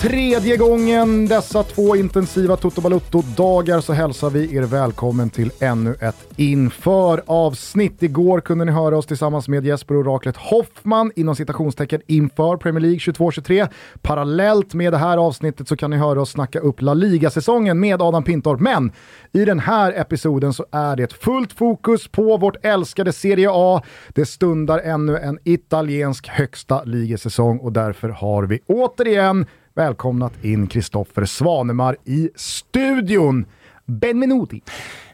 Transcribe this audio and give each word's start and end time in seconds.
tredje 0.00 0.56
gången 0.56 1.26
dessa 1.26 1.62
två 1.62 1.96
intensiva 1.96 2.56
Toto 2.56 2.80
Balutto-dagar 2.80 3.80
så 3.80 3.92
hälsar 3.92 4.30
vi 4.30 4.56
er 4.56 4.62
välkommen 4.62 5.30
till 5.30 5.52
ännu 5.60 5.94
ett 6.00 6.16
inför-avsnitt. 6.36 8.02
Igår 8.02 8.40
kunde 8.40 8.64
ni 8.64 8.72
höra 8.72 8.98
oss 8.98 9.06
tillsammans 9.06 9.48
med 9.48 9.66
Jesper 9.66 9.96
Oraklet 9.96 10.36
Hoffman 10.36 11.12
inom 11.16 11.36
citationstecken 11.36 12.00
inför 12.06 12.56
Premier 12.56 12.80
League 12.80 12.98
22-23. 12.98 13.68
Parallellt 14.02 14.74
med 14.74 14.92
det 14.92 14.98
här 14.98 15.18
avsnittet 15.18 15.68
så 15.68 15.76
kan 15.76 15.90
ni 15.90 15.96
höra 15.96 16.20
oss 16.20 16.30
snacka 16.30 16.60
upp 16.60 16.82
La 16.82 16.94
Liga-säsongen 16.94 17.80
med 17.80 18.02
Adam 18.02 18.24
Pintorp. 18.24 18.60
Men 18.60 18.92
i 19.32 19.44
den 19.44 19.60
här 19.60 19.92
episoden 19.92 20.52
så 20.52 20.66
är 20.72 20.96
det 20.96 21.12
fullt 21.12 21.52
fokus 21.52 22.08
på 22.08 22.36
vårt 22.36 22.64
älskade 22.64 23.12
Serie 23.12 23.48
A. 23.52 23.82
Det 24.08 24.26
stundar 24.26 24.78
ännu 24.78 25.16
en 25.16 25.38
italiensk 25.44 26.28
högsta 26.28 26.84
ligasäsong 26.84 27.58
och 27.58 27.72
därför 27.72 28.08
har 28.08 28.42
vi 28.42 28.60
återigen 28.66 29.46
välkomnat 29.80 30.44
in 30.44 30.66
Kristoffer 30.66 31.24
Svanemar 31.24 31.96
i 32.04 32.30
studion. 32.34 33.44
Benvenuti! 33.86 34.62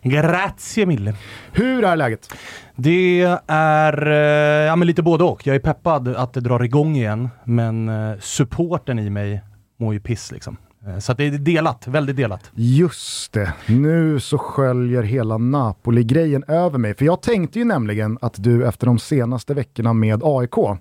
Grazie 0.02 0.86
mille. 0.86 1.14
Hur 1.52 1.84
är 1.84 1.96
läget? 1.96 2.34
Det 2.76 3.20
är 3.46 4.06
eh, 4.06 4.66
ja, 4.66 4.76
men 4.76 4.86
lite 4.86 5.02
både 5.02 5.24
och. 5.24 5.46
Jag 5.46 5.56
är 5.56 5.60
peppad 5.60 6.08
att 6.08 6.32
det 6.32 6.40
drar 6.40 6.62
igång 6.64 6.96
igen, 6.96 7.28
men 7.44 7.88
eh, 7.88 8.18
supporten 8.20 8.98
i 8.98 9.10
mig 9.10 9.42
mår 9.80 9.94
ju 9.94 10.00
piss 10.00 10.32
liksom. 10.32 10.56
Eh, 10.86 10.98
Så 10.98 11.12
det 11.12 11.24
är 11.24 11.30
delat, 11.30 11.86
väldigt 11.86 12.16
delat. 12.16 12.50
Just 12.54 13.32
det, 13.32 13.52
nu 13.66 14.20
så 14.20 14.38
sköljer 14.38 15.02
hela 15.02 15.38
Napoli-grejen 15.38 16.44
över 16.48 16.78
mig. 16.78 16.94
För 16.94 17.04
jag 17.04 17.22
tänkte 17.22 17.58
ju 17.58 17.64
nämligen 17.64 18.18
att 18.20 18.42
du 18.42 18.66
efter 18.66 18.86
de 18.86 18.98
senaste 18.98 19.54
veckorna 19.54 19.92
med 19.92 20.20
AIK 20.24 20.78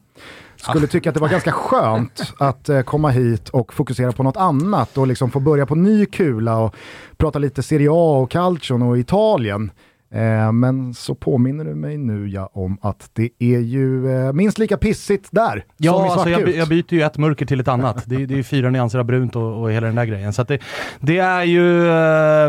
skulle 0.69 0.87
tycka 0.87 1.09
att 1.09 1.13
det 1.15 1.21
var 1.21 1.29
ganska 1.29 1.51
skönt 1.51 2.33
att 2.39 2.69
eh, 2.69 2.81
komma 2.81 3.09
hit 3.09 3.49
och 3.49 3.73
fokusera 3.73 4.11
på 4.11 4.23
något 4.23 4.37
annat 4.37 4.97
och 4.97 5.07
liksom 5.07 5.31
få 5.31 5.39
börja 5.39 5.65
på 5.65 5.75
ny 5.75 6.05
kula 6.05 6.57
och 6.57 6.75
prata 7.17 7.39
lite 7.39 7.63
Serie 7.63 7.89
A 7.91 8.19
och 8.21 8.31
Calcion 8.31 8.81
och 8.81 8.97
Italien. 8.97 9.71
Eh, 10.13 10.51
men 10.51 10.93
så 10.93 11.15
påminner 11.15 11.65
du 11.65 11.75
mig 11.75 11.97
nu 11.97 12.27
ja 12.27 12.49
om 12.53 12.77
att 12.81 13.09
det 13.13 13.29
är 13.39 13.59
ju 13.59 14.11
eh, 14.27 14.33
minst 14.33 14.57
lika 14.57 14.77
pissigt 14.77 15.27
där 15.31 15.51
som 15.51 15.59
i 15.59 15.63
Ja, 15.77 16.11
alltså 16.13 16.29
jag, 16.29 16.55
jag 16.55 16.67
byter 16.67 16.93
ju 16.93 17.01
ett 17.01 17.17
mörker 17.17 17.45
till 17.45 17.59
ett 17.59 17.67
annat. 17.67 18.03
Det, 18.05 18.15
är- 18.15 18.27
det 18.27 18.33
är 18.33 18.37
ju 18.37 18.43
fyra 18.43 18.69
nyanser 18.69 18.99
av 18.99 19.05
brunt 19.05 19.35
och, 19.35 19.61
och 19.61 19.71
hela 19.71 19.87
den 19.87 19.95
där 19.95 20.05
grejen. 20.05 20.33
Så 20.33 20.43
det, 20.43 20.59
det 20.99 21.17
är 21.17 21.43
ju 21.43 21.61
uh, 21.61 21.89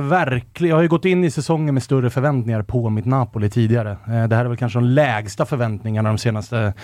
verkligen, 0.08 0.70
jag 0.70 0.76
har 0.76 0.82
ju 0.82 0.88
gått 0.88 1.04
in 1.04 1.24
i 1.24 1.30
säsongen 1.30 1.74
med 1.74 1.82
större 1.82 2.10
förväntningar 2.10 2.62
på 2.62 2.90
mitt 2.90 3.04
Napoli 3.06 3.50
tidigare. 3.50 3.90
Eh, 3.90 4.28
det 4.28 4.36
här 4.36 4.44
är 4.44 4.48
väl 4.48 4.56
kanske 4.56 4.78
de 4.78 4.84
lägsta 4.84 5.46
förväntningarna 5.46 6.08
de 6.08 6.18
senaste 6.18 6.74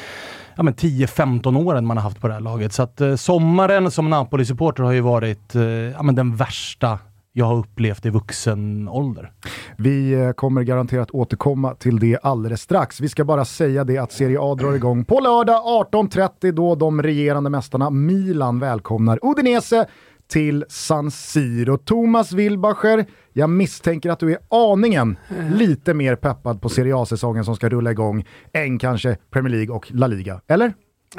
ja, 0.56 0.62
men 0.62 0.75
10-15 0.75 1.67
åren 1.67 1.86
man 1.86 1.97
har 1.97 2.05
haft 2.05 2.20
på 2.20 2.28
det 2.28 2.34
här 2.34 2.41
laget. 2.41 2.72
Så 2.72 2.83
att 2.83 3.00
eh, 3.00 3.14
sommaren 3.14 3.91
som 3.91 4.11
Napoli-supporter 4.11 4.83
har 4.83 4.92
ju 4.92 5.00
varit 5.00 5.55
eh, 5.55 5.62
ja, 5.62 6.03
men 6.03 6.14
den 6.14 6.36
värsta 6.36 6.98
jag 7.33 7.47
har 7.47 7.56
upplevt 7.56 8.06
i 8.06 8.11
vuxen 8.11 8.89
ålder. 8.89 9.33
Vi 9.77 10.12
eh, 10.12 10.30
kommer 10.30 10.62
garanterat 10.62 11.11
återkomma 11.11 11.75
till 11.75 11.98
det 11.98 12.19
alldeles 12.23 12.61
strax. 12.61 13.00
Vi 13.00 13.08
ska 13.08 13.25
bara 13.25 13.45
säga 13.45 13.84
det 13.84 13.98
att 13.98 14.12
Serie 14.12 14.39
A 14.41 14.55
drar 14.55 14.73
igång 14.73 15.05
på 15.05 15.20
lördag 15.20 15.62
18.30 15.92 16.52
då 16.52 16.74
de 16.74 17.02
regerande 17.02 17.51
mästarna 17.51 17.90
Milan 17.90 18.58
välkomnar 18.58 19.19
Udinese 19.23 19.86
till 20.33 20.65
San 20.69 21.11
Siro. 21.11 21.79
Thomas 21.79 22.33
Wilbacher, 22.33 23.07
jag 23.33 23.51
misstänker 23.51 24.11
att 24.11 24.19
du 24.19 24.33
är 24.33 24.39
aningen 24.48 25.17
lite 25.51 25.95
mer 25.95 26.17
peppad 26.17 26.63
på 26.63 26.69
Serie 26.69 26.97
A-säsongen 26.97 27.45
som 27.45 27.57
ska 27.57 27.69
rulla 27.69 27.91
igång 27.91 28.25
än 28.53 28.79
kanske 28.79 29.17
Premier 29.31 29.51
League 29.51 29.75
och 29.75 29.93
La 29.93 30.07
Liga, 30.07 30.41
eller? 30.47 30.73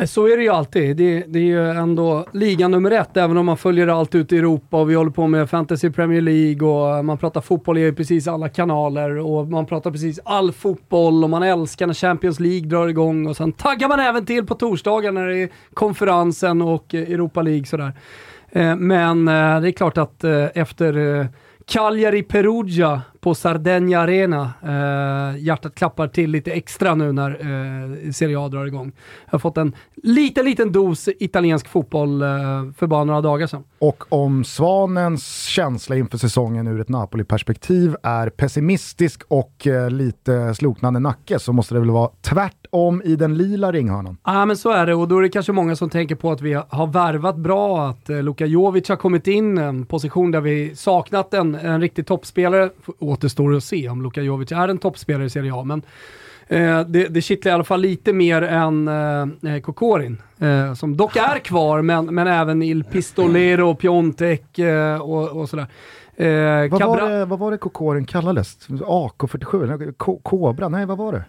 Så 0.06 0.28
är 0.28 0.38
det 0.38 0.44
ju 0.44 0.50
alltid. 0.50 0.98
Det, 0.98 1.24
det 1.28 1.40
är 1.40 1.44
ju 1.44 1.70
ändå 1.70 2.26
liga 2.32 2.68
nummer 2.68 2.92
ett, 2.92 3.18
även 3.18 3.38
om 3.38 3.46
man 3.46 3.58
följer 3.58 3.88
allt 3.88 4.16
ute 4.16 4.36
i 4.36 4.40
Europa 4.40 4.78
och 4.78 4.90
vi 4.90 4.96
håller 4.96 5.12
på 5.12 5.28
med 5.28 5.50
Fantasy 5.50 5.90
Premier 5.90 6.22
League 6.22 6.68
och 6.68 7.06
man 7.06 7.18
pratar 7.18 7.42
fotboll 7.42 7.78
i 7.78 7.92
precis 7.92 8.28
alla 8.28 8.50
kanaler 8.50 9.18
och 9.18 9.48
man 9.48 9.66
pratar 9.66 9.92
precis 9.92 10.20
all 10.26 10.52
fotboll 10.52 11.24
och 11.24 11.30
man 11.30 11.44
älskar 11.44 11.88
när 11.88 11.94
Champions 11.94 12.40
League 12.40 12.70
drar 12.70 12.88
igång 12.88 13.28
och 13.28 13.38
sen 13.38 13.52
taggar 13.52 13.88
man 13.88 14.00
även 14.00 14.26
till 14.26 14.46
på 14.46 14.56
torsdagar 14.56 15.12
när 15.12 15.28
det 15.28 15.38
är 15.38 15.50
konferensen 15.74 16.62
och 16.62 16.94
Europa 16.94 17.42
League 17.42 17.66
sådär. 17.66 17.92
Eh, 18.50 18.76
men 18.76 19.28
eh, 19.28 19.62
det 19.62 19.70
är 19.70 19.72
klart 19.72 19.98
att 19.98 20.24
eh, 20.24 20.46
efter 20.54 21.28
Cagliari 21.66 22.24
Perugia 22.24 23.02
på 23.24 23.36
Sardegna 23.36 24.00
Arena. 24.00 24.54
Eh, 24.64 25.44
hjärtat 25.44 25.76
klappar 25.76 26.08
till 26.08 26.32
lite 26.32 26.52
extra 26.52 26.96
nu 26.96 27.12
när 27.12 27.30
eh, 27.32 28.12
Serie 28.12 28.40
A 28.40 28.48
drar 28.48 28.66
igång. 28.66 28.92
Jag 29.26 29.32
har 29.32 29.40
fått 29.40 29.58
en 29.58 29.76
liten, 30.04 30.46
liten 30.46 30.72
dos 30.72 31.10
italiensk 31.20 31.68
fotboll 31.68 32.22
eh, 32.22 32.28
för 32.78 32.88
bara 32.88 33.04
några 33.04 33.22
dagar 33.22 33.48
sedan. 33.48 33.64
Och 33.80 34.04
om 34.10 34.44
Svanens 34.44 35.44
känsla 35.44 35.96
inför 35.96 36.18
säsongen 36.18 36.68
ur 36.68 36.82
ett 36.82 36.90
Napoli-perspektiv 36.90 37.96
är 38.04 38.30
pessimistisk 38.30 39.22
och 39.28 39.68
eh, 39.68 39.90
lite 39.90 40.56
sloknande 40.56 41.00
nacke 41.00 41.40
så 41.40 41.54
måste 41.54 41.76
det 41.76 41.80
väl 41.80 41.92
vara 41.92 42.10
tvärtom 42.22 43.02
i 43.06 43.16
den 43.16 43.38
lila 43.38 43.72
ringhörnan. 43.72 44.18
Ja, 44.24 44.46
men 44.46 44.58
så 44.58 44.70
är 44.72 44.86
det 44.86 44.96
och 44.96 45.08
då 45.08 45.18
är 45.18 45.22
det 45.22 45.30
kanske 45.30 45.52
många 45.52 45.76
som 45.76 45.90
tänker 45.90 46.16
på 46.16 46.32
att 46.32 46.42
vi 46.42 46.54
har 46.70 46.88
värvat 46.88 47.36
bra, 47.36 47.88
att 47.90 48.10
eh, 48.10 48.24
Luka 48.24 48.46
Jovic 48.46 48.90
har 48.90 48.96
kommit 48.96 49.28
in, 49.28 49.58
en 49.58 49.86
position 49.86 50.32
där 50.32 50.42
vi 50.42 50.76
saknat 50.76 51.34
en, 51.34 51.56
en 51.56 51.82
riktig 51.82 52.08
toppspelare. 52.08 52.70
F- 52.80 52.94
Återstår 53.14 53.56
att 53.56 53.64
se 53.64 53.90
om 53.90 54.02
Luka 54.02 54.22
Jovic 54.22 54.52
är 54.52 54.68
en 54.68 54.78
toppspelare 54.78 55.26
i 55.26 55.30
Serie 55.30 55.54
A, 55.54 55.64
men 55.64 55.82
eh, 56.48 56.88
det, 56.88 57.08
det 57.08 57.22
kittlar 57.22 57.52
i 57.52 57.54
alla 57.56 57.64
fall 57.64 57.82
lite 57.82 58.14
mer 58.14 58.42
än 58.42 58.88
eh, 59.42 59.60
Kokorin, 59.62 60.22
eh, 60.40 60.74
som 60.74 60.98
dock 60.98 61.16
är 61.16 61.40
kvar, 61.44 61.82
men, 61.82 62.16
men 62.16 62.28
även 62.28 62.62
Il 62.62 62.84
Pistolero, 62.84 63.76
Piontek 63.76 64.60
eh, 64.60 65.02
och, 65.02 65.30
och 65.42 65.50
sådär. 65.50 65.68
Eh, 66.16 66.70
Vad 66.72 66.82
var, 66.84 67.10
det, 67.10 67.26
vad 67.26 67.40
var 67.40 67.52
det 67.52 67.58
Kokorin 67.58 68.06
kallades? 68.06 68.68
AK47? 68.70 69.64
eller 69.64 69.92
Ko- 69.92 70.20
Kobra? 70.24 70.70
Nej, 70.70 70.86
vad 70.86 70.98
var 70.98 71.12
det? 71.14 71.24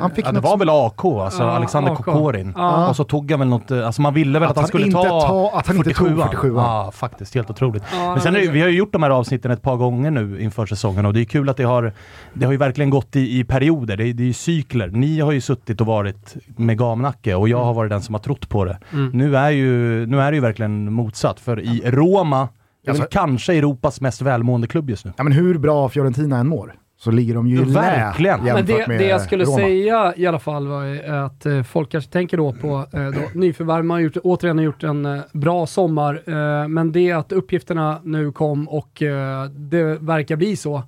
Han 0.00 0.10
fick 0.10 0.26
Ja, 0.26 0.28
det 0.32 0.34
något 0.40 0.44
var 0.44 0.56
väl 0.56 0.68
AK, 0.68 1.04
alltså 1.04 1.42
Ja, 1.42 1.50
Alexander 1.50 1.92
AK. 1.92 2.04
Kokorin. 2.04 2.52
Ja. 2.56 2.88
Och 2.88 2.96
så 2.96 3.04
tog 3.04 3.30
han 3.30 3.40
väl 3.40 3.48
något, 3.48 3.70
eh, 3.70 3.86
alltså 3.86 4.02
man 4.02 4.14
ville 4.14 4.38
väl 4.38 4.42
Att 4.42 4.50
att, 4.50 4.56
han 4.56 4.62
han 4.62 4.68
skulle 4.68 4.86
inte 4.86 4.96
ta, 4.98 5.20
ta- 5.20 5.50
att 5.54 5.66
han 5.66 5.76
inte 5.76 5.90
tog 5.90 6.08
47. 6.08 6.54
Ja, 6.56 6.90
faktiskt. 6.94 7.34
Helt 7.34 7.50
otroligt. 7.50 7.82
Men 7.92 8.20
sen 8.20 8.36
är, 8.36 8.40
vi 8.50 8.60
har 8.60 8.68
ju 8.68 8.76
gjort 8.78 8.92
de 8.92 9.02
här 9.02 9.10
avsnitten 9.10 9.50
ett 9.50 9.62
par 9.62 9.76
gånger 9.76 10.10
nu 10.10 10.40
inför 10.40 10.66
säsongen 10.66 11.06
och 11.06 11.12
det 11.12 11.20
är 11.20 11.24
kul 11.24 11.48
att 11.48 11.56
det 11.56 11.64
har, 11.64 11.92
det 12.34 12.44
har 12.44 12.52
ju 12.52 12.58
verkligen 12.58 12.90
gått 12.90 13.16
i, 13.16 13.38
i 13.38 13.44
perioder. 13.44 13.96
Det 13.96 14.04
är, 14.08 14.12
det 14.14 14.22
är 14.22 14.26
ju 14.26 14.32
cykler. 14.32 14.88
Ni 14.88 15.20
har 15.20 15.32
ju 15.32 15.40
suttit 15.40 15.80
och 15.80 15.86
varit 15.86 16.36
med 16.56 16.78
gamnacke 16.78 17.34
och 17.34 17.48
jag 17.48 17.64
har 17.64 17.74
varit 17.74 17.90
den 17.90 18.02
som 18.02 18.14
har 18.14 18.20
trott 18.20 18.48
på 18.48 18.64
det. 18.64 18.78
Mm. 18.92 19.10
Nu, 19.14 19.36
är 19.36 19.50
ju, 19.50 20.06
nu 20.06 20.20
är 20.20 20.30
det 20.30 20.34
ju 20.34 20.40
verkligen 20.40 20.92
motsatt, 20.92 21.40
för 21.40 21.60
i 21.60 21.82
Roma, 21.84 22.48
Alltså- 22.88 23.06
kanske 23.10 23.54
Europas 23.54 24.00
mest 24.00 24.22
välmående 24.22 24.66
klubb 24.66 24.90
just 24.90 25.04
nu. 25.04 25.12
Ja, 25.16 25.24
men 25.24 25.32
hur 25.32 25.58
bra 25.58 25.88
Fiorentina 25.88 26.38
än 26.38 26.46
mår 26.48 26.74
så 27.04 27.10
ligger 27.10 27.34
de 27.34 27.46
ju 27.46 27.62
i 27.62 27.64
lä 27.64 27.72
Verkligen. 27.80 28.38
Men 28.38 28.46
jämfört 28.46 28.66
det, 28.66 28.88
med 28.88 28.98
det 28.98 29.06
jag 29.06 29.20
skulle 29.20 29.44
Roma. 29.44 29.56
säga 29.56 30.14
i 30.16 30.26
alla 30.26 30.38
fall 30.38 30.66
var 30.68 31.08
att 31.24 31.46
eh, 31.46 31.62
folk 31.62 31.90
kanske 31.90 32.10
tänker 32.10 32.36
då 32.36 32.52
på 32.52 32.86
eh, 32.92 33.06
då, 33.06 33.20
nyförvärv. 33.34 33.84
Man 33.84 33.94
har 33.94 34.02
gjort, 34.02 34.16
återigen 34.24 34.58
har 34.58 34.64
gjort 34.64 34.82
en 34.82 35.06
eh, 35.06 35.20
bra 35.32 35.66
sommar, 35.66 36.22
eh, 36.26 36.68
men 36.68 36.92
det 36.92 37.10
är 37.10 37.16
att 37.16 37.32
uppgifterna 37.32 38.00
nu 38.04 38.32
kom 38.32 38.68
och 38.68 39.02
det 39.50 39.98
verkar 40.00 40.36
bli 40.36 40.56
så 40.56 40.82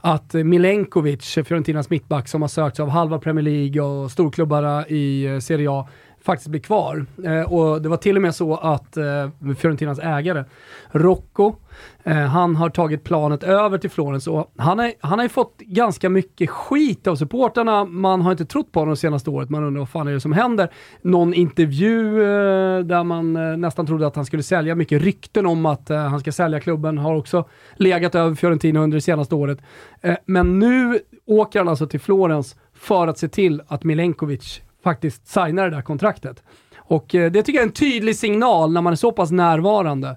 att 0.00 0.34
Milenkovic, 0.34 1.34
Fiorentinas 1.34 1.90
mittback 1.90 2.28
som 2.28 2.42
har 2.42 2.48
sökts 2.48 2.80
av 2.80 2.88
halva 2.88 3.18
Premier 3.18 3.42
League 3.42 3.82
och 3.82 4.10
storklubbarna 4.10 4.86
i 4.86 5.38
Serie 5.42 5.70
A, 5.70 5.88
faktiskt 6.28 6.48
blir 6.48 6.60
kvar. 6.60 7.06
Eh, 7.24 7.52
och 7.52 7.82
det 7.82 7.88
var 7.88 7.96
till 7.96 8.16
och 8.16 8.22
med 8.22 8.34
så 8.34 8.56
att 8.56 8.96
eh, 8.96 9.54
Fiorentinas 9.58 9.98
ägare, 9.98 10.44
Rocco, 10.90 11.54
eh, 12.04 12.16
han 12.16 12.56
har 12.56 12.70
tagit 12.70 13.04
planet 13.04 13.42
över 13.42 13.78
till 13.78 13.90
Florens 13.90 14.26
och 14.26 14.52
han, 14.56 14.80
är, 14.80 14.92
han 15.00 15.18
har 15.18 15.24
ju 15.24 15.28
fått 15.28 15.58
ganska 15.58 16.08
mycket 16.08 16.50
skit 16.50 17.06
av 17.06 17.16
supporterna. 17.16 17.84
Man 17.84 18.20
har 18.20 18.30
inte 18.30 18.44
trott 18.44 18.72
på 18.72 18.80
honom 18.80 18.94
det 18.94 19.00
senaste 19.00 19.30
året. 19.30 19.50
Man 19.50 19.64
undrar 19.64 19.78
vad 19.78 19.88
fan 19.88 20.08
är 20.08 20.12
det 20.12 20.20
som 20.20 20.32
händer? 20.32 20.68
Någon 21.02 21.34
intervju 21.34 22.22
eh, 22.22 22.84
där 22.84 23.04
man 23.04 23.36
eh, 23.36 23.56
nästan 23.56 23.86
trodde 23.86 24.06
att 24.06 24.16
han 24.16 24.24
skulle 24.24 24.42
sälja. 24.42 24.74
Mycket 24.74 25.02
rykten 25.02 25.46
om 25.46 25.66
att 25.66 25.90
eh, 25.90 25.98
han 25.98 26.20
ska 26.20 26.32
sälja 26.32 26.60
klubben 26.60 26.98
har 26.98 27.14
också 27.16 27.48
legat 27.76 28.14
över 28.14 28.34
Fiorentina 28.34 28.80
under 28.80 28.96
det 28.96 29.02
senaste 29.02 29.34
året. 29.34 29.58
Eh, 30.00 30.16
men 30.26 30.58
nu 30.58 30.98
åker 31.26 31.58
han 31.58 31.68
alltså 31.68 31.86
till 31.86 32.00
Florens 32.00 32.56
för 32.74 33.06
att 33.06 33.18
se 33.18 33.28
till 33.28 33.62
att 33.68 33.84
Milenkovic 33.84 34.60
faktiskt 34.88 35.26
signar 35.26 35.70
det 35.70 35.76
där 35.76 35.82
kontraktet. 35.82 36.42
Och 36.78 37.14
eh, 37.14 37.30
det 37.32 37.42
tycker 37.42 37.58
jag 37.58 37.62
är 37.62 37.68
en 37.68 37.72
tydlig 37.72 38.16
signal 38.16 38.72
när 38.72 38.82
man 38.82 38.92
är 38.92 38.96
så 38.96 39.12
pass 39.12 39.30
närvarande. 39.30 40.16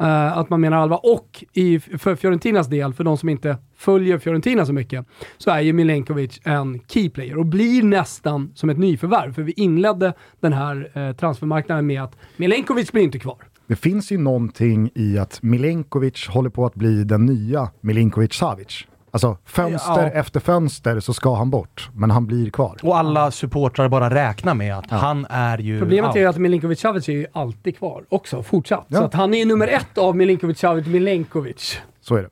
eh, 0.00 0.38
att 0.38 0.50
man 0.50 0.60
menar 0.60 0.76
allvar. 0.76 1.00
Och 1.02 1.44
i, 1.52 1.80
för 1.80 2.16
Fiorentinas 2.16 2.68
del, 2.68 2.92
för 2.94 3.04
de 3.04 3.16
som 3.16 3.28
inte 3.28 3.56
följer 3.76 4.18
Fiorentina 4.18 4.66
så 4.66 4.72
mycket, 4.72 5.06
så 5.38 5.50
är 5.50 5.60
ju 5.60 5.72
Milenkovic 5.72 6.40
en 6.44 6.80
key 6.88 7.10
player 7.10 7.38
och 7.38 7.46
blir 7.46 7.82
nästan 7.82 8.52
som 8.54 8.70
ett 8.70 8.78
nyförvärv. 8.78 9.32
För 9.34 9.42
vi 9.42 9.52
inledde 9.52 10.12
den 10.40 10.52
här 10.52 10.90
eh, 10.94 11.16
transfermarknaden 11.16 11.86
med 11.86 12.02
att 12.02 12.16
Milenkovic 12.36 12.92
blir 12.92 13.02
inte 13.02 13.18
kvar. 13.18 13.38
Det 13.66 13.76
finns 13.76 14.12
ju 14.12 14.18
någonting 14.18 14.90
i 14.94 15.18
att 15.18 15.42
Milenkovic 15.42 16.28
håller 16.28 16.50
på 16.50 16.66
att 16.66 16.74
bli 16.74 17.04
den 17.04 17.26
nya 17.26 17.70
Milinkovic-Savic. 17.80 18.84
Alltså 19.10 19.36
fönster 19.44 20.02
Ja. 20.02 20.20
efter 20.20 20.40
fönster 20.40 21.00
så 21.00 21.12
ska 21.14 21.34
han 21.34 21.50
bort, 21.50 21.88
men 21.94 22.10
han 22.10 22.26
blir 22.26 22.50
kvar. 22.50 22.76
Och 22.82 22.98
alla 22.98 23.30
supportrar 23.30 23.88
bara 23.88 24.10
räknar 24.14 24.54
med 24.54 24.78
att 24.78 24.90
han 24.90 25.26
är 25.30 25.58
ju... 25.58 25.78
Problemet 25.78 26.08
out. 26.08 26.16
är 26.16 26.20
ju 26.20 26.26
att 26.26 26.36
Milinkovic 26.38 26.80
Savic 26.80 27.08
är 27.08 27.12
ju 27.12 27.26
alltid 27.32 27.78
kvar 27.78 28.04
också, 28.08 28.42
fortsatt. 28.42 28.84
Ja. 28.88 28.98
Så 28.98 29.04
att 29.04 29.14
han 29.14 29.34
är 29.34 29.38
ju 29.38 29.44
nummer 29.44 29.68
ett 29.68 29.98
av 29.98 30.16
Milinkovic 30.16 30.58
Savic 30.58 30.86
Milenkovic. 30.86 31.80
Så 32.00 32.14
är 32.16 32.22
det. 32.22 32.28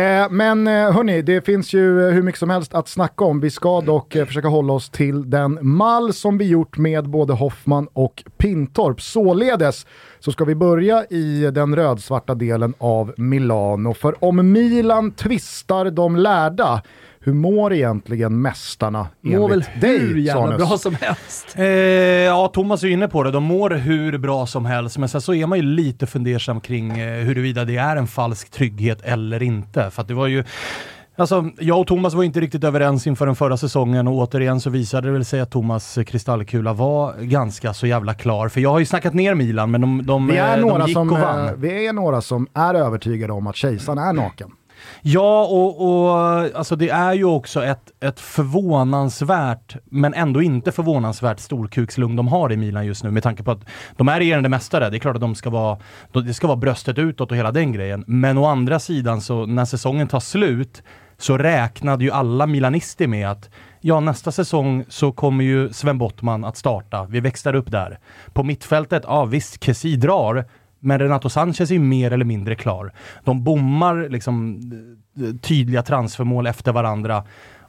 Eh, 0.00 0.30
men 0.30 0.66
eh, 0.66 0.92
hörni, 0.92 1.22
det 1.22 1.46
finns 1.46 1.72
ju 1.72 2.08
eh, 2.08 2.14
hur 2.14 2.22
mycket 2.22 2.38
som 2.38 2.50
helst 2.50 2.74
att 2.74 2.88
snacka 2.88 3.24
om. 3.24 3.40
Vi 3.40 3.50
ska 3.50 3.80
dock 3.80 4.14
eh, 4.14 4.26
försöka 4.26 4.48
hålla 4.48 4.72
oss 4.72 4.90
till 4.90 5.30
den 5.30 5.58
mall 5.62 6.12
som 6.12 6.38
vi 6.38 6.48
gjort 6.48 6.78
med 6.78 7.08
både 7.08 7.32
Hoffman 7.32 7.88
och 7.92 8.24
Pintorp. 8.36 9.00
Således 9.00 9.86
så 10.18 10.32
ska 10.32 10.44
vi 10.44 10.54
börja 10.54 11.04
i 11.04 11.50
den 11.52 11.76
rödsvarta 11.76 12.34
delen 12.34 12.74
av 12.78 13.14
Milano. 13.16 13.94
För 13.94 14.24
om 14.24 14.52
Milan 14.52 15.12
tvistar 15.12 15.90
de 15.90 16.16
lärda, 16.16 16.82
hur 17.28 17.34
mår 17.34 17.72
egentligen 17.72 18.42
mästarna 18.42 19.06
Mår 19.20 19.48
väl 19.48 19.52
enligt 19.52 19.80
dig, 19.80 19.98
hur 19.98 20.16
jävla 20.16 20.42
Sanus? 20.42 20.68
bra 20.68 20.78
som 20.78 20.94
helst. 21.00 21.54
Eh, 21.56 21.64
ja, 21.64 22.48
Thomas 22.54 22.82
är 22.82 22.88
inne 22.88 23.08
på 23.08 23.22
det. 23.22 23.30
De 23.30 23.44
mår 23.44 23.70
hur 23.70 24.18
bra 24.18 24.46
som 24.46 24.66
helst, 24.66 24.98
men 24.98 25.08
sen 25.08 25.20
så 25.20 25.34
är 25.34 25.46
man 25.46 25.58
ju 25.58 25.64
lite 25.64 26.06
fundersam 26.06 26.60
kring 26.60 26.98
eh, 26.98 27.24
huruvida 27.24 27.64
det 27.64 27.76
är 27.76 27.96
en 27.96 28.06
falsk 28.06 28.50
trygghet 28.50 29.00
eller 29.02 29.42
inte. 29.42 29.90
För 29.90 30.02
att 30.02 30.08
det 30.08 30.14
var 30.14 30.26
ju... 30.26 30.44
Alltså, 31.16 31.50
jag 31.58 31.80
och 31.80 31.86
Thomas 31.86 32.14
var 32.14 32.24
inte 32.24 32.40
riktigt 32.40 32.64
överens 32.64 33.06
inför 33.06 33.26
den 33.26 33.36
förra 33.36 33.56
säsongen 33.56 34.08
och 34.08 34.14
återigen 34.14 34.60
så 34.60 34.70
visade 34.70 35.08
det 35.08 35.12
väl 35.12 35.24
sig 35.24 35.40
att 35.40 35.50
Thomas 35.50 35.98
kristallkula 36.06 36.72
var 36.72 37.14
ganska 37.20 37.74
så 37.74 37.86
jävla 37.86 38.14
klar. 38.14 38.48
För 38.48 38.60
jag 38.60 38.70
har 38.70 38.78
ju 38.78 38.86
snackat 38.86 39.14
ner 39.14 39.34
Milan, 39.34 39.70
men 39.70 39.80
de, 39.80 40.06
de, 40.06 40.26
Vi 40.26 40.36
är, 40.36 40.56
eh, 40.58 40.60
några 40.62 40.78
de 40.78 40.86
gick 40.86 40.94
som, 40.96 41.12
och 41.12 41.18
vann. 41.18 41.60
vi 41.60 41.86
är 41.86 41.92
några 41.92 42.20
som 42.20 42.46
är 42.54 42.74
övertygade 42.74 43.32
om 43.32 43.46
att 43.46 43.56
kejsaren 43.56 43.98
är 43.98 44.12
naken. 44.12 44.50
Ja, 45.02 45.44
och, 45.44 45.88
och 45.88 46.18
alltså 46.58 46.76
det 46.76 46.90
är 46.90 47.12
ju 47.12 47.24
också 47.24 47.64
ett, 47.64 47.92
ett 48.00 48.20
förvånansvärt, 48.20 49.76
men 49.84 50.14
ändå 50.14 50.42
inte 50.42 50.72
förvånansvärt 50.72 51.40
storkukslugn 51.40 52.16
de 52.16 52.28
har 52.28 52.52
i 52.52 52.56
Milan 52.56 52.86
just 52.86 53.04
nu 53.04 53.10
med 53.10 53.22
tanke 53.22 53.42
på 53.42 53.50
att 53.50 53.64
de 53.96 54.08
är 54.08 54.18
regerande 54.18 54.48
mästare. 54.48 54.90
Det 54.90 54.96
är 54.96 54.98
klart 54.98 55.16
att 55.16 55.20
de 55.20 55.34
ska 55.34 55.50
vara, 55.50 55.78
det 56.12 56.34
ska 56.34 56.46
vara 56.46 56.56
bröstet 56.56 56.98
utåt 56.98 57.30
och 57.30 57.36
hela 57.36 57.52
den 57.52 57.72
grejen. 57.72 58.04
Men 58.06 58.38
å 58.38 58.44
andra 58.44 58.78
sidan 58.78 59.20
så 59.20 59.46
när 59.46 59.64
säsongen 59.64 60.08
tar 60.08 60.20
slut 60.20 60.82
så 61.18 61.38
räknade 61.38 62.04
ju 62.04 62.10
alla 62.10 62.46
milanister 62.46 63.06
med 63.06 63.30
att 63.30 63.50
ja, 63.80 64.00
nästa 64.00 64.32
säsong 64.32 64.84
så 64.88 65.12
kommer 65.12 65.44
ju 65.44 65.72
Sven 65.72 65.98
Bottman 65.98 66.44
att 66.44 66.56
starta. 66.56 67.04
Vi 67.04 67.20
växlar 67.20 67.54
upp 67.54 67.70
där. 67.70 67.98
På 68.32 68.42
mittfältet, 68.42 69.02
ja 69.06 69.24
visst, 69.24 69.64
Kessie 69.64 69.96
drar, 69.96 70.44
men 70.80 70.98
Renato 70.98 71.28
Sanchez 71.28 71.70
är 71.70 71.74
ju 71.74 71.80
mer 71.80 72.12
eller 72.12 72.24
mindre 72.24 72.54
klar. 72.54 72.92
De 73.24 73.44
bommar 73.44 74.08
liksom 74.08 74.60
eh, 75.16 75.40
tydliga 75.40 75.82
transfermål 75.82 76.46
efter 76.46 76.72
varandra. 76.72 77.24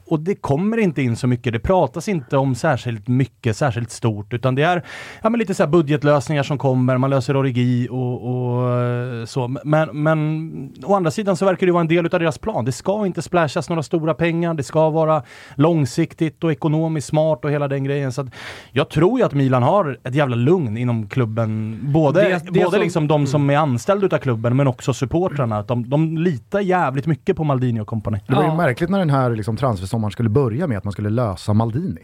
Och 0.09 0.19
det 0.19 0.35
kommer 0.35 0.77
inte 0.77 1.01
in 1.01 1.15
så 1.15 1.27
mycket. 1.27 1.53
Det 1.53 1.59
pratas 1.59 2.07
inte 2.07 2.37
om 2.37 2.55
särskilt 2.55 3.07
mycket, 3.07 3.57
särskilt 3.57 3.91
stort, 3.91 4.33
utan 4.33 4.55
det 4.55 4.61
är 4.63 4.83
ja, 5.21 5.29
men 5.29 5.39
lite 5.39 5.53
så 5.53 5.63
här 5.63 5.69
budgetlösningar 5.69 6.43
som 6.43 6.57
kommer. 6.57 6.97
Man 6.97 7.09
löser 7.09 7.37
origi 7.37 7.87
och, 7.91 8.25
och 8.29 8.71
eh, 8.81 9.25
så. 9.25 9.47
Men, 9.63 9.89
men 10.03 10.73
å 10.85 10.95
andra 10.95 11.11
sidan 11.11 11.35
så 11.37 11.45
verkar 11.45 11.65
det 11.67 11.71
vara 11.73 11.81
en 11.81 11.87
del 11.87 12.05
av 12.05 12.19
deras 12.19 12.37
plan. 12.37 12.65
Det 12.65 12.71
ska 12.71 13.05
inte 13.05 13.21
splashas 13.21 13.69
några 13.69 13.83
stora 13.83 14.13
pengar. 14.13 14.53
Det 14.53 14.63
ska 14.63 14.89
vara 14.89 15.23
långsiktigt 15.55 16.43
och 16.43 16.51
ekonomiskt 16.51 17.07
smart 17.07 17.45
och 17.45 17.51
hela 17.51 17.67
den 17.67 17.83
grejen. 17.83 18.11
Så 18.11 18.21
att 18.21 18.27
jag 18.71 18.89
tror 18.89 19.19
ju 19.19 19.25
att 19.25 19.33
Milan 19.33 19.63
har 19.63 19.99
ett 20.03 20.15
jävla 20.15 20.35
lugn 20.35 20.77
inom 20.77 21.07
klubben. 21.09 21.79
Både, 21.93 22.21
Det- 22.21 22.41
det 22.51 22.51
både 22.59 22.71
som- 22.71 22.81
liksom 22.81 23.07
de 23.07 23.27
som 23.27 23.49
är 23.49 23.57
anställda 23.57 24.05
utav 24.05 24.17
klubben, 24.17 24.55
men 24.55 24.67
också 24.67 24.93
supportrarna. 24.93 25.61
De, 25.63 25.89
de 25.89 26.17
litar 26.17 26.59
jävligt 26.59 27.05
mycket 27.05 27.35
på 27.37 27.43
Maldini 27.43 27.79
och 27.79 27.87
kompani. 27.87 28.19
Det 28.27 28.35
var 28.35 28.43
ju 28.43 28.49
Ja. 28.49 28.55
märkligt 28.55 28.89
när 28.89 28.99
den 28.99 29.09
här 29.09 29.29
liksom, 29.35 29.57
transfersommaren 29.99 30.11
skulle 30.11 30.29
börja 30.29 30.67
med 30.67 30.77
att 30.77 30.83
man 30.83 30.91
skulle 30.93 31.09
lösa 31.09 31.53
Maldini. 31.53 32.01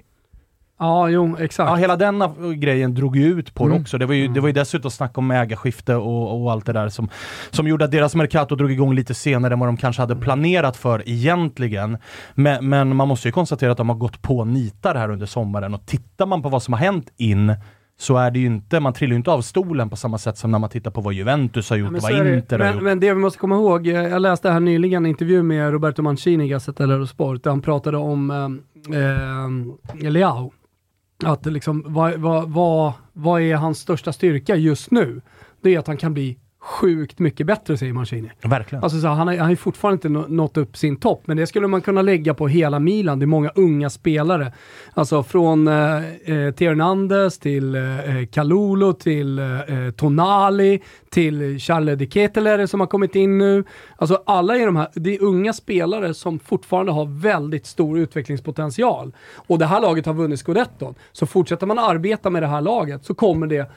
Ja, 0.79 1.09
jo, 1.09 1.37
exakt. 1.39 1.69
Ja, 1.69 1.75
hela 1.75 1.95
den 1.95 2.21
av- 2.21 2.53
grejen 2.53 2.93
drog 2.93 3.15
ju 3.17 3.25
ut 3.39 3.53
på 3.53 3.63
det 3.67 3.71
Mm. 3.71 3.81
också. 3.81 3.97
Det 3.97 4.05
var, 4.05 4.13
ju, 4.13 4.27
det 4.27 4.39
var 4.41 4.47
ju 4.47 4.53
dessutom 4.53 4.91
snack 4.91 5.17
om 5.17 5.31
ägarskifte 5.31 5.95
och, 5.95 6.41
och 6.43 6.51
allt 6.51 6.65
det 6.65 6.73
där 6.73 6.89
som, 6.89 7.09
som 7.51 7.67
gjorde 7.67 7.85
att 7.85 7.91
deras 7.91 8.15
Mercato 8.15 8.55
drog 8.55 8.71
igång 8.71 8.93
lite 8.95 9.13
senare 9.13 9.53
än 9.53 9.59
vad 9.59 9.69
de 9.69 9.77
kanske 9.77 10.01
hade 10.01 10.15
planerat 10.15 10.77
för 10.77 11.03
egentligen. 11.09 11.97
Men, 12.35 12.69
men 12.69 12.95
man 12.95 13.07
måste 13.07 13.27
ju 13.27 13.31
konstatera 13.31 13.71
att 13.71 13.77
de 13.77 13.89
har 13.89 13.95
gått 13.95 14.21
på 14.21 14.45
nitar 14.45 14.95
här 14.95 15.09
under 15.11 15.25
sommaren 15.25 15.73
och 15.73 15.85
tittar 15.85 16.25
man 16.25 16.41
på 16.41 16.49
vad 16.49 16.63
som 16.63 16.73
har 16.73 16.79
hänt 16.79 17.09
in 17.17 17.55
så 17.97 18.17
är 18.17 18.31
det 18.31 18.39
ju 18.39 18.45
inte, 18.45 18.79
man 18.79 18.93
trillar 18.93 19.11
ju 19.11 19.17
inte 19.17 19.31
av 19.31 19.41
stolen 19.41 19.89
på 19.89 19.95
samma 19.95 20.17
sätt 20.17 20.37
som 20.37 20.51
när 20.51 20.59
man 20.59 20.69
tittar 20.69 20.91
på 20.91 21.01
vad 21.01 21.13
Juventus 21.13 21.69
har 21.69 21.77
gjort 21.77 21.93
och 21.93 22.01
så 22.01 22.13
vad. 22.13 22.27
Inter 22.27 22.59
har 22.59 22.65
men, 22.65 22.73
gjort. 22.73 22.83
men 22.83 22.99
det 22.99 23.13
vi 23.13 23.19
måste 23.19 23.39
komma 23.39 23.55
ihåg, 23.55 23.87
eh, 23.87 23.93
jag 23.93 24.21
läste 24.21 24.49
här 24.49 24.59
nyligen 24.59 25.05
en 25.05 25.09
intervju 25.09 25.43
med 25.43 25.71
Roberto 25.71 26.01
Mancini 26.01 26.45
i 26.45 26.47
Gazzetta 26.47 26.87
dello 26.87 27.07
Sport, 27.07 27.43
där 27.43 27.51
han 27.51 27.61
pratade 27.61 27.97
om 27.97 28.31
eh, 28.91 30.05
eh, 30.05 30.11
Leao. 30.11 30.53
Att 31.23 31.45
liksom, 31.45 31.83
vad, 31.87 32.13
vad, 32.13 32.49
vad, 32.49 32.93
vad 33.13 33.41
är 33.41 33.55
hans 33.55 33.79
största 33.79 34.13
styrka 34.13 34.55
just 34.55 34.91
nu? 34.91 35.21
Det 35.61 35.75
är 35.75 35.79
att 35.79 35.87
han 35.87 35.97
kan 35.97 36.13
bli 36.13 36.37
sjukt 36.65 37.19
mycket 37.19 37.47
bättre, 37.47 37.77
säger 37.77 37.93
Mancini. 37.93 38.31
Verkligen. 38.43 38.83
Alltså 38.83 38.99
så 38.99 39.07
han 39.07 39.27
har 39.27 39.37
han 39.37 39.47
har 39.47 39.55
fortfarande 39.55 39.95
inte 39.95 40.09
nå- 40.09 40.25
nått 40.29 40.57
upp 40.57 40.77
sin 40.77 40.95
topp, 40.95 41.21
men 41.25 41.37
det 41.37 41.47
skulle 41.47 41.67
man 41.67 41.81
kunna 41.81 42.01
lägga 42.01 42.33
på 42.33 42.47
hela 42.47 42.79
Milan. 42.79 43.19
Det 43.19 43.23
är 43.23 43.27
många 43.27 43.51
unga 43.55 43.89
spelare. 43.89 44.53
Alltså 44.93 45.23
från 45.23 45.67
eh, 45.67 45.73
eh, 45.75 46.53
Hernandez 46.59 47.39
till 47.39 47.75
eh, 47.75 47.81
Kalulu, 48.31 48.93
till 48.93 49.39
eh, 49.39 49.45
Tonali, 49.95 50.81
till 51.09 51.59
Charles 51.59 51.99
de 51.99 52.05
Ketelaere 52.07 52.67
som 52.67 52.79
har 52.79 52.87
kommit 52.87 53.15
in 53.15 53.37
nu. 53.37 53.63
Alltså 53.95 54.23
alla 54.25 54.57
är 54.57 54.65
de 54.65 54.75
här, 54.75 54.87
det 54.93 55.15
är 55.15 55.23
unga 55.23 55.53
spelare 55.53 56.13
som 56.13 56.39
fortfarande 56.39 56.91
har 56.91 57.05
väldigt 57.05 57.65
stor 57.65 57.99
utvecklingspotential. 57.99 59.15
Och 59.35 59.59
det 59.59 59.65
här 59.65 59.81
laget 59.81 60.05
har 60.05 60.13
vunnit 60.13 60.39
scudetton. 60.39 60.95
Så 61.11 61.25
fortsätter 61.25 61.67
man 61.67 61.79
arbeta 61.79 62.29
med 62.29 62.43
det 62.43 62.47
här 62.47 62.61
laget 62.61 63.05
så 63.05 63.13
kommer 63.13 63.47
det 63.47 63.71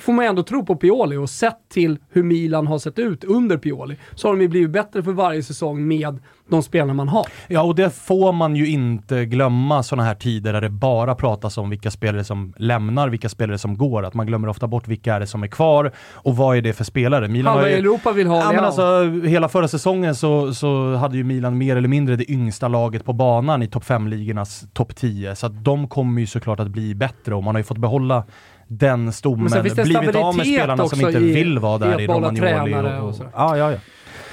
får 0.00 0.12
man 0.12 0.24
ändå 0.24 0.42
tro 0.42 0.66
på 0.66 0.76
Pioli 0.76 1.16
och 1.16 1.30
sett 1.30 1.58
till 1.68 1.98
hur 2.10 2.22
Milan 2.22 2.66
har 2.66 2.78
sett 2.78 2.98
ut 2.98 3.24
under 3.24 3.56
Pioli 3.56 3.96
så 4.14 4.28
har 4.28 4.34
de 4.34 4.42
ju 4.42 4.48
blivit 4.48 4.70
bättre 4.70 5.02
för 5.02 5.12
varje 5.12 5.42
säsong 5.42 5.88
med 5.88 6.18
de 6.48 6.62
spelarna 6.62 6.94
man 6.94 7.08
har. 7.08 7.26
Ja, 7.48 7.62
och 7.62 7.74
det 7.74 7.90
får 7.90 8.32
man 8.32 8.56
ju 8.56 8.68
inte 8.68 9.24
glömma 9.24 9.82
sådana 9.82 10.08
här 10.08 10.14
tider 10.14 10.52
där 10.52 10.60
det 10.60 10.70
bara 10.70 11.14
pratas 11.14 11.58
om 11.58 11.70
vilka 11.70 11.90
spelare 11.90 12.24
som 12.24 12.54
lämnar, 12.56 13.08
vilka 13.08 13.28
spelare 13.28 13.58
som 13.58 13.78
går. 13.78 14.04
Att 14.04 14.14
man 14.14 14.26
glömmer 14.26 14.48
ofta 14.48 14.66
bort 14.66 14.88
vilka 14.88 15.14
är 15.14 15.20
det 15.20 15.26
som 15.26 15.42
är 15.42 15.46
kvar 15.46 15.92
och 16.12 16.36
vad 16.36 16.56
är 16.56 16.62
det 16.62 16.72
för 16.72 16.84
spelare. 16.84 17.28
Milan 17.28 17.58
har 17.58 17.66
ju, 17.66 17.74
Europa 17.74 18.12
vill 18.12 18.26
ha 18.26 18.40
Ja, 18.40 18.52
men 18.52 18.64
alltså, 18.64 19.04
hela 19.26 19.48
förra 19.48 19.68
säsongen 19.68 20.14
så, 20.14 20.54
så 20.54 20.94
hade 20.94 21.16
ju 21.16 21.24
Milan 21.24 21.58
mer 21.58 21.76
eller 21.76 21.88
mindre 21.88 22.16
det 22.16 22.30
yngsta 22.30 22.68
laget 22.68 23.04
på 23.04 23.12
banan 23.12 23.62
i 23.62 23.68
topp 23.68 23.84
5-ligornas 23.84 24.66
topp 24.72 24.96
10. 24.96 25.36
Så 25.36 25.46
att 25.46 25.64
de 25.64 25.88
kommer 25.88 26.20
ju 26.20 26.26
såklart 26.26 26.60
att 26.60 26.68
bli 26.68 26.94
bättre 26.94 27.34
och 27.34 27.44
man 27.44 27.54
har 27.54 27.60
ju 27.60 27.64
fått 27.64 27.78
behålla 27.78 28.24
den 28.68 29.12
stommen, 29.12 29.40
Men 29.40 29.50
sen 29.50 29.62
finns 29.62 29.74
det 29.74 29.82
blivit 29.84 30.16
av 30.16 30.36
med 30.36 30.46
spelarna 30.46 30.88
som 30.88 31.00
inte 31.00 31.18
i- 31.18 31.32
vill 31.34 31.58
vara 31.58 31.78
där 31.78 32.00
i 32.00 32.06
Romagnoli. 32.06 32.74
Och, 32.74 33.02
och 33.02 33.08
och, 33.08 33.14
ja, 33.34 33.56
ja, 33.56 33.72
ja. 33.72 33.78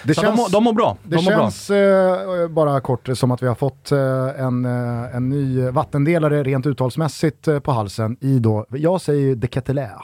Det 0.03 0.13
Så 0.15 0.21
de, 0.21 0.35
mår- 0.35 0.51
de 0.51 0.63
mår 0.63 0.73
bra. 0.73 0.97
Det 1.03 1.15
De 1.15 1.23
mår 1.25 1.31
bra. 1.31 1.39
känns 1.41 1.69
eh, 1.69 2.47
bara 2.47 2.81
kort 2.81 3.09
som 3.13 3.31
att 3.31 3.43
vi 3.43 3.47
har 3.47 3.55
fått 3.55 3.91
eh, 3.91 4.00
en, 4.45 4.65
eh, 4.65 5.15
en 5.15 5.29
ny 5.29 5.61
vattendelare 5.69 6.43
rent 6.43 6.65
uttalsmässigt 6.65 7.47
eh, 7.47 7.59
på 7.59 7.71
halsen 7.71 8.17
i 8.21 8.39
då, 8.39 8.65
jag 8.69 9.01
säger 9.01 9.21
ju 9.21 9.35
de 9.35 9.47
Ketelaere. 9.47 10.01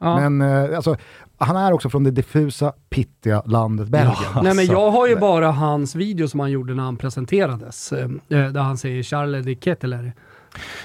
Ja. 0.00 0.28
Men 0.28 0.40
eh, 0.70 0.76
alltså, 0.76 0.96
han 1.38 1.56
är 1.56 1.72
också 1.72 1.90
från 1.90 2.04
det 2.04 2.10
diffusa, 2.10 2.72
pittiga 2.90 3.42
landet 3.46 3.88
Belgien. 3.88 4.14
Ja. 4.34 4.42
Nej 4.42 4.42
men 4.42 4.58
Alltså, 4.58 4.72
jag 4.72 4.90
har 4.90 5.06
ju 5.08 5.16
bara 5.16 5.50
hans 5.50 5.94
video 5.94 6.28
som 6.28 6.40
han 6.40 6.50
gjorde 6.50 6.74
när 6.74 6.82
han 6.82 6.96
presenterades, 6.96 7.92
eh, 7.92 8.08
där 8.28 8.60
han 8.60 8.76
säger 8.78 9.02
Charles 9.02 9.44
de 9.46 9.54
Ketelaere. 9.54 10.12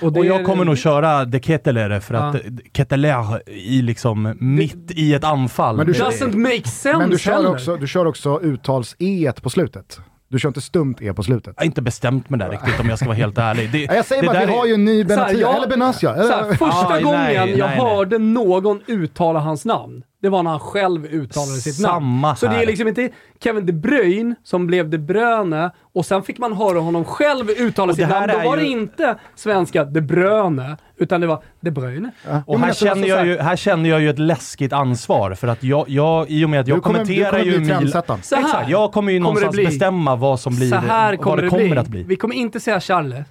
Det 0.02 0.06
Och 0.08 0.26
jag 0.26 0.40
är- 0.40 0.44
kommer 0.44 0.66
nog 0.66 0.78
köra 0.78 1.26
de 1.26 1.40
Ketelere 1.40 2.02
för 2.02 2.14
att 2.14 2.36
Ja. 2.36 2.40
Ketelere 2.74 3.42
i 3.48 3.82
liksom 3.82 4.36
mitt 4.40 4.92
i 4.92 5.14
ett 5.14 5.24
anfall. 5.24 5.78
Men 5.78 5.86
du 5.86 5.92
Det- 5.92 5.98
kör- 6.00 6.06
Doesn't 6.12 6.38
make 6.38 6.64
sense 6.68 6.98
Men 6.98 7.10
du 7.10 7.18
kör, 7.20 7.48
också, 7.52 7.76
du 7.78 7.88
kör 7.88 8.06
också 8.06 8.40
uttals-e 8.44 9.32
på 9.42 9.50
slutet. 9.50 10.00
Du 10.30 10.40
kör 10.40 10.50
inte 10.50 10.62
stumt 10.62 10.96
e 11.02 11.14
på 11.14 11.24
slutet. 11.24 11.54
Jag 11.58 11.62
har 11.62 11.66
inte 11.66 11.82
bestämt 11.82 12.30
mig 12.30 12.40
där 12.40 12.50
riktigt 12.50 12.80
om 12.80 12.90
jag 12.90 12.98
ska 13.00 13.08
vara 13.08 13.18
helt 13.18 13.38
ärlig. 13.38 13.72
Det, 13.72 13.84
Ja, 13.84 13.94
Jag 13.96 14.06
säger 14.06 14.22
det 14.22 14.28
bara 14.28 14.38
att 14.38 14.50
vi 14.50 14.54
är- 14.54 14.58
har 14.58 14.66
ju 14.66 14.74
en 14.74 14.86
ny 14.86 15.04
Benatia, 15.04 16.14
eller. 16.16 16.24
Så 16.24 16.34
här, 16.34 16.54
första 16.54 16.94
Aj, 16.94 17.04
gången 17.04 17.20
nej, 17.20 17.36
jag 17.36 17.48
nej, 17.50 17.58
nej. 17.58 17.78
hörde 17.80 18.18
någon 18.18 18.82
uttala 18.88 19.40
hans 19.40 19.66
namn, 19.66 20.04
det 20.24 20.30
var 20.30 20.44
när 20.44 20.52
han 20.52 20.60
själv 20.60 21.06
uttalade 21.06 21.58
sitt 21.58 21.76
Samma 21.76 22.28
namn. 22.28 22.38
Så 22.38 22.46
det 22.46 22.54
är 22.54 22.58
här. 22.58 22.66
liksom 22.66 22.88
inte 22.88 23.10
Kevin 23.40 23.66
De 23.66 23.74
Bruyne 23.74 24.36
som 24.44 24.68
blev 24.68 24.90
De 24.90 24.98
Bruyne 24.98 25.72
och 25.94 26.06
sen 26.06 26.24
fick 26.24 26.38
man 26.40 26.54
höra 26.54 26.80
honom 26.80 27.06
själv 27.06 27.50
uttala 27.50 27.90
Och 27.92 27.96
sitt 27.96 28.08
det 28.08 28.14
här 28.14 28.28
namn. 28.28 28.44
Då 28.44 28.50
var 28.50 28.58
det 28.58 28.64
ju- 28.64 28.70
inte 28.70 29.16
svenska 29.36 29.84
De 29.86 30.02
Bruyne, 30.02 30.78
utan 30.98 31.22
det 31.22 31.28
var 31.28 31.44
De 31.60 31.72
Bruyne. 31.72 32.12
Och 32.28 32.34
Jo, 32.48 32.54
men 32.54 32.62
här 32.64 32.74
känner, 32.74 33.08
jag 33.08 33.28
ju, 33.28 33.38
här 33.38 33.56
känner 33.56 33.90
jag 33.90 34.02
ju 34.02 34.10
ett 34.10 34.20
läskigt 34.20 34.74
ansvar 34.74 35.34
för 35.34 35.48
att 35.48 35.64
jag, 35.64 35.90
jag 35.90 36.30
i 36.30 36.46
och 36.46 36.50
med 36.50 36.60
att 36.60 36.68
jag 36.68 36.78
Du 36.78 36.82
kommer- 36.82 37.00
du 37.00 37.06
kommenterar 37.06 37.30
kommer 37.32 37.44
ju 37.44 37.58
bli 37.60 37.68
trendsättaren. 37.68 38.22
Så 38.24 38.36
här 38.36 38.44
Exakt, 38.44 38.70
jag 38.70 38.92
kommer 38.92 39.12
ju 39.12 39.18
kommer 39.20 39.24
det 39.24 39.24
någonstans 39.24 39.56
bli. 39.56 39.66
bestämma 39.66 40.16
vad 40.16 40.40
som 40.40 40.56
blir, 40.56 40.70
så 40.70 40.76
här 40.76 41.16
kommer 41.16 41.30
vad 41.32 41.38
det 41.38 41.42
det 41.46 41.50
kommer 41.50 41.70
bli. 41.70 41.78
att 41.78 41.88
bli. 41.88 42.04
Vi 42.04 42.16
kommer 42.16 42.36
inte 42.36 42.60
säga 42.60 42.80
Charles, 42.80 43.28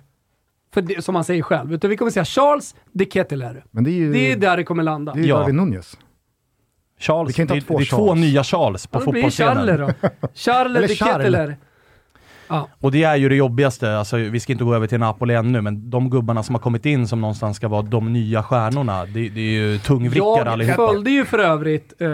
för 0.74 0.82
det, 0.82 1.04
som 1.04 1.14
han 1.14 1.24
säger 1.24 1.42
själv, 1.42 1.74
utan 1.74 1.90
vi 1.90 1.96
kommer 1.96 2.10
säga 2.10 2.24
Charles 2.24 2.74
De 2.92 3.04
Ketelaere. 3.06 3.62
Men 3.70 3.84
det 3.84 3.90
är 3.90 3.92
ju, 3.92 4.12
Det 4.12 4.32
är 4.32 4.36
där 4.36 4.56
det 4.56 4.64
kommer 4.64 4.82
landa. 4.82 5.12
det 5.12 5.18
är 5.18 5.22
ju 5.22 5.28
Ja. 5.28 5.38
Darwin 5.38 5.56
Nunez. 5.56 5.96
Charles, 7.02 7.28
Vi 7.28 7.32
kan 7.32 7.42
inte 7.42 7.54
det, 7.54 7.60
ha 7.60 7.66
två 7.66 7.78
det 7.78 7.84
är 7.84 7.86
två 7.86 8.06
Charles. 8.08 8.20
nya 8.20 8.44
Charles 8.44 8.86
på 8.86 8.98
Ja, 9.06 9.10
blir 9.10 9.22
det 9.22 9.30
fotbollsscenen. 9.30 9.66
Charles 9.78 9.94
då. 10.02 10.08
Charles 10.34 10.76
Eller 10.76 10.88
de 10.88 10.94
Charles. 10.94 11.12
Ketteler. 11.14 11.56
Ja. 12.48 12.68
Och 12.80 12.92
det 12.92 13.02
är 13.02 13.16
ju 13.16 13.28
det 13.28 13.34
jobbigaste, 13.34 13.96
alltså, 13.98 14.16
vi 14.16 14.40
ska 14.40 14.52
inte 14.52 14.64
gå 14.64 14.74
över 14.74 14.86
till 14.86 14.98
Napoli 14.98 15.34
ännu, 15.34 15.60
men 15.60 15.90
de 15.90 16.10
gubbarna 16.10 16.42
som 16.42 16.54
har 16.54 16.60
kommit 16.60 16.86
in 16.86 17.08
som 17.08 17.20
någonstans 17.20 17.56
ska 17.56 17.68
vara 17.68 17.82
de 17.82 18.12
nya 18.12 18.42
stjärnorna, 18.42 19.04
det, 19.06 19.28
det 19.28 19.40
är 19.40 19.52
ju 19.52 19.78
tungvrickare 19.78 20.38
Jag 20.38 20.48
allihopa. 20.48 20.86
följde 20.88 21.10
ju 21.10 21.24
för 21.24 21.38
övrigt 21.38 21.92
eh, 22.02 22.08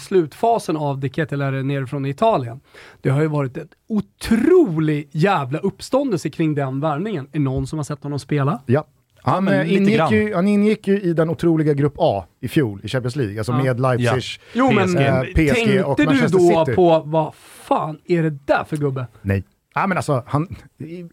slutfasen 0.00 0.76
av 0.76 0.98
De 0.98 1.08
Kettelare 1.08 1.62
nerifrån 1.62 2.06
Italien. 2.06 2.60
Det 3.02 3.10
har 3.10 3.20
ju 3.20 3.26
varit 3.28 3.56
en 3.56 3.68
otrolig 3.88 5.08
jävla 5.12 5.58
uppståndelse 5.58 6.30
kring 6.30 6.54
den 6.54 6.80
värvningen. 6.80 7.28
Är 7.32 7.38
någon 7.40 7.66
som 7.66 7.78
har 7.78 7.84
sett 7.84 8.02
honom 8.02 8.18
spela? 8.18 8.60
Ja. 8.66 8.84
Han, 9.26 9.44
men 9.44 9.60
eh, 9.60 9.72
ingick 9.74 10.10
ju, 10.10 10.34
han 10.34 10.48
ingick 10.48 10.88
ju 10.88 11.00
i 11.00 11.12
den 11.12 11.30
otroliga 11.30 11.74
grupp 11.74 11.94
A 11.98 12.24
i 12.40 12.48
fjol 12.48 12.80
i 12.84 12.88
Champions 12.88 13.16
League, 13.16 13.38
alltså 13.38 13.52
Ja. 13.52 13.62
med 13.62 13.80
Leipzig. 13.80 14.40
Jo 14.52 14.70
men 14.72 14.86
PSG. 14.88 15.00
Eh, 15.00 15.22
PSG 15.22 15.84
och 15.84 15.96
tänkte 15.96 16.02
du 16.02 16.06
Manchester 16.06 16.38
då 16.38 16.64
City. 16.64 16.76
på 16.76 17.02
vad 17.06 17.34
fan 17.34 17.98
är 18.06 18.22
det 18.22 18.30
där 18.30 18.64
för 18.68 18.76
gubbe? 18.76 19.06
Nej. 19.22 19.44
Ja, 19.74 19.86
men 19.86 19.96
alltså, 19.98 20.22
han, 20.26 20.56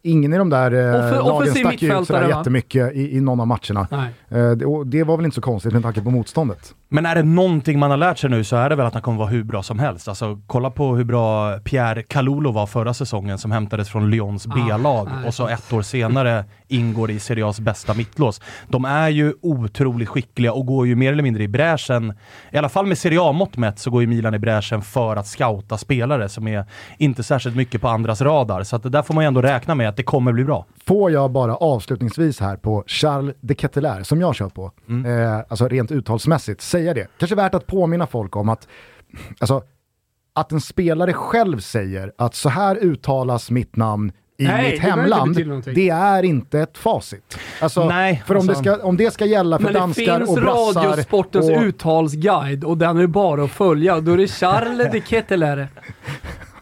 ingen 0.02 0.34
i 0.34 0.38
de 0.38 0.50
där 0.50 0.72
eh, 0.72 1.28
lagen 1.28 1.54
stack 1.56 1.82
ju 1.82 2.00
ut 2.02 2.08
sådär 2.08 2.30
jättemycket 2.30 2.94
i, 2.94 3.18
i 3.18 3.22
någon 3.22 3.40
av 3.40 3.48
matcherna. 3.48 3.88
Nej. 3.92 4.10
Eh, 4.30 4.52
det, 4.52 4.66
och 4.66 4.88
det 4.88 5.04
var 5.04 5.18
väl 5.18 5.26
inte 5.26 5.36
så 5.36 5.42
konstigt 5.42 5.74
med 5.74 5.84
tanke 5.84 6.02
på 6.02 6.12
motståndet. 6.12 6.76
Men 6.94 7.06
är 7.06 7.16
det 7.16 7.24
någonting 7.24 7.80
man 7.80 7.90
har 7.90 7.98
lärt 7.98 8.18
sig 8.18 8.30
nu 8.30 8.44
så 8.44 8.56
är 8.56 8.70
det 8.70 8.76
väl 8.76 8.86
att 8.86 8.94
han 8.94 9.02
kommer 9.02 9.18
vara 9.18 9.30
hur 9.30 9.44
bra 9.44 9.64
som 9.64 9.80
helst. 9.80 10.08
Alltså 10.08 10.42
kolla 10.48 10.70
på 10.70 10.96
hur 10.96 11.04
bra 11.04 11.60
Pierre 11.60 12.04
Kalulu 12.04 12.52
var 12.52 12.68
förra 12.68 12.94
säsongen 12.94 13.38
som 13.38 13.52
hämtades 13.52 13.90
från 13.90 14.10
Lyons 14.12 14.48
Ah, 14.48 14.54
B-lag 14.56 15.08
nej. 15.16 15.28
och 15.28 15.34
så 15.34 15.48
ett 15.48 15.74
år 15.74 15.82
senare 15.82 16.46
ingår 16.68 17.12
i 17.12 17.20
Serie 17.20 17.46
A's 17.46 17.62
bästa 17.62 17.94
mittlås. 17.94 18.42
De 18.68 18.86
är 18.86 19.10
ju 19.10 19.34
otroligt 19.42 20.10
skickliga 20.10 20.54
och 20.54 20.66
går 20.66 20.88
ju 20.88 20.96
mer 20.96 21.12
eller 21.14 21.24
mindre 21.24 21.44
i 21.44 21.48
bräschen, 21.48 22.14
i 22.52 22.58
alla 22.58 22.70
fall 22.70 22.86
med 22.86 22.98
Serie 22.98 23.22
A-mått 23.22 23.58
mätt, 23.58 23.80
så 23.80 23.92
går 23.92 24.02
ju 24.02 24.08
Milan 24.08 24.34
i 24.34 24.40
bräschen 24.40 24.82
för 24.82 25.16
att 25.16 25.28
scouta 25.28 25.78
spelare 25.78 26.30
som 26.30 26.48
är 26.48 26.66
inte 26.98 27.24
särskilt 27.24 27.56
mycket 27.56 27.82
på 27.82 27.88
andras 27.88 28.22
radar. 28.52 28.64
Så 28.64 28.76
att 28.76 28.84
det 28.84 28.90
där 28.90 29.02
får 29.02 29.14
man 29.14 29.24
ju 29.24 29.28
ändå 29.28 29.42
räkna 29.42 29.76
med 29.76 29.90
att 29.90 29.98
det 29.98 30.04
kommer 30.04 30.32
bli 30.34 30.44
bra. 30.44 30.66
Får 30.86 31.12
jag 31.12 31.32
bara 31.32 31.56
avslutningsvis 31.56 32.40
här 32.40 32.56
på 32.58 32.84
Charles 32.88 33.36
de 33.42 33.56
Ketelaere, 33.56 34.04
som 34.04 34.22
jag 34.22 34.36
kör 34.36 34.50
på, 34.50 34.72
eh, 35.06 35.38
alltså 35.50 35.68
rent 35.68 35.92
uttalsmässigt, 35.92 36.62
säga 36.62 36.94
det. 36.94 37.08
Kanske 37.18 37.36
värt 37.36 37.54
att 37.54 37.68
påminna 37.68 38.08
folk 38.08 38.36
om 38.36 38.50
att, 38.50 38.68
alltså, 39.40 39.64
att 40.34 40.52
en 40.52 40.62
spelare 40.62 41.14
själv 41.14 41.60
säger 41.60 42.12
att 42.18 42.36
så 42.36 42.50
här 42.50 42.76
uttalas 42.76 43.52
mitt 43.52 43.76
namn 43.76 44.12
i 44.38 44.44
Nej, 44.44 44.72
mitt 44.72 44.82
det 44.82 44.88
hemland, 44.90 45.36
det 45.66 45.90
är 45.90 46.24
inte 46.24 46.60
ett 46.60 46.78
facit. 46.78 47.38
Alltså, 47.62 47.88
Nej, 47.88 48.24
för 48.26 48.36
om, 48.36 48.50
alltså- 48.50 48.64
det 48.64 48.76
ska, 48.76 48.86
om 48.86 48.98
det 48.98 49.12
ska 49.12 49.26
gälla 49.26 49.58
för 49.58 49.64
Men 49.64 49.74
det 49.74 49.80
danskar 49.80 50.18
finns 50.18 50.30
och 50.30 50.36
brassar 50.36 50.84
Radiosportens 50.84 51.50
och, 51.50 51.64
uttalsguide 51.64 52.64
och 52.64 52.78
den 52.78 52.98
är 52.98 53.08
bara 53.08 53.44
att 53.44 53.52
följa. 53.52 54.00
Då 54.00 54.14
är 54.14 54.18
det 54.18 54.28
Charles 54.28 54.92
de 54.92 55.02
Kettelare. 55.02 55.68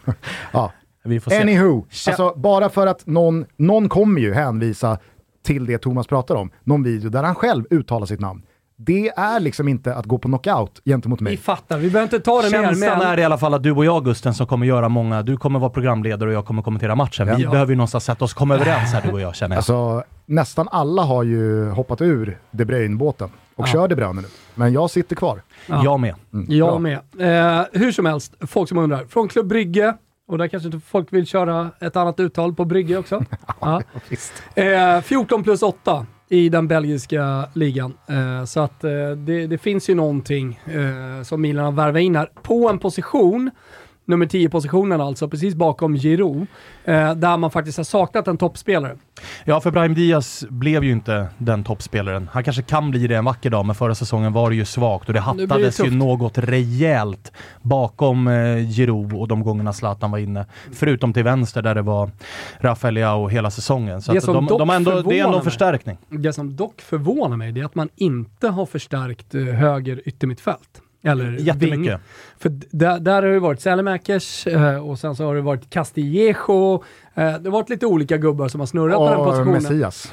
ja. 0.52 0.72
Vi 1.04 1.20
får 1.20 1.30
se. 1.30 1.40
Anywho, 1.42 1.84
alltså, 2.08 2.32
bara 2.36 2.68
för 2.68 2.86
att 2.86 3.06
någon, 3.06 3.46
någon 3.56 3.88
kommer 3.88 4.20
ju 4.20 4.34
hänvisa 4.34 4.98
till 5.42 5.66
det 5.66 5.78
Thomas 5.78 6.06
pratar 6.06 6.34
om, 6.34 6.50
någon 6.64 6.82
video 6.82 7.10
där 7.10 7.22
han 7.22 7.34
själv 7.34 7.64
uttalar 7.70 8.06
sitt 8.06 8.20
namn. 8.20 8.42
Det 8.82 9.08
är 9.08 9.40
liksom 9.40 9.68
inte 9.68 9.94
att 9.94 10.06
gå 10.06 10.18
på 10.18 10.28
knockout 10.28 10.80
gentemot 10.84 11.20
Vi 11.20 11.24
mig. 11.24 11.36
fattar, 11.36 11.78
vi 11.78 11.90
behöver 11.90 12.02
inte 12.14 12.20
ta 12.24 12.42
det 12.42 12.50
mer. 12.50 12.66
Känslan 12.66 13.00
är 13.00 13.18
i 13.18 13.24
alla 13.24 13.38
fall 13.38 13.54
att 13.54 13.62
du 13.62 13.72
och 13.72 13.84
jag 13.84 14.04
Gusten 14.04 14.34
som 14.34 14.46
kommer 14.46 14.66
göra 14.66 14.88
många, 14.88 15.22
du 15.22 15.36
kommer 15.36 15.58
vara 15.58 15.70
programledare 15.70 16.28
och 16.30 16.34
jag 16.36 16.46
kommer 16.46 16.62
kommentera 16.62 16.94
matchen. 16.94 17.36
Vi 17.36 17.42
Ja. 17.42 17.50
behöver 17.50 17.70
ju 17.72 17.76
någonstans 17.76 18.04
sätta 18.04 18.24
oss 18.24 18.34
komma 18.34 18.54
överens 18.54 18.92
här 18.92 19.02
du 19.02 19.12
och 19.12 19.20
jag 19.20 19.34
känner 19.34 19.54
jag. 19.56 19.58
Alltså, 19.58 20.02
nästan 20.26 20.68
alla 20.70 21.02
har 21.02 21.22
ju 21.22 21.70
hoppat 21.70 22.00
ur 22.00 22.38
De 22.50 22.64
Bruyne-båten 22.64 23.28
och 23.56 23.68
Ja. 23.68 23.72
kör 23.72 23.88
De 23.88 23.94
Bruyne 23.94 24.20
nu. 24.20 24.28
Men 24.54 24.72
jag 24.72 24.90
sitter 24.90 25.16
kvar. 25.16 25.42
Ja. 25.66 25.84
Jag 25.84 26.00
med. 26.00 26.14
Mm, 26.32 26.46
Jag 26.48 26.68
bra. 26.68 26.78
med. 26.78 26.98
Eh, 27.58 27.66
hur 27.72 27.92
som 27.92 28.06
helst, 28.06 28.34
folk 28.40 28.68
som 28.68 28.78
undrar. 28.78 29.04
Från 29.08 29.28
Klubb 29.28 29.46
Brygge, 29.46 29.94
och 30.30 30.38
där 30.38 30.48
kanske 30.48 30.80
folk 30.80 31.12
vill 31.12 31.26
köra 31.26 31.70
ett 31.80 31.96
annat 31.96 32.20
uttal 32.20 32.54
på 32.54 32.64
Brygge 32.64 32.96
också. 32.96 33.24
ja. 33.60 33.82
eh, 34.54 35.00
14 35.00 35.42
plus 35.42 35.62
8 35.62 36.06
i 36.28 36.48
den 36.48 36.68
belgiska 36.68 37.48
ligan. 37.52 37.94
Eh, 38.08 38.44
så 38.44 38.60
att 38.60 38.84
eh, 38.84 39.10
det, 39.10 39.46
det 39.46 39.58
finns 39.58 39.90
ju 39.90 39.94
någonting 39.94 40.60
eh, 40.64 41.22
som 41.22 41.40
Milan 41.40 41.64
har 41.64 41.72
värvat 41.72 42.02
in 42.02 42.16
här. 42.16 42.30
På 42.42 42.68
en 42.68 42.78
position, 42.78 43.50
nummer 44.10 44.26
10-positionen 44.26 45.00
alltså, 45.00 45.28
precis 45.28 45.54
bakom 45.54 45.96
Giroud, 45.96 46.46
eh, 46.84 47.14
där 47.14 47.36
man 47.36 47.50
faktiskt 47.50 47.76
har 47.76 47.84
saknat 47.84 48.28
en 48.28 48.36
toppspelare. 48.38 48.96
Ja, 49.44 49.60
för 49.60 49.70
Brahim 49.70 49.94
Diaz 49.94 50.44
blev 50.48 50.84
ju 50.84 50.92
inte 50.92 51.26
den 51.38 51.64
toppspelaren. 51.64 52.28
Han 52.32 52.44
kanske 52.44 52.62
kan 52.62 52.90
bli 52.90 53.06
det 53.06 53.14
en 53.16 53.24
vacker 53.24 53.50
dag, 53.50 53.66
men 53.66 53.74
förra 53.74 53.94
säsongen 53.94 54.32
var 54.32 54.50
det 54.50 54.56
ju 54.56 54.64
svagt 54.64 55.08
och 55.08 55.14
det 55.14 55.22
blir 55.34 55.46
det 55.46 55.46
hattades 55.46 55.80
ju 55.80 55.90
något 55.90 56.38
rejält 56.38 57.32
bakom 57.62 58.28
eh, 58.28 58.56
Giroud 58.68 59.12
och 59.12 59.28
de 59.28 59.42
gångerna 59.42 59.72
Zlatan 59.72 60.10
var 60.10 60.18
inne. 60.18 60.46
Förutom 60.72 61.12
till 61.12 61.24
vänster 61.24 61.62
där 61.62 61.74
det 61.74 61.82
var 61.82 62.10
Rafael 62.58 62.94
Leao 62.94 63.28
hela 63.28 63.50
säsongen. 63.50 64.02
Så 64.02 64.12
Det 64.12 64.20
som 64.20 64.46
de, 64.46 64.58
de 64.58 64.70
är 64.70 64.74
ändå, 64.74 65.02
det 65.02 65.18
är 65.18 65.24
ändå 65.24 65.28
en 65.28 65.34
mig. 65.34 65.44
förstärkning. 65.44 65.98
Det 66.08 66.32
som 66.32 66.56
dock 66.56 66.80
förvånar 66.80 67.36
mig 67.36 67.52
det 67.52 67.60
är 67.60 67.64
att 67.64 67.74
man 67.74 67.88
inte 67.96 68.48
har 68.48 68.66
förstärkt 68.66 69.34
eh, 69.34 69.42
höger 69.42 70.02
yttermittfält. 70.04 70.82
Eller. 71.02 71.32
Jättemycket. 71.32 72.00
För 72.38 72.48
d- 72.48 72.66
där, 72.70 73.00
där 73.00 73.14
har 73.22 73.28
det 73.30 73.40
varit 73.40 73.60
Sälemäkers 73.60 74.46
eh, 74.46 74.88
och 74.88 74.98
sen 74.98 75.16
så 75.16 75.24
har 75.24 75.34
det 75.34 75.40
varit 75.40 75.70
Castillejo. 75.70 76.74
Eh, 76.74 76.80
det 77.14 77.22
har 77.44 77.50
varit 77.50 77.68
lite 77.70 77.86
olika 77.86 78.16
gubbar 78.16 78.48
som 78.48 78.60
har 78.60 78.66
snurrat 78.66 78.96
på 78.96 79.08
den 79.08 79.18
Och 79.18 79.26
positionen. 79.26 79.52
Messias. 79.62 80.12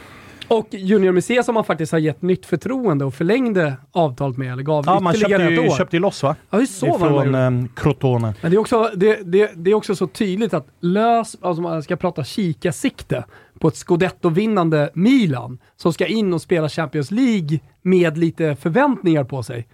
Och 0.49 0.67
Junior 0.71 1.11
Messias 1.11 1.45
som 1.45 1.55
man 1.55 1.63
faktiskt 1.63 1.91
har 1.91 1.99
gett 1.99 2.21
nytt 2.21 2.45
förtroende 2.45 3.05
och 3.05 3.13
förlängde 3.13 3.73
avtalet 3.91 4.37
med, 4.37 4.51
eller 4.53 4.63
gav 4.63 4.83
Ja, 4.87 5.11
ytterligare 5.13 5.41
köpte 5.41 5.53
ett 5.55 5.63
ju, 5.63 5.69
år. 5.69 5.77
köpte 5.77 5.95
ju 5.95 5.99
loss 5.99 6.23
va? 6.23 6.35
Ja, 6.49 6.57
det 6.57 6.63
är 6.63 6.65
så 6.65 6.85
Ifrån 6.95 7.25
gjorde. 7.25 7.39
eh, 7.39 7.51
Crotone. 7.75 8.33
Men 8.41 8.51
det 8.51 8.57
är, 8.57 8.59
också, 8.59 8.89
det, 8.95 9.19
det, 9.31 9.51
det 9.55 9.71
är 9.71 9.75
också 9.75 9.95
så 9.95 10.07
tydligt 10.07 10.53
att 10.53 10.67
lös, 10.79 11.35
alltså 11.41 11.61
man 11.61 11.83
ska 11.83 11.95
prata 11.95 12.23
kikarsikte 12.23 13.23
på 13.59 13.67
ett 13.67 13.75
scudetto-vinnande 13.75 14.89
Milan 14.93 15.57
som 15.75 15.93
ska 15.93 16.05
in 16.05 16.33
och 16.33 16.41
spela 16.41 16.69
Champions 16.69 17.11
League 17.11 17.59
med 17.81 18.17
lite 18.17 18.55
förväntningar 18.55 19.23
på 19.23 19.43
sig. 19.43 19.67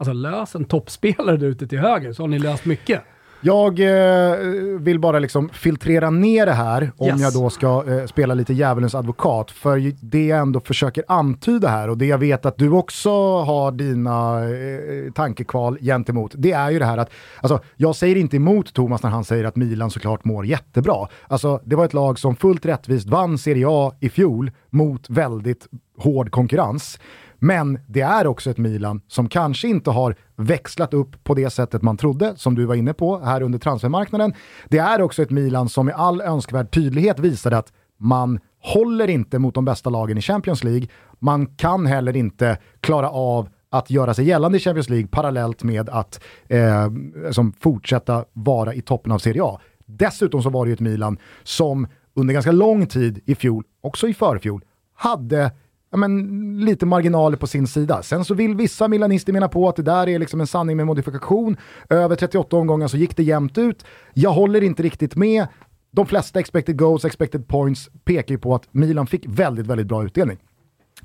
Alltså 0.00 0.12
lös 0.12 0.54
en 0.54 0.64
toppspelare 0.64 1.36
där 1.36 1.46
ute 1.46 1.66
till 1.66 1.78
höger 1.78 2.12
så 2.12 2.22
har 2.22 2.28
ni 2.28 2.38
löst 2.38 2.64
mycket. 2.64 3.02
Jag 3.40 3.80
eh, 3.80 4.36
vill 4.80 4.98
bara 5.00 5.18
liksom 5.18 5.48
filtrera 5.48 6.10
ner 6.10 6.46
det 6.46 6.52
här 6.52 6.92
om 6.96 7.06
Yes. 7.08 7.20
jag 7.20 7.32
då 7.32 7.50
ska 7.50 7.84
eh, 7.88 8.06
spela 8.06 8.34
lite 8.34 8.52
djävulens 8.54 8.94
advokat. 8.94 9.50
För 9.50 9.92
det 10.00 10.26
jag 10.26 10.38
ändå 10.38 10.60
försöker 10.60 11.04
antyda 11.08 11.68
här 11.68 11.90
och 11.90 11.98
det 11.98 12.06
jag 12.06 12.18
vet 12.18 12.46
att 12.46 12.58
du 12.58 12.70
också 12.70 13.10
har 13.40 13.72
dina 13.72 14.44
eh, 14.44 15.12
tankekval 15.12 15.78
gentemot, 15.80 16.32
det 16.36 16.52
är 16.52 16.70
ju 16.70 16.78
det 16.78 16.84
här 16.84 16.98
att, 16.98 17.10
alltså 17.40 17.60
jag 17.76 17.96
säger 17.96 18.16
inte 18.16 18.36
emot 18.36 18.74
Thomas 18.74 19.02
när 19.02 19.10
han 19.10 19.24
säger 19.24 19.44
att 19.44 19.56
Milan 19.56 19.90
såklart 19.90 20.24
mår 20.24 20.46
jättebra. 20.46 21.06
Alltså 21.28 21.60
det 21.64 21.76
var 21.76 21.84
ett 21.84 21.94
lag 21.94 22.18
som 22.18 22.36
fullt 22.36 22.66
rättvist 22.66 23.08
vann 23.08 23.38
Serie 23.38 23.66
A 23.68 23.92
i 24.00 24.08
fjol 24.08 24.50
mot 24.70 25.10
väldigt 25.10 25.66
hård 25.98 26.30
konkurrens. 26.30 26.98
Men 27.38 27.78
det 27.86 28.00
är 28.00 28.26
också 28.26 28.50
ett 28.50 28.58
Milan 28.58 29.00
som 29.08 29.28
kanske 29.28 29.68
inte 29.68 29.90
har 29.90 30.16
växlat 30.36 30.94
upp 30.94 31.24
på 31.24 31.34
det 31.34 31.50
sättet 31.50 31.82
man 31.82 31.96
trodde, 31.96 32.32
som 32.36 32.54
du 32.54 32.64
var 32.64 32.74
inne 32.74 32.92
på 32.92 33.18
här 33.18 33.42
under 33.42 33.58
transfermarknaden. 33.58 34.34
Det 34.68 34.78
är 34.78 35.02
också 35.02 35.22
ett 35.22 35.30
Milan 35.30 35.68
som 35.68 35.88
i 35.88 35.92
all 35.92 36.20
önskvärd 36.20 36.70
tydlighet 36.70 37.18
visade 37.18 37.58
att 37.58 37.72
man 37.96 38.40
håller 38.62 39.08
inte 39.08 39.38
mot 39.38 39.54
de 39.54 39.64
bästa 39.64 39.90
lagen 39.90 40.18
i 40.18 40.20
Champions 40.20 40.64
League. 40.64 40.88
Man 41.18 41.46
kan 41.46 41.86
heller 41.86 42.16
inte 42.16 42.58
klara 42.80 43.10
av 43.10 43.48
att 43.70 43.90
göra 43.90 44.14
sig 44.14 44.24
gällande 44.24 44.58
i 44.58 44.60
Champions 44.60 44.88
League 44.88 45.08
parallellt 45.08 45.62
med 45.62 45.88
att 45.88 46.20
eh, 46.48 46.88
som 47.30 47.52
fortsätta 47.52 48.24
vara 48.32 48.74
i 48.74 48.80
toppen 48.80 49.12
av 49.12 49.18
Serie 49.18 49.42
A. 49.44 49.60
Dessutom 49.86 50.42
så 50.42 50.50
var 50.50 50.64
det 50.64 50.68
ju 50.68 50.74
ett 50.74 50.80
Milan 50.80 51.18
som 51.42 51.86
under 52.14 52.34
ganska 52.34 52.52
lång 52.52 52.86
tid 52.86 53.20
i 53.26 53.34
fjol, 53.34 53.64
också 53.80 54.08
i 54.08 54.14
förfjol, 54.14 54.64
hade 54.94 55.50
ja, 55.90 55.96
men, 55.96 56.60
lite 56.60 56.86
marginaler 56.86 57.36
på 57.36 57.46
sin 57.46 57.66
sida. 57.66 58.02
Sen 58.02 58.24
så 58.24 58.34
vill 58.34 58.54
vissa 58.54 58.88
milanister 58.88 59.32
mena 59.32 59.48
på 59.48 59.68
att 59.68 59.76
det 59.76 59.82
där 59.82 60.08
är 60.08 60.18
liksom 60.18 60.40
en 60.40 60.46
sanning 60.46 60.76
med 60.76 60.86
modifikation. 60.86 61.56
Över 61.90 62.16
38 62.16 62.56
omgångar 62.56 62.88
så 62.88 62.96
gick 62.96 63.16
det 63.16 63.22
jämnt 63.22 63.58
ut. 63.58 63.84
Jag 64.14 64.30
håller 64.30 64.62
inte 64.62 64.82
riktigt 64.82 65.16
med. 65.16 65.46
De 65.90 66.06
flesta 66.06 66.40
expected 66.40 66.78
goals, 66.78 67.04
expected 67.04 67.48
points 67.48 67.90
pekar 68.04 68.34
ju 68.34 68.38
på 68.38 68.54
att 68.54 68.74
Milan 68.74 69.06
fick 69.06 69.24
väldigt, 69.26 69.66
väldigt 69.66 69.86
bra 69.86 70.04
utdelning. 70.04 70.38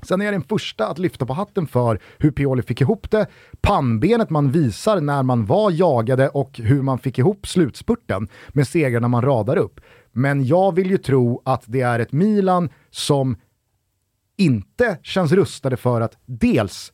Sen 0.02 0.20
är 0.20 0.24
jag 0.24 0.34
den 0.34 0.42
första 0.42 0.88
att 0.88 0.98
lyfta 0.98 1.26
på 1.26 1.32
hatten 1.32 1.66
för 1.66 1.98
hur 2.18 2.30
Pioli 2.30 2.62
fick 2.62 2.80
ihop 2.80 3.10
det, 3.10 3.26
pannbenet 3.60 4.30
man 4.30 4.50
visar 4.50 5.00
när 5.00 5.22
man 5.22 5.46
var 5.46 5.70
jagade 5.70 6.28
och 6.28 6.58
hur 6.58 6.82
man 6.82 6.98
fick 6.98 7.18
ihop 7.18 7.46
slutspurten 7.46 8.28
med 8.48 8.68
segrarna 8.68 9.08
man 9.08 9.22
radar 9.22 9.56
upp. 9.56 9.80
Men 10.12 10.44
jag 10.44 10.74
vill 10.74 10.90
ju 10.90 10.98
tro 10.98 11.42
att 11.44 11.62
det 11.66 11.80
är 11.80 11.98
ett 11.98 12.12
Milan 12.12 12.68
som 12.90 13.36
inte 14.36 14.98
känns 15.02 15.32
rustade 15.32 15.76
för 15.76 16.00
att 16.00 16.18
dels 16.26 16.92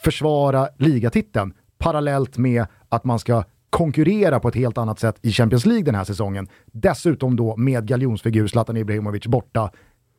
försvara 0.00 0.68
ligatiteln 0.78 1.54
parallellt 1.78 2.38
med 2.38 2.66
att 2.88 3.04
man 3.04 3.18
ska 3.18 3.44
konkurrera 3.70 4.40
på 4.40 4.48
ett 4.48 4.54
helt 4.54 4.78
annat 4.78 4.98
sätt 4.98 5.16
i 5.22 5.32
Champions 5.32 5.66
League 5.66 5.84
den 5.84 5.94
här 5.94 6.04
säsongen. 6.04 6.48
Dessutom 6.66 7.36
då 7.36 7.56
med 7.56 7.86
galjonsfigur 7.86 8.46
Zlatan 8.46 8.76
Ibrahimovic 8.76 9.26
borta 9.26 9.70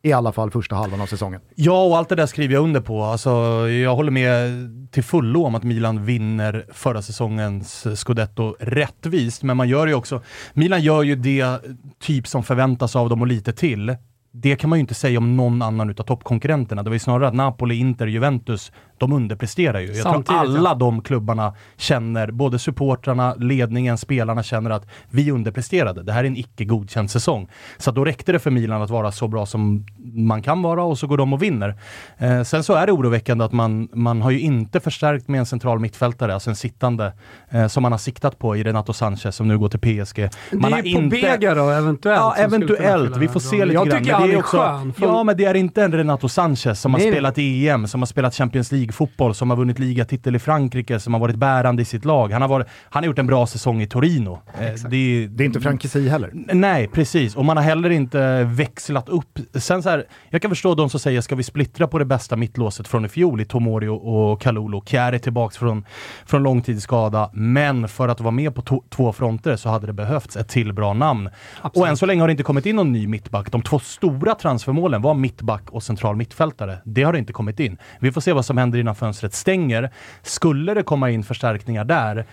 i 0.02 0.12
alla 0.12 0.32
fall 0.32 0.50
första 0.50 0.76
halvan 0.76 1.00
av 1.00 1.06
säsongen. 1.06 1.40
Ja, 1.54 1.84
och 1.84 1.96
allt 1.96 2.08
det 2.08 2.14
där 2.14 2.26
skriver 2.26 2.54
jag 2.54 2.64
under 2.64 2.80
på. 2.80 3.02
Alltså, 3.02 3.30
jag 3.68 3.96
håller 3.96 4.10
med 4.10 4.50
till 4.90 5.04
fullo 5.04 5.44
om 5.44 5.54
att 5.54 5.62
Milan 5.62 6.04
vinner 6.04 6.66
förra 6.72 7.02
säsongens 7.02 7.86
scudetto 7.94 8.56
rättvist, 8.60 9.42
men 9.42 9.56
man 9.56 9.68
gör 9.68 9.86
ju 9.86 9.94
också... 9.94 10.22
Milan 10.54 10.82
gör 10.82 11.02
ju 11.02 11.16
det 11.16 11.60
typ 12.00 12.26
som 12.26 12.42
förväntas 12.42 12.96
av 12.96 13.08
dem 13.08 13.20
och 13.20 13.26
lite 13.26 13.52
till 13.52 13.96
det 14.42 14.56
kan 14.56 14.70
man 14.70 14.78
ju 14.78 14.80
inte 14.80 14.94
säga 14.94 15.18
om 15.18 15.36
någon 15.36 15.62
annan 15.62 15.90
utav 15.90 16.04
toppkonkurrenterna. 16.04 16.82
Det 16.82 16.90
var 16.90 16.94
ju 16.94 16.98
snarare 17.00 17.28
att 17.28 17.34
Napoli, 17.34 17.74
Inter, 17.74 18.06
Juventus 18.06 18.72
de 18.98 19.12
underpresterar 19.12 19.80
ju. 19.80 19.86
Jag 19.86 19.96
Samtidigt, 19.96 20.26
tror 20.26 20.38
alla 20.38 20.70
ja. 20.70 20.74
de 20.74 21.02
klubbarna 21.02 21.54
känner, 21.76 22.30
både 22.30 22.58
supportrarna, 22.58 23.34
ledningen, 23.34 23.98
spelarna 23.98 24.42
känner 24.42 24.70
att 24.70 24.86
vi 25.10 25.30
underpresterade. 25.30 26.02
Det 26.02 26.12
här 26.12 26.24
är 26.24 26.28
en 26.28 26.36
icke 26.36 26.64
godkänd 26.64 27.10
säsong. 27.10 27.48
Så 27.78 27.90
då 27.90 28.04
räckte 28.04 28.32
det 28.32 28.38
för 28.38 28.50
Milan 28.50 28.82
att 28.82 28.90
vara 28.90 29.12
så 29.12 29.28
bra 29.28 29.46
som 29.46 29.86
man 30.14 30.42
kan 30.42 30.62
vara 30.62 30.84
och 30.84 30.98
så 30.98 31.06
går 31.06 31.18
de 31.18 31.32
och 31.32 31.42
vinner. 31.42 31.74
Eh, 32.18 32.42
sen 32.42 32.64
så 32.64 32.74
är 32.74 32.86
det 32.86 32.92
oroväckande 32.92 33.44
att 33.44 33.52
man, 33.52 33.88
man 33.92 34.22
har 34.22 34.30
ju 34.30 34.40
inte 34.40 34.80
förstärkt 34.80 35.28
med 35.28 35.38
en 35.38 35.46
central 35.46 35.78
mittfältare, 35.78 36.34
alltså 36.34 36.50
en 36.50 36.56
sittande, 36.56 37.12
eh, 37.50 37.66
som 37.66 37.82
man 37.82 37.92
har 37.92 37.98
siktat 37.98 38.38
på 38.38 38.56
i 38.56 38.64
Renato 38.64 38.92
Sanchez 38.92 39.36
som 39.36 39.48
nu 39.48 39.58
går 39.58 39.68
till 39.68 39.80
PSG. 39.80 40.28
Man 40.52 40.70
det 40.70 40.78
är 40.78 40.82
ju 40.82 40.94
på 40.94 41.08
Bega 41.08 41.54
då, 41.54 41.70
eventuellt? 41.70 42.20
Ja, 42.20 42.34
eventuellt. 42.36 43.16
Vi 43.16 43.28
får 43.28 43.40
se 43.40 43.64
lite 43.64 43.74
jag 43.74 44.02
grann. 44.02 44.25
Han 44.26 44.34
är, 44.34 44.38
är 44.38 44.40
också, 44.40 44.56
skön. 44.56 44.92
Ja, 45.00 45.22
men 45.22 45.36
det 45.36 45.44
är 45.44 45.54
inte 45.54 45.82
en 45.82 45.92
Renato 45.92 46.28
Sanchez 46.28 46.80
som 46.80 46.92
Nej. 46.92 47.04
har 47.04 47.12
spelat 47.12 47.38
i 47.38 47.68
EM, 47.68 47.86
som 47.86 48.00
har 48.00 48.06
spelat 48.06 48.34
Champions 48.34 48.72
League 48.72 48.86
League-fotboll, 48.86 49.34
som 49.34 49.50
har 49.50 49.56
vunnit 49.56 49.78
ligatitel 49.78 50.36
i 50.36 50.38
Frankrike, 50.38 51.00
som 51.00 51.14
har 51.14 51.20
varit 51.20 51.36
bärande 51.36 51.82
i 51.82 51.84
sitt 51.84 52.04
lag. 52.04 52.32
Han 52.32 52.42
har, 52.42 52.48
varit, 52.48 52.66
han 52.90 53.02
har 53.02 53.06
gjort 53.06 53.18
en 53.18 53.26
bra 53.26 53.46
säsong 53.46 53.82
i 53.82 53.86
Torino. 53.86 54.38
Eh, 54.60 54.88
det, 54.88 55.26
det, 55.26 55.44
är 55.44 55.46
inte 55.46 55.60
Frankesi 55.60 56.08
heller. 56.08 56.30
Nej, 56.52 56.88
precis. 56.88 57.36
Och 57.36 57.44
man 57.44 57.56
har 57.56 57.64
heller 57.64 57.90
inte 57.90 58.44
växlat 58.44 59.08
upp. 59.08 59.38
Sen 59.54 59.82
så 59.82 59.88
här, 59.88 60.04
jag 60.30 60.42
kan 60.42 60.50
förstå 60.50 60.74
de 60.74 60.90
som 60.90 61.00
säger, 61.00 61.20
ska 61.20 61.34
vi 61.34 61.42
splittra 61.42 61.86
på 61.86 61.98
det 61.98 62.04
bästa 62.04 62.36
mittlåset 62.36 62.88
från 62.88 63.04
i 63.04 63.08
fjol 63.08 63.40
i 63.40 63.44
Tomori 63.44 63.88
och 63.88 64.40
Kalulu? 64.40 64.80
Kjär 64.86 65.12
är 65.12 65.18
tillbaks 65.18 65.56
från, 65.56 65.84
från 66.26 66.42
långtidsskada, 66.42 67.30
men 67.32 67.88
för 67.88 68.08
att 68.08 68.20
vara 68.20 68.30
med 68.30 68.54
på 68.54 68.82
två 68.90 69.12
fronter 69.12 69.56
så 69.56 69.68
hade 69.68 69.86
det 69.86 69.92
behövts 69.92 70.36
ett 70.36 70.48
till 70.48 70.72
bra 70.72 70.92
namn. 70.92 71.28
Absolut. 71.62 71.76
Och 71.76 71.88
än 71.88 71.96
så 71.96 72.06
länge 72.06 72.20
har 72.20 72.28
det 72.28 72.32
inte 72.32 72.42
kommit 72.42 72.66
in 72.66 72.76
någon 72.76 72.92
ny 72.92 73.06
mittback. 73.06 73.52
De 73.52 73.62
två 73.62 73.78
stora 73.78 74.15
transfermålen 74.34 75.02
var 75.02 75.14
mittback 75.14 75.70
och 75.70 75.82
central 75.82 76.16
mittfältare. 76.16 76.78
Det 76.84 77.02
har 77.02 77.14
inte 77.14 77.32
kommit 77.32 77.60
in. 77.60 77.78
Vi 78.00 78.12
får 78.12 78.20
se 78.20 78.32
vad 78.32 78.44
som 78.44 78.58
händer 78.58 78.66
händer 78.66 78.80
innan 78.80 78.94
fönstret 78.94 79.34
stänger. 79.34 79.90
Skulle 80.22 80.74
det 80.74 80.82
komma 80.82 81.10
in 81.10 81.24
förstärkningar 81.24 81.84
där, 81.84 82.26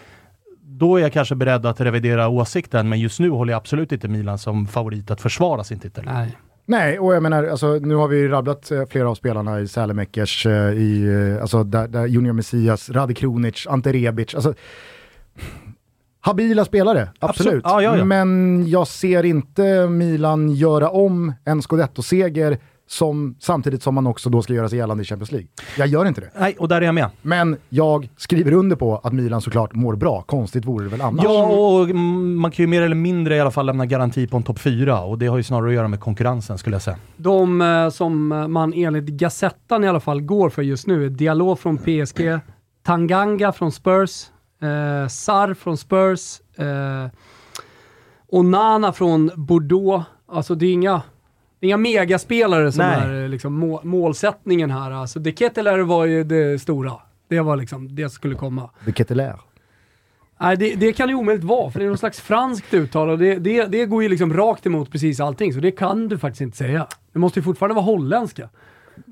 då 0.61 0.97
är 0.97 1.01
jag 1.01 1.13
kanske 1.13 1.35
beredd 1.35 1.65
att 1.65 1.81
revidera 1.81 2.27
åsikten, 2.27 2.89
men 2.89 2.99
just 2.99 3.19
nu 3.19 3.29
håller 3.29 3.53
jag 3.53 3.57
absolut 3.57 3.91
inte 3.91 4.07
Milan 4.07 4.37
som 4.37 4.67
favorit 4.67 5.11
att 5.11 5.21
försvara 5.21 5.63
sin 5.63 5.79
titel. 5.79 6.05
Nej. 6.05 6.37
Nej, 6.65 6.99
och 6.99 7.15
jag 7.15 7.23
menar, 7.23 7.43
alltså, 7.43 7.73
nu 7.73 7.95
har 7.95 8.07
vi 8.07 8.27
rabblat 8.27 8.71
eh, 8.71 8.85
flera 8.85 9.09
av 9.09 9.15
spelarna 9.15 9.59
i 9.59 9.67
Sälemäckers, 9.67 10.45
eh, 10.45 10.73
i, 10.73 11.03
eh, 11.35 11.41
alltså, 11.41 11.63
där, 11.63 11.87
där 11.87 12.05
Junior 12.05 12.33
Messias, 12.33 12.89
Rade 12.89 13.13
Kronic, 13.13 13.67
Ante 13.67 13.91
Rebic. 13.91 14.35
Alltså, 14.35 14.53
habila 16.25 16.65
spelare, 16.65 17.10
absolut. 17.20 17.48
absolut. 17.48 17.63
Ja, 17.65 17.82
ja, 17.82 17.98
ja. 17.98 18.06
Men 18.06 18.63
jag 18.68 18.88
ser 18.88 19.25
inte 19.25 19.88
Milan 19.88 20.50
göra 20.50 20.89
om 20.89 21.34
en 21.46 21.62
scudetto-seger 21.62 22.58
som, 22.88 23.36
samtidigt 23.39 23.84
som 23.84 23.96
man 23.96 24.08
också 24.08 24.30
då 24.30 24.42
ska 24.42 24.53
göra 24.53 24.70
sig 24.70 24.77
gällande 24.77 25.03
i 25.03 25.06
Champions 25.06 25.32
League. 25.32 25.48
Jag 25.77 25.88
gör 25.88 26.06
inte 26.06 26.22
det. 26.22 26.30
Nej, 26.39 26.56
och 26.60 26.68
där 26.68 26.82
är 26.82 26.86
jag 26.86 26.96
med. 26.96 27.10
Men 27.22 27.58
jag 27.70 28.10
skriver 28.18 28.53
under 28.53 28.75
på 28.75 28.98
att 29.03 29.13
Milan 29.13 29.42
såklart 29.42 29.74
mår 29.74 29.96
bra. 29.96 30.22
Konstigt 30.22 30.65
vore 30.65 30.84
det 30.84 30.89
väl 30.89 31.01
annars. 31.01 31.24
Ja, 31.24 31.46
och 31.46 31.96
man 31.96 32.51
kan 32.51 32.63
ju 32.63 32.68
mer 32.68 32.82
eller 32.82 32.96
mindre 32.96 33.36
i 33.36 33.39
alla 33.39 33.51
fall 33.51 33.65
lämna 33.65 33.86
garanti 33.86 34.27
på 34.27 34.38
en 34.38 34.44
topp 34.44 34.60
4 34.60 35.01
och 35.01 35.18
det 35.18 35.27
har 35.27 35.38
ju 35.38 35.44
snarare 35.44 35.68
att 35.68 35.75
göra 35.75 35.88
med 35.88 36.00
konkurrensen 36.00 36.58
skulle 36.58 36.75
jag 36.75 36.84
säga. 36.84 36.98
De 37.18 37.62
eh, 37.62 37.89
som 37.89 38.27
man 38.27 38.74
enligt 38.74 39.05
Gazettan 39.05 39.83
i 39.83 39.88
alla 39.88 40.00
fall 40.00 40.22
går 40.22 40.50
för 40.50 40.62
just 40.62 40.88
nu 40.88 41.05
är 41.05 41.09
Diallo 41.09 41.55
från 41.55 41.77
PSG, 41.77 42.40
Tanganga 42.83 43.51
från 43.51 43.72
Spurs, 43.72 44.25
eh, 44.63 45.07
Sar 45.07 45.53
från 45.53 45.77
Spurs, 45.77 46.41
eh, 46.55 47.07
Onana 48.27 48.93
från 48.93 49.31
Bordeaux. 49.35 50.05
Alltså 50.27 50.55
det 50.55 50.65
är 50.65 50.73
inga 50.73 51.01
inga 51.59 51.77
megaspelare 51.77 52.71
som 52.71 52.85
Nej. 52.85 52.99
är 52.99 53.27
liksom 53.27 53.53
må 53.53 53.81
målsättningen 53.83 54.71
här. 54.71 54.91
Alltså, 54.91 55.19
De 55.19 55.31
Ketteler 55.31 55.79
var 55.79 56.05
ju 56.05 56.23
det 56.23 56.61
stora. 56.61 56.93
Det 57.27 57.39
var 57.39 57.57
liksom 57.57 57.95
det 57.95 58.01
som 58.01 58.09
skulle 58.09 58.35
komma. 58.35 58.69
De 58.85 58.93
Ketteler? 58.93 59.39
Nej, 60.39 60.57
det, 60.57 60.75
det, 60.75 60.93
kan 60.93 61.07
det 61.07 61.15
omöjligt 61.15 61.43
vara, 61.43 61.71
för 61.71 61.79
det 61.79 61.85
är 61.85 61.89
någon 61.89 61.97
slags 61.97 62.21
franskt 62.21 62.73
uttal 62.73 63.09
och 63.09 63.17
det, 63.17 63.35
det, 63.35 63.65
det 63.65 63.85
går 63.85 64.03
ju 64.03 64.09
liksom 64.09 64.33
rakt 64.33 64.65
emot 64.65 64.91
precis 64.91 65.19
allting, 65.19 65.53
så 65.53 65.59
det 65.59 65.71
kan 65.71 66.07
du 66.07 66.17
faktiskt 66.17 66.41
inte 66.41 66.57
säga. 66.57 66.87
Det 67.13 67.19
måste 67.19 67.39
ju 67.39 67.43
fortfarande 67.43 67.75
vara 67.75 67.85
holländska. 67.85 68.49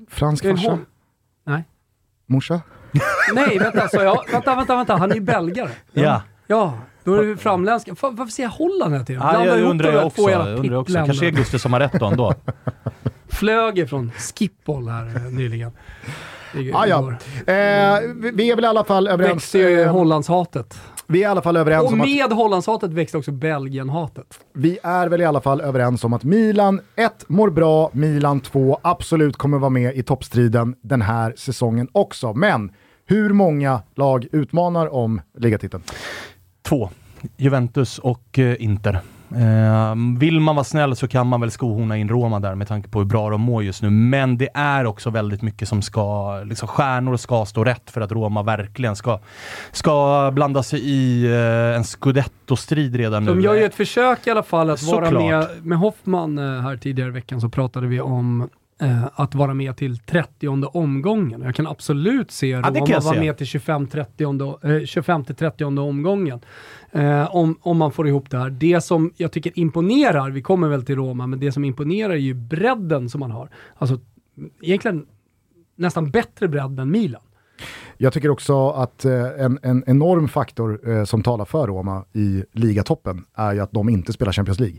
Fransk 0.08 0.44
farsa? 0.44 0.78
Nej. 1.44 1.64
Morsa? 2.26 2.60
Nej, 3.34 3.58
vänta, 3.58 3.88
så 3.88 3.96
jag, 3.96 4.24
vänta, 4.32 4.56
vänta, 4.56 4.76
vänta, 4.76 4.96
han 4.96 5.10
är 5.10 5.14
ju 5.14 5.20
belgare. 5.20 5.70
Ja. 5.92 6.22
Ja, 6.46 6.78
då 7.04 7.14
är 7.14 7.24
det 7.24 7.36
framländska. 7.36 7.94
Varför 8.00 8.32
säger 8.32 8.48
jag 8.48 8.54
Holland 8.54 8.92
hela 8.92 9.04
tiden? 9.04 9.22
Ja, 9.24 9.46
jag 9.46 9.60
undrar 9.60 9.92
jag 9.92 10.06
också. 10.06 10.30
Jag 10.30 10.58
undrar 10.58 10.76
också. 10.76 10.94
Kanske 10.94 11.30
Gustav 11.30 11.58
som 11.58 11.72
har 11.72 11.80
rätt 11.80 11.92
då 11.92 12.06
ändå. 12.06 12.34
Flög 13.28 13.88
från 13.88 14.12
Skippol 14.18 14.88
här 14.88 15.06
eh, 15.16 15.22
nyligen. 15.22 15.72
Ah, 16.72 16.86
ja. 16.86 17.10
Eh, 17.46 18.00
vi 18.34 18.50
är 18.50 18.54
väl 18.54 18.64
i 18.64 18.68
alla 18.68 18.84
fall 18.84 19.08
överens... 19.08 19.34
Växte 19.34 19.58
ju 19.58 19.80
eh, 19.80 19.92
Hollandshatet. 19.92 20.80
Vi 21.12 21.18
är 21.18 21.22
i 21.22 21.30
alla 21.30 21.42
fall 21.42 21.56
överens 21.56 21.86
Och 21.86 21.92
om 21.92 21.98
med 21.98 22.24
att... 22.24 22.32
Hollandshatet 22.32 22.90
växte 22.90 23.18
också 23.18 23.32
Belgienhatet. 23.32 24.40
Vi 24.52 24.78
är 24.82 25.08
väl 25.08 25.20
i 25.20 25.24
alla 25.24 25.40
fall 25.40 25.60
överens 25.60 26.04
om 26.04 26.12
att 26.12 26.24
Milan 26.24 26.80
1 26.96 27.24
mår 27.28 27.50
bra, 27.50 27.90
Milan 27.92 28.40
2 28.40 28.78
absolut 28.82 29.36
kommer 29.36 29.58
vara 29.58 29.70
med 29.70 29.96
i 29.96 30.02
toppstriden 30.02 30.74
den 30.82 31.02
här 31.02 31.34
säsongen 31.36 31.88
också. 31.92 32.34
Men 32.34 32.72
hur 33.06 33.32
många 33.32 33.80
lag 33.94 34.26
utmanar 34.32 34.94
om 34.94 35.20
ligatiteln? 35.38 35.82
Två. 36.62 36.90
Juventus 37.36 37.98
och 37.98 38.38
eh, 38.38 38.64
Inter. 38.64 39.00
Eh, 39.36 40.18
vill 40.18 40.40
man 40.40 40.56
vara 40.56 40.64
snäll 40.64 40.96
så 40.96 41.08
kan 41.08 41.26
man 41.26 41.40
väl 41.40 41.50
skohorna 41.50 41.96
in 41.96 42.08
Roma 42.08 42.40
där 42.40 42.54
med 42.54 42.68
tanke 42.68 42.88
på 42.88 42.98
hur 42.98 43.06
bra 43.06 43.30
de 43.30 43.40
mår 43.40 43.64
just 43.64 43.82
nu. 43.82 43.90
Men 43.90 44.38
det 44.38 44.48
är 44.54 44.86
också 44.86 45.10
väldigt 45.10 45.42
mycket 45.42 45.68
som 45.68 45.82
ska, 45.82 46.36
liksom 46.44 46.68
stjärnor 46.68 47.16
ska 47.16 47.44
stå 47.44 47.64
rätt 47.64 47.90
för 47.90 48.00
att 48.00 48.12
Roma 48.12 48.42
verkligen 48.42 48.96
ska, 48.96 49.20
ska 49.72 50.30
blanda 50.34 50.62
sig 50.62 50.80
i 50.80 51.24
eh, 51.24 51.76
en 51.76 51.84
scudetto-strid 51.84 52.96
redan 52.96 53.24
de 53.24 53.34
nu. 53.34 53.40
De 53.40 53.44
gör 53.44 53.54
ju 53.54 53.64
ett 53.64 53.74
försök 53.74 54.26
i 54.26 54.30
alla 54.30 54.42
fall 54.42 54.70
att 54.70 54.80
Såklart. 54.80 55.12
vara 55.12 55.24
med. 55.24 55.48
Med 55.62 55.78
Hoffman 55.78 56.38
eh, 56.38 56.60
här 56.60 56.76
tidigare 56.76 57.08
i 57.08 57.12
veckan 57.12 57.40
så 57.40 57.48
pratade 57.48 57.86
vi 57.86 58.00
om 58.00 58.48
eh, 58.82 59.04
att 59.14 59.34
vara 59.34 59.54
med 59.54 59.76
till 59.76 59.98
30 59.98 60.48
omgången. 60.72 61.42
Jag 61.42 61.54
kan 61.54 61.66
absolut 61.66 62.30
se 62.30 62.56
Roma 62.56 62.86
ja, 62.88 63.00
vara 63.00 63.20
med 63.20 63.38
till 63.38 63.46
25-30 63.46 65.62
eh, 65.62 65.84
omgången. 65.84 66.40
Eh, 66.94 67.36
om, 67.36 67.58
om 67.60 67.78
man 67.78 67.92
får 67.92 68.08
ihop 68.08 68.30
det 68.30 68.38
här. 68.38 68.50
Det 68.50 68.80
som 68.80 69.12
jag 69.16 69.32
tycker 69.32 69.58
imponerar, 69.58 70.30
vi 70.30 70.42
kommer 70.42 70.68
väl 70.68 70.84
till 70.84 70.96
Roma, 70.96 71.26
men 71.26 71.40
det 71.40 71.52
som 71.52 71.64
imponerar 71.64 72.10
är 72.10 72.16
ju 72.16 72.34
bredden 72.34 73.08
som 73.08 73.20
man 73.20 73.30
har. 73.30 73.50
Alltså 73.78 74.00
egentligen 74.62 75.06
nästan 75.76 76.10
bättre 76.10 76.48
bredd 76.48 76.80
än 76.80 76.90
Milan. 76.90 77.22
Jag 77.96 78.12
tycker 78.12 78.30
också 78.30 78.70
att 78.70 79.04
eh, 79.04 79.26
en, 79.38 79.58
en, 79.62 79.84
enorm 79.86 80.28
faktor 80.28 80.90
eh, 80.90 81.04
som 81.04 81.22
talar 81.22 81.44
för 81.44 81.66
Roma 81.66 82.04
i 82.12 82.44
ligatoppen 82.52 83.24
är 83.34 83.52
ju 83.52 83.60
att 83.60 83.72
de 83.72 83.88
inte 83.88 84.12
spelar 84.12 84.32
Champions 84.32 84.60
League. 84.60 84.78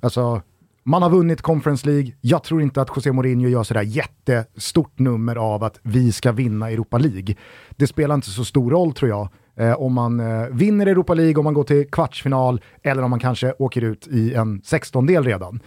Alltså, 0.00 0.42
man 0.82 1.02
har 1.02 1.10
vunnit 1.10 1.42
Conference 1.42 1.88
League. 1.88 2.12
Jag 2.20 2.42
tror 2.42 2.62
inte 2.62 2.82
att 2.82 2.90
José 2.96 3.12
Mourinho 3.12 3.48
gör 3.48 3.62
sådär 3.62 3.82
jättestort 3.82 4.98
nummer 4.98 5.36
av 5.36 5.64
att 5.64 5.80
vi 5.82 6.12
ska 6.12 6.32
vinna 6.32 6.70
Europa 6.70 6.98
League. 6.98 7.36
Det 7.70 7.86
spelar 7.86 8.14
inte 8.14 8.30
så 8.30 8.44
stor 8.44 8.70
roll 8.70 8.92
tror 8.92 9.08
jag 9.08 9.28
eh, 9.58 9.72
om 9.72 9.94
man 9.94 10.20
eh, 10.20 10.46
vinner 10.50 10.86
Europa 10.86 11.14
League, 11.14 11.36
om 11.36 11.44
man 11.44 11.54
går 11.54 11.64
till 11.64 11.90
kvartsfinal 11.90 12.60
eller 12.82 13.02
om 13.02 13.10
man 13.10 13.20
kanske 13.20 13.54
åker 13.58 13.84
ut 13.84 14.06
i 14.06 14.34
en 14.34 14.60
16-del 14.60 15.24
redan. 15.24 15.60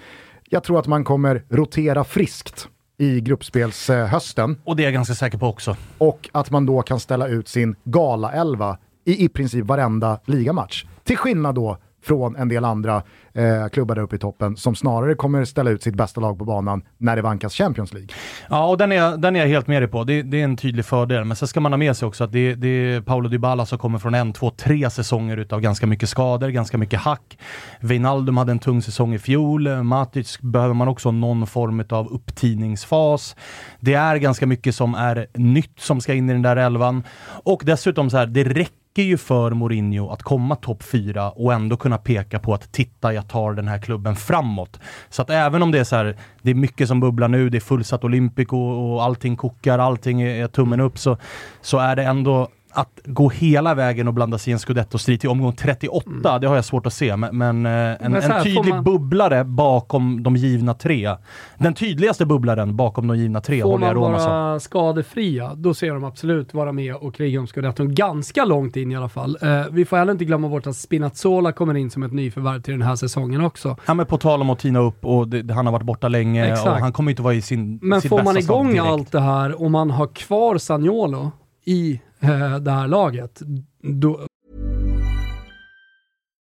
Jag 0.50 0.64
tror 0.64 0.80
att 0.80 0.88
man 0.88 1.04
kommer 1.04 1.44
rotera 1.50 2.04
friskt 2.04 2.68
i 2.98 3.22
gruppspelshösten. 3.22 4.58
Och 4.64 4.76
det 4.76 4.84
är 4.84 4.86
jag 4.86 4.94
ganska 4.94 5.16
säker 5.16 5.38
på 5.38 5.48
också. 5.48 5.76
Och 5.98 6.30
att 6.32 6.52
man 6.52 6.66
då 6.66 6.82
kan 6.82 7.00
ställa 7.00 7.28
ut 7.28 7.48
sin 7.48 7.76
gala-elva 7.84 8.78
i 9.06 9.26
i 9.26 9.30
princip 9.30 9.66
varenda 9.66 10.20
ligamatch. 10.26 10.86
Till 11.04 11.18
skillnad 11.18 11.56
då 11.56 11.78
från 12.04 12.36
en 12.36 12.50
del 12.50 12.66
andra 12.66 13.04
eh, 13.34 13.68
klubbar 13.68 13.96
där 13.96 14.02
uppe 14.02 14.16
i 14.16 14.20
toppen 14.20 14.58
som 14.58 14.76
snarare 14.76 15.16
kommer 15.16 15.46
ställa 15.46 15.70
ut 15.70 15.84
sitt 15.84 15.96
bästa 15.96 16.22
lag 16.22 16.40
på 16.40 16.46
banan 16.46 16.84
när 16.98 17.16
det 17.16 17.22
vankas 17.22 17.54
Champions 17.54 17.94
League. 17.94 18.10
Ja, 18.50 18.68
och 18.68 18.78
den 18.78 18.92
är, 18.92 18.96
jag, 18.96 19.22
den 19.22 19.36
är 19.36 19.40
jag 19.40 19.48
helt 19.48 19.68
med 19.68 19.82
dig 19.82 19.90
på. 19.90 20.04
Det, 20.04 20.22
det, 20.22 20.40
är 20.40 20.44
en 20.44 20.58
tydlig 20.58 20.86
fördel. 20.86 21.26
Men 21.26 21.38
sen 21.38 21.48
ska 21.48 21.60
man 21.60 21.72
ha 21.72 21.78
med 21.78 21.98
sig 21.98 22.08
också 22.08 22.24
att 22.24 22.32
det, 22.32 22.56
det 22.56 22.68
är 22.68 23.02
Paolo 23.02 23.30
Dybala 23.30 23.66
som 23.66 23.78
kommer 23.78 24.00
från 24.00 24.14
en, 24.14 24.34
två, 24.34 24.50
tre 24.50 24.90
säsonger 24.90 25.38
utav 25.38 25.62
ganska 25.62 25.88
mycket 25.88 26.10
skador, 26.10 26.50
ganska 26.50 26.78
mycket 26.78 27.00
hack. 27.00 27.38
Wijnaldum 27.80 28.38
hade 28.38 28.52
en 28.52 28.60
tung 28.60 28.82
säsong 28.82 29.14
i 29.14 29.20
fjol. 29.20 29.84
Matic 29.84 30.40
behöver 30.42 30.74
man 30.74 30.88
också 30.88 31.12
någon 31.12 31.48
form 31.48 31.84
av 31.90 32.08
upptidningsfas. 32.08 33.36
Det 33.80 33.94
är 33.94 34.16
ganska 34.16 34.48
mycket 34.48 34.76
som 34.76 34.96
är 34.96 35.28
nytt 35.34 35.80
som 35.80 36.02
ska 36.02 36.14
in 36.14 36.30
i 36.30 36.34
den 36.34 36.42
där 36.42 36.56
elvan. 36.56 37.04
Och 37.44 37.62
dessutom 37.66 38.10
så 38.10 38.18
här, 38.18 38.26
det 38.26 38.44
räcker 38.44 38.81
räcker 38.92 39.04
ju 39.04 39.18
för 39.18 39.52
Mourinho 39.52 40.10
att 40.10 40.24
komma 40.24 40.56
topp 40.56 40.84
fyra 40.84 41.32
och 41.32 41.54
ändå 41.54 41.78
kunna 41.78 41.98
peka 41.98 42.40
på 42.40 42.54
att 42.54 42.72
titta, 42.72 43.14
jag 43.14 43.28
tar 43.28 43.54
den 43.54 43.68
här 43.68 43.78
klubben 43.78 44.16
framåt. 44.16 44.80
Så 45.10 45.22
att 45.22 45.30
även 45.30 45.64
om 45.64 45.72
det 45.72 45.80
är 45.80 45.84
så 45.84 45.96
här, 45.96 46.18
det 46.42 46.52
är 46.52 46.56
mycket 46.56 46.88
som 46.88 47.00
bubblar 47.00 47.28
nu, 47.28 47.50
det 47.50 47.58
är 47.58 47.60
fullsatt 47.60 48.04
Olympico 48.04 48.58
och 48.58 49.04
allting 49.04 49.36
kokar, 49.36 49.80
allting 49.80 50.22
är, 50.22 50.48
tummen 50.48 50.80
upp, 50.80 50.98
så, 50.98 51.18
så 51.62 51.78
är 51.78 51.96
det 51.96 52.04
ändå 52.04 52.50
att 52.74 53.00
gå 53.06 53.30
hela 53.30 53.76
vägen 53.76 54.08
och 54.08 54.14
blanda 54.14 54.38
sig 54.38 54.52
i 54.52 54.54
en 54.54 54.60
scudetto-strid 54.60 55.20
till 55.20 55.30
omgång 55.30 55.54
38, 55.54 56.10
mm. 56.10 56.42
det 56.42 56.48
har 56.48 56.56
jag 56.56 56.66
svårt 56.66 56.86
att 56.86 56.94
se. 56.94 57.16
Men, 57.16 57.38
men 57.38 57.66
eh, 57.66 57.72
en, 57.72 57.98
men 58.12 58.16
en 58.16 58.44
tydlig 58.44 58.74
man... 58.74 58.84
bubblare 58.84 59.44
bakom 59.44 60.24
de 60.24 60.36
givna 60.36 60.74
tre. 60.74 61.16
Den 61.58 61.74
tydligaste 61.74 62.26
bubblaren 62.26 62.76
bakom 62.76 63.08
de 63.08 63.18
givna 63.18 63.42
tre 63.42 63.62
Får 63.62 63.78
man 63.78 63.96
vara 63.96 64.60
skadefria, 64.60 65.56
då 65.56 65.74
ser 65.74 65.94
de 65.94 66.04
absolut 66.04 66.54
vara 66.54 66.72
med 66.72 66.96
och 66.96 67.16
kriga 67.16 67.40
om 67.40 67.48
scudetton 67.48 67.96
ganska 67.96 68.46
långt 68.46 68.76
in 68.76 68.92
i 68.92 68.96
alla 68.96 69.10
fall. 69.10 69.38
Eh, 69.42 69.64
vi 69.72 69.86
får 69.86 69.98
heller 69.98 70.12
inte 70.12 70.26
glömma 70.26 70.50
bort 70.50 70.68
att 70.68 70.76
Spinazzola 70.76 71.52
kommer 71.52 71.78
in 71.78 71.92
som 71.92 72.04
ett 72.04 72.14
nyförvärv 72.14 72.62
till 72.62 72.74
den 72.74 72.82
här 72.82 72.96
säsongen 72.96 73.42
också. 73.42 73.78
Ja 73.86 73.94
men 73.94 74.06
på 74.06 74.18
tal 74.18 74.42
om 74.42 74.50
att 74.50 74.60
tina 74.60 74.80
upp 74.80 75.06
och 75.06 75.28
det, 75.28 75.54
han 75.54 75.66
har 75.66 75.74
varit 75.74 75.86
borta 75.86 76.08
länge 76.08 76.52
Exakt. 76.52 76.68
och 76.68 76.74
han 76.74 76.94
kommer 76.94 77.12
inte 77.12 77.22
vara 77.22 77.34
i 77.34 77.42
sin 77.42 77.80
Men 77.82 78.02
får 78.02 78.24
man 78.24 78.38
igång 78.38 78.78
allt 78.78 79.12
det 79.12 79.20
här 79.20 79.62
och 79.62 79.72
man 79.72 79.92
har 79.92 80.08
kvar 80.08 80.58
Sagnolo 80.58 81.32
i 81.66 82.02
eh, 82.22 82.56
det 82.56 82.72
här 82.72 82.88
laget. 82.88 83.42
Då... 83.84 84.28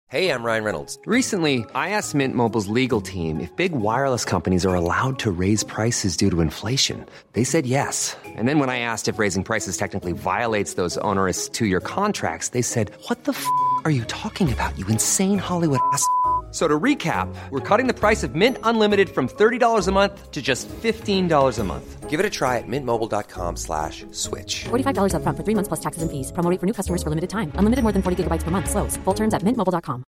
Hey, 0.08 0.30
I'm 0.30 0.44
Ryan 0.44 0.64
Reynolds. 0.64 1.00
Recently, 1.06 1.66
I 1.74 1.90
asked 1.90 2.16
Mint 2.16 2.36
Mobile's 2.36 2.68
legal 2.68 3.02
team 3.02 3.40
if 3.40 3.54
big 3.58 3.72
wireless 3.74 4.24
companies 4.24 4.66
are 4.66 4.76
allowed 4.76 5.18
to 5.20 5.32
raise 5.32 5.66
prices 5.66 6.16
due 6.16 6.30
to 6.30 6.42
inflation. 6.42 7.06
They 7.34 7.44
said 7.44 7.66
yes. 7.66 8.16
And 8.38 8.48
then 8.48 8.60
when 8.60 8.70
I 8.70 8.80
asked 8.80 9.08
if 9.10 9.20
raising 9.20 9.44
prices 9.44 9.78
technically 9.78 10.14
violates 10.14 10.76
those 10.76 10.98
onerous 11.00 11.50
two-year 11.50 11.82
contracts, 11.82 12.50
they 12.50 12.62
said, 12.62 12.92
"What 13.10 13.24
the 13.24 13.32
f*** 13.32 13.46
are 13.84 13.92
you 13.92 14.06
talking 14.06 14.54
about? 14.54 14.78
You 14.78 14.88
insane 14.88 15.40
Hollywood 15.40 15.80
ass." 15.92 16.06
So 16.56 16.70
to 16.70 16.80
recap, 16.80 17.28
we're 17.50 17.60
cutting 17.60 17.86
the 17.86 17.94
price 17.94 18.24
of 18.24 18.34
Mint 18.34 18.58
Unlimited 18.64 19.10
from 19.10 19.28
$30 19.28 19.90
a 19.90 19.92
month 19.92 20.32
to 20.32 20.42
just 20.42 20.70
$15 20.70 21.60
a 21.60 21.64
month. 21.66 22.10
Give 22.10 22.18
it 22.18 22.26
a 22.26 22.30
try 22.30 22.60
at 22.60 22.64
mintmobile.com 22.66 23.58
slash 23.58 24.06
switch. 24.12 24.64
$45 24.64 25.16
up 25.16 25.22
front 25.22 25.38
for 25.38 25.44
three 25.44 25.54
months 25.54 25.68
plus 25.68 25.82
taxes 25.82 26.02
and 26.02 26.10
fees. 26.10 26.32
Promoting 26.32 26.60
for 26.60 26.66
new 26.66 26.72
customers 26.72 27.04
for 27.04 27.10
limited 27.10 27.30
time. 27.30 27.52
Unlimited 27.56 27.84
more 27.84 27.92
than 27.92 28.02
40 28.02 28.24
gigabytes 28.24 28.44
per 28.44 28.52
month. 28.52 28.70
Slows. 28.70 28.96
Full 29.04 29.14
terms 29.14 29.34
at 29.34 29.42
mintmobile.com. 29.42 30.06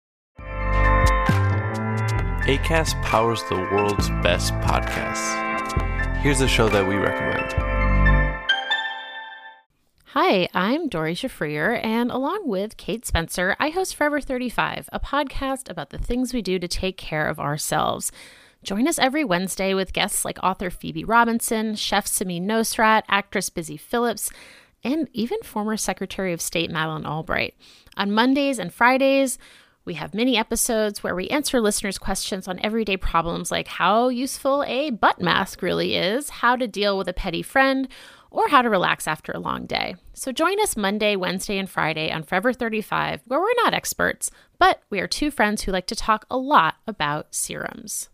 ACAST 2.48 3.02
powers 3.02 3.42
the 3.50 3.56
world's 3.56 4.08
best 4.22 4.54
podcasts. 4.64 5.36
Here's 6.22 6.40
a 6.40 6.48
show 6.48 6.70
that 6.70 6.88
we 6.88 6.94
recommend. 6.94 7.69
Hi, 10.14 10.48
I'm 10.52 10.88
Dory 10.88 11.14
Shafrier, 11.14 11.78
and 11.84 12.10
along 12.10 12.48
with 12.48 12.76
Kate 12.76 13.06
Spencer, 13.06 13.54
I 13.60 13.68
host 13.68 13.94
Forever 13.94 14.20
35, 14.20 14.88
a 14.92 14.98
podcast 14.98 15.70
about 15.70 15.90
the 15.90 15.98
things 15.98 16.34
we 16.34 16.42
do 16.42 16.58
to 16.58 16.66
take 16.66 16.96
care 16.96 17.28
of 17.28 17.38
ourselves. 17.38 18.10
Join 18.64 18.88
us 18.88 18.98
every 18.98 19.22
Wednesday 19.22 19.72
with 19.72 19.92
guests 19.92 20.24
like 20.24 20.42
author 20.42 20.68
Phoebe 20.68 21.04
Robinson, 21.04 21.76
chef 21.76 22.06
Samin 22.06 22.42
Nosrat, 22.42 23.04
actress 23.06 23.50
Busy 23.50 23.76
Phillips, 23.76 24.32
and 24.82 25.08
even 25.12 25.38
former 25.44 25.76
Secretary 25.76 26.32
of 26.32 26.40
State 26.40 26.72
Madeleine 26.72 27.06
Albright. 27.06 27.54
On 27.96 28.10
Mondays 28.10 28.58
and 28.58 28.74
Fridays, 28.74 29.38
we 29.84 29.94
have 29.94 30.12
mini 30.12 30.36
episodes 30.36 31.04
where 31.04 31.14
we 31.14 31.28
answer 31.28 31.60
listeners' 31.60 31.98
questions 31.98 32.48
on 32.48 32.58
everyday 32.64 32.96
problems 32.96 33.52
like 33.52 33.68
how 33.68 34.08
useful 34.08 34.64
a 34.66 34.90
butt 34.90 35.20
mask 35.20 35.62
really 35.62 35.94
is, 35.94 36.30
how 36.30 36.56
to 36.56 36.66
deal 36.66 36.98
with 36.98 37.08
a 37.08 37.12
petty 37.12 37.42
friend, 37.42 37.86
or 38.30 38.48
how 38.48 38.62
to 38.62 38.70
relax 38.70 39.08
after 39.08 39.32
a 39.32 39.40
long 39.40 39.66
day. 39.66 39.96
So 40.14 40.32
join 40.32 40.60
us 40.60 40.76
Monday, 40.76 41.16
Wednesday, 41.16 41.58
and 41.58 41.68
Friday 41.68 42.10
on 42.12 42.22
Forever 42.22 42.52
35, 42.52 43.22
where 43.26 43.40
we're 43.40 43.64
not 43.64 43.74
experts, 43.74 44.30
but 44.58 44.80
we 44.90 45.00
are 45.00 45.06
two 45.06 45.30
friends 45.30 45.62
who 45.62 45.72
like 45.72 45.86
to 45.86 45.96
talk 45.96 46.26
a 46.30 46.36
lot 46.36 46.74
about 46.86 47.34
serums. 47.34 48.08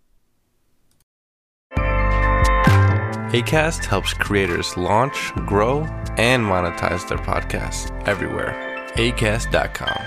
ACAST 3.33 3.85
helps 3.85 4.15
creators 4.15 4.77
launch, 4.77 5.33
grow, 5.47 5.81
and 6.17 6.45
monetize 6.45 7.09
their 7.09 7.19
podcasts 7.19 7.91
everywhere. 8.07 8.55
ACAST.com. 8.95 9.99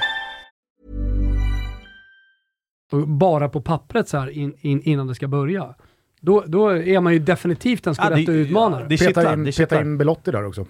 Bara 3.08 3.50
på 3.50 3.62
pappret 3.62 4.10
så 4.10 4.18
här 4.18 4.30
in, 4.30 4.56
in, 4.62 4.82
innan 4.82 5.08
det 5.08 5.16
ska 5.16 5.28
börja. 5.28 5.76
Då, 6.22 6.44
då 6.48 6.70
är 6.70 7.00
man 7.00 7.14
ju 7.14 7.20
definitivt 7.20 7.88
en 7.88 7.96
scudetto-utmanare. 7.96 8.88
Ja, 8.90 8.98
peta, 8.98 9.34
in, 9.34 9.52
peta 9.58 9.82
in 9.82 9.98
Belotti 9.98 10.32
där 10.32 10.46
också. 10.46 10.66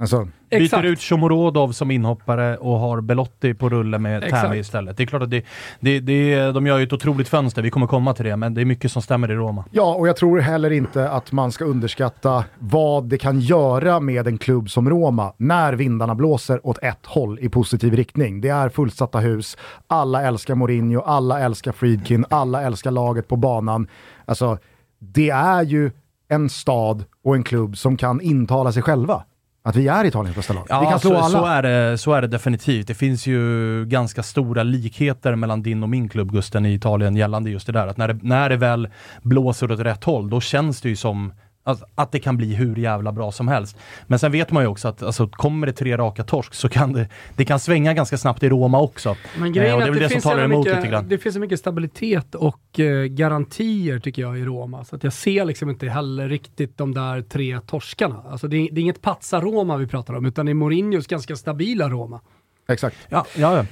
Alltså, 0.00 0.28
Byter 0.50 0.84
ut 0.84 1.00
Shomorodov 1.00 1.72
som 1.72 1.90
inhoppare 1.90 2.56
och 2.56 2.78
har 2.78 3.00
Belotti 3.00 3.54
på 3.54 3.68
rulle 3.68 3.98
med 3.98 4.30
Tämy 4.30 4.56
istället. 4.56 4.96
Det 4.96 5.02
är 5.02 5.06
klart 5.06 5.22
att 5.22 5.30
det, 5.30 5.44
det, 5.80 6.00
det, 6.00 6.52
de 6.52 6.66
gör 6.66 6.78
ju 6.78 6.84
ett 6.84 6.92
otroligt 6.92 7.28
fönster, 7.28 7.62
vi 7.62 7.70
kommer 7.70 7.86
komma 7.86 8.14
till 8.14 8.24
det, 8.24 8.36
men 8.36 8.54
det 8.54 8.60
är 8.60 8.64
mycket 8.64 8.92
som 8.92 9.02
stämmer 9.02 9.30
i 9.30 9.34
Roma. 9.34 9.64
Ja, 9.70 9.94
och 9.94 10.08
jag 10.08 10.16
tror 10.16 10.40
heller 10.40 10.70
inte 10.70 11.10
att 11.10 11.32
man 11.32 11.52
ska 11.52 11.64
underskatta 11.64 12.44
vad 12.58 13.04
det 13.04 13.18
kan 13.18 13.40
göra 13.40 14.00
med 14.00 14.26
en 14.26 14.38
klubb 14.38 14.70
som 14.70 14.90
Roma 14.90 15.32
när 15.36 15.72
vindarna 15.72 16.14
blåser 16.14 16.66
åt 16.66 16.78
ett 16.82 17.06
håll 17.06 17.38
i 17.40 17.48
positiv 17.48 17.94
riktning. 17.94 18.40
Det 18.40 18.48
är 18.48 18.68
fullsatta 18.68 19.18
hus, 19.18 19.56
alla 19.86 20.22
älskar 20.22 20.54
Mourinho, 20.54 21.00
alla 21.00 21.40
älskar 21.40 21.72
Friedkin, 21.72 22.24
alla 22.30 22.62
älskar 22.62 22.90
laget 22.90 23.28
på 23.28 23.36
banan. 23.36 23.86
Alltså, 24.24 24.58
det 25.02 25.30
är 25.30 25.62
ju 25.62 25.90
en 26.28 26.50
stad 26.50 27.04
och 27.24 27.34
en 27.36 27.44
klubb 27.44 27.78
som 27.78 27.96
kan 27.96 28.20
intala 28.20 28.72
sig 28.72 28.82
själva 28.82 29.24
att 29.64 29.76
vi 29.76 29.88
är 29.88 30.04
Italiens 30.04 30.36
bästa 30.36 30.52
lag. 30.52 30.66
Ja, 30.68 30.80
vi 30.80 30.86
kan 30.86 31.00
slå 31.00 31.10
så, 31.10 31.16
alla. 31.16 31.28
Så 31.28 31.46
är, 31.46 31.62
det, 31.62 31.98
så 31.98 32.12
är 32.12 32.22
det 32.22 32.28
definitivt. 32.28 32.86
Det 32.86 32.94
finns 32.94 33.26
ju 33.26 33.84
ganska 33.86 34.22
stora 34.22 34.62
likheter 34.62 35.34
mellan 35.34 35.62
din 35.62 35.82
och 35.82 35.88
min 35.88 36.08
klubb 36.08 36.32
Gusten 36.32 36.66
i 36.66 36.74
Italien 36.74 37.16
gällande 37.16 37.50
just 37.50 37.66
det 37.66 37.72
där. 37.72 37.86
Att 37.86 37.96
när 37.96 38.08
det, 38.08 38.18
när 38.22 38.50
det 38.50 38.56
väl 38.56 38.88
blåser 39.22 39.72
åt 39.72 39.80
rätt 39.80 40.04
håll, 40.04 40.30
då 40.30 40.40
känns 40.40 40.80
det 40.80 40.88
ju 40.88 40.96
som 40.96 41.32
att, 41.64 41.82
att 41.94 42.12
det 42.12 42.18
kan 42.18 42.36
bli 42.36 42.54
hur 42.54 42.76
jävla 42.76 43.12
bra 43.12 43.32
som 43.32 43.48
helst. 43.48 43.76
Men 44.06 44.18
sen 44.18 44.32
vet 44.32 44.50
man 44.50 44.62
ju 44.62 44.66
också 44.66 44.88
att 44.88 45.02
alltså, 45.02 45.28
kommer 45.28 45.66
det 45.66 45.72
tre 45.72 45.96
raka 45.96 46.24
torsk 46.24 46.54
så 46.54 46.68
kan 46.68 46.92
det, 46.92 47.08
det 47.36 47.44
kan 47.44 47.60
svänga 47.60 47.94
ganska 47.94 48.18
snabbt 48.18 48.42
i 48.42 48.48
Roma 48.48 48.80
också. 48.80 49.16
Men 49.38 49.52
grejen 49.52 49.70
eh, 49.70 49.74
och 49.74 49.80
det 49.80 49.86
är 49.86 49.90
väl 49.90 50.00
det, 50.00 50.08
det 50.08 50.20
som 50.20 50.30
talar 50.30 50.44
emot 50.44 50.58
mycket, 50.58 50.76
lite 50.76 50.88
grann. 50.88 51.08
Det 51.08 51.18
finns 51.18 51.34
så 51.34 51.40
mycket 51.40 51.58
stabilitet 51.58 52.34
och 52.34 52.80
eh, 52.80 53.04
garantier 53.04 53.98
tycker 53.98 54.22
jag 54.22 54.38
i 54.38 54.44
Roma, 54.44 54.84
så 54.84 54.96
att 54.96 55.04
jag 55.04 55.12
ser 55.12 55.44
liksom 55.44 55.70
inte 55.70 55.88
heller 55.88 56.28
riktigt 56.28 56.78
de 56.78 56.94
där 56.94 57.22
tre 57.22 57.60
torskarna. 57.66 58.22
Alltså 58.30 58.48
det, 58.48 58.56
det 58.56 58.80
är 58.80 58.82
inget 58.82 59.02
patsa-Roma 59.02 59.76
vi 59.76 59.86
pratar 59.86 60.14
om, 60.14 60.26
utan 60.26 60.46
det 60.46 60.52
är 60.52 60.54
Mourinhos 60.54 61.06
ganska 61.06 61.36
stabila 61.36 61.88
Roma. 61.88 62.20
Exakt. 62.68 62.96
Ja, 63.08 63.26
ja, 63.36 63.56
ja. 63.56 63.64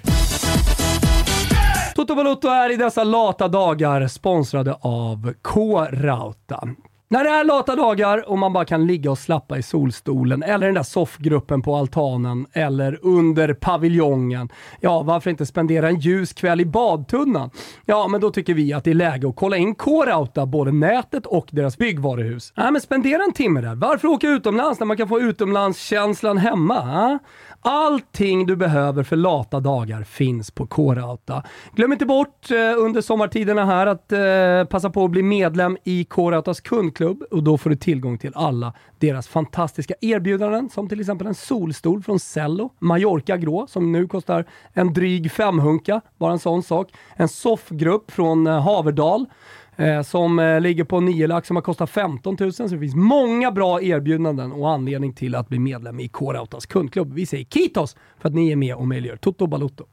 Toto 1.94 2.14
Balotto 2.14 2.48
är 2.48 2.72
i 2.72 2.76
dessa 2.76 3.04
lata 3.04 3.48
dagar 3.48 4.08
sponsrade 4.08 4.76
av 4.80 5.34
K-Rauta. 5.42 6.68
När 7.12 7.24
det 7.24 7.30
är 7.30 7.44
lata 7.44 7.76
dagar 7.76 8.30
och 8.30 8.38
man 8.38 8.52
bara 8.52 8.64
kan 8.64 8.86
ligga 8.86 9.10
och 9.10 9.18
slappa 9.18 9.58
i 9.58 9.62
solstolen 9.62 10.42
eller 10.42 10.66
den 10.66 10.74
där 10.74 10.82
soffgruppen 10.82 11.62
på 11.62 11.76
altanen 11.76 12.46
eller 12.52 12.98
under 13.02 13.54
paviljongen. 13.54 14.48
Ja, 14.80 15.02
varför 15.02 15.30
inte 15.30 15.46
spendera 15.46 15.88
en 15.88 15.98
ljus 16.00 16.32
kväll 16.32 16.60
i 16.60 16.64
badtunnan? 16.64 17.50
Ja, 17.84 18.08
men 18.08 18.20
då 18.20 18.30
tycker 18.30 18.54
vi 18.54 18.72
att 18.72 18.84
det 18.84 18.90
är 18.90 18.94
läge 18.94 19.28
att 19.28 19.36
kolla 19.36 19.56
in 19.56 19.74
K-Rauta, 19.74 20.46
både 20.46 20.72
nätet 20.72 21.26
och 21.26 21.48
deras 21.50 21.78
byggvaruhus. 21.78 22.52
Nej, 22.56 22.72
men 22.72 22.80
spendera 22.80 23.22
en 23.22 23.32
timme 23.32 23.60
där. 23.60 23.74
Varför 23.74 24.08
åka 24.08 24.28
utomlands 24.28 24.80
när 24.80 24.86
man 24.86 24.96
kan 24.96 25.08
få 25.08 25.20
utomlandskänslan 25.20 26.38
hemma? 26.38 26.76
Ah? 26.76 27.18
Allting 27.62 28.46
du 28.46 28.56
behöver 28.56 29.02
för 29.02 29.16
lata 29.16 29.60
dagar 29.60 30.02
finns 30.02 30.50
på 30.50 30.66
K-Rauta. 30.66 31.42
Glöm 31.74 31.92
inte 31.92 32.06
bort 32.06 32.50
eh, 32.50 32.56
under 32.78 33.00
sommartiderna 33.00 33.64
här 33.64 33.86
att 33.86 34.12
eh, 34.12 34.64
passa 34.70 34.90
på 34.90 35.04
att 35.04 35.10
bli 35.10 35.22
medlem 35.22 35.78
i 35.84 36.04
K-Rautas 36.04 36.60
kundklubb 36.60 37.22
och 37.30 37.42
då 37.42 37.58
får 37.58 37.70
du 37.70 37.76
tillgång 37.76 38.18
till 38.18 38.32
alla 38.34 38.72
deras 38.98 39.28
fantastiska 39.28 39.94
erbjudanden 40.00 40.70
som 40.70 40.88
till 40.88 41.00
exempel 41.00 41.26
en 41.26 41.34
solstol 41.34 42.02
från 42.02 42.18
Cello, 42.18 42.70
Mallorca 42.78 43.36
grå 43.36 43.66
som 43.66 43.92
nu 43.92 44.06
kostar 44.06 44.44
en 44.72 44.92
dryg 44.92 45.32
femhunka, 45.32 46.00
bara 46.18 46.32
en 46.32 46.38
sån 46.38 46.62
sak. 46.62 46.92
En 47.16 47.28
soffgrupp 47.28 48.10
från 48.10 48.46
eh, 48.46 48.60
Haverdal 48.60 49.26
Eh, 49.80 50.02
som 50.02 50.38
eh, 50.38 50.60
ligger 50.60 50.84
på 50.84 51.00
9 51.00 51.26
lax 51.26 51.46
som 51.46 51.56
har 51.56 51.62
kostat 51.62 51.90
15 51.90 52.36
000. 52.40 52.52
Så 52.52 52.62
det 52.62 52.78
finns 52.78 52.94
många 52.94 53.52
bra 53.52 53.82
erbjudanden 53.82 54.52
och 54.52 54.70
anledning 54.70 55.12
till 55.12 55.34
att 55.34 55.48
bli 55.48 55.58
medlem 55.58 56.00
i 56.00 56.08
K-Rautas 56.08 56.66
kundklubb. 56.66 57.12
Vi 57.12 57.26
säger 57.26 57.44
Kitos 57.44 57.96
för 58.18 58.28
att 58.28 58.34
ni 58.34 58.52
är 58.52 58.56
med 58.56 58.74
och 58.74 58.88
möjliggör 58.88 59.16
Toto 59.16 59.46
Balotto. 59.46 59.84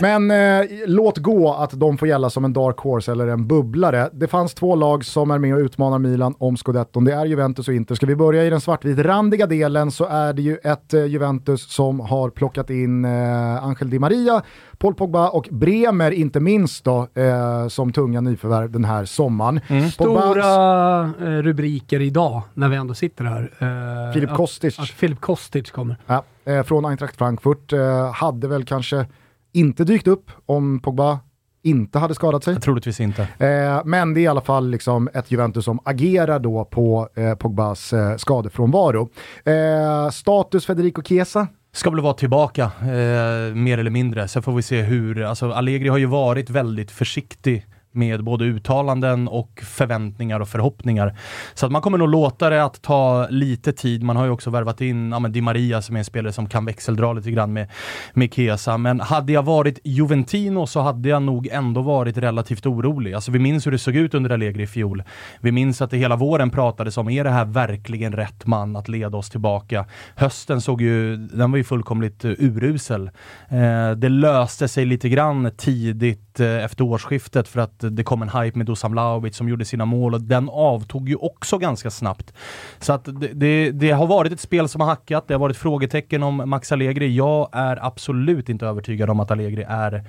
Men 0.00 0.30
eh, 0.30 0.66
låt 0.86 1.18
gå 1.18 1.52
att 1.52 1.70
de 1.70 1.98
får 1.98 2.08
gälla 2.08 2.30
som 2.30 2.44
en 2.44 2.52
dark 2.52 2.78
horse 2.78 3.12
eller 3.12 3.26
en 3.26 3.46
bubblare. 3.46 4.10
Det 4.12 4.26
fanns 4.26 4.54
två 4.54 4.74
lag 4.74 5.04
som 5.04 5.30
är 5.30 5.38
med 5.38 5.54
och 5.54 5.60
utmanar 5.60 5.98
Milan 5.98 6.34
om 6.38 6.56
scudetton. 6.56 7.04
Det 7.04 7.12
är 7.12 7.26
Juventus 7.26 7.68
och 7.68 7.74
Inter. 7.74 7.94
Ska 7.94 8.06
vi 8.06 8.16
börja 8.16 8.44
i 8.44 8.50
den 8.50 8.60
svartvitrandiga 8.60 9.46
delen 9.46 9.90
så 9.90 10.04
är 10.04 10.32
det 10.32 10.42
ju 10.42 10.56
ett 10.56 10.94
eh, 10.94 11.04
Juventus 11.04 11.72
som 11.72 12.00
har 12.00 12.30
plockat 12.30 12.70
in 12.70 13.04
eh, 13.04 13.64
Angel 13.64 13.90
Di 13.90 13.98
Maria, 13.98 14.42
Paul 14.78 14.94
Pogba 14.94 15.28
och 15.28 15.48
Bremer 15.50 16.10
inte 16.10 16.40
minst 16.40 16.84
då, 16.84 17.08
eh, 17.14 17.68
som 17.68 17.92
tunga 17.92 18.20
nyförvärv 18.20 18.70
den 18.70 18.84
här 18.84 19.04
sommaren. 19.04 19.60
Mm. 19.68 19.90
Stora 19.90 21.02
eh, 21.02 21.26
rubriker 21.26 22.00
idag 22.00 22.42
när 22.54 22.68
vi 22.68 22.76
ändå 22.76 22.94
sitter 22.94 23.24
här. 23.24 23.52
Eh, 23.58 24.12
Filip 24.12 24.34
Kostic. 24.34 24.78
Att, 24.78 24.88
Filip 24.88 25.20
Kostic 25.20 25.70
kommer. 25.70 25.96
Ja, 26.06 26.24
från 26.64 26.84
Eintracht 26.84 27.16
Frankfurt. 27.16 27.72
Hade 28.14 28.48
väl 28.48 28.64
kanske 28.64 29.06
inte 29.52 29.84
dykt 29.84 30.06
upp 30.06 30.30
om 30.46 30.80
Pogba 30.80 31.18
inte 31.62 31.98
hade 31.98 32.14
skadat 32.14 32.44
sig. 32.44 32.60
Troligtvis 32.60 33.00
inte. 33.00 33.22
Eh, 33.22 33.82
men 33.84 34.14
det 34.14 34.20
är 34.20 34.22
i 34.22 34.26
alla 34.26 34.40
fall 34.40 34.70
liksom 34.70 35.08
ett 35.14 35.30
Juventus 35.30 35.64
som 35.64 35.78
agerar 35.84 36.38
då 36.38 36.64
på 36.64 37.08
eh, 37.14 37.34
Pogbas 37.34 37.92
eh, 37.92 38.16
skadefrånvaro. 38.16 39.08
Eh, 39.44 40.10
status 40.10 40.66
Federico 40.66 41.02
Chiesa? 41.02 41.48
Ska 41.72 41.90
väl 41.90 42.00
vara 42.00 42.14
tillbaka, 42.14 42.64
eh, 42.80 43.54
mer 43.54 43.78
eller 43.78 43.90
mindre. 43.90 44.28
Sen 44.28 44.42
får 44.42 44.52
vi 44.52 44.62
se 44.62 44.82
hur, 44.82 45.22
alltså 45.22 45.50
Allegri 45.52 45.88
har 45.88 45.98
ju 45.98 46.06
varit 46.06 46.50
väldigt 46.50 46.90
försiktig 46.90 47.66
med 47.98 48.24
både 48.24 48.44
uttalanden 48.44 49.28
och 49.28 49.62
förväntningar 49.64 50.40
och 50.40 50.48
förhoppningar. 50.48 51.16
Så 51.54 51.66
att 51.66 51.72
man 51.72 51.82
kommer 51.82 51.98
nog 51.98 52.08
låta 52.08 52.50
det 52.50 52.64
att 52.64 52.82
ta 52.82 53.26
lite 53.30 53.72
tid. 53.72 54.02
Man 54.02 54.16
har 54.16 54.24
ju 54.24 54.30
också 54.30 54.50
värvat 54.50 54.80
in 54.80 55.10
ja, 55.10 55.18
men 55.18 55.32
Di 55.32 55.40
Maria 55.40 55.82
som 55.82 55.96
är 55.96 55.98
en 55.98 56.04
spelare 56.04 56.32
som 56.32 56.48
kan 56.48 56.64
växeldra 56.64 57.12
lite 57.12 57.30
grann 57.30 57.52
med, 57.52 57.70
med 58.12 58.34
Kesa. 58.34 58.78
Men 58.78 59.00
hade 59.00 59.32
jag 59.32 59.42
varit 59.42 59.78
Juventino 59.84 60.66
så 60.66 60.80
hade 60.80 61.08
jag 61.08 61.22
nog 61.22 61.46
ändå 61.46 61.82
varit 61.82 62.18
relativt 62.18 62.66
orolig. 62.66 63.12
Alltså 63.12 63.30
vi 63.30 63.38
minns 63.38 63.66
hur 63.66 63.72
det 63.72 63.78
såg 63.78 63.96
ut 63.96 64.14
under 64.14 64.30
Allegri 64.30 64.62
i 64.62 64.66
fjol. 64.66 65.02
Vi 65.40 65.52
minns 65.52 65.82
att 65.82 65.90
det 65.90 65.96
hela 65.96 66.16
våren 66.16 66.50
pratades 66.50 66.96
om, 66.96 67.08
är 67.08 67.24
det 67.24 67.30
här 67.30 67.44
verkligen 67.44 68.12
rätt 68.12 68.46
man 68.46 68.76
att 68.76 68.88
leda 68.88 69.16
oss 69.16 69.30
tillbaka? 69.30 69.86
Hösten 70.14 70.60
såg 70.60 70.82
ju, 70.82 71.16
den 71.16 71.50
var 71.50 71.58
ju 71.58 71.64
fullkomligt 71.64 72.24
eh, 72.24 72.30
urusel. 72.38 73.10
Eh, 73.48 73.90
det 73.90 74.08
löste 74.08 74.68
sig 74.68 74.84
lite 74.84 75.08
grann 75.08 75.50
tidigt 75.56 76.40
eh, 76.40 76.64
efter 76.64 76.84
årsskiftet 76.84 77.48
för 77.48 77.60
att 77.60 77.84
det 77.90 78.02
kom 78.02 78.22
en 78.22 78.28
hype 78.28 78.58
med 78.58 78.66
Dusan 78.66 78.92
Vlahovic 78.92 79.36
som 79.36 79.48
gjorde 79.48 79.64
sina 79.64 79.84
mål 79.84 80.14
och 80.14 80.20
den 80.20 80.48
avtog 80.48 81.08
ju 81.08 81.16
också 81.16 81.58
ganska 81.58 81.90
snabbt. 81.90 82.32
Så 82.78 82.92
att 82.92 83.04
det, 83.04 83.28
det, 83.32 83.70
det, 83.70 83.90
har 83.90 84.06
varit 84.06 84.32
ett 84.32 84.40
spel 84.40 84.68
som 84.68 84.80
har 84.80 84.88
hackat, 84.88 85.28
det 85.28 85.34
har 85.34 85.38
varit 85.38 85.56
frågetecken 85.56 86.22
om 86.22 86.42
Max 86.46 86.72
Allegri. 86.72 87.16
Jag 87.16 87.48
är 87.52 87.86
absolut 87.86 88.48
inte 88.48 88.66
övertygad 88.66 89.10
om 89.10 89.20
att 89.20 89.30
Allegri 89.30 89.64
är 89.68 90.04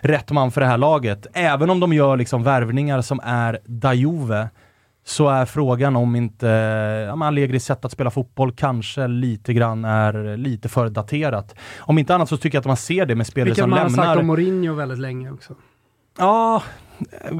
rätt 0.00 0.30
man 0.30 0.52
för 0.52 0.60
det 0.60 0.66
här 0.66 0.78
laget. 0.78 1.26
Även 1.32 1.70
om 1.70 1.80
de 1.80 1.92
gör 1.92 2.16
liksom 2.16 2.42
värvningar 2.42 3.00
som 3.00 3.20
är 3.24 3.58
Dajuve 3.64 4.48
så 5.04 5.28
är 5.28 5.46
frågan 5.46 5.96
om 5.96 6.16
inte 6.16 6.46
ja, 7.08 7.26
Allegris 7.26 7.64
sätt 7.64 7.84
att 7.84 7.92
spela 7.92 8.10
fotboll 8.10 8.52
kanske 8.52 9.06
lite 9.06 9.54
grann 9.54 9.84
är 9.84 10.36
lite 10.36 10.68
för 10.68 10.88
daterat. 10.88 11.54
Om 11.78 11.98
inte 11.98 12.14
annat 12.14 12.28
så 12.28 12.36
tycker 12.36 12.56
jag 12.56 12.60
att 12.60 12.66
man 12.66 12.76
ser 12.76 13.06
det 13.06 13.14
med 13.14 13.26
spelare 13.26 13.48
Vilket 13.48 13.62
som 13.62 13.70
man 13.70 13.78
lämnar... 13.78 13.98
har 13.98 14.12
sagt 14.12 14.20
om 14.20 14.26
Mourinho 14.26 14.74
väldigt 14.74 14.98
länge 14.98 15.30
också. 15.30 15.54
Ja, 16.18 16.62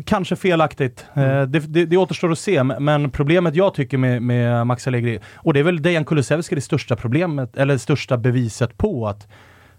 kanske 0.05 0.37
felaktigt. 0.37 1.07
Mm. 1.14 1.53
Det, 1.53 1.59
det, 1.59 1.85
det 1.87 1.97
återstår 1.97 2.33
att 2.33 2.38
se, 2.38 2.62
men 2.62 3.11
problemet 3.11 3.55
jag 3.55 3.75
tycker 3.75 3.99
med, 3.99 4.23
med 4.23 4.67
Max 4.67 4.87
Allegri, 4.87 5.21
och 5.35 5.55
det 5.55 5.61
är 5.61 5.64
väl 5.64 5.83
Dejan 5.83 6.05
Kulusevski 6.05 6.55
det 6.55 6.61
största 6.61 6.97
problemet, 6.97 7.57
eller 7.57 7.75
det 7.75 7.79
största 7.79 8.17
beviset 8.17 8.79
på 8.79 9.09
att 9.09 9.29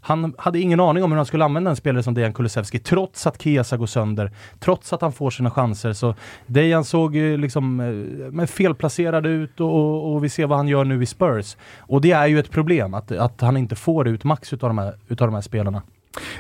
han 0.06 0.34
hade 0.38 0.60
ingen 0.60 0.80
aning 0.80 1.04
om 1.04 1.12
hur 1.12 1.18
han 1.18 1.26
skulle 1.26 1.46
använda 1.46 1.70
en 1.70 1.76
spelare 1.76 2.04
som 2.04 2.14
Dejan 2.14 2.34
Kulusevski, 2.34 2.80
trots 2.80 3.28
att 3.28 3.42
Chiesa 3.42 3.78
går 3.78 3.86
sönder, 3.86 4.32
trots 4.60 4.94
att 4.94 5.02
han 5.02 5.14
får 5.14 5.30
sina 5.30 5.52
chanser. 5.52 5.94
Så 5.94 6.16
Dejan 6.46 6.86
såg 6.86 7.16
liksom 7.16 7.80
eh, 8.40 8.46
felplacerad 8.46 9.26
ut 9.26 9.60
och, 9.60 9.76
och, 9.76 10.14
och, 10.14 10.24
vi 10.24 10.30
ser 10.30 10.48
vad 10.48 10.58
han 10.58 10.68
gör 10.68 10.84
nu 10.84 11.04
i 11.04 11.06
Spurs. 11.06 11.58
Och 11.80 12.02
det 12.02 12.12
är 12.12 12.28
ju 12.28 12.40
ett 12.40 12.52
problem, 12.52 12.94
att, 12.94 13.12
att 13.12 13.42
han 13.42 13.58
inte 13.58 13.76
får 13.76 14.08
ut 14.08 14.24
max 14.24 14.54
utav 14.54 14.70
de 14.70 14.78
här, 14.78 14.96
utav 15.08 15.28
de 15.28 15.34
här 15.34 15.42
spelarna. 15.42 15.82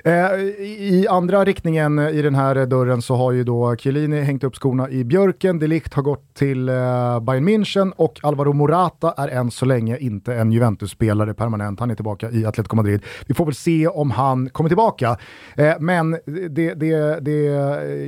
Eh, 0.03 0.13
I 0.59 1.05
andra 1.09 1.45
riktningen 1.45 1.99
i 1.99 2.21
den 2.21 2.35
här 2.35 2.65
dörren 2.65 3.01
så 3.01 3.15
har 3.15 3.31
ju 3.31 3.43
då 3.43 3.75
Chiellini 3.75 4.21
hängt 4.21 4.43
upp 4.43 4.55
skorna 4.55 4.89
i 4.89 5.03
björken, 5.03 5.59
Delikt 5.59 5.93
har 5.93 6.03
gått 6.03 6.33
till 6.33 6.69
eh, 6.69 7.19
Bayern 7.19 7.49
München 7.49 7.91
och 7.95 8.19
Alvaro 8.23 8.53
Morata 8.53 9.13
är 9.17 9.27
än 9.27 9.51
så 9.51 9.65
länge 9.65 9.97
inte 9.97 10.35
en 10.35 10.51
Juventus-spelare 10.51 11.33
permanent. 11.33 11.79
Han 11.79 11.91
är 11.91 11.95
tillbaka 11.95 12.31
i 12.31 12.45
Atletico 12.45 12.75
Madrid. 12.75 13.01
Vi 13.27 13.33
får 13.33 13.45
väl 13.45 13.55
se 13.55 13.87
om 13.87 14.11
han 14.11 14.49
kommer 14.49 14.69
tillbaka. 14.69 15.17
Eh, 15.55 15.73
men 15.79 16.11
det, 16.49 16.73
det, 16.73 17.19
det 17.21 17.43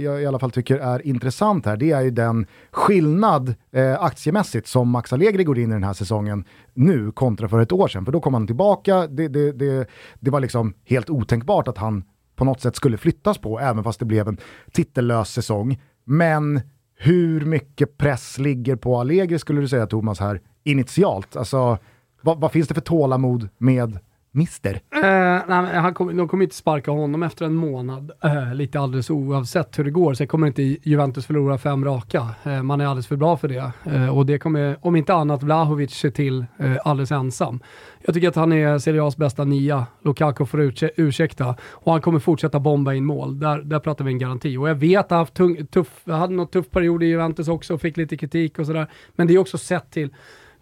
jag 0.03 0.21
i 0.21 0.25
alla 0.25 0.39
fall 0.39 0.51
tycker 0.51 0.77
är 0.77 1.07
intressant 1.07 1.65
här, 1.65 1.77
det 1.77 1.91
är 1.91 2.01
ju 2.01 2.11
den 2.11 2.45
skillnad 2.71 3.55
eh, 3.77 4.03
aktiemässigt 4.03 4.67
som 4.67 4.89
Max 4.89 5.13
Allegri 5.13 5.43
går 5.43 5.59
in 5.59 5.69
i 5.69 5.73
den 5.73 5.83
här 5.83 5.93
säsongen 5.93 6.45
nu 6.73 7.11
kontra 7.11 7.49
för 7.49 7.59
ett 7.59 7.71
år 7.71 7.87
sedan. 7.87 8.05
För 8.05 8.11
då 8.11 8.19
kom 8.19 8.33
han 8.33 8.47
tillbaka, 8.47 9.07
det, 9.07 9.27
det, 9.27 9.51
det, 9.51 9.87
det 10.19 10.31
var 10.31 10.39
liksom 10.39 10.73
helt 10.85 11.09
otänkbart 11.09 11.67
att 11.67 11.77
han 11.77 12.03
på 12.35 12.45
något 12.45 12.61
sätt 12.61 12.75
skulle 12.75 12.97
flyttas 12.97 13.37
på, 13.37 13.59
även 13.59 13.83
fast 13.83 13.99
det 13.99 14.05
blev 14.05 14.27
en 14.27 14.37
titellös 14.71 15.29
säsong. 15.29 15.81
Men 16.03 16.61
hur 16.97 17.45
mycket 17.45 17.97
press 17.97 18.37
ligger 18.37 18.75
på 18.75 18.99
Allegri 18.99 19.39
skulle 19.39 19.61
du 19.61 19.67
säga 19.67 19.87
Thomas 19.87 20.19
här 20.19 20.41
initialt? 20.63 21.35
Alltså, 21.35 21.77
vad, 22.21 22.39
vad 22.39 22.51
finns 22.51 22.67
det 22.67 22.73
för 22.73 22.81
tålamod 22.81 23.49
med 23.57 23.99
Mister? 24.37 24.73
Eh, 24.73 25.01
nej, 25.47 25.75
han 25.75 25.93
kom, 25.93 26.17
de 26.17 26.27
kommer 26.27 26.43
inte 26.43 26.55
sparka 26.55 26.91
honom 26.91 27.23
efter 27.23 27.45
en 27.45 27.55
månad, 27.55 28.11
eh, 28.23 28.53
lite 28.53 28.79
alldeles 28.79 29.09
oavsett 29.09 29.79
hur 29.79 29.83
det 29.83 29.91
går. 29.91 30.13
Sen 30.13 30.27
kommer 30.27 30.47
inte 30.47 30.61
Juventus 30.61 31.25
förlora 31.25 31.57
fem 31.57 31.85
raka. 31.85 32.27
Eh, 32.43 32.63
man 32.63 32.81
är 32.81 32.85
alldeles 32.85 33.07
för 33.07 33.15
bra 33.15 33.37
för 33.37 33.47
det. 33.47 33.71
Eh, 33.85 34.17
och 34.17 34.25
det 34.25 34.39
kommer, 34.39 34.77
om 34.81 34.95
inte 34.95 35.13
annat, 35.13 35.43
Vlahovic 35.43 35.91
se 35.91 36.11
till 36.11 36.45
eh, 36.59 36.75
alldeles 36.83 37.11
ensam. 37.11 37.59
Jag 38.01 38.15
tycker 38.15 38.27
att 38.27 38.35
han 38.35 38.53
är 38.53 38.79
Serie 38.79 39.01
A's 39.01 39.17
bästa 39.17 39.43
nia. 39.43 39.85
Lukaku 40.01 40.45
får 40.45 40.61
ursäk 40.61 40.91
ursäkta. 40.97 41.55
Och 41.71 41.91
han 41.91 42.01
kommer 42.01 42.19
fortsätta 42.19 42.59
bomba 42.59 42.93
in 42.93 43.05
mål. 43.05 43.39
Där, 43.39 43.61
där 43.61 43.79
pratar 43.79 44.05
vi 44.05 44.11
en 44.11 44.19
garanti. 44.19 44.57
Och 44.57 44.69
jag 44.69 44.75
vet 44.75 44.99
att 44.99 45.09
han 45.09 45.19
haft 45.19 45.33
tung, 45.33 45.65
tuff, 45.65 46.01
hade 46.05 46.33
något 46.33 46.51
tuff 46.51 46.69
period 46.69 47.03
i 47.03 47.05
Juventus 47.05 47.47
också 47.47 47.73
och 47.73 47.81
fick 47.81 47.97
lite 47.97 48.17
kritik 48.17 48.59
och 48.59 48.65
sådär. 48.65 48.87
Men 49.15 49.27
det 49.27 49.33
är 49.33 49.37
också 49.37 49.57
sett 49.57 49.91
till 49.91 50.09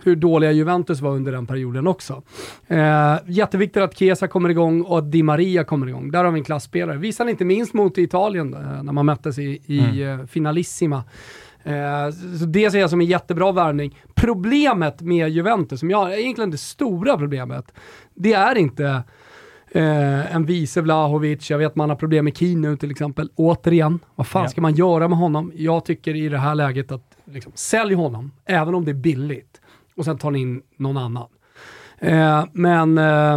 hur 0.04 0.16
dåliga 0.16 0.52
Juventus 0.52 1.02
var 1.02 1.12
under 1.12 1.32
den 1.32 1.48
perioden 1.48 1.88
också. 1.88 2.24
Eh, 2.68 3.16
jätteviktigt 3.28 3.84
att 3.84 3.98
Chiesa 3.98 4.28
kommer 4.28 4.50
igång 4.50 4.82
och 4.82 4.98
att 4.98 5.12
Di 5.12 5.24
Maria 5.24 5.64
kommer 5.64 5.88
igång. 5.88 6.12
Där 6.12 6.24
har 6.24 6.32
vi 6.32 6.40
en 6.40 6.46
klassspelare. 6.46 6.98
Visade 6.98 7.32
inte 7.32 7.46
minst 7.46 7.74
mot 7.74 7.98
Italien 7.98 8.54
eh, 8.54 8.84
när 8.84 8.94
man 8.94 9.06
möttes 9.06 9.40
i, 9.40 9.62
i 9.66 9.80
mm. 9.80 10.20
eh, 10.20 10.26
Finalissima. 10.26 11.04
Eh, 11.64 12.10
så 12.40 12.46
det 12.46 12.72
ser 12.72 12.80
jag 12.80 12.90
som 12.90 13.02
en 13.02 13.08
jättebra 13.08 13.52
värvning. 13.52 14.00
Problemet 14.16 15.02
med 15.02 15.30
Juventus, 15.30 15.80
som 15.80 15.90
jag, 15.90 16.20
egentligen 16.20 16.52
det 16.52 16.58
stora 16.58 17.18
problemet, 17.18 17.74
det 18.14 18.34
är 18.34 18.56
inte 18.58 19.04
Eh, 19.76 20.36
en 20.36 20.46
vice 20.46 20.82
Vlahovic, 20.82 21.50
jag 21.50 21.58
vet 21.58 21.76
man 21.76 21.90
har 21.90 21.96
problem 21.96 22.26
med 22.26 22.38
Kino 22.38 22.78
till 22.78 22.92
exempel. 22.92 23.30
Återigen, 23.36 24.00
vad 24.16 24.28
fan 24.28 24.44
ja. 24.44 24.50
ska 24.50 24.62
man 24.62 24.76
göra 24.76 25.08
med 25.08 25.18
honom? 25.18 25.52
Jag 25.56 25.86
tycker 25.86 26.16
i 26.16 26.30
det 26.30 26.38
här 26.38 26.56
läget 26.56 26.92
att 26.92 27.18
liksom, 27.26 27.52
sälj 27.56 27.94
honom, 27.94 28.32
även 28.46 28.76
om 28.76 28.86
det 28.86 28.92
är 28.92 28.96
billigt 28.96 29.62
och 29.98 30.06
sen 30.06 30.18
tar 30.18 30.32
ni 30.32 30.40
in 30.40 30.62
någon 30.78 30.98
annan. 30.98 31.28
Eh, 32.00 32.46
men 32.54 32.98
eh, 32.98 33.34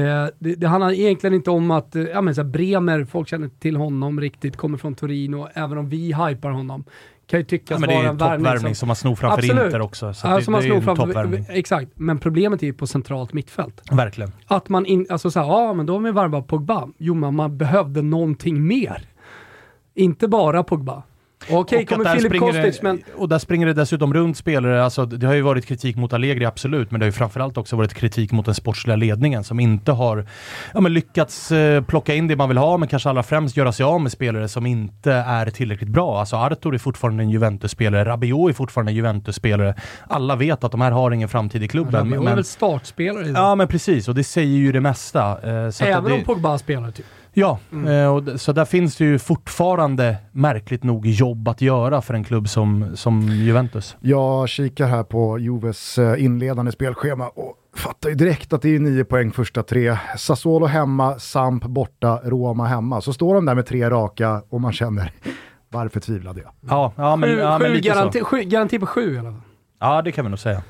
eh, 0.00 0.28
det, 0.38 0.54
det, 0.54 0.66
handlar 0.66 0.92
egentligen 0.92 1.34
inte 1.34 1.50
om 1.50 1.70
att 1.70 1.96
eh, 1.96 2.02
ja, 2.02 2.20
men 2.20 2.34
så 2.34 2.42
här, 2.42 2.48
Bremer, 2.48 3.04
folk 3.04 3.28
känner 3.28 3.48
till 3.48 3.76
honom 3.76 4.20
riktigt, 4.20 4.56
kommer 4.56 4.78
från 4.78 4.94
Torino, 4.94 5.48
även 5.54 5.78
om 5.78 5.88
vi 5.88 6.14
hypar 6.14 6.50
honom. 6.50 6.84
Kan 7.26 7.40
ju 7.40 7.44
tyckas 7.44 7.80
ja, 7.80 7.86
vara 7.86 8.08
en 8.08 8.16
värvning. 8.16 8.44
Det 8.44 8.50
är 8.50 8.58
som, 8.58 8.74
som 8.74 8.86
man 8.86 8.96
snor 8.96 9.14
framför 9.14 9.38
Absolut. 9.38 9.64
Inter 9.64 9.80
också. 9.80 10.14
Så 10.14 10.26
ja, 10.26 10.36
det, 10.36 10.42
som 10.42 10.52
man 10.52 10.62
snor 10.62 10.80
framför, 10.80 11.44
exakt, 11.48 11.90
men 11.94 12.18
problemet 12.18 12.62
är 12.62 12.66
ju 12.66 12.72
på 12.72 12.86
centralt 12.86 13.32
mittfält. 13.32 13.82
Verkligen. 13.90 14.32
Att 14.46 14.68
man, 14.68 14.86
in, 14.86 15.06
alltså 15.10 15.30
såhär, 15.30 15.46
ja 15.46 15.74
men 15.74 15.86
då 15.86 15.92
har 15.92 16.00
vi 16.00 16.10
värvat 16.10 16.46
Pogba. 16.46 16.88
Jo 16.98 17.14
men 17.14 17.34
man 17.34 17.58
behövde 17.58 18.02
någonting 18.02 18.66
mer. 18.66 19.04
Inte 19.94 20.28
bara 20.28 20.62
Pogba. 20.62 21.02
Okej, 21.44 21.56
okay, 21.58 21.86
kommer 21.86 22.14
Filip 22.14 22.38
Kostic, 22.38 22.82
men... 22.82 23.02
Och 23.16 23.28
där 23.28 23.38
springer 23.38 23.66
det 23.66 23.72
dessutom 23.72 24.14
runt 24.14 24.36
spelare, 24.36 24.84
alltså 24.84 25.06
det 25.06 25.26
har 25.26 25.34
ju 25.34 25.40
varit 25.40 25.66
kritik 25.66 25.96
mot 25.96 26.12
Allegri, 26.12 26.44
absolut, 26.44 26.90
men 26.90 27.00
det 27.00 27.04
har 27.04 27.08
ju 27.08 27.12
framförallt 27.12 27.58
också 27.58 27.76
varit 27.76 27.94
kritik 27.94 28.32
mot 28.32 28.46
den 28.46 28.54
sportsliga 28.54 28.96
ledningen 28.96 29.44
som 29.44 29.60
inte 29.60 29.92
har 29.92 30.26
ja, 30.74 30.80
men 30.80 30.94
lyckats 30.94 31.52
eh, 31.52 31.84
plocka 31.84 32.14
in 32.14 32.28
det 32.28 32.36
man 32.36 32.48
vill 32.48 32.58
ha, 32.58 32.76
men 32.76 32.88
kanske 32.88 33.08
allra 33.08 33.22
främst 33.22 33.56
göra 33.56 33.72
sig 33.72 33.84
av 33.84 34.00
med 34.00 34.12
spelare 34.12 34.48
som 34.48 34.66
inte 34.66 35.12
är 35.12 35.50
tillräckligt 35.50 35.90
bra. 35.90 36.20
Alltså 36.20 36.36
Artur 36.36 36.74
är 36.74 36.78
fortfarande 36.78 37.22
en 37.22 37.30
Juventus-spelare, 37.30 38.04
Rabiot 38.04 38.50
är 38.50 38.54
fortfarande 38.54 38.92
en 38.92 38.96
Juventus-spelare. 38.96 39.74
Alla 40.08 40.36
vet 40.36 40.64
att 40.64 40.72
de 40.72 40.80
här 40.80 40.90
har 40.90 41.10
ingen 41.10 41.28
framtid 41.28 41.62
i 41.62 41.68
klubben. 41.68 42.12
Rabiot 42.12 42.28
är 42.28 42.34
väl 42.34 42.44
startspelare? 42.44 43.28
Ja, 43.28 43.54
men 43.54 43.68
precis, 43.68 44.08
och 44.08 44.14
det 44.14 44.24
säger 44.24 44.58
ju 44.58 44.72
det 44.72 44.80
mesta. 44.80 45.20
Eh, 45.42 45.88
Även 45.88 46.04
det... 46.04 46.12
om 46.12 46.24
Pogba 46.24 46.58
spelar, 46.58 46.90
typ? 46.90 47.06
Ja, 47.40 47.58
mm. 47.72 47.88
Eh, 47.88 48.14
och 48.14 48.40
så 48.40 48.52
där 48.52 48.64
finns 48.64 48.96
det 48.96 49.04
ju 49.04 49.18
fortfarande 49.18 50.16
märkligt 50.32 50.84
nog 50.84 51.06
jobb 51.06 51.48
att 51.48 51.60
göra 51.60 52.02
för 52.02 52.14
en 52.14 52.24
klubb 52.24 52.48
som, 52.48 52.96
som 52.96 53.20
Juventus. 53.20 53.96
Jag 54.00 54.48
kikar 54.48 54.86
här 54.86 55.02
på 55.02 55.38
Juves 55.38 55.98
eh, 55.98 56.24
inledande 56.24 56.72
spelschema 56.72 57.28
och 57.28 57.56
fattar 57.76 58.08
ju 58.08 58.14
direkt 58.14 58.52
att 58.52 58.62
det 58.62 58.74
är 58.74 58.78
nio 58.78 59.04
poäng 59.04 59.32
första 59.32 59.62
tre. 59.62 59.96
Sassuolo 60.16 60.66
hemma, 60.66 61.18
Samp 61.18 61.64
borta, 61.64 62.20
Roma 62.24 62.66
hemma. 62.66 63.00
Så 63.00 63.12
står 63.12 63.34
de 63.34 63.46
där 63.46 63.54
med 63.54 63.66
tre 63.66 63.90
raka 63.90 64.42
och 64.48 64.60
man 64.60 64.72
känner, 64.72 65.12
varför 65.68 66.00
tvivlade 66.00 66.40
jag? 66.40 66.50
Ja, 66.68 66.92
ja 66.96 67.16
men, 67.16 67.28
Sju, 67.28 67.38
ja, 67.38 67.58
men 67.58 67.68
sju 67.68 67.74
lite 67.74 67.88
garanti, 67.88 68.18
så. 68.18 68.24
sju, 68.24 68.42
garanti 68.42 68.78
på 68.78 68.86
sju 68.86 69.14
i 69.14 69.18
alla 69.18 69.30
fall. 69.30 69.40
Ja, 69.80 70.02
det 70.02 70.12
kan 70.12 70.24
vi 70.24 70.28
nog 70.28 70.38
säga. 70.38 70.62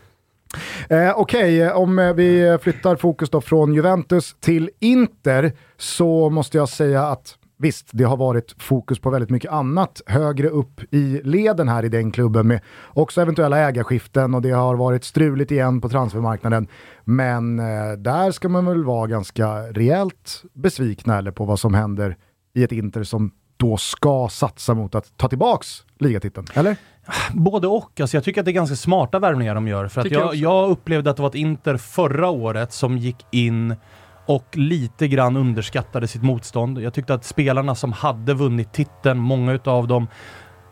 Eh, 0.88 1.12
Okej, 1.16 1.66
okay, 1.66 1.70
om 1.70 1.98
eh, 1.98 2.12
vi 2.12 2.58
flyttar 2.62 2.96
fokus 2.96 3.30
då 3.30 3.40
från 3.40 3.74
Juventus 3.74 4.36
till 4.40 4.70
Inter 4.78 5.52
så 5.76 6.30
måste 6.30 6.58
jag 6.58 6.68
säga 6.68 7.06
att 7.06 7.36
Visst, 7.62 7.88
det 7.92 8.04
har 8.04 8.16
varit 8.16 8.54
fokus 8.62 8.98
på 8.98 9.10
väldigt 9.10 9.30
mycket 9.30 9.52
annat 9.52 10.00
högre 10.06 10.48
upp 10.48 10.94
i 10.94 11.20
leden 11.24 11.68
här 11.68 11.84
i 11.84 11.88
den 11.88 12.12
klubben 12.12 12.48
med 12.48 12.60
också 12.88 13.20
eventuella 13.20 13.58
ägarskiften 13.58 14.34
och 14.34 14.42
det 14.42 14.50
har 14.50 14.76
varit 14.76 15.04
struligt 15.04 15.50
igen 15.50 15.80
på 15.80 15.88
transfermarknaden. 15.88 16.68
Men 17.04 17.58
eh, 17.58 17.92
där 17.98 18.30
ska 18.30 18.48
man 18.48 18.66
väl 18.66 18.84
vara 18.84 19.06
ganska 19.06 19.48
rejält 19.48 20.42
besvikna 20.52 21.18
eller 21.18 21.30
på 21.30 21.44
vad 21.44 21.60
som 21.60 21.74
händer 21.74 22.16
i 22.54 22.64
ett 22.64 22.72
Inter 22.72 23.02
som 23.02 23.30
då 23.56 23.76
ska 23.76 24.28
satsa 24.30 24.74
mot 24.74 24.94
att 24.94 25.16
ta 25.16 25.28
tillbaks 25.28 25.84
ligatiteln, 25.98 26.46
eller? 26.54 26.76
Både 27.32 27.66
och. 27.66 28.00
Alltså 28.00 28.16
jag 28.16 28.24
tycker 28.24 28.40
att 28.40 28.44
det 28.44 28.50
är 28.50 28.52
ganska 28.52 28.76
smarta 28.76 29.18
värvningar 29.18 29.54
de 29.54 29.68
gör. 29.68 29.88
För 29.88 30.00
att 30.00 30.10
jag 30.10 30.22
jag, 30.22 30.34
jag 30.34 30.70
upplevde 30.70 31.10
att 31.10 31.16
det 31.16 31.22
var 31.22 31.28
ett 31.28 31.34
Inter 31.34 31.76
förra 31.76 32.28
året 32.28 32.72
som 32.72 32.98
gick 32.98 33.26
in 33.30 33.74
och 34.26 34.56
lite 34.56 35.08
grann 35.08 35.36
underskattade 35.36 36.08
sitt 36.08 36.22
motstånd. 36.22 36.80
Jag 36.80 36.94
tyckte 36.94 37.14
att 37.14 37.24
spelarna 37.24 37.74
som 37.74 37.92
hade 37.92 38.34
vunnit 38.34 38.72
titeln, 38.72 39.18
många 39.18 39.52
utav 39.52 39.88
dem 39.88 40.06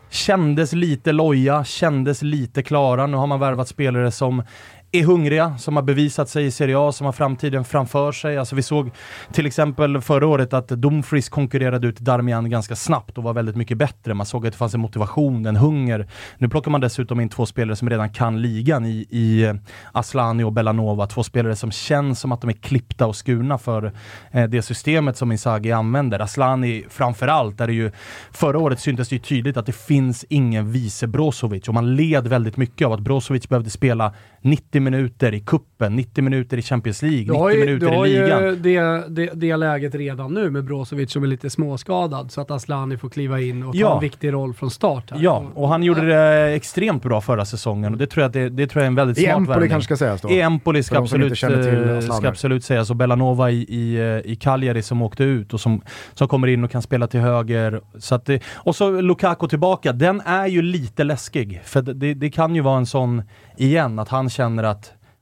kändes 0.09 0.73
lite 0.73 1.11
loja, 1.11 1.63
kändes 1.63 2.21
lite 2.21 2.63
klara. 2.63 3.07
Nu 3.07 3.17
har 3.17 3.27
man 3.27 3.39
värvat 3.39 3.67
spelare 3.67 4.11
som 4.11 4.43
är 4.91 5.03
hungriga, 5.03 5.57
som 5.57 5.75
har 5.75 5.83
bevisat 5.83 6.29
sig 6.29 6.45
i 6.45 6.51
Serie 6.51 6.79
A, 6.79 6.91
som 6.91 7.05
har 7.05 7.13
framtiden 7.13 7.65
framför 7.65 8.11
sig. 8.11 8.37
Alltså 8.37 8.55
vi 8.55 8.63
såg 8.63 8.91
till 9.31 9.45
exempel 9.45 10.01
förra 10.01 10.27
året 10.27 10.53
att 10.53 10.67
Dumfries 10.67 11.29
konkurrerade 11.29 11.87
ut 11.87 11.99
Darmian 11.99 12.49
ganska 12.49 12.75
snabbt 12.75 13.17
och 13.17 13.23
var 13.23 13.33
väldigt 13.33 13.55
mycket 13.55 13.77
bättre. 13.77 14.13
Man 14.13 14.25
såg 14.25 14.47
att 14.47 14.53
det 14.53 14.57
fanns 14.57 14.73
en 14.73 14.79
motivation, 14.79 15.45
en 15.45 15.55
hunger. 15.55 16.07
Nu 16.37 16.49
plockar 16.49 16.71
man 16.71 16.81
dessutom 16.81 17.19
in 17.19 17.29
två 17.29 17.45
spelare 17.45 17.75
som 17.75 17.89
redan 17.89 18.09
kan 18.09 18.41
ligan 18.41 18.85
i, 18.85 19.07
i 19.09 19.43
eh, 19.43 19.53
Aslani 19.91 20.43
och 20.43 20.53
Bellanova. 20.53 21.07
Två 21.07 21.23
spelare 21.23 21.55
som 21.55 21.71
känns 21.71 22.19
som 22.19 22.31
att 22.31 22.41
de 22.41 22.49
är 22.49 22.53
klippta 22.53 23.07
och 23.07 23.15
skurna 23.15 23.57
för 23.57 23.93
eh, 24.31 24.43
det 24.43 24.61
systemet 24.61 25.17
som 25.17 25.31
Inzaghi 25.31 25.71
använder. 25.71 26.19
Aslani 26.19 26.85
framförallt, 26.89 27.57
där 27.57 27.67
det 27.67 27.73
ju 27.73 27.91
förra 28.31 28.59
året 28.59 28.79
syntes 28.79 29.09
det 29.09 29.15
ju 29.15 29.19
tydligt 29.19 29.57
att 29.57 29.65
det 29.65 29.75
finns 29.75 30.25
ingen 30.29 30.71
vice 30.71 31.07
Brozovic 31.07 31.67
och 31.67 31.73
man 31.73 31.95
led 31.95 32.27
väldigt 32.27 32.57
mycket 32.57 32.85
av 32.85 32.93
att 32.93 32.99
Brozovic 32.99 33.49
behövde 33.49 33.69
spela 33.69 34.13
90 34.41 34.78
minuter 34.81 35.33
i 35.33 35.39
kuppen, 35.39 35.95
90 35.95 36.23
minuter 36.23 36.57
i 36.57 36.61
Champions 36.61 37.01
League, 37.01 37.19
90 37.19 37.33
Du 37.33 37.39
har 37.39 37.49
ju, 37.51 37.59
minuter 37.59 37.89
du 37.89 37.95
har 37.95 38.05
i 38.05 38.09
ligan. 38.13 38.43
ju 38.43 38.55
det, 38.55 39.03
det, 39.09 39.29
det 39.33 39.55
läget 39.57 39.95
redan 39.95 40.33
nu 40.33 40.49
med 40.49 40.63
Brozovic 40.63 41.11
som 41.11 41.23
är 41.23 41.27
lite 41.27 41.49
småskadad 41.49 42.31
så 42.31 42.41
att 42.41 42.51
Aslani 42.51 42.97
får 42.97 43.09
kliva 43.09 43.41
in 43.41 43.63
och 43.63 43.73
ta 43.73 43.79
Ja. 43.79 43.93
en 43.95 44.01
viktig 44.01 44.33
roll 44.33 44.53
från 44.53 44.71
start. 44.71 45.11
Här. 45.11 45.17
Ja, 45.21 45.45
och 45.55 45.67
han 45.69 45.83
gjorde 45.83 46.07
det 46.07 46.53
extremt 46.55 47.03
bra 47.03 47.21
förra 47.21 47.45
säsongen 47.45 47.91
och 47.93 47.97
det 47.99 48.07
tror 48.07 48.21
jag, 48.21 48.31
det, 48.31 48.49
det 48.49 48.67
tror 48.67 48.81
jag 48.81 48.85
är 48.85 48.87
en 48.87 48.95
väldigt 48.95 49.17
I 49.17 49.21
smart 49.21 49.35
Empoli 49.37 49.49
värvning. 49.53 49.69
kanske 49.69 49.85
ska 49.85 50.05
sägas 50.05 50.21
då. 50.21 50.29
I 50.29 50.41
Empoli 50.41 50.83
ska 50.83 50.97
absolut, 50.97 51.43
eh, 51.43 51.99
ska 51.99 52.27
absolut 52.27 52.63
sägas. 52.63 52.89
Och 52.89 52.95
Bellanova 52.95 53.51
i, 53.51 53.55
i, 53.69 53.95
eh, 54.25 54.31
i 54.31 54.35
Cagliari 54.35 54.81
som 54.81 55.01
åkte 55.01 55.23
ut 55.23 55.53
och 55.53 55.59
som, 55.59 55.81
som 56.13 56.27
kommer 56.27 56.47
in 56.47 56.63
och 56.63 56.71
kan 56.71 56.81
spela 56.81 57.07
till 57.07 57.19
höger. 57.19 57.81
Så 57.99 58.15
att 58.15 58.25
det, 58.25 58.41
och 58.55 58.75
så 58.75 59.01
Lukaku 59.01 59.47
tillbaka, 59.47 59.91
den 59.93 60.21
är 60.25 60.47
ju 60.47 60.61
lite 60.61 61.03
läskig. 61.03 61.61
För 61.63 61.81
det, 61.81 62.13
det 62.13 62.29
kan 62.29 62.55
ju 62.55 62.61
vara 62.61 62.77
en 62.77 62.85
sån, 62.85 63.23
igen, 63.57 63.99
att 63.99 64.09
han 64.09 64.29
känner 64.29 64.63
att 64.63 64.68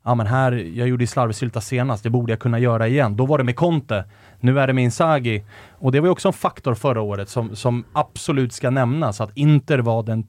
ja 0.04 0.16
men 0.16 0.28
här, 0.28 0.52
jag 0.52 0.88
gjorde 0.88 1.04
ju 1.04 1.08
slarvsylta 1.08 1.62
senast, 1.62 2.04
det 2.04 2.10
borde 2.10 2.32
jag 2.32 2.40
kunna 2.40 2.60
göra 2.60 2.88
igen. 2.88 3.16
Då 3.16 3.26
var 3.26 3.38
det 3.38 3.44
med 3.44 3.56
Conte, 3.56 4.06
nu 4.40 4.60
är 4.60 4.68
det 4.68 4.74
med 4.74 4.84
Inzaghi. 4.84 5.44
Och 5.72 5.92
det 5.92 6.00
var 6.00 6.08
ju 6.08 6.12
också 6.12 6.28
en 6.28 6.34
faktor 6.34 6.74
förra 6.74 7.02
året 7.02 7.30
som, 7.30 7.56
som 7.56 7.84
absolut 7.94 8.54
ska 8.54 8.70
nämnas, 8.70 9.22
att 9.22 9.38
Inter 9.38 9.80
var 9.80 10.04
den 10.04 10.28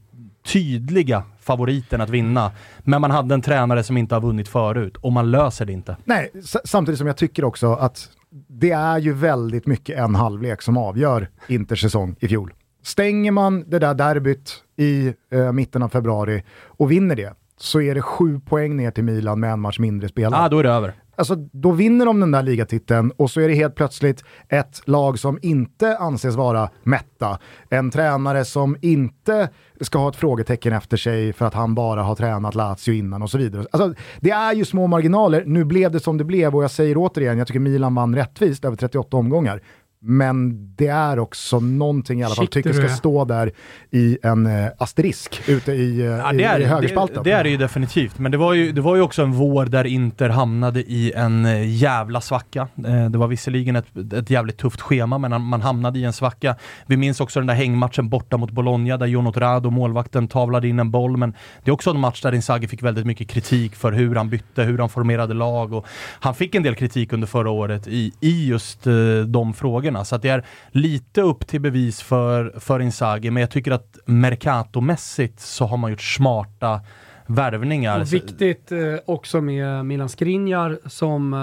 tydliga 0.53 1.23
favoriten 1.41 2.01
att 2.01 2.11
vinna. 2.11 2.53
Men 2.79 3.01
man 3.01 3.11
hade 3.11 3.35
en 3.35 3.43
tränare 3.43 3.83
som 3.83 3.97
inte 3.97 4.15
har 4.15 4.23
vunnit 4.23 4.49
förut 4.49 4.97
och 4.97 5.13
man 5.13 5.31
löser 5.31 5.67
det 5.67 5.73
inte. 5.73 5.97
Nej, 6.05 6.31
samtidigt 6.65 6.99
som 6.99 7.07
jag 7.07 7.17
tycker 7.17 7.45
också 7.45 7.73
att 7.73 8.09
det 8.49 8.71
är 8.71 8.99
ju 8.99 9.13
väldigt 9.13 9.67
mycket 9.67 9.99
en 9.99 10.15
halvlek 10.15 10.63
som 10.63 10.77
avgör 10.77 11.29
Inters 11.49 11.81
säsong 11.81 12.17
i 12.21 12.29
fjol. 12.29 12.53
Stänger 12.83 13.33
man 13.33 13.65
det 13.71 13.79
där 13.79 13.95
derbyt 13.95 14.65
i 14.77 15.15
eh, 15.33 15.53
mitten 15.53 15.83
av 15.83 15.89
februari 15.89 16.45
och 16.65 16.91
vinner 16.91 17.17
det, 17.17 17.35
så 17.59 17.81
är 17.81 17.95
det 17.95 18.03
sju 18.03 18.41
poäng 18.41 18.77
ner 18.77 18.91
till 18.91 19.05
Milan 19.05 19.41
med 19.41 19.53
en 19.53 19.61
match 19.61 19.79
mindre 19.79 20.09
spelad. 20.09 20.45
Ja, 20.45 20.49
då 20.49 20.59
är 20.59 20.63
det 20.63 20.71
över. 20.71 20.95
Alltså, 21.17 21.35
då 21.35 21.71
vinner 21.71 22.07
de 22.07 22.21
den 22.21 22.31
där 22.31 22.43
ligatiteln 22.43 23.11
och 23.11 23.31
så 23.31 23.41
är 23.41 23.49
det 23.49 23.55
helt 23.55 23.75
plötsligt 23.75 24.25
ett 24.49 24.83
lag 24.85 25.19
som 25.19 25.39
inte 25.43 25.97
anses 25.97 26.37
vara 26.37 26.71
mätta. 26.83 27.39
En 27.71 27.91
tränare 27.91 28.45
som 28.45 28.77
inte 28.81 29.49
ska 29.81 29.99
ha 29.99 30.09
ett 30.09 30.17
frågetecken 30.17 30.73
efter 30.73 30.97
sig 30.97 31.33
för 31.33 31.47
att 31.47 31.55
han 31.55 31.75
bara 31.75 32.03
har 32.03 32.15
tränat 32.15 32.55
Lazio 32.55 32.95
innan 32.95 33.23
och 33.23 33.31
så 33.31 33.39
vidare. 33.39 33.67
Alltså, 33.71 33.95
det 34.21 34.31
är 34.31 34.53
ju 34.53 34.65
små 34.65 34.87
marginaler. 34.87 35.45
Nu 35.47 35.65
blev 35.65 35.91
det 35.91 36.01
som 36.01 36.19
det 36.19 36.25
blev 36.25 36.57
och 36.57 36.65
jag 36.65 36.71
säger 36.71 36.97
återigen, 36.97 37.39
jag 37.39 37.47
tycker 37.47 37.61
Milan 37.61 37.95
vann 37.95 38.15
rättvist 38.15 38.65
över 38.65 38.77
38 38.77 39.17
omgångar. 39.17 39.61
Men 40.01 40.69
det 40.77 40.87
är 40.87 41.19
också 41.19 41.61
någonting 41.61 42.21
i 42.21 42.25
alla 42.25 42.35
fall, 42.35 42.45
Shit, 42.45 42.53
tycker 42.53 42.73
ska 42.73 42.89
stå 42.89 43.25
där 43.25 43.53
i 43.91 44.19
en 44.23 44.47
eh, 44.47 44.69
asterisk 44.79 45.41
ute 45.49 45.73
i, 45.73 46.01
eh, 46.01 46.07
Ja, 46.07 46.33
i, 46.33 46.37
det, 46.37 46.45
är, 46.45 46.59
i 46.61 46.63
det, 46.63 46.69
högerspalten. 46.69 47.23
det 47.25 47.31
är 47.33 47.45
det 47.45 47.51
ju 47.51 47.57
definitivt, 47.57 48.19
men 48.19 48.33
det 48.33 48.39
var 48.39 48.53
ju, 48.55 48.73
det 48.73 48.81
var 48.81 48.97
ju 48.97 49.03
också 49.03 49.23
en 49.23 49.33
vår 49.33 49.67
där 49.67 49.85
Inter 49.85 50.29
hamnade 50.29 50.81
i 50.81 51.13
en 51.13 51.45
eh, 51.45 51.77
jävla 51.77 52.21
svacka. 52.21 52.69
Eh, 52.87 53.11
Det 53.11 53.19
var 53.19 53.27
visserligen 53.29 53.77
ett, 53.77 53.87
ett 54.13 54.31
jävligt 54.31 54.59
tufft 54.59 54.81
schema, 54.81 55.19
men 55.19 55.43
man 55.43 55.63
hamnade 55.63 55.99
i 55.99 56.05
en 56.05 56.13
svacka. 56.13 56.55
Vi 56.87 56.97
minns 56.97 57.21
också 57.21 57.41
den 57.41 57.47
där 57.47 57.55
hängmatchen 57.55 58.09
borta 58.09 58.37
mot 58.37 58.51
Bologna, 58.51 58.97
där 58.97 59.07
Jonot 59.07 59.37
Rado, 59.37 59.71
målvakten, 59.71 60.29
tavlade 60.29 60.69
in 60.69 60.79
en 60.79 60.91
boll, 60.91 61.17
men 61.17 61.35
det 61.65 61.71
är 61.71 61.73
också 61.73 61.91
en 61.91 62.01
match 62.01 62.23
där 62.23 62.35
Inzaghi 62.35 62.69
fick 62.69 62.83
väldigt 62.83 63.07
mycket 63.07 63.29
kritik 63.29 63.75
för 63.77 63.93
hur 63.93 64.15
han 64.15 64.29
bytte, 64.31 64.63
hur 64.63 64.79
han 64.79 64.89
formerade 64.89 65.35
lag 65.35 65.73
och 65.73 65.87
han 66.21 66.35
fick 66.35 66.55
en 66.55 66.63
del 66.63 66.75
kritik 66.75 67.13
under 67.13 67.27
förra 67.27 67.51
året 67.51 67.87
i, 67.89 68.13
i 68.21 68.49
just 68.49 68.85
de 69.27 69.55
frågorna. 69.55 69.88
Så 70.05 70.17
att 70.17 70.23
det 70.23 70.29
är 70.29 70.45
lite 70.71 71.23
upp 71.23 71.47
till 71.47 71.61
bevis 71.61 72.03
för, 72.03 72.55
för 72.61 72.81
Inzaghi, 72.81 73.31
men 73.31 73.41
jag 73.41 73.51
tycker 73.51 73.71
att 73.71 73.99
Mercato-mässigt 74.07 75.41
så 75.41 75.67
har 75.67 75.77
man 75.77 75.91
gjort 75.91 76.03
smarta 76.03 76.81
värvningar. 77.27 78.01
Och 78.01 78.13
viktigt 78.13 78.73
eh, 78.73 78.79
också 79.07 79.41
med 79.41 79.87
Milan 79.87 80.09
Skriniar 80.09 80.79
som... 80.87 81.33
Eh, 81.35 81.39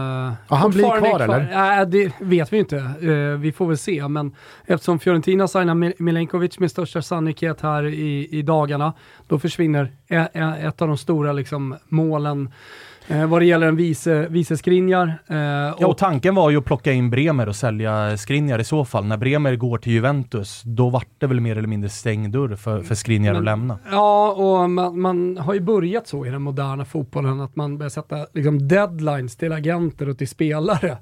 Ja, 0.50 0.56
han 0.56 0.72
blir 0.72 0.84
kvar, 1.00 1.20
eller? 1.20 1.50
Nej, 1.54 1.86
det 1.86 2.12
vet 2.26 2.54
vi 2.54 2.58
inte. 2.58 2.78
Eh, 2.78 3.40
vi 3.40 3.52
får 3.52 3.68
väl 3.68 3.78
se. 3.78 4.08
Men 4.08 4.36
eftersom 4.66 5.00
Fiorentina 5.00 5.48
signar 5.48 5.74
Mil- 5.76 5.94
Milenkovic 5.98 6.60
med 6.60 6.72
största 6.72 7.02
sannolikhet 7.02 7.62
här 7.62 7.86
i, 7.86 8.28
i 8.32 8.42
dagarna, 8.42 8.94
då 9.28 9.40
försvinner 9.40 9.92
e- 10.08 10.28
e- 10.34 10.56
ett 10.68 10.82
av 10.82 10.88
de 10.88 10.98
stora 10.98 11.34
liksom, 11.34 11.76
målen 11.88 12.52
eh, 13.08 13.26
vad 13.28 13.42
det 13.42 13.46
gäller 13.46 13.68
en 13.68 13.76
vice, 13.76 14.28
vice 14.30 14.58
Skriniar. 14.58 15.08
Eh, 15.28 15.36
Ja, 15.80 15.88
och 15.88 15.98
tanken 15.98 16.36
var 16.36 16.50
ju 16.50 16.58
att 16.58 16.66
plocka 16.66 16.92
in 16.92 17.10
Bremer 17.10 17.50
och 17.50 17.56
sälja 17.56 18.18
Skriniar 18.18 18.60
i 18.60 18.64
så 18.64 18.86
fall. 18.86 19.06
När 19.06 19.18
Bremer 19.18 19.56
går 19.56 19.78
till 19.78 19.94
Juventus, 19.94 20.62
då 20.66 20.90
vart 20.90 21.08
det 21.18 21.28
väl 21.28 21.40
mer 21.40 21.58
eller 21.58 21.68
mindre 21.68 21.90
stängd 21.90 22.34
dörr 22.34 22.56
för, 22.56 22.82
för 22.82 22.96
Skriniar 22.96 23.32
att 23.32 23.38
Men- 23.38 23.46
lämna. 23.46 23.80
ja, 23.92 24.32
och 24.32 24.70
man, 24.70 25.00
man 25.02 25.38
har 25.38 25.54
ju 25.54 25.60
börjat 25.60 26.08
så 26.08 26.26
i 26.26 26.30
den 26.30 26.42
moderna 26.42 26.86
fotbollen, 26.86 27.42
att 27.42 27.56
man 27.56 27.78
börjar 27.78 27.90
sätta 27.90 28.26
liksom, 28.34 28.68
deadlines 28.68 29.36
till 29.38 29.52
agenter 29.54 30.10
och 30.10 30.18
till 30.18 30.28
spelare. 30.28 30.98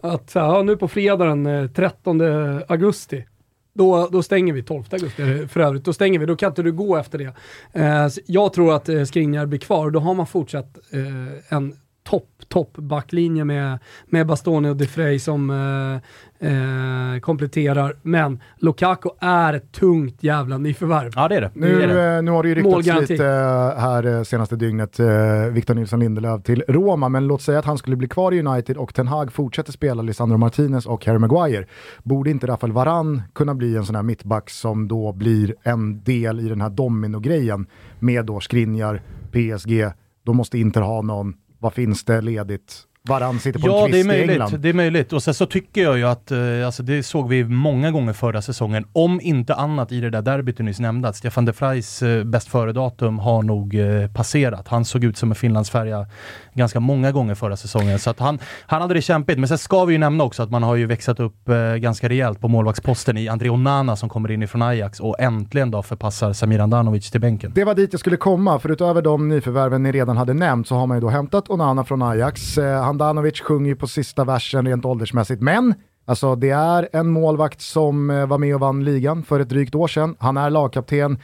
Att 0.00 0.30
ja, 0.34 0.62
nu 0.62 0.76
på 0.76 0.88
fredag 0.88 1.24
den 1.24 1.46
eh, 1.46 1.66
13 1.70 2.20
augusti, 2.68 3.24
då, 3.72 4.08
då 4.12 4.22
stänger 4.22 4.52
vi 4.52 4.62
12 4.62 4.84
augusti 4.90 5.48
för 5.48 5.60
övrigt. 5.60 5.84
Då 5.84 5.92
stänger 5.92 6.18
vi, 6.18 6.26
då 6.26 6.36
kan 6.36 6.48
inte 6.48 6.62
du 6.62 6.72
gå 6.72 6.96
efter 6.96 7.18
det. 7.18 7.32
Eh, 7.72 8.08
jag 8.26 8.52
tror 8.52 8.74
att 8.74 8.88
eh, 8.88 9.04
Skriniar 9.04 9.46
blir 9.46 9.58
kvar 9.58 9.86
och 9.86 9.92
då 9.92 10.00
har 10.00 10.14
man 10.14 10.26
fortsatt 10.26 10.78
eh, 10.90 11.56
en 11.56 11.76
topp, 12.10 12.28
topp 12.48 12.76
backlinje 12.76 13.44
med, 13.44 13.78
med 14.06 14.26
Bastoni 14.26 14.68
och 14.68 14.76
De 14.76 14.86
Frey 14.86 15.18
som 15.18 15.50
eh, 15.50 16.48
eh, 16.50 17.20
kompletterar. 17.20 17.96
Men 18.02 18.40
Lukaku 18.56 19.08
är 19.20 19.54
ett 19.54 19.72
tungt 19.72 20.22
jävla 20.22 20.58
nyförvärv. 20.58 21.12
Ja, 21.16 21.28
det 21.28 21.36
är 21.36 21.40
det. 21.40 21.50
Nu, 21.54 21.78
det, 21.78 21.84
är 21.84 21.88
det. 21.88 22.16
eh, 22.16 22.22
nu 22.22 22.30
har 22.30 22.42
det 22.42 22.48
ju 22.48 22.54
ryktats 22.54 22.72
Målgaranti. 22.72 23.12
lite 23.12 23.26
eh, 23.26 23.80
här 23.80 24.06
eh, 24.06 24.22
senaste 24.22 24.56
dygnet, 24.56 25.00
eh, 25.00 25.06
Victor 25.50 25.74
Nilsson 25.74 26.00
Lindelöf 26.00 26.42
till 26.42 26.64
Roma, 26.68 27.08
men 27.08 27.26
låt 27.26 27.42
säga 27.42 27.58
att 27.58 27.64
han 27.64 27.78
skulle 27.78 27.96
bli 27.96 28.08
kvar 28.08 28.32
i 28.32 28.42
United 28.42 28.76
och 28.76 28.94
Ten 28.94 29.08
Hag 29.08 29.32
fortsätter 29.32 29.72
spela 29.72 30.02
Lisandro 30.02 30.36
Martinez 30.36 30.86
och 30.86 31.06
Harry 31.06 31.18
Maguire. 31.18 31.66
Borde 32.02 32.30
inte 32.30 32.46
Rafael 32.46 32.72
Varan 32.72 33.22
kunna 33.32 33.54
bli 33.54 33.76
en 33.76 33.86
sån 33.86 33.94
här 33.94 34.02
mittback 34.02 34.50
som 34.50 34.88
då 34.88 35.12
blir 35.12 35.54
en 35.62 36.04
del 36.04 36.40
i 36.40 36.48
den 36.48 36.60
här 36.60 36.70
domino-grejen 36.70 37.66
med 37.98 38.26
då 38.26 38.40
Skriniar, 38.40 39.02
PSG, 39.32 39.92
då 40.24 40.32
måste 40.32 40.58
Inter 40.58 40.80
ha 40.80 41.02
någon, 41.02 41.34
vad 41.60 41.74
finns 41.74 42.04
det 42.04 42.20
ledigt? 42.20 42.86
Varann 43.08 43.40
sitter 43.40 43.60
på 43.60 43.66
Ja, 43.68 43.84
en 43.84 43.90
det 43.90 44.00
är, 44.00 44.02
kvist 44.04 44.14
i 44.14 44.20
England. 44.22 44.38
möjligt, 44.38 44.62
det 44.62 44.68
är 44.68 44.72
möjligt. 44.72 45.12
Och 45.12 45.22
sen 45.22 45.34
så 45.34 45.46
tycker 45.46 45.82
jag 45.82 45.98
ju 45.98 46.04
att, 46.04 46.30
eh, 46.30 46.38
alltså 46.66 46.82
det 46.82 47.02
såg 47.02 47.28
vi 47.28 47.44
många 47.44 47.90
gånger 47.90 48.12
förra 48.12 48.42
säsongen, 48.42 48.84
om 48.92 49.20
inte 49.20 49.54
annat 49.54 49.92
i 49.92 50.00
det 50.00 50.10
där 50.10 50.22
derbyt 50.22 50.56
du 50.56 50.62
nyss 50.62 50.80
nämnde, 50.80 51.08
att 51.08 51.16
Stefan 51.16 51.44
de 51.44 51.52
Vrijs 51.52 52.02
eh, 52.02 52.24
bäst 52.24 52.48
före-datum 52.48 53.18
har 53.18 53.42
nog 53.42 53.74
eh, 53.74 54.10
passerat. 54.10 54.68
Han 54.68 54.84
såg 54.84 55.04
ut 55.04 55.16
som 55.16 55.30
en 55.30 55.34
finlandsfärja 55.34 56.06
ganska 56.54 56.80
många 56.80 57.12
gånger 57.12 57.34
förra 57.34 57.56
säsongen, 57.56 57.98
så 57.98 58.10
att 58.10 58.18
han, 58.18 58.38
han 58.66 58.82
hade 58.82 58.94
det 58.94 59.02
kämpigt. 59.02 59.38
Men 59.38 59.48
sen 59.48 59.58
ska 59.58 59.84
vi 59.84 59.92
ju 59.92 59.98
nämna 59.98 60.24
också 60.24 60.42
att 60.42 60.50
man 60.50 60.62
har 60.62 60.76
ju 60.76 60.86
växlat 60.86 61.20
upp 61.20 61.48
ganska 61.78 62.08
rejält 62.08 62.40
på 62.40 62.48
målvaktsposten 62.48 63.16
i 63.16 63.28
André 63.28 63.50
Onana 63.50 63.96
som 63.96 64.08
kommer 64.08 64.30
in 64.30 64.42
ifrån 64.42 64.62
Ajax 64.62 65.00
och 65.00 65.20
äntligen 65.20 65.70
då 65.70 65.82
förpassar 65.82 66.32
Samir 66.32 66.58
Andanovic 66.60 67.10
till 67.10 67.20
bänken. 67.20 67.52
Det 67.54 67.64
var 67.64 67.74
dit 67.74 67.92
jag 67.92 68.00
skulle 68.00 68.16
komma, 68.16 68.58
för 68.58 68.68
utöver 68.70 69.02
de 69.02 69.28
nyförvärven 69.28 69.82
ni 69.82 69.92
redan 69.92 70.16
hade 70.16 70.34
nämnt 70.34 70.68
så 70.68 70.74
har 70.74 70.86
man 70.86 70.96
ju 70.96 71.00
då 71.00 71.08
hämtat 71.08 71.50
Onana 71.50 71.84
från 71.84 72.02
Ajax. 72.02 72.58
Eh, 72.58 72.89
Handanovic 72.90 73.40
sjunger 73.40 73.68
ju 73.68 73.76
på 73.76 73.86
sista 73.86 74.24
versen 74.24 74.66
rent 74.66 74.84
åldersmässigt, 74.84 75.42
men 75.42 75.74
alltså, 76.04 76.36
det 76.36 76.50
är 76.50 76.88
en 76.92 77.10
målvakt 77.10 77.60
som 77.60 78.10
eh, 78.10 78.26
var 78.26 78.38
med 78.38 78.54
och 78.54 78.60
vann 78.60 78.84
ligan 78.84 79.22
för 79.22 79.40
ett 79.40 79.48
drygt 79.48 79.74
år 79.74 79.88
sedan. 79.88 80.16
Han 80.18 80.36
är 80.36 80.50
lagkapten. 80.50 81.18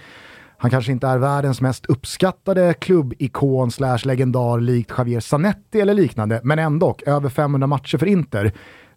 Han 0.59 0.71
kanske 0.71 0.93
inte 0.93 1.07
är 1.07 1.19
världens 1.19 1.61
mest 1.61 1.87
uppskattade 1.87 2.75
klubbikon 2.75 3.71
slash 3.71 3.99
legendar 4.05 4.61
likt 4.61 4.93
Javier 4.99 5.21
Zanetti 5.21 5.81
eller 5.81 5.95
liknande, 5.95 6.41
men 6.45 6.59
ändå 6.59 6.97
över 7.07 7.29
500 7.29 7.67
matcher 7.67 7.99
för 7.99 8.07
Inter. 8.07 8.53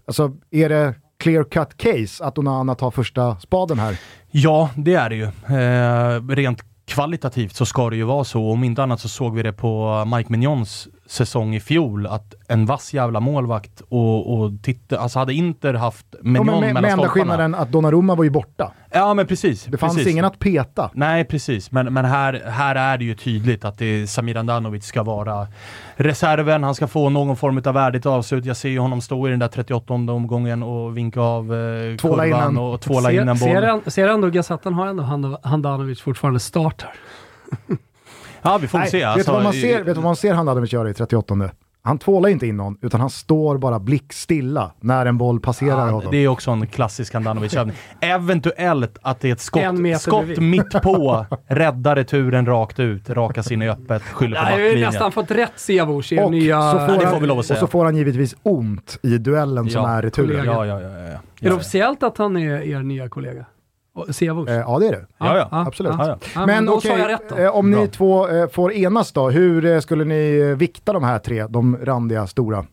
Alltså, 0.08 0.32
är 0.52 0.70
det 0.70 0.94
clear 1.20 1.44
cut 1.44 1.78
case 1.78 2.24
att 2.24 2.38
Onana 2.38 2.76
tar 2.76 2.92
första 2.92 3.40
spaden 3.40 3.80
här? 3.80 4.00
Ja, 4.32 4.70
det 4.76 4.94
är 4.94 5.10
det 5.10 5.16
ju. 5.16 5.24
Eh, 5.58 6.28
rent 6.28 6.64
kvalitativt 6.88 7.56
så 7.56 7.66
ska 7.66 7.90
det 7.90 7.96
ju 7.96 8.04
vara 8.04 8.24
så. 8.24 8.52
Om 8.52 8.64
inte 8.64 8.84
annat 8.84 9.00
så 9.00 9.10
såg 9.10 9.36
vi 9.36 9.44
det 9.44 9.54
på 9.54 10.04
Mike 10.16 10.32
Mignons 10.32 10.88
säsong 11.10 11.56
i 11.56 11.60
fjol, 11.60 12.08
att 12.08 12.34
en 12.48 12.66
vass 12.66 12.94
jävla 12.94 13.20
målvakt 13.20 13.82
och, 13.90 14.34
och 14.40 14.52
titta, 14.64 15.00
alltså 15.00 15.20
hade 15.20 15.34
Inter 15.34 15.74
haft 15.74 16.06
Ja, 16.12 16.18
Mignon 16.22 16.46
men 16.46 16.60
med, 16.60 16.62
mellan 16.74 16.82
med 16.82 16.92
enda 16.92 17.08
skillnaden 17.10 17.56
att 17.56 17.72
Donnarumma 17.72 18.16
var 18.16 18.24
ju 18.24 18.30
borta. 18.30 18.72
Ja 18.92 19.14
men 19.14 19.28
precis. 19.28 19.64
Det 19.66 19.78
fanns 19.78 19.96
precis. 19.96 20.12
ingen 20.14 20.26
att 20.26 20.40
peta. 20.40 20.90
Nej 20.94 21.26
precis, 21.26 21.72
men, 21.72 21.94
men 21.94 22.06
här, 22.06 22.42
här 22.46 22.76
är 22.76 22.98
det 22.98 23.04
ju 23.06 23.16
tydligt 23.16 23.66
att 23.66 23.78
det 23.78 24.08
Samir 24.08 24.38
Andanovic 24.38 24.86
ska 24.86 25.04
vara 25.04 25.48
reserven, 25.96 26.64
han 26.64 26.76
ska 26.76 26.88
få 26.88 27.10
någon 27.10 27.36
form 27.38 27.62
av 27.66 27.74
värdigt 27.74 28.06
avslut. 28.06 28.46
Jag 28.46 28.58
ser 28.58 28.70
ju 28.70 28.80
honom 28.80 29.02
stå 29.02 29.28
i 29.28 29.32
den 29.32 29.40
där 29.40 29.48
38 29.48 29.94
omgången 29.94 30.64
och 30.64 30.98
vinka 30.98 31.22
av 31.22 31.54
eh, 31.54 31.96
Tvåla 31.98 32.24
kurvan 32.24 32.42
in 32.52 32.58
en- 32.58 32.58
och 32.58 32.82
tvåla 32.82 33.12
in 33.12 33.20
en 33.30 33.38
ser, 33.38 33.46
boll. 33.48 33.56
ser, 33.62 33.68
han- 33.68 33.92
ser 33.92 34.08
ändå 34.08 34.30
Gazettan 34.30 34.74
har 34.74 34.88
ändå 34.88 35.04
Hand- 35.04 35.38
Handanovic 35.44 36.02
fortfarande 36.02 36.40
startar. 36.40 36.90
Ja 38.42 38.58
vi 38.62 38.68
får 38.68 38.78
Nej, 38.80 38.90
se. 38.90 38.98
vet, 38.98 39.04
du 39.06 39.10
Alltså, 39.20 39.32
vad 39.32 39.44
man 39.44 39.54
ser, 39.54 39.78
vet 39.78 39.86
du 39.86 39.94
vad 39.94 40.04
man 40.04 40.16
ser 40.16 40.34
Handanovic 40.34 40.74
göra 40.74 40.90
i 40.90 40.94
38 40.94 41.36
Han 41.82 41.98
tvålar 41.98 42.30
inte 42.30 42.48
in 42.48 42.58
någon, 42.58 42.78
utan 42.82 43.02
han 43.02 43.10
står 43.10 43.58
bara 43.58 43.80
blickstilla 43.80 44.72
när 44.80 45.06
en 45.06 45.18
boll 45.18 45.40
passerar 45.40 45.70
Ja, 45.88 45.92
honom. 45.92 46.12
det 46.12 46.18
är 46.18 46.28
också 46.28 46.52
en 46.52 46.68
klassisk 46.68 47.14
Handanovic-övning. 47.14 47.76
Eventuellt 48.02 48.98
att 49.02 49.20
det 49.20 49.30
är 49.30 49.34
ett 49.34 49.42
skott, 49.42 49.62
skott 50.00 50.38
mitt 50.38 50.72
på, 50.84 51.26
räddar 51.48 51.96
returen 51.96 52.46
rakt 52.46 52.80
ut, 52.80 53.10
rakas 53.10 53.52
in 53.52 53.62
i 53.62 53.70
öppet, 53.70 54.02
skyller 54.04 54.36
på 54.38 54.42
Jag 54.46 54.52
har 54.52 54.58
ju 54.58 54.64
backlinjen. 54.66 54.90
nästan 54.90 55.12
fått 55.12 55.32
rätt 55.32 55.52
Siavush 55.56 56.14
i 56.14 56.20
Och 56.20 56.32
nya... 56.32 56.72
så 56.72 56.78
får, 56.80 56.88
det 56.98 57.04
han, 57.06 57.14
får 57.14 57.20
vi 57.22 57.28
lov 57.28 57.38
att 57.38 57.40
och 57.40 57.46
säga. 57.46 57.60
så 57.60 57.68
får 57.68 57.86
han 57.86 57.96
givetvis 57.98 58.36
ont 58.44 59.00
i 59.04 59.18
duellen 59.18 59.70
som 59.70 59.82
Ja, 59.84 59.90
är 59.90 60.02
returen. 60.02 60.46
Ja, 60.46 60.66
ja, 60.66 60.82
ja. 60.82 60.90
ja, 60.90 60.98
ja. 61.00 61.20
Är 61.42 61.50
det 61.50 61.52
officiellt 61.56 62.04
att 62.04 62.18
han 62.18 62.38
är 62.38 62.62
er 62.62 62.80
nya 62.84 63.10
kollega? 63.10 63.46
Siavush? 64.10 64.52
Eh, 64.52 64.58
ja, 64.58 64.80
det 64.80 64.88
är 64.88 64.92
det. 64.92 65.06
Ja, 65.18 65.38
ja. 65.38 65.48
absolut. 65.52 65.94
Ja, 65.98 66.18
ja. 66.36 66.46
Men 66.46 66.66
jag 66.66 67.10
rätt 67.10 67.30
då. 67.30 67.36
eh, 67.36 67.56
om 67.56 67.72
Bra. 67.72 67.82
ni 67.82 67.88
två 67.88 68.28
eh, 68.30 68.50
får 68.50 68.74
enas 68.74 69.12
då, 69.12 69.30
hur 69.30 69.82
skulle 69.82 70.06
ni 70.06 70.56
vikta 70.56 70.94
de 70.94 71.04
här 71.04 71.20
tre, 71.20 71.48
de 71.48 71.78
randiga 71.78 72.28
stora? 72.28 72.66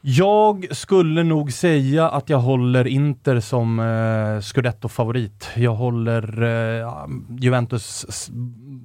Jag 0.00 0.66
skulle 0.70 1.22
nog 1.22 1.52
säga 1.52 2.08
att 2.08 2.28
jag 2.28 2.38
håller 2.38 2.86
Inter 2.86 3.40
som 3.40 3.78
eh, 3.80 4.40
Scudetto-favorit. 4.40 5.48
Jag 5.56 5.74
håller 5.74 6.42
eh, 6.82 7.06
Juventus 7.38 8.06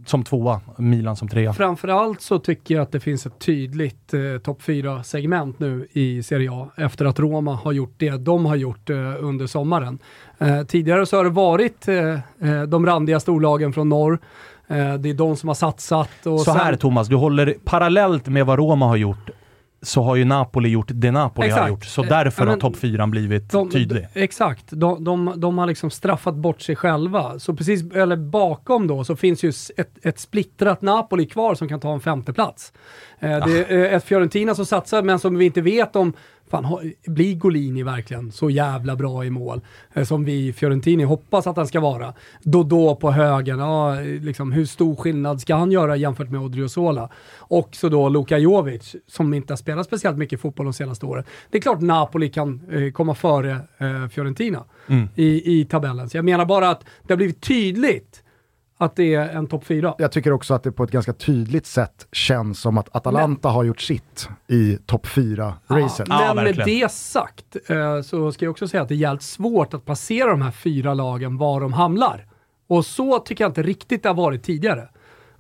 som 0.06 0.24
tvåa, 0.24 0.62
Milan 0.78 1.16
som 1.16 1.28
trea. 1.28 1.54
Framförallt 1.54 2.22
så 2.22 2.40
tycker 2.40 2.76
jag 2.76 2.82
att 2.82 2.92
det 2.92 3.00
finns 3.00 3.26
ett 3.26 3.40
tydligt 3.40 4.14
eh, 4.14 4.38
topp 4.44 4.62
4-segment 4.62 5.60
nu 5.60 5.88
i 5.92 6.24
Serie 6.24 6.50
A 6.52 6.70
efter 6.78 7.06
att 7.06 7.20
Roma 7.20 7.56
har 7.56 7.72
gjort 7.72 7.94
det 7.98 8.12
de 8.18 8.46
har 8.46 8.56
gjort 8.56 8.90
eh, 8.90 8.98
under 9.20 9.48
sommaren. 9.48 10.00
Eh, 10.44 10.64
tidigare 10.64 11.06
så 11.06 11.18
har 11.18 11.24
det 11.24 11.30
varit 11.30 11.88
eh, 11.88 11.98
eh, 12.50 12.62
de 12.68 12.86
randiga 12.86 13.20
storlagen 13.20 13.74
från 13.74 13.90
norr. 13.90 14.20
Eh, 14.68 14.94
det 14.94 15.10
är 15.10 15.14
de 15.14 15.36
som 15.36 15.48
har 15.50 15.56
satsat. 15.56 16.26
Och 16.26 16.40
Så 16.42 16.52
här 16.52 16.72
sen- 16.72 16.78
Thomas, 16.80 17.08
du 17.08 17.16
håller 17.16 17.56
parallellt 17.66 18.28
med 18.28 18.46
vad 18.46 18.60
Roma 18.60 18.88
har 18.88 18.96
gjort 18.96 19.30
så 19.82 20.02
har 20.04 20.16
ju 20.16 20.26
Napoli 20.26 20.70
gjort 20.70 20.88
det 20.94 21.12
Napoli 21.12 21.50
har 21.50 21.58
Exakt. 21.58 21.70
gjort. 21.70 21.86
Så 21.86 22.04
därför 22.04 22.46
ja, 22.46 22.52
har 22.52 22.58
topp 22.58 22.76
fyran 22.78 23.12
blivit 23.12 23.52
De, 23.52 23.70
tydlig. 23.70 24.08
de, 24.14 24.24
exakt, 24.24 24.64
de, 24.72 25.04
de, 25.04 25.34
de 25.36 25.58
har 25.58 25.68
liksom 25.68 25.90
straffat 25.90 26.36
bort 26.36 26.62
sig 26.62 26.76
själva. 26.76 27.40
Så 27.40 27.54
precis, 27.56 27.92
eller 27.94 28.16
bakom 28.16 28.88
då, 28.88 29.04
så 29.04 29.16
finns 29.16 29.44
ju 29.44 29.50
ett, 29.78 30.06
ett 30.06 30.20
splittrat 30.20 30.82
Napoli 30.82 31.26
kvar 31.26 31.56
som 31.56 31.68
kan 31.68 31.80
ta 31.80 31.94
en 31.94 32.00
femteplats. 32.00 32.74
Eh, 33.20 33.46
det 33.48 33.72
är 33.72 33.86
eh, 33.86 33.94
ett 33.94 34.04
Fiorentina 34.04 34.56
som 34.56 34.66
satsar, 34.66 35.04
men 35.04 35.20
som 35.20 35.38
vi 35.38 35.46
inte 35.46 35.62
vet 35.62 35.96
om 35.96 36.14
Fan, 36.54 36.92
blir 37.08 37.36
Golini 37.36 37.84
verkligen 37.84 38.32
så 38.32 38.50
jävla 38.50 38.96
bra 38.96 39.26
i 39.26 39.30
mål 39.30 39.62
eh, 39.94 40.04
som 40.04 40.26
vi 40.26 40.48
i 40.48 40.54
Fiorentini 40.54 41.04
hoppas 41.04 41.48
att 41.48 41.58
han 41.58 41.68
ska 41.68 41.80
vara? 41.80 42.14
Dodå 42.44 42.96
på 42.96 43.12
högen, 43.12 43.60
ja, 43.60 43.96
liksom, 44.02 44.52
hur 44.52 44.66
stor 44.66 44.96
skillnad 44.96 45.42
ska 45.42 45.56
han 45.56 45.72
göra 45.72 45.96
jämfört 45.96 46.30
med 46.30 46.42
Odriozola? 46.42 47.10
Och 47.38 47.70
så 47.72 47.90
då 47.90 48.10
Luka 48.10 48.38
Jovic 48.38 48.96
som 49.08 49.34
inte 49.34 49.54
har 49.54 49.58
spelat 49.58 49.86
speciellt 49.86 50.18
mycket 50.18 50.42
fotboll 50.42 50.66
de 50.66 50.74
senaste 50.74 51.06
åren. 51.06 51.24
Det 51.50 51.58
är 51.58 51.62
klart 51.62 51.82
Napoli 51.82 52.30
kan 52.30 52.62
eh, 52.72 52.92
komma 52.92 53.16
före 53.16 53.52
eh, 53.78 54.08
Fiorentina 54.08 54.64
i, 55.16 55.60
i 55.60 55.66
tabellen. 55.66 56.10
Så 56.10 56.18
jag 56.18 56.26
menar 56.26 56.46
bara 56.46 56.70
att 56.70 56.86
det 57.08 57.14
har 57.14 57.18
blivit 57.18 57.42
tydligt 57.42 58.23
att 58.84 58.96
det 58.96 59.16
är 59.16 59.30
en 59.30 59.48
topp 59.48 59.66
fyra. 59.66 59.96
Jag 59.98 60.12
tycker 60.12 60.32
också 60.32 60.54
att 60.54 60.64
det 60.64 60.72
på 60.72 60.84
ett 60.84 60.92
ganska 60.92 61.14
tydligt 61.14 61.66
sätt 61.66 62.08
känns 62.12 62.60
som 62.60 62.78
att 62.78 62.96
Atalanta 62.96 63.50
har 63.50 63.64
gjort 63.64 63.82
sitt 63.82 64.30
i 64.48 64.78
topp 64.86 65.08
4-racet. 65.08 66.06
Ja, 66.10 66.34
Men 66.36 66.44
med 66.44 66.62
det 66.66 66.92
sagt 66.92 67.58
eh, 67.68 68.02
så 68.02 68.32
ska 68.32 68.46
jag 68.46 68.52
också 68.52 68.68
säga 68.68 68.84
att 68.84 68.90
det 68.90 68.96
är 68.96 68.98
jävligt 68.98 69.24
svårt 69.24 69.74
att 69.74 69.86
placera 69.86 70.30
de 70.30 70.42
här 70.42 70.52
fyra 70.52 70.94
lagen 70.94 71.38
var 71.38 71.62
de 71.62 71.74
hamnar. 71.74 72.26
Och 72.68 72.86
så 72.86 73.20
tycker 73.20 73.44
jag 73.44 73.50
inte 73.50 73.64
riktigt 73.64 74.04
det 74.04 74.10
har 74.10 74.16
varit 74.16 74.44
tidigare. 74.44 74.90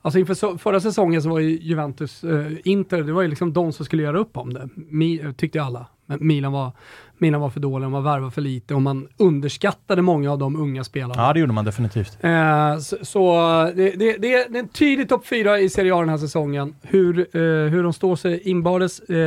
Alltså 0.01 0.19
inför 0.19 0.33
så, 0.33 0.57
förra 0.57 0.79
säsongen 0.79 1.21
så 1.21 1.29
var 1.29 1.39
ju 1.39 1.59
Juventus, 1.59 2.23
eh, 2.23 2.51
Inter, 2.63 3.03
det 3.03 3.13
var 3.13 3.21
ju 3.21 3.27
liksom 3.27 3.53
de 3.53 3.73
som 3.73 3.85
skulle 3.85 4.03
göra 4.03 4.19
upp 4.19 4.37
om 4.37 4.53
det. 4.53 4.69
Mi, 4.75 5.33
tyckte 5.37 5.63
alla. 5.63 5.87
Men 6.19 6.27
Milan 6.27 6.51
var, 6.51 6.71
Milan 7.17 7.41
var 7.41 7.49
för 7.49 7.59
dåliga, 7.59 7.83
de 7.85 7.91
var 7.91 8.01
värva 8.01 8.31
för 8.31 8.41
lite 8.41 8.75
och 8.75 8.81
man 8.81 9.07
underskattade 9.17 10.01
många 10.01 10.31
av 10.31 10.37
de 10.39 10.55
unga 10.55 10.83
spelarna. 10.83 11.13
Ja, 11.17 11.33
det 11.33 11.39
gjorde 11.39 11.53
man 11.53 11.65
definitivt. 11.65 12.17
Eh, 12.21 12.77
så 12.77 12.97
så 13.01 13.31
det, 13.75 13.91
det, 13.91 14.17
det 14.17 14.33
är 14.33 14.55
en 14.55 14.67
tydlig 14.67 15.09
topp 15.09 15.27
fyra 15.27 15.59
i 15.59 15.69
Serie 15.69 15.95
A 15.95 15.99
den 15.99 16.09
här 16.09 16.17
säsongen. 16.17 16.75
Hur, 16.81 17.19
eh, 17.19 17.41
hur 17.69 17.83
de 17.83 17.93
står 17.93 18.15
sig 18.15 18.49
inbördes. 18.49 18.99
Eh, 18.99 19.17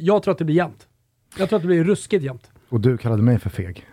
jag 0.00 0.22
tror 0.22 0.32
att 0.32 0.38
det 0.38 0.44
blir 0.44 0.56
jämnt. 0.56 0.86
Jag 1.38 1.48
tror 1.48 1.56
att 1.56 1.62
det 1.62 1.66
blir 1.68 1.84
ruskigt 1.84 2.24
jämnt. 2.24 2.50
Och 2.68 2.80
du 2.80 2.98
kallade 2.98 3.22
mig 3.22 3.38
för 3.38 3.50
feg. 3.50 3.86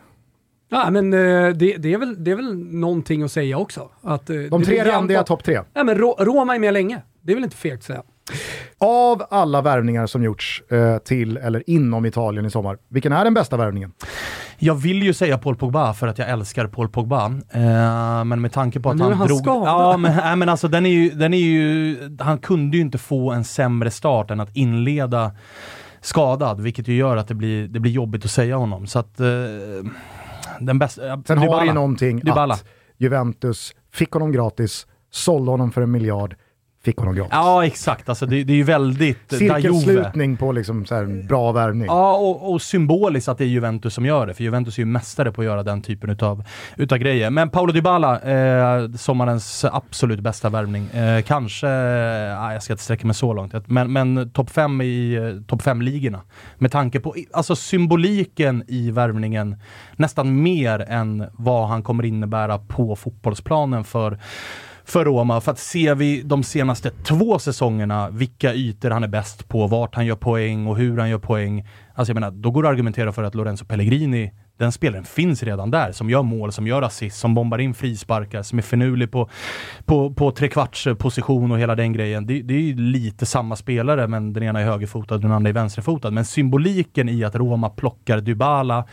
Ja, 0.72 0.89
men 0.91 1.14
eh, 1.14 1.20
det, 1.50 1.78
det, 1.78 1.93
är 1.93 1.97
väl, 1.97 2.24
det 2.24 2.32
är 2.32 2.36
väl 2.36 2.56
någonting 2.58 3.24
att 3.24 3.32
säga 3.32 3.58
också. 3.58 3.89
Att, 4.02 4.30
eh, 4.30 4.36
De 4.41 4.64
tre 4.64 4.84
randiga 4.91 5.24
topp 5.24 5.43
tre. 5.43 5.62
Ja, 5.74 5.84
men 5.84 5.95
Ro- 5.97 6.16
Roma 6.20 6.56
är 6.56 6.60
med 6.60 6.74
länge. 6.74 7.02
Det 7.22 7.32
är 7.32 7.36
väl 7.36 7.43
inte 7.43 7.58
fegt 7.58 7.76
att 7.78 7.84
säga. 7.84 8.04
Av 8.77 9.23
alla 9.30 9.61
värvningar 9.61 10.07
som 10.07 10.23
gjorts 10.23 10.63
eh, 10.71 10.97
till 10.97 11.38
eller 11.38 11.69
inom 11.69 12.05
Italien 12.05 12.45
i 12.45 12.49
sommar, 12.51 12.77
vilken 12.89 13.11
är 13.13 13.23
den 13.23 13.34
bästa 13.34 13.57
värvningen? 13.57 13.91
Jag 14.57 14.75
vill 14.75 15.03
ju 15.03 15.13
säga 15.13 15.38
Paul 15.38 15.55
Pogba 15.55 15.93
för 15.93 16.07
att 16.07 16.17
jag 16.17 16.30
älskar 16.30 16.67
Paul 16.67 16.89
Pogba. 16.89 17.25
Eh, 17.51 18.23
men 18.25 18.41
med 18.41 18.51
tanke 18.51 18.80
på 18.80 18.89
att 18.89 18.99
han, 18.99 19.13
han 19.13 19.27
drog... 19.27 19.39
skadad. 19.39 19.67
Ja, 19.67 19.97
men, 19.97 20.15
nej, 20.15 20.36
men 20.36 20.49
alltså 20.49 20.67
den 20.67 20.86
är, 20.86 20.89
ju, 20.89 21.09
den 21.09 21.34
är 21.34 21.38
ju... 21.38 21.97
Han 22.19 22.38
kunde 22.38 22.77
ju 22.77 22.82
inte 22.82 22.97
få 22.97 23.32
en 23.32 23.43
sämre 23.43 23.91
start 23.91 24.32
än 24.32 24.39
att 24.39 24.55
inleda 24.55 25.32
skadad, 26.01 26.61
vilket 26.61 26.88
ju 26.88 26.95
gör 26.95 27.17
att 27.17 27.27
det 27.27 27.36
blir, 27.36 27.67
det 27.67 27.80
blir 27.80 27.91
jobbigt 27.91 28.25
att 28.25 28.32
säga 28.32 28.55
honom. 28.55 28.88
Så 28.88 28.99
att... 28.99 29.19
Eh, 29.19 29.25
den 30.59 30.80
bästa... 30.80 31.07
eh, 31.07 31.19
Sen 31.27 31.38
har 31.38 31.45
Dybala. 31.45 31.61
det 31.61 31.67
ju 31.67 31.73
någonting 31.73 32.19
Dybala. 32.19 32.53
att 32.53 32.65
Juventus 32.97 33.75
fick 33.93 34.11
honom 34.11 34.32
gratis, 34.32 34.88
sålde 35.11 35.51
honom 35.51 35.71
för 35.71 35.82
en 35.82 35.91
miljard, 35.91 36.36
fick 36.89 36.97
honom 36.97 37.15
gratis. 37.15 37.31
Ja, 37.31 37.65
exakt. 37.65 38.09
Alltså, 38.09 38.25
det, 38.25 38.43
det 38.43 38.53
är 38.53 38.57
ju 38.57 38.63
väldigt 38.63 39.33
eh. 39.33 39.39
Cirkelslutning 39.39 40.37
på 40.37 40.51
liksom 40.51 40.85
så 40.85 40.95
här 40.95 41.27
bra 41.27 41.51
värvning. 41.51 41.85
Ja, 41.85 42.17
och, 42.17 42.53
och 42.53 42.61
symboliskt 42.61 43.29
att 43.29 43.37
det 43.37 43.43
är 43.43 43.47
Juventus 43.47 43.93
som 43.93 44.05
gör 44.05 44.27
det, 44.27 44.33
för 44.33 44.43
Juventus 44.43 44.77
är 44.77 44.81
ju 44.81 44.85
mästare 44.85 45.31
på 45.31 45.41
att 45.41 45.45
göra 45.45 45.63
den 45.63 45.81
typen 45.81 46.09
utav, 46.09 46.43
utav 46.77 46.97
grejer. 46.97 47.29
Men 47.29 47.49
Paolo 47.49 47.71
Dybala, 47.71 48.19
eh, 48.19 48.91
sommarens 48.91 49.65
absolut 49.65 50.19
bästa 50.19 50.49
värvning. 50.49 50.87
Eh, 50.87 51.21
kanske, 51.21 51.67
eh, 51.67 52.53
jag 52.53 52.63
ska 52.63 52.73
inte 52.73 52.83
sträcka 52.83 53.07
mig 53.07 53.15
så 53.15 53.33
långt, 53.33 53.67
men, 53.67 53.93
men 53.93 54.29
topp 54.29 54.49
fem 54.49 54.81
i 54.81 55.13
eh, 55.13 55.45
topp 55.47 55.61
fem 55.61 55.81
ligorna 55.81 56.21
Med 56.57 56.71
tanke 56.71 56.99
på 56.99 57.15
alltså 57.33 57.55
symboliken 57.55 58.63
i 58.67 58.91
värvningen, 58.91 59.55
nästan 59.95 60.41
mer 60.41 60.85
än 60.89 61.25
vad 61.33 61.67
han 61.67 61.83
kommer 61.83 62.05
innebära 62.05 62.57
på 62.57 62.95
fotbollsplanen 62.95 63.83
för 63.83 64.19
för 64.91 65.05
Roma. 65.05 65.41
För 65.41 65.51
att 65.51 65.59
ser 65.59 65.95
vi 65.95 66.21
de 66.21 66.43
senaste 66.43 66.89
två 66.89 67.39
säsongerna 67.39 68.09
vilka 68.09 68.53
ytor 68.53 68.89
han 68.89 69.03
är 69.03 69.07
bäst 69.07 69.47
på, 69.47 69.67
vart 69.67 69.95
han 69.95 70.05
gör 70.05 70.15
poäng 70.15 70.67
och 70.67 70.77
hur 70.77 70.97
han 70.97 71.09
gör 71.09 71.19
poäng. 71.19 71.67
Alltså 71.95 72.11
jag 72.11 72.15
menar, 72.15 72.31
då 72.31 72.51
går 72.51 72.63
det 72.63 72.69
att 72.69 72.73
argumentera 72.73 73.11
för 73.11 73.23
att 73.23 73.35
Lorenzo 73.35 73.65
Pellegrini, 73.65 74.31
den 74.57 74.71
spelaren 74.71 75.05
finns 75.05 75.43
redan 75.43 75.71
där. 75.71 75.91
Som 75.91 76.09
gör 76.09 76.23
mål, 76.23 76.51
som 76.51 76.67
gör 76.67 76.81
assist, 76.81 77.19
som 77.19 77.33
bombar 77.33 77.57
in 77.57 77.73
frisparkar, 77.73 78.43
som 78.43 78.57
är 78.57 78.63
finurlig 78.63 79.11
på, 79.11 79.29
på, 79.85 80.13
på 80.13 80.31
trekvarts 80.31 80.87
position 80.99 81.51
och 81.51 81.59
hela 81.59 81.75
den 81.75 81.93
grejen. 81.93 82.25
Det, 82.25 82.41
det 82.41 82.53
är 82.53 82.61
ju 82.61 82.75
lite 82.75 83.25
samma 83.25 83.55
spelare, 83.55 84.07
men 84.07 84.33
den 84.33 84.43
ena 84.43 84.59
är 84.59 84.65
högerfotad 84.65 85.15
och 85.15 85.21
den 85.21 85.31
andra 85.31 85.49
är 85.49 85.53
vänsterfotad. 85.53 86.11
Men 86.11 86.25
symboliken 86.25 87.09
i 87.09 87.23
att 87.23 87.35
Roma 87.35 87.69
plockar 87.69 88.21
Dybala 88.21 88.85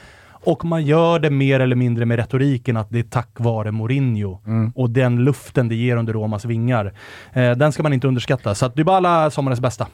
och 0.46 0.64
man 0.64 0.84
gör 0.84 1.18
det 1.18 1.30
mer 1.30 1.60
eller 1.60 1.76
mindre 1.76 2.06
med 2.06 2.18
retoriken 2.18 2.76
att 2.76 2.90
det 2.90 2.98
är 2.98 3.02
tack 3.02 3.30
vare 3.36 3.72
Mourinho 3.72 4.38
och 4.74 4.90
den 4.90 5.24
luften 5.24 5.68
det 5.68 5.74
ger 5.74 5.96
under 5.96 6.12
Romas 6.12 6.44
vingar. 6.44 6.92
Eh, 7.32 7.50
den 7.50 7.72
ska 7.72 7.82
man 7.82 7.92
inte 7.92 8.08
underskatta. 8.08 8.54
Så 8.54 8.66
att 8.66 8.76
Dybala 8.76 9.30
sommarens 9.30 9.60
bästa. 9.60 9.86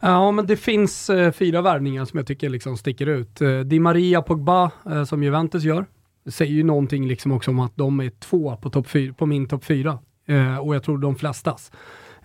Ja, 0.00 0.30
men 0.30 0.46
det 0.46 0.56
finns 0.56 1.10
eh, 1.10 1.32
fyra 1.32 1.62
värvningar 1.62 2.04
som 2.04 2.16
jag 2.16 2.26
tycker 2.26 2.48
liksom 2.50 2.76
sticker 2.76 3.06
ut. 3.06 3.40
Eh, 3.40 3.58
Di 3.58 3.78
Maria 3.78 4.22
Pogba, 4.22 4.70
eh, 4.90 5.04
som 5.04 5.22
Juventus 5.22 5.64
gör, 5.64 5.86
säger 6.30 6.52
ju 6.52 6.62
någonting 6.62 7.08
liksom 7.08 7.32
också 7.32 7.50
om 7.50 7.60
att 7.60 7.76
de 7.76 8.00
är 8.00 8.10
två 8.10 8.56
på, 8.56 8.70
topp 8.70 8.88
fyra, 8.88 9.14
på 9.14 9.26
min 9.26 9.48
topp 9.48 9.64
fyra. 9.64 9.98
Eh, 10.26 10.58
och 10.58 10.74
jag 10.74 10.82
tror 10.82 10.98
de 10.98 11.16
flestas. 11.16 11.72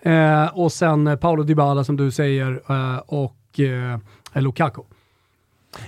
Eh, 0.02 0.46
och 0.46 0.72
sen 0.72 1.08
eh, 1.08 1.16
Paolo 1.16 1.44
Dybala 1.44 1.84
som 1.84 1.98
du 1.98 2.12
säger 2.12 2.62
eh, 2.70 2.98
och 2.98 3.60
eh, 3.60 4.00
Lukaku. 4.42 4.82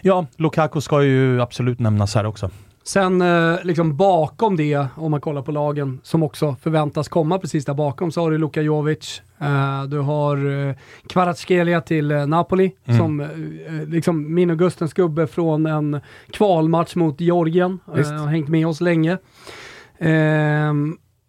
Ja, 0.02 0.26
Lukaku 0.38 0.82
ska 0.82 1.04
ju 1.04 1.42
absolut 1.42 1.80
nämnas 1.80 2.16
här 2.16 2.26
också. 2.26 2.50
Sen 2.84 3.22
eh, 3.22 3.56
liksom 3.64 3.98
bakom 3.98 4.58
det, 4.58 4.86
om 4.96 5.12
man 5.12 5.22
kollar 5.22 5.42
på 5.42 5.52
lagen 5.52 6.00
som 6.04 6.24
också 6.24 6.56
förväntas 6.62 7.08
komma 7.08 7.40
precis 7.40 7.66
där 7.66 7.74
bakom, 7.74 8.12
så 8.12 8.22
har 8.22 8.32
du 8.32 8.38
Luka 8.38 8.62
Jovic, 8.62 9.22
eh, 9.40 9.84
du 9.84 10.00
har 10.00 10.68
eh, 10.70 10.76
Kvaratskhelia 11.10 11.82
till 11.82 12.12
eh, 12.12 12.28
Napoli, 12.28 12.72
Mm. 12.86 13.00
som 13.00 13.28
liksom 13.88 14.34
min 14.34 14.50
och 14.52 14.58
Gustens 14.60 14.94
gubbe 14.94 15.28
från 15.28 15.66
en 15.66 16.00
kvalmatch 16.32 16.96
mot 16.96 17.22
Georgien, 17.22 17.80
eh, 17.88 17.94
har 18.12 18.28
hängt 18.28 18.50
med 18.50 18.68
oss 18.68 18.82
länge. 18.82 19.18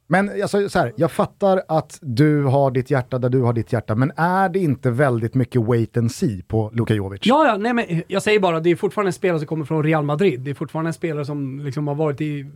Men 0.06 0.42
alltså, 0.42 0.68
så 0.68 0.78
här, 0.78 0.92
jag 0.96 1.10
fattar 1.10 1.62
att 1.68 1.98
du 2.02 2.44
har 2.44 2.70
ditt 2.70 2.90
hjärta 2.90 3.18
där 3.18 3.28
du 3.28 3.40
har 3.42 3.52
ditt 3.52 3.72
hjärta, 3.72 3.94
men 3.94 4.12
är 4.16 4.48
det 4.48 4.58
inte 4.58 4.90
väldigt 4.90 5.34
mycket 5.34 5.62
wait 5.62 5.96
and 5.96 6.12
see 6.12 6.42
på 6.42 6.70
Luka 6.74 6.94
Jovic? 6.94 7.20
ja, 7.24 7.46
ja, 7.46 7.56
nej 7.56 7.72
men 7.72 8.02
jag 8.08 8.22
säger 8.22 8.40
bara, 8.40 8.60
det 8.60 8.70
är 8.70 8.76
fortfarande 8.76 9.08
en 9.08 9.12
spelare 9.12 9.38
som 9.38 9.46
kommer 9.46 9.64
från 9.64 9.82
Real 9.82 10.04
Madrid. 10.04 10.40
Det 10.40 10.50
är 10.50 10.54
fortfarande 10.54 10.88
en 10.88 10.94
spelare 10.94 11.24
som 11.24 11.60
liksom 11.60 11.88
har 11.88 11.94
varit 11.94 12.20
i... 12.20 12.46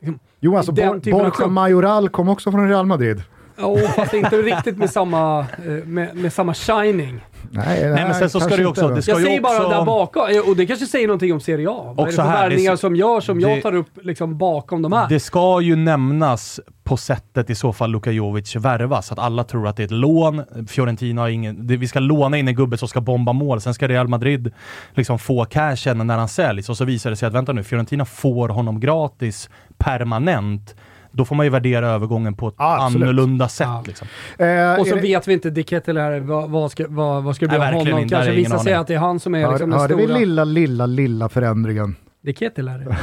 Liksom, 0.00 0.18
Jo, 0.40 0.56
alltså 0.56 0.72
Borja. 0.72 1.46
Majoral 1.46 2.08
kom 2.08 2.28
också 2.28 2.50
från 2.50 2.68
Real 2.68 2.86
Madrid. 2.86 3.22
Ja, 3.60 3.76
fast 3.96 4.14
inte 4.14 4.36
riktigt 4.36 4.76
med 4.78 4.90
samma, 4.90 5.40
eh, 5.40 5.46
med, 5.84 6.16
med 6.16 6.32
samma 6.32 6.54
shining. 6.54 7.20
Nej, 7.52 7.90
men 7.90 8.14
sen 8.14 8.30
så 8.30 8.40
ska 8.40 8.48
det 8.56 8.56
ju 8.62 8.66
också- 8.66 8.88
det 8.88 9.02
ska- 9.02 9.12
Jag 9.12 9.20
ju 9.20 9.26
säger 9.26 9.40
bara 9.40 9.56
också- 9.58 9.68
där 9.78 9.84
bakom, 9.84 10.22
eh, 10.30 10.48
och 10.48 10.56
det 10.56 10.66
kanske 10.66 10.86
säger 10.86 11.06
någonting 11.06 11.32
om 11.32 11.40
Serie 11.40 11.70
A. 11.70 11.94
Vad 11.96 12.06
är 12.06 12.10
det 12.10 12.16
för 12.16 12.22
värvningar 12.22 12.76
som 12.76 12.96
gör 12.96 13.20
som 13.20 13.40
det- 13.40 13.50
jag 13.50 13.62
tar 13.62 13.74
upp 13.74 13.86
liksom 14.02 14.38
bakom 14.38 14.82
de 14.82 14.92
här? 14.92 15.08
Det 15.08 15.20
ska 15.20 15.60
ju 15.60 15.76
nämnas 15.76 16.60
på 16.84 16.96
sättet 16.96 17.50
i 17.50 17.54
så 17.54 17.72
fall 17.72 17.90
Luka 17.90 18.10
Jovic 18.10 18.56
värvas, 18.56 19.12
att 19.12 19.18
alla 19.18 19.44
tror 19.44 19.68
att 19.68 19.76
det 19.76 19.82
är 19.82 19.84
ett 19.84 19.90
lån. 19.90 20.42
Fiorentina 20.68 21.20
har 21.22 21.28
ingen... 21.28 21.66
Det, 21.66 21.76
vi 21.76 21.88
ska 21.88 21.98
låna 22.00 22.38
in 22.38 22.48
en 22.48 22.54
gubbe 22.54 22.76
som 22.78 22.88
ska 22.88 23.00
bomba 23.00 23.32
mål, 23.32 23.60
sen 23.60 23.74
ska 23.74 23.88
Real 23.88 24.08
Madrid 24.08 24.52
liksom 24.94 25.18
få 25.18 25.44
cashen 25.44 26.06
när 26.06 26.18
han 26.18 26.28
säljs 26.28 26.68
och 26.68 26.76
så 26.76 26.84
visar 26.84 27.10
det 27.10 27.16
sig 27.16 27.26
att 27.26 27.34
vänta 27.34 27.52
nu, 27.52 27.62
Fiorentina 27.64 28.04
får 28.04 28.48
honom 28.48 28.80
gratis 28.80 29.50
permanent. 29.78 30.74
Då 31.12 31.24
får 31.24 31.34
man 31.36 31.46
ju 31.46 31.50
värdera 31.50 31.88
övergången 31.88 32.34
på 32.34 32.48
ett 32.48 32.54
Ja, 32.58 32.84
absolut. 32.86 33.02
annorlunda 33.08 33.48
sätt. 33.48 33.66
Ja. 33.66 33.82
Liksom. 33.86 34.08
Eh, 34.38 34.74
och 34.80 34.86
så 34.86 34.92
är 34.92 34.94
det- 34.96 35.00
vet 35.02 35.28
vi 35.28 35.32
inte, 35.32 35.50
Dick 35.50 35.70
Ketteler, 35.70 36.20
vad, 36.20 36.50
vad, 36.50 36.70
ska, 36.70 36.84
vad, 36.88 37.22
vad 37.22 37.36
ska 37.36 37.46
det 37.46 37.48
bli 37.48 37.58
av 37.58 37.64
honom? 37.74 37.98
inte. 37.98 38.14
Kanske 38.14 38.32
är 38.32 38.36
visar 38.36 38.58
sig 38.58 38.74
att 38.74 38.86
det 38.86 38.94
är 38.94 38.98
han 38.98 39.20
som 39.20 39.34
är 39.34 39.42
Hör, 39.42 39.50
liksom 39.50 39.70
den 39.70 39.78
hörde 39.80 39.94
vi 39.94 40.02
stora... 40.04 40.18
lilla, 40.18 40.44
lilla, 40.44 40.86
lilla 40.86 41.28
förändringen? 41.28 41.96
Dick 42.22 42.38
Ketteler? 42.38 42.96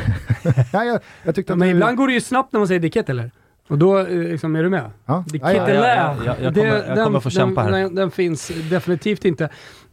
Nej, 0.74 0.88
jag, 0.88 1.00
jag 1.24 1.36
tyckte 1.36 1.54
att 1.54 1.60
Men 1.60 1.68
du- 1.68 1.74
ibland 1.74 1.98
går 1.98 2.08
det 2.08 2.14
ju 2.14 2.22
snabbt 2.22 2.54
när 2.54 2.60
man 2.60 2.68
säger 2.68 2.80
Dick 2.80 2.94
Ketteler. 2.94 3.32
Och 3.70 3.78
då 3.78 4.00
eh, 4.00 4.08
liksom, 4.08 4.56
är 4.56 4.64
du 4.64 4.70
med? 4.70 4.92
Ja. 5.06 5.24
Dick 5.28 5.42
Ja, 5.42 5.54
ja, 5.54 5.70
ja. 5.70 5.76
Ja, 5.76 6.16
ja, 6.26 6.36
jag 6.42 6.54
kommer- 6.56 6.68
jag 6.88 6.98
det- 6.98 7.04
kommer 7.04 7.20
få 7.20 7.30
kämpa 7.30 7.62
här. 7.62 7.72
den, 7.72 7.82
den, 7.82 7.96
den 7.96 8.12
finns 8.12 8.52
definitivt 8.70 9.26
inte. 9.26 9.44
Eh, 9.44 9.50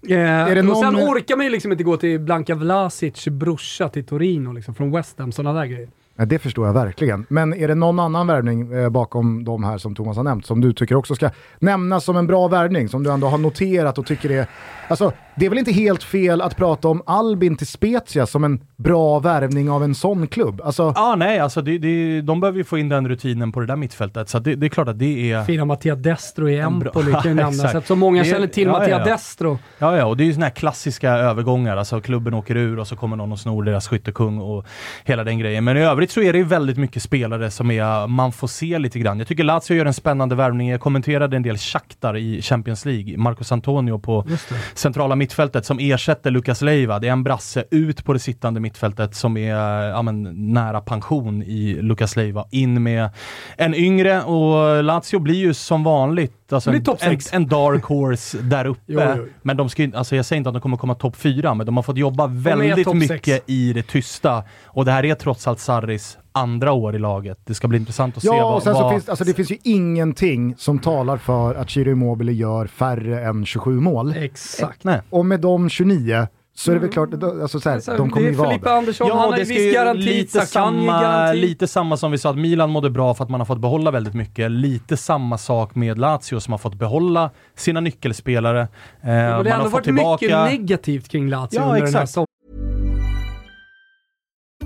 det 0.09 0.59
och 0.59 0.65
någon- 0.65 0.83
sen 0.83 0.97
orkar 0.97 1.37
man 1.37 1.47
ju 1.47 1.53
liksom 1.53 1.73
inte 1.73 1.85
gå 1.85 1.97
till 1.97 2.21
Blanka 2.21 2.55
Vlasic 2.55 3.29
brorsa 3.29 3.89
till 3.89 4.05
Torino, 4.07 4.53
liksom, 4.53 4.75
från 4.75 4.91
West 4.93 5.19
Ham, 5.19 5.33
sådana 5.33 5.61
där 5.61 5.67
grejer. 5.67 5.89
Ja, 6.17 6.25
det 6.25 6.39
förstår 6.39 6.67
jag 6.67 6.75
verkligen. 6.75 7.27
Men 7.29 7.55
är 7.55 7.69
det 7.69 7.75
någon 7.75 8.01
annan 8.01 8.27
värvning 8.27 8.73
eh, 8.73 8.91
bakom 8.91 9.45
de 9.45 9.65
här 9.65 9.79
som 9.79 9.95
Thomas 9.95 10.17
har 10.17 10.25
nämnt 10.25 10.47
som 10.47 10.61
du 10.61 10.73
tycker 10.73 10.95
också 10.95 11.15
ska 11.15 11.31
nämnas 11.59 12.05
som 12.05 12.17
en 12.17 12.27
bra 12.27 12.49
värvning 12.49 12.89
som 12.89 13.03
du 13.03 13.13
ändå 13.13 13.27
har 13.27 13.39
noterat 13.39 13.99
och 13.99 14.07
tycker 14.07 14.31
är... 14.31 14.47
Alltså, 14.89 15.13
det 15.37 15.47
är 15.47 15.51
väl 15.51 15.59
inte 15.59 15.73
helt 15.73 16.03
fel 16.03 16.41
att 16.41 16.57
prata 16.57 16.89
om 16.89 17.03
Albin 17.07 17.57
till 17.57 17.67
Spezia 17.67 18.27
som 18.27 18.45
en 18.45 18.61
bra 18.77 19.19
värvning 19.19 19.71
av 19.71 19.85
en 19.85 19.95
sån 19.95 20.27
klubb? 20.27 20.61
Alltså, 20.65 20.93
Ja, 20.97 21.15
nej, 21.19 21.39
alltså 21.39 21.63
det, 21.63 21.79
det, 21.79 22.21
de 22.21 22.41
behöver 22.41 22.59
ju 22.59 22.65
få 22.65 22.79
in 22.79 22.89
den 22.89 23.09
rutinen 23.09 23.53
på 23.53 23.61
det 23.61 23.67
där 23.67 23.77
mittfältet, 23.77 24.29
så 24.29 24.39
det, 24.39 24.55
det 24.55 24.67
är 24.67 24.69
klart 24.69 24.89
att 24.89 24.99
det 24.99 25.33
är... 25.33 25.45
Fina 25.45 25.65
Mattia 25.65 25.95
Destro 25.95 26.49
i 26.49 26.59
Empoli 26.59 27.13
kan 27.13 27.23
ju 27.25 27.35
nämnas, 27.35 27.65
eftersom 27.75 27.99
många 27.99 28.23
Det- 28.23 28.29
känner 28.29 28.47
till 28.47 28.67
ja, 28.67 28.73
Mattia 28.73 28.89
ja, 28.91 28.99
ja. 28.99 29.05
Destro. 29.13 29.59
Ja, 29.79 29.97
ja, 29.97 30.05
och 30.07 30.17
det 30.17 30.25
är 30.25 30.27
ju 30.27 30.33
såna 30.35 30.47
här 30.47 30.51
klassiska 30.53 31.11
övergångar. 31.11 31.77
Alltså 31.77 32.01
klubben 32.01 32.35
åker 32.35 32.57
ur 32.57 32.79
och 32.79 32.87
så 32.89 32.97
kommer 32.97 33.17
någon 33.17 33.33
och 33.33 33.39
snor 33.39 33.63
deras 33.65 33.89
skyttekung 33.89 34.39
och 34.39 34.67
hela 35.05 35.25
den 35.25 35.39
grejen. 35.39 35.65
Men 35.65 35.77
i 35.77 35.81
övrigt 35.81 36.11
så 36.11 36.21
är 36.23 36.33
det 36.33 36.39
ju 36.39 36.45
väldigt 36.45 36.77
mycket 36.79 37.03
spelare 37.03 37.51
som 37.51 37.71
är, 37.71 38.07
man 38.07 38.33
får 38.33 38.47
se 38.49 38.79
lite 38.79 38.99
grann. 38.99 39.19
Jag 39.19 39.29
tycker 39.29 39.45
Lazio 39.45 39.75
gör 39.77 39.87
en 39.87 39.95
spännande 39.95 40.35
värvning. 40.35 40.69
Jag 40.69 40.81
kommenterade 40.81 41.37
en 41.37 41.43
del 41.43 41.57
Shakhtar 41.59 42.17
i 42.17 42.43
Champions 42.43 42.85
League. 42.85 43.19
Marcos 43.19 43.53
Antonio 43.53 43.99
på 43.99 44.27
centrala 44.75 45.15
mittfältet 45.17 45.24
som 45.65 45.79
ersätter 45.79 46.31
Lucas 46.31 46.63
Leiva. 46.63 46.99
Det 46.99 47.09
är 47.09 47.13
en 47.13 47.23
brasse 47.23 47.65
ut 47.71 48.05
på 48.05 48.13
det 48.13 48.19
sittande 48.19 48.61
mittfältet 48.61 49.15
som 49.15 49.37
är 49.37 49.57
ja, 49.89 50.03
men, 50.03 50.23
nära 50.53 50.81
pension 50.81 51.43
i 51.43 51.79
Lucas 51.83 52.17
Leiva. 52.17 52.47
In 52.51 52.83
med 52.83 53.09
en 53.57 53.75
yngre 53.75 54.23
och 54.23 54.85
Lazio 54.85 55.19
blir 55.19 55.35
ju 55.35 55.55
som 55.55 55.85
vanligt 55.85 56.53
alltså 56.53 56.71
en, 56.71 56.85
en, 57.01 57.19
en 57.33 57.47
dark 57.47 57.85
horse 57.85 58.39
där 58.43 58.65
uppe. 58.65 58.81
Jo, 58.87 59.01
jo. 59.17 59.27
Men 59.43 59.57
de 59.57 59.69
ska 59.69 59.91
alltså 59.95 60.17
jag 60.17 60.25
säger 60.25 60.39
inte 60.39 60.49
att 60.49 60.55
de 60.55 60.61
kommer 60.61 60.77
komma 60.77 60.95
topp 60.95 61.17
fyra, 61.17 61.55
men 61.55 61.67
de 61.67 61.77
har 61.77 61.83
fått 61.83 61.97
jobba 61.97 62.27
väldigt 62.27 62.95
mycket 62.95 63.25
sex. 63.25 63.45
i 63.47 63.73
det 63.73 63.83
tysta. 63.83 64.45
Och 64.67 64.85
det 64.85 64.93
här 64.93 65.05
är 65.05 65.15
trots 65.15 65.49
allt 65.49 65.61
Sarris 65.61 66.19
andra 66.35 66.73
år 66.73 66.95
i 66.97 66.99
laget. 66.99 67.39
Det 67.45 67.55
ska 67.55 67.69
bli 67.69 67.79
intressant 67.79 68.17
att 68.17 68.23
se 68.23 68.29
ja, 68.29 68.45
vad... 68.45 68.55
och 68.55 68.63
sen 68.63 68.75
så 68.75 68.81
vad- 68.83 68.93
finns, 68.93 69.09
alltså, 69.09 69.25
det 69.25 69.35
finns 69.35 69.51
ju 69.53 69.57
ingenting 69.63 70.55
som 70.59 70.79
talar 70.79 71.17
för 71.17 71.55
att 71.55 71.71
Chiro 71.71 71.91
Immobile 71.91 72.33
gör 72.33 72.67
färre 72.67 73.25
än 73.25 73.47
27 73.47 73.81
mål. 73.81 74.15
Exakt. 74.17 74.85
Nej. 74.85 75.01
Och 75.11 75.27
med 75.27 75.41
de 75.41 75.69
29 75.69 76.27
så 76.57 76.71
är 76.71 76.75
det 76.75 76.81
väl 76.81 76.91
klart, 76.91 77.11
då- 77.11 77.43
alltså, 77.43 77.61
så 77.61 77.71
här, 77.71 77.81
Så 77.81 77.91
de 77.97 78.11
kommer 78.11 78.27
det 78.27 78.29
ju 78.33 78.35
är 78.35 78.39
vara 78.39 78.49
Filippe 78.51 78.69
där. 78.69 78.77
Andersson, 78.77 79.11
han 79.11 79.19
har 79.19 79.37
ju 79.39 79.45
det 79.45 79.51
viss 79.51 79.75
garanti, 79.75 80.03
lite 80.03 80.41
samma, 80.47 81.03
garanti. 81.03 81.41
lite 81.41 81.67
samma 81.67 81.97
som 81.97 82.11
vi 82.11 82.19
sa 82.19 82.31
att 82.31 82.39
Milan 82.39 82.71
mådde 82.71 82.91
bra 82.91 83.15
för 83.15 83.25
att 83.25 83.31
man 83.31 83.41
har 83.41 83.45
fått 83.45 83.61
behålla 83.61 83.91
väldigt 83.91 84.15
mycket. 84.15 84.51
Lite 84.51 84.97
samma 84.97 85.39
sak 85.39 85.75
med 85.75 85.99
Lazio 85.99 86.41
som 86.41 86.53
har 86.53 86.59
fått 86.59 86.75
behålla 86.75 87.31
sina 87.57 87.81
nyckelspelare. 87.81 88.61
Eh, 88.61 88.69
Men 89.03 89.15
det 89.17 89.21
har 89.23 89.31
man 89.31 89.47
ändå 89.47 89.53
har 89.53 89.63
fått 89.65 89.73
varit 89.73 89.85
tillbaka... 89.85 90.45
mycket 90.45 90.61
negativt 90.61 91.09
kring 91.09 91.29
Lazio 91.29 91.49
Ja, 91.53 91.63
under 91.63 91.75
den 91.75 91.81
här 91.83 91.89
exakt. 91.89 92.11
sommaren. 92.13 92.29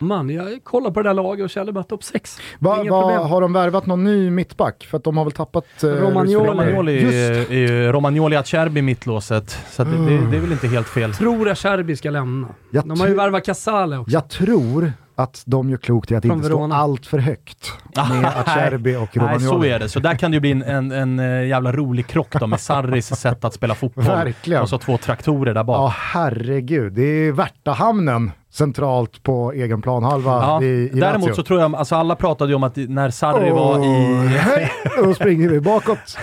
Man, 0.00 0.30
jag 0.30 0.64
kollar 0.64 0.90
på 0.90 1.02
det 1.02 1.08
där 1.08 1.14
laget 1.14 1.44
och 1.44 1.50
känner 1.50 1.72
bara 1.72 1.84
topp 1.84 2.04
6. 2.04 2.38
Va, 2.58 2.70
va, 2.70 2.76
problem. 2.76 3.30
har 3.30 3.40
de 3.40 3.52
värvat 3.52 3.86
någon 3.86 4.04
ny 4.04 4.30
mittback? 4.30 4.86
För 4.90 4.96
att 4.98 5.04
de 5.04 5.16
har 5.16 5.24
väl 5.24 5.32
tappat... 5.32 5.82
eh, 5.82 5.88
Romagnoli. 5.88 6.50
Romagnoli, 6.50 7.00
Just. 7.02 7.50
är 7.50 7.54
ju 7.54 7.92
Romagnoli 7.92 8.36
Acerbi 8.36 8.78
i 8.78 8.82
mittlåset. 8.82 9.58
Så 9.70 9.82
att 9.82 9.90
det, 9.90 9.96
det, 9.96 10.30
det 10.30 10.36
är 10.36 10.40
väl 10.40 10.52
inte 10.52 10.68
helt 10.68 10.88
fel. 10.88 11.14
Tror 11.14 11.48
Acerbi 11.48 11.96
ska 11.96 12.10
lämna. 12.10 12.48
Jag 12.70 12.88
De 12.88 13.00
har 13.00 13.08
ju 13.08 13.14
värvat 13.14 13.44
Casale 13.44 13.98
också. 13.98 14.12
Jag 14.12 14.28
tror 14.28 14.92
att 15.18 15.42
de 15.46 15.70
gör 15.70 15.76
klokt 15.76 16.10
i 16.10 16.16
att 16.16 16.24
inte 16.24 16.46
stå 16.46 16.56
Verona. 16.56 16.76
allt 16.76 17.06
för 17.06 17.18
högt 17.18 17.72
med 17.94 18.24
Acerbi 18.36 18.96
och 18.96 19.00
Nej, 19.16 19.24
Romagnoli. 19.26 19.44
så 19.46 19.64
är 19.64 19.78
det. 19.78 19.88
Så 19.88 20.00
där 20.00 20.14
kan 20.14 20.30
det 20.30 20.34
ju 20.34 20.40
bli 20.40 20.50
en, 20.50 20.62
en, 20.62 20.92
en 20.92 21.18
eh, 21.18 21.46
jävla 21.46 21.72
rolig 21.72 22.06
krock 22.06 22.32
då 22.40 22.46
med 22.46 22.60
Sarris 22.60 23.06
sätt 23.16 23.44
att 23.44 23.54
spela 23.54 23.74
fotboll. 23.74 24.04
Verkligen. 24.04 24.62
Och 24.62 24.68
så 24.68 24.78
två 24.78 24.98
traktorer 24.98 25.54
där 25.54 25.64
bak. 25.64 25.76
Ja, 25.76 25.94
herregud. 25.96 26.92
Det 26.92 27.02
är 27.02 27.32
Värtahamnen 27.32 28.30
centralt 28.52 29.22
på 29.22 29.52
egen 29.52 29.82
planhalva 29.82 30.30
Ja, 30.42 30.62
i, 30.62 30.66
i 30.66 31.00
däremot 31.00 31.20
Lazio. 31.28 31.34
så 31.36 31.42
tror 31.42 31.60
jag, 31.60 31.74
alltså 31.74 31.94
alla 31.96 32.14
pratade 32.16 32.50
ju 32.50 32.56
om 32.56 32.62
att 32.62 32.76
när 32.76 33.10
Sarri 33.10 33.50
var 33.50 33.84
i... 33.84 34.26
Hej! 34.26 34.72
Då 35.04 35.14
springer 35.14 35.48
vi 35.48 35.60
bakåt. 35.60 36.18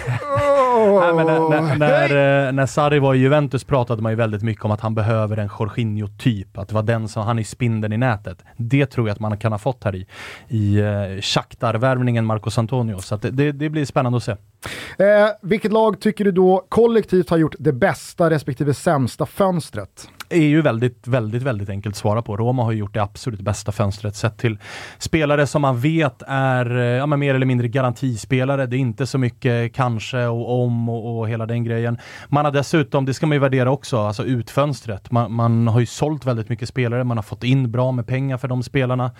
Åh, 0.75 0.99
Nej, 0.99 1.13
men 1.13 1.25
när, 1.25 1.49
när, 1.49 1.61
hej! 1.61 1.77
när, 1.79 2.47
eh, 2.47 2.51
när 2.51 2.65
Sarri 2.65 2.99
var 2.99 3.13
i 3.13 3.17
Juventus 3.17 3.63
pratade 3.63 4.01
man 4.01 4.11
ju 4.11 4.15
väldigt 4.15 4.43
mycket 4.43 4.65
om 4.65 4.71
att 4.71 4.81
han 4.81 4.95
behöver 4.95 5.37
en 5.37 5.49
Jorginho-typ. 5.59 6.57
Att 6.57 6.67
det 6.67 6.75
var 6.75 6.83
den 6.83 7.07
som, 7.07 7.23
han 7.23 7.39
är 7.39 7.43
spindeln 7.43 7.93
i 7.93 7.97
nätet. 7.97 8.43
Det 8.57 8.85
tror 8.85 9.07
jag 9.07 9.13
att 9.13 9.19
man 9.19 9.37
kan 9.37 9.51
ha 9.51 9.59
fått 9.59 9.83
här 9.83 9.95
i, 9.95 10.07
i 10.47 10.81
uh, 10.81 11.21
Shakhtar-värvningen 11.21 12.25
Marcos 12.25 12.57
Antonio. 12.57 12.99
Så 12.99 13.17
det, 13.17 13.31
det, 13.31 13.51
det 13.51 13.69
blir 13.69 13.85
spännande 13.85 14.17
att 14.17 14.23
se. 14.23 14.31
Eh, 14.31 15.29
vilket 15.41 15.71
lag 15.71 15.99
tycker 15.99 16.25
du 16.25 16.31
då 16.31 16.65
kollektivt 16.69 17.29
har 17.29 17.37
gjort 17.37 17.55
det 17.59 17.73
bästa 17.73 18.29
respektive 18.29 18.73
sämsta 18.73 19.25
fönstret? 19.25 20.09
Är 20.29 20.41
ju 20.41 20.61
väldigt, 20.61 21.07
väldigt, 21.07 21.43
väldigt 21.43 21.69
enkelt 21.69 21.93
att 21.93 21.97
svara 21.97 22.21
på. 22.21 22.37
Roma 22.37 22.63
har 22.63 22.71
ju 22.71 22.77
gjort 22.77 22.93
det 22.93 23.03
absolut 23.03 23.41
bästa 23.41 23.71
fönstret 23.71 24.15
sett 24.15 24.37
till 24.37 24.57
spelare 24.97 25.47
som 25.47 25.61
man 25.61 25.79
vet 25.79 26.21
är 26.27 26.77
eh, 26.77 26.83
ja, 26.83 27.05
men 27.05 27.19
mer 27.19 27.35
eller 27.35 27.45
mindre 27.45 27.67
garantispelare. 27.67 28.65
Det 28.65 28.77
är 28.77 28.79
inte 28.79 29.07
så 29.07 29.17
mycket 29.17 29.73
kanske 29.73 30.25
och 30.25 30.63
om 30.63 30.89
och, 30.89 31.19
och 31.19 31.29
hela 31.29 31.45
den 31.45 31.63
grejen. 31.63 31.97
Man 32.27 32.45
har 32.45 32.51
dessutom, 32.51 33.05
det 33.05 33.13
ska 33.13 33.27
man 33.27 33.35
ju 33.35 33.39
värdera 33.39 33.71
också, 33.71 33.97
alltså 33.97 34.23
utfönstret. 34.23 35.11
Man, 35.11 35.33
man 35.33 35.67
har 35.67 35.79
ju 35.79 35.85
sålt 35.85 36.25
väldigt 36.25 36.49
mycket 36.49 36.69
spelare, 36.69 37.03
man 37.03 37.17
har 37.17 37.23
fått 37.23 37.43
in 37.43 37.71
bra 37.71 37.91
med 37.91 38.07
pengar 38.07 38.37
för 38.37 38.47
de 38.47 38.63
spelarna. 38.63 39.11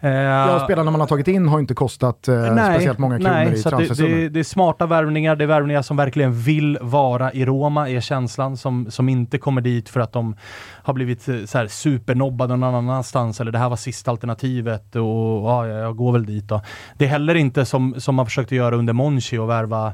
Eh, 0.00 0.10
Ja, 0.10 0.60
spelarna 0.64 0.90
man 0.90 1.00
har 1.00 1.08
tagit 1.08 1.28
in 1.28 1.48
har 1.48 1.58
inte 1.58 1.74
kostat 1.74 2.28
eh, 2.28 2.52
speciellt 2.52 2.98
många 2.98 3.18
kronor 3.18 3.32
nej, 3.32 3.52
i 3.52 3.58
så 3.58 3.70
det, 3.70 3.94
det, 3.94 4.28
det 4.28 4.40
är 4.40 4.44
smarta 4.44 4.86
värvningar, 4.86 5.36
det 5.36 5.44
är 5.44 5.48
värvningar 5.48 5.82
som 5.82 5.96
verkligen 5.96 6.32
vill 6.32 6.78
vara 6.80 7.32
i 7.32 7.44
Roma, 7.44 7.88
är 7.90 8.00
känslan, 8.00 8.56
som, 8.56 8.90
som 8.90 9.08
inte 9.08 9.38
kommer 9.38 9.60
dit 9.60 9.88
för 9.88 10.00
att 10.00 10.12
de 10.12 10.36
har 10.82 10.94
blivit 10.94 11.28
eh, 11.28 11.36
så 11.44 11.58
här, 11.58 11.66
supernobbade 11.66 12.56
någon 12.56 12.74
annanstans 12.74 13.40
eller 13.40 13.52
det 13.52 13.58
här 13.58 13.68
var 13.68 13.76
sista 13.76 14.10
alternativet 14.10 14.96
och 14.96 15.02
ja, 15.02 15.66
jag 15.66 15.96
går 15.96 16.12
väl 16.12 16.26
dit 16.26 16.48
då. 16.48 16.60
Det 16.98 17.04
är 17.04 17.08
heller 17.08 17.34
inte 17.34 17.64
som, 17.64 17.94
som 17.98 18.14
man 18.14 18.26
försökte 18.26 18.56
göra 18.56 18.76
under 18.76 18.92
Monchi 18.92 19.38
och 19.38 19.50
värva 19.50 19.92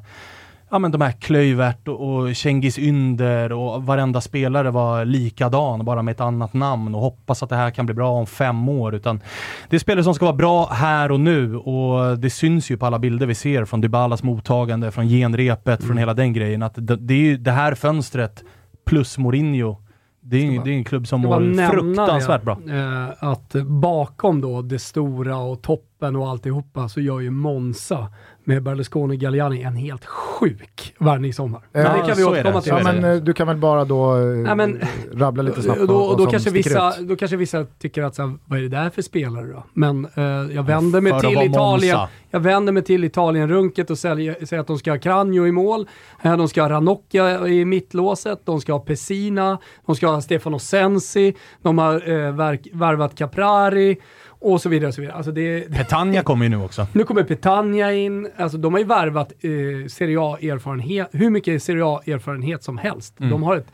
ja, 0.73 0.79
men 0.79 0.91
de 0.91 1.01
här 1.01 1.13
Klöivert 1.13 1.89
och, 1.89 2.01
och 2.01 2.37
Cengiz 2.37 2.79
Ynder 2.79 3.53
och 3.53 3.83
varenda 3.83 4.21
spelare 4.21 4.71
var 4.71 5.05
likadan, 5.05 5.85
bara 5.85 6.03
med 6.03 6.13
ett 6.13 6.21
annat 6.21 6.55
namn 6.55 6.95
och 6.95 7.01
hoppas 7.01 7.43
att 7.43 7.49
det 7.49 7.57
här 7.57 7.71
kan 7.71 7.87
bli 7.87 7.95
bra 7.95 8.11
om 8.11 8.27
fem 8.27 8.69
år. 8.69 8.95
Utan 8.95 9.21
det 9.69 9.77
är 9.77 9.81
spelare 9.81 10.05
som 10.05 10.15
ska 10.15 10.25
vara 10.25 10.37
bra 10.37 10.67
här 10.67 11.13
och 11.13 11.21
nu 11.21 11.57
och 11.57 12.19
det 12.19 12.31
syns 12.31 12.71
ju 12.71 12.77
på 12.77 12.87
alla 12.87 12.99
bilder 12.99 13.27
vi 13.27 13.35
ser 13.35 13.65
från 13.65 13.81
Dybalas 13.81 14.23
mottagande, 14.23 14.91
från 14.91 15.09
genrepet, 15.09 15.85
från 15.85 15.99
hela 15.99 16.15
den 16.15 16.33
grejen. 16.33 16.63
Att 16.63 16.75
det, 16.75 16.97
det 16.97 17.15
är 17.15 17.19
ju 17.19 17.37
det 17.37 17.53
här 17.53 17.75
fönstret 17.75 18.45
plus 18.87 19.19
Mourinho. 19.19 19.77
Det 20.25 20.37
är, 20.37 20.65
det 20.65 20.71
är 20.71 20.75
en 20.75 20.85
klubb 20.85 21.07
som 21.07 21.23
bara 21.23 21.41
mår 21.41 21.71
fruktansvärt 21.71 22.43
bra. 22.43 22.59
Eh, 22.69 23.09
att 23.19 23.53
bakom 23.67 24.41
då 24.41 24.63
det 24.63 24.79
stora 24.79 25.37
och 25.37 25.63
toppen 25.63 26.17
och 26.17 26.29
alltihopa 26.29 26.89
så 26.89 27.01
gör 27.01 27.21
ju 27.21 27.31
Monza 27.31 28.09
med 28.45 28.63
Berlusconi 28.63 29.17
och 29.17 29.21
Galliani 29.21 29.63
en 29.63 29.77
helt 29.77 30.05
sjuk 30.05 30.95
värvning 30.99 31.31
i 31.31 31.33
sommar. 31.33 31.61
Men 31.73 31.83
Ja, 31.83 31.93
det 31.93 32.09
kan 32.09 32.17
vi 32.17 32.25
återkomma 32.25 32.61
till. 32.61 32.73
Ja, 32.77 32.93
men 32.93 33.05
eh, 33.05 33.17
du 33.17 33.33
kan 33.33 33.47
väl 33.47 33.57
bara 33.57 33.85
då 33.85 34.17
eh, 34.17 34.25
Nej, 34.25 34.57
men- 34.57 34.81
rabbla 35.15 35.43
lite 35.43 35.63
snabbt 35.63 35.81
och 35.81 35.87
då, 35.89 36.13
då, 36.13 36.19
som 36.19 36.31
kanske 36.31 36.51
vissa, 36.51 36.95
ut. 37.01 37.09
då 37.09 37.17
kanske 37.17 37.37
vissa 37.37 37.65
tycker 37.65 38.03
att 38.03 38.15
så 38.15 38.23
här, 38.23 38.35
vad 38.45 38.59
är 38.59 38.63
det 38.63 38.69
där 38.69 38.91
för 38.91 39.03
spelare 39.03 39.47
då? 39.47 39.65
Men 39.73 40.05
eh, 40.15 40.23
jag 40.55 40.63
vänder 40.63 41.01
mig 41.01 41.13
För 41.13 41.21
till 41.21 41.31
Italien. 41.31 41.51
Monza. 41.97 42.09
Jag 42.31 42.41
vänder 42.41 42.73
mig 42.73 42.83
till 42.85 43.05
Italien-runket 43.05 43.91
och 43.91 43.99
säljer, 43.99 44.47
säger 44.47 44.61
att 44.61 44.67
de 44.67 44.79
ska 44.79 44.91
ha 44.91 44.99
Cranio 44.99 45.47
i 45.47 45.53
mål, 45.53 45.89
eh, 46.23 46.37
de 46.37 46.49
ska 46.49 46.63
ha 46.63 46.69
Ranocchia 46.71 47.49
i 47.49 47.65
mittlåset, 47.65 48.41
de 48.45 48.61
ska 48.61 48.73
ha 48.73 48.81
Pessina, 48.81 49.59
de 49.87 49.97
ska 49.97 50.07
ha 50.07 50.21
Stefano 50.21 50.59
Sensi, 50.59 51.35
de 51.63 51.79
har 51.79 51.95
eh, 52.11 52.33
värvat 52.73 53.15
Caprari 53.19 53.97
och 54.43 54.63
så 54.63 54.69
vidare. 54.69 54.89
Och 54.89 54.95
så 54.95 55.01
vidare. 55.01 55.17
Alltså 55.17 55.33
det, 55.33 55.73
Petagna 55.73 56.23
kommer 56.23 56.45
ju 56.45 56.49
nu 56.49 56.57
också. 56.57 56.87
nu 56.93 57.05
kommer 57.05 57.23
Petagna 57.23 57.93
in, 57.93 58.29
alltså 58.37 58.59
de 58.59 58.73
har 58.73 58.81
ju 58.81 58.87
värvat 58.87 59.33
eh, 59.41 59.89
Serie 59.89 60.21
A-erfarenhet, 60.21 61.09
hur 61.13 61.31
mycket 61.31 61.63
Serie 61.63 61.85
A-erfarenhet 61.85 62.63
som 62.63 62.79
helst. 62.79 63.21
Mm. 63.21 63.31
De 63.31 63.43
har 63.43 63.57
ett, 63.57 63.67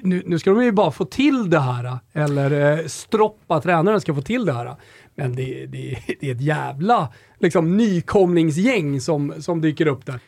nu, 0.00 0.22
nu 0.26 0.38
ska 0.38 0.50
de 0.50 0.64
ju 0.64 0.72
bara 0.72 0.90
få 0.90 1.04
till 1.04 1.50
det 1.50 1.60
här, 1.60 1.98
eller 2.12 2.78
eh, 2.78 2.86
Stroppa, 2.86 3.60
tränaren, 3.60 4.00
ska 4.00 4.14
få 4.14 4.22
till 4.22 4.44
det 4.44 4.52
här. 4.52 4.74
Men 5.14 5.36
det, 5.36 5.66
det, 5.66 5.98
det 6.20 6.30
är 6.30 6.34
ett 6.34 6.40
jävla 6.40 7.08
liksom, 7.38 7.76
nykomlingsgäng 7.76 9.00
som, 9.00 9.34
som 9.38 9.60
dyker 9.60 9.86
upp 9.86 10.06
där. 10.06 10.20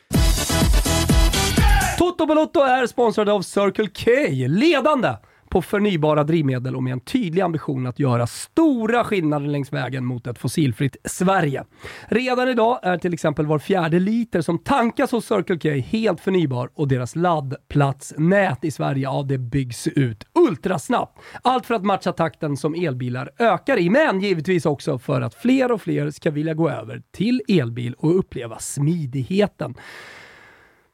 Toto 1.98 2.26
Balotto 2.26 2.60
är 2.60 2.86
sponsrad 2.86 3.28
av 3.28 3.42
Circle 3.42 3.86
K, 3.86 4.10
ledande 4.48 5.08
på 5.50 5.62
förnybara 5.62 6.24
drivmedel 6.24 6.76
och 6.76 6.82
med 6.82 6.92
en 6.92 7.00
tydlig 7.00 7.42
ambition 7.42 7.86
att 7.86 7.98
göra 7.98 8.26
stora 8.26 9.04
skillnader 9.04 9.46
längs 9.46 9.72
vägen 9.72 10.04
mot 10.04 10.26
ett 10.26 10.38
fossilfritt 10.38 10.96
Sverige. 11.04 11.64
Redan 12.08 12.48
idag 12.48 12.80
är 12.82 12.98
till 12.98 13.14
exempel 13.14 13.46
var 13.46 13.58
fjärde 13.58 13.98
liter 13.98 14.40
som 14.40 14.58
tankas 14.58 15.12
hos 15.12 15.26
Circle 15.26 15.58
K 15.58 15.68
helt 15.88 16.20
förnybar 16.20 16.70
och 16.74 16.88
deras 16.88 17.16
laddplatsnät 17.16 18.64
i 18.64 18.70
Sverige, 18.70 19.02
ja 19.02 19.24
det 19.28 19.38
byggs 19.38 19.86
ut 19.86 20.24
ultrasnabbt. 20.48 21.18
Allt 21.42 21.66
för 21.66 21.74
att 21.74 21.84
matcha 21.84 22.12
takten 22.12 22.56
som 22.56 22.74
elbilar 22.74 23.30
ökar 23.38 23.78
i, 23.78 23.90
men 23.90 24.20
givetvis 24.20 24.66
också 24.66 24.98
för 24.98 25.20
att 25.20 25.34
fler 25.34 25.72
och 25.72 25.82
fler 25.82 26.10
ska 26.10 26.30
vilja 26.30 26.54
gå 26.54 26.70
över 26.70 27.02
till 27.12 27.42
elbil 27.48 27.94
och 27.98 28.18
uppleva 28.18 28.58
smidigheten. 28.58 29.74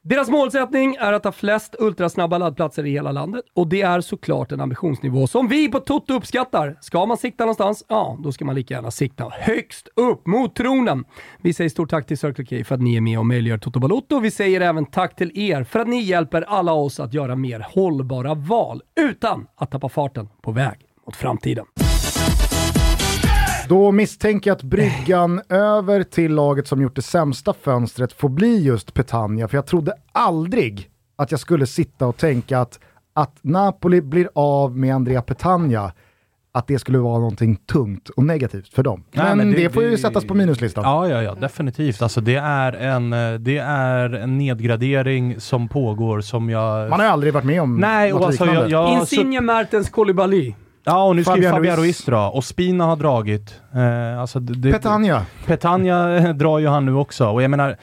Deras 0.09 0.29
målsättning 0.29 0.95
är 0.99 1.13
att 1.13 1.23
ha 1.23 1.31
flest 1.31 1.75
ultrasnabba 1.79 2.37
laddplatser 2.37 2.85
i 2.85 2.91
hela 2.91 3.11
landet 3.11 3.45
och 3.53 3.67
det 3.67 3.81
är 3.81 4.01
såklart 4.01 4.51
en 4.51 4.61
ambitionsnivå 4.61 5.27
som 5.27 5.47
vi 5.47 5.67
på 5.67 5.79
Toto 5.79 6.13
uppskattar. 6.13 6.77
Ska 6.81 7.05
man 7.05 7.17
sikta 7.17 7.43
någonstans? 7.43 7.85
Ja, 7.87 8.17
då 8.23 8.31
ska 8.31 8.45
man 8.45 8.55
lika 8.55 8.73
gärna 8.73 8.91
sikta 8.91 9.29
högst 9.39 9.87
upp 9.95 10.27
mot 10.27 10.55
tronen. 10.55 11.05
Vi 11.41 11.53
säger 11.53 11.69
stort 11.69 11.89
tack 11.89 12.07
till 12.07 12.17
Circle 12.17 12.45
K 12.45 12.65
för 12.65 12.75
att 12.75 12.81
ni 12.81 12.95
är 12.95 13.01
med 13.01 13.19
och 13.19 13.25
möjliggör 13.25 13.57
Toto 13.57 13.79
Balotto. 13.79 14.19
Vi 14.19 14.31
säger 14.31 14.61
även 14.61 14.85
tack 14.85 15.15
till 15.15 15.31
er 15.39 15.63
för 15.63 15.79
att 15.79 15.87
ni 15.87 16.01
hjälper 16.01 16.41
alla 16.41 16.73
oss 16.73 16.99
att 16.99 17.13
göra 17.13 17.35
mer 17.35 17.65
hållbara 17.69 18.33
val 18.33 18.81
utan 18.99 19.47
att 19.55 19.71
tappa 19.71 19.89
farten 19.89 20.29
på 20.41 20.51
väg 20.51 20.77
mot 21.05 21.15
framtiden. 21.15 21.65
Då 23.69 23.91
misstänker 23.91 24.49
jag 24.49 24.55
att 24.55 24.63
bryggan 24.63 25.41
över 25.49 26.03
till 26.03 26.33
laget 26.35 26.67
som 26.67 26.81
gjort 26.81 26.95
det 26.95 27.01
sämsta 27.01 27.53
fönstret 27.53 28.13
får 28.13 28.29
bli 28.29 28.63
just 28.63 28.93
Petagna, 28.93 29.47
för 29.47 29.57
jag 29.57 29.65
trodde 29.65 29.93
aldrig 30.11 30.89
att 31.15 31.31
jag 31.31 31.39
skulle 31.39 31.67
sitta 31.67 32.07
och 32.07 32.17
tänka 32.17 32.59
att, 32.59 32.79
att 33.13 33.37
Napoli 33.41 34.01
blir 34.01 34.29
av 34.35 34.77
med 34.77 34.95
Andrea 34.95 35.21
Petagna, 35.21 35.91
att 36.51 36.67
det 36.67 36.79
skulle 36.79 36.97
vara 36.97 37.19
någonting 37.19 37.55
tungt 37.55 38.09
och 38.09 38.23
negativt 38.23 38.67
för 38.73 38.83
dem. 38.83 39.03
Nej, 39.11 39.25
men, 39.25 39.37
men 39.37 39.51
det, 39.51 39.63
det- 39.63 39.69
får 39.69 39.83
ju 39.83 39.89
det- 39.91 39.97
sättas 39.97 40.25
på 40.25 40.33
minuslistan. 40.33 40.83
Ja, 40.83 41.07
ja, 41.09 41.23
ja, 41.23 41.35
definitivt. 41.35 42.01
Alltså, 42.01 42.21
det, 42.21 42.35
är 42.35 42.73
en, 42.73 43.13
eh, 43.13 43.33
det 43.33 43.57
är 43.57 44.09
en 44.13 44.37
nedgradering 44.37 45.39
som 45.39 45.67
pågår 45.67 46.21
som 46.21 46.49
jag... 46.49 46.89
Man 46.89 46.99
har 46.99 47.07
aldrig 47.07 47.33
varit 47.33 47.45
med 47.45 47.61
om 47.61 47.75
Nej, 47.75 48.11
något 48.11 48.21
och 48.21 48.27
alltså, 48.27 48.45
liknande. 48.45 48.69
jag, 48.71 48.89
jag, 48.91 48.99
Insigne 48.99 49.41
Mertens 49.41 49.89
Koulibaly. 49.89 50.53
Ja, 50.87 51.03
och 51.03 51.15
nu 51.15 51.23
ska 51.23 51.35
ju 51.35 51.41
Fabian 51.41 51.53
Fabian 51.53 51.77
Ruiz. 51.77 52.05
Dra 52.05 52.29
och 52.29 52.43
Spina 52.43 52.85
har 52.85 52.95
dragit. 52.95 53.61
Eh, 53.75 54.21
alltså 54.21 54.39
det, 54.39 54.71
Petagna. 54.71 55.25
Petagna 55.45 56.33
drar 56.33 56.59
ju 56.59 56.67
han 56.67 56.85
nu 56.85 56.93
också 56.93 57.27
och 57.27 57.43
jag 57.43 57.51
menar 57.51 57.77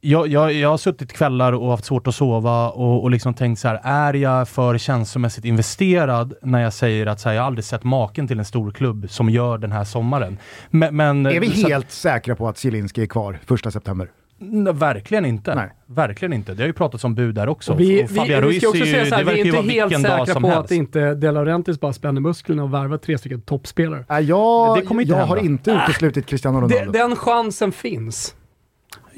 jag, 0.00 0.28
jag, 0.28 0.52
jag 0.52 0.68
har 0.68 0.76
suttit 0.76 1.12
kvällar 1.12 1.52
och 1.52 1.70
haft 1.70 1.84
svårt 1.84 2.06
att 2.06 2.14
sova 2.14 2.70
och, 2.70 3.02
och 3.02 3.10
liksom 3.10 3.34
tänkt 3.34 3.58
så 3.58 3.68
här, 3.68 3.80
är 3.84 4.14
jag 4.14 4.48
för 4.48 4.78
känslomässigt 4.78 5.44
investerad 5.44 6.34
när 6.42 6.62
jag 6.62 6.72
säger 6.72 7.06
att 7.06 7.20
så 7.20 7.28
här, 7.28 7.36
jag 7.36 7.44
aldrig 7.44 7.64
sett 7.64 7.84
maken 7.84 8.28
till 8.28 8.38
en 8.38 8.44
stor 8.44 8.70
klubb 8.70 9.10
som 9.10 9.30
gör 9.30 9.58
den 9.58 9.72
här 9.72 9.84
sommaren. 9.84 10.38
Men, 10.70 10.96
men, 10.96 11.26
Är 11.26 11.40
vi 11.40 11.46
helt 11.46 11.90
säkra 11.90 12.36
på 12.36 12.48
att 12.48 12.58
Zielinski 12.58 13.02
är 13.02 13.06
kvar 13.06 13.38
första 13.46 13.70
september? 13.70 14.08
Nej, 14.42 14.72
verkligen 14.72 15.24
inte. 15.24 15.54
Nej. 15.54 15.68
Verkligen 15.86 16.32
inte. 16.32 16.54
Det 16.54 16.62
har 16.62 16.66
ju 16.66 16.72
pratats 16.72 17.04
om 17.04 17.14
bud 17.14 17.34
där 17.34 17.48
också. 17.48 17.72
Och 17.72 17.80
vi, 17.80 18.04
och 18.04 18.10
vi, 18.10 18.20
vi 18.28 18.40
Ruiz 18.40 18.58
ska 18.62 18.68
också 18.68 18.84
säga 18.84 19.06
så 19.06 19.14
här, 19.14 19.24
det 19.24 19.32
vi 19.32 19.40
är 19.40 19.44
inte 19.46 19.72
helt 19.72 20.02
säkra 20.02 20.40
på 20.40 20.46
helst. 20.48 20.64
att 20.64 20.70
inte 20.70 21.14
De 21.14 21.30
Laurentiis 21.30 21.80
bara 21.80 21.92
spänner 21.92 22.20
musklerna 22.20 22.62
och 22.62 22.74
värvar 22.74 22.96
tre 22.98 23.18
stycken 23.18 23.40
toppspelare. 23.40 24.04
Nej, 24.08 24.24
jag 24.24 24.76
Det 24.78 24.82
kommer 24.82 25.02
inte 25.02 25.14
jag 25.14 25.26
har 25.26 25.36
inte 25.36 25.70
uteslutit 25.70 26.26
Cristiano 26.26 26.60
De, 26.60 26.74
Ronaldo. 26.74 26.92
den 26.92 27.16
chansen 27.16 27.72
finns. 27.72 28.34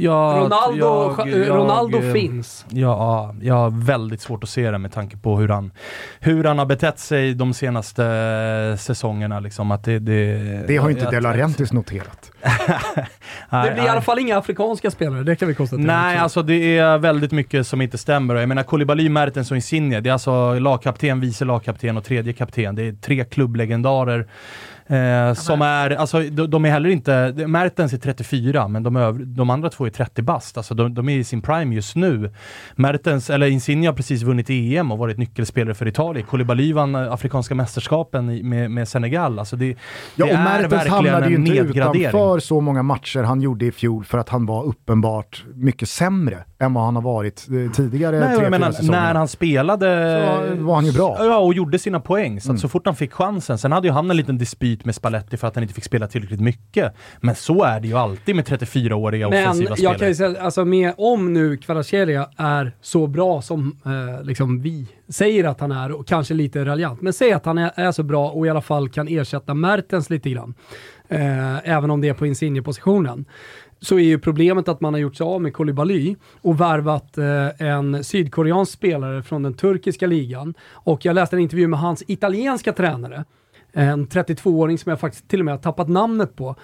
Jag- 0.02 0.36
Ronaldo, 0.44 1.14
jag- 1.18 1.28
eh, 1.28 1.54
Ronaldo 1.54 1.98
jag- 2.02 2.12
finns. 2.12 2.66
Ja, 2.68 3.34
jag 3.42 3.54
har 3.54 3.70
väldigt 3.84 4.20
svårt 4.20 4.42
att 4.44 4.50
se 4.50 4.70
det 4.70 4.78
med 4.78 4.92
tanke 4.92 5.16
på 5.16 5.38
hur 5.38 5.48
han, 5.48 5.72
hur 6.20 6.44
han 6.44 6.58
har 6.58 6.66
betett 6.66 6.98
sig 6.98 7.34
de 7.34 7.54
senaste 7.54 8.04
eh, 8.72 8.76
säsongerna. 8.78 9.40
Liksom, 9.40 9.70
att 9.70 9.84
det, 9.84 9.98
det, 9.98 10.34
Det 10.68 10.76
har 10.76 10.90
inte 10.90 11.04
att- 11.04 11.10
De 11.12 11.20
Laurentiis 11.20 11.72
noterat. 11.72 12.30
Nej, 13.48 13.68
Det 13.68 13.74
blir 13.74 13.84
i 13.84 13.88
alla 13.88 14.00
fall 14.00 14.18
inga 14.18 14.38
afrikanska 14.38 14.90
spelare, 14.90 15.22
det 15.22 15.36
kan 15.36 15.48
vi 15.48 15.54
konstatera. 15.54 15.86
Nej, 15.86 16.14
också. 16.14 16.22
alltså 16.22 16.42
det 16.42 16.78
är 16.78 16.98
väldigt 16.98 17.32
mycket 17.32 17.66
som 17.66 17.80
inte 17.82 17.98
stämmer. 17.98 18.34
Jag 18.34 18.48
menar 18.48 18.62
Koulibaly, 18.62 19.08
Mertens 19.08 19.50
och 19.50 19.56
Insigne, 19.56 20.00
det 20.00 20.08
är 20.08 20.12
alltså 20.12 20.58
lagkapten, 20.58 21.20
vice 21.20 21.44
lagkapten 21.44 21.96
och 21.96 22.04
tredje 22.04 22.32
kapten. 22.32 22.74
Det 22.74 22.82
är 22.82 22.92
tre 22.92 23.24
klubblegendarer 23.24 24.26
Eh, 24.92 25.34
som 25.34 25.62
är, 25.62 25.90
alltså 25.90 26.20
de, 26.20 26.50
de 26.50 26.64
är 26.64 26.70
heller 26.70 26.90
inte, 26.90 27.34
Mertens 27.46 27.92
är 27.92 27.98
34, 27.98 28.68
men 28.68 28.82
de, 28.82 28.96
öv, 28.96 29.26
de 29.26 29.50
andra 29.50 29.70
två 29.70 29.86
är 29.86 29.90
30 29.90 30.22
bast. 30.22 30.56
Alltså 30.56 30.74
de, 30.74 30.94
de 30.94 31.08
är 31.08 31.16
i 31.16 31.24
sin 31.24 31.42
prime 31.42 31.74
just 31.74 31.96
nu. 31.96 32.30
Mertens, 32.74 33.30
eller 33.30 33.46
Insigne 33.46 33.86
har 33.86 33.94
precis 33.94 34.22
vunnit 34.22 34.50
EM 34.50 34.92
och 34.92 34.98
varit 34.98 35.18
nyckelspelare 35.18 35.74
för 35.74 35.88
Italien. 35.88 36.26
Koulibaly 36.26 36.72
vann 36.72 36.94
eh, 36.94 37.12
Afrikanska 37.12 37.54
mästerskapen 37.54 38.30
i, 38.30 38.42
med, 38.42 38.70
med 38.70 38.88
Senegal. 38.88 39.38
Alltså 39.38 39.56
det, 39.56 39.66
Ja, 39.66 39.76
det 40.16 40.32
och 40.32 40.38
är 40.38 40.44
Mertens 40.44 40.86
hamnade 40.86 41.28
ju 41.28 41.34
inte 41.34 41.52
utanför 41.52 42.38
så 42.38 42.60
många 42.60 42.82
matcher 42.82 43.22
han 43.22 43.40
gjorde 43.40 43.66
i 43.66 43.72
fjol 43.72 44.04
för 44.04 44.18
att 44.18 44.28
han 44.28 44.46
var 44.46 44.64
uppenbart 44.64 45.44
mycket 45.54 45.88
sämre 45.88 46.44
än 46.62 46.74
vad 46.74 46.84
han 46.84 46.94
har 46.96 47.02
varit 47.02 47.46
eh, 47.66 47.72
tidigare 47.72 48.20
Nej, 48.20 48.36
tre, 48.36 48.44
jag 48.44 48.50
menar, 48.50 48.90
när 48.90 49.14
han 49.14 49.28
spelade... 49.28 50.56
Så 50.58 50.64
var 50.64 50.74
han 50.74 50.86
ju 50.86 50.92
bra. 50.92 51.16
Ja, 51.18 51.38
och 51.38 51.54
gjorde 51.54 51.78
sina 51.78 52.00
poäng. 52.00 52.40
Så, 52.40 52.48
Mm. 52.52 52.58
så 52.58 52.68
fort 52.68 52.86
han 52.86 52.96
fick 52.96 53.12
chansen. 53.12 53.58
Sen 53.58 53.72
hade 53.72 53.88
ju 53.88 53.92
han 53.92 54.10
en 54.10 54.16
liten 54.16 54.38
dispyt 54.38 54.84
med 54.84 54.94
Spalletti 54.94 55.36
för 55.36 55.48
att 55.48 55.54
han 55.54 55.62
inte 55.62 55.74
fick 55.74 55.84
spela 55.84 56.06
tillräckligt 56.08 56.40
mycket. 56.40 56.94
Men 57.20 57.34
så 57.34 57.62
är 57.64 57.80
det 57.80 57.88
ju 57.88 57.94
alltid 57.98 58.36
med 58.36 58.44
34-åriga 58.48 59.28
Men 59.28 59.42
offensiva 59.42 59.76
spelare. 59.76 59.92
jag 59.92 59.98
kan 59.98 60.08
ju 60.08 60.14
säga, 60.14 60.42
alltså 60.42 60.64
med, 60.64 60.94
om 60.96 61.32
nu 61.32 61.56
Kvaratskhelia 61.56 62.28
är 62.36 62.72
så 62.80 63.06
bra 63.06 63.42
som 63.42 63.76
eh, 63.84 64.24
liksom 64.24 64.60
vi 64.62 64.86
säger 65.08 65.44
att 65.44 65.60
han 65.60 65.72
är 65.72 65.92
och 65.92 66.06
kanske 66.06 66.34
lite 66.34 66.64
raljant, 66.64 67.02
men 67.02 67.12
säg 67.12 67.32
att 67.32 67.44
han 67.46 67.58
är, 67.58 67.70
är 67.74 67.92
så 67.92 68.02
bra 68.02 68.30
och 68.30 68.46
i 68.46 68.50
alla 68.50 68.60
fall 68.60 68.88
kan 68.88 69.08
ersätta 69.08 69.54
Mertens 69.54 70.10
lite 70.10 70.30
grann, 70.30 70.54
eh, 71.08 71.70
även 71.70 71.90
om 71.90 72.00
det 72.00 72.08
är 72.08 72.14
på 72.14 72.26
Insigne-positionen, 72.26 73.24
så 73.82 73.94
är 73.98 74.02
ju 74.02 74.18
problemet 74.18 74.68
att 74.68 74.80
man 74.80 74.94
har 74.94 75.00
gjort 75.00 75.16
sig 75.16 75.24
av 75.24 75.42
med 75.42 75.52
Koulibaly 75.54 76.16
och 76.42 76.60
värvat 76.60 77.18
eh, 77.18 77.66
en 77.68 78.04
sydkoreansk 78.04 78.72
spelare 78.72 79.22
från 79.22 79.42
den 79.42 79.54
turkiska 79.54 80.06
ligan. 80.06 80.54
Och 80.72 81.04
jag 81.04 81.14
läste 81.14 81.36
en 81.36 81.40
intervju 81.40 81.66
med 81.68 81.80
hans 81.80 82.02
italienska 82.06 82.72
tränare, 82.72 83.24
en 83.72 84.06
32-åring 84.08 84.78
som 84.78 84.90
jag 84.90 85.00
faktiskt 85.00 85.28
till 85.28 85.38
och 85.40 85.44
med 85.44 85.54
har 85.54 85.58
tappat 85.58 85.88
namnet 85.88 86.36
på, 86.36 86.56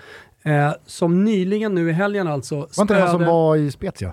eh, 0.42 0.70
som 0.86 1.24
nyligen 1.24 1.74
nu 1.74 1.88
i 1.88 1.92
helgen 1.92 2.28
alltså 2.28 2.54
Var 2.56 2.82
inte 2.82 2.94
det 2.94 3.00
han 3.00 3.10
som 3.10 3.24
var 3.24 3.56
i 3.56 3.70
Spezia? 3.70 4.12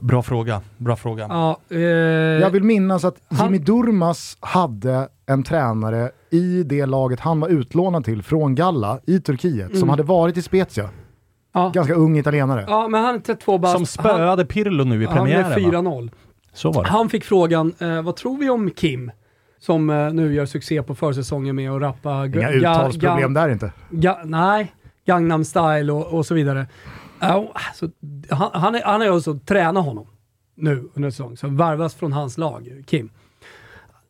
Bra 0.00 0.22
fråga. 0.22 0.60
Bra 0.78 0.96
fråga. 0.96 1.26
Ja, 1.28 1.56
eh, 1.70 1.78
Jag 1.80 2.50
vill 2.50 2.62
minnas 2.64 3.04
att 3.04 3.16
han- 3.28 3.46
Jimmy 3.46 3.58
Durmas 3.58 4.36
hade 4.40 5.08
en 5.26 5.42
tränare 5.42 6.10
i 6.30 6.62
det 6.62 6.86
laget 6.86 7.20
han 7.20 7.40
var 7.40 7.48
utlånad 7.48 8.04
till 8.04 8.22
från 8.22 8.54
Galla 8.54 8.98
i 9.06 9.20
Turkiet 9.20 9.68
som 9.70 9.76
Mm. 9.78 9.88
hade 9.88 10.02
varit 10.02 10.36
i 10.36 10.42
Spezia. 10.42 10.90
Ja. 11.52 11.70
Ganska 11.74 11.94
ung 11.94 12.18
italienare. 12.18 12.64
ja, 12.68 12.88
men 12.88 13.04
han 13.04 13.14
är 13.14 13.18
32 13.18 13.58
bast. 13.58 13.72
Som 13.72 14.04
han, 14.04 14.14
spöade 14.16 14.44
Pirlo 14.44 14.84
nu 14.84 15.02
i 15.02 15.06
han 15.06 15.16
premiären 15.16 15.50
va? 15.50 15.56
4-0. 15.56 16.10
Så 16.52 16.72
var 16.72 16.84
det. 16.84 16.90
Han 16.90 17.08
fick 17.08 17.24
frågan, 17.24 17.74
eh, 17.78 18.02
vad 18.02 18.16
tror 18.16 18.36
vi 18.38 18.50
om 18.50 18.70
Kim? 18.70 19.10
Som 19.58 19.90
eh, 19.90 20.12
nu 20.12 20.34
gör 20.34 20.46
succé 20.46 20.82
på 20.82 20.94
försäsongen 20.94 21.56
med 21.56 21.70
att 21.70 21.80
rappa... 21.82 22.08
ga- 22.10 22.36
Inga 22.38 22.48
ga- 22.50 22.52
uttalsproblem 22.52 23.30
ga- 23.30 23.34
där 23.34 23.48
inte. 23.48 23.72
ga- 23.90 24.24
nej, 24.24 24.72
Gangnam 25.04 25.44
style 25.44 25.92
och, 25.92 26.06
och 26.18 26.26
så 26.26 26.34
vidare. 26.34 26.66
Ja, 27.20 27.52
alltså, 27.54 27.88
han, 28.30 28.50
han, 28.52 28.74
är, 28.74 28.82
han 28.84 29.02
är 29.02 29.10
alltså 29.10 29.38
träna 29.38 29.80
honom 29.80 30.06
nu 30.54 30.88
under 30.94 31.10
säsongen, 31.10 31.36
så 31.36 31.48
varvas 31.48 31.94
från 31.94 32.12
hans 32.12 32.38
lag, 32.38 32.82
Kim. 32.86 33.10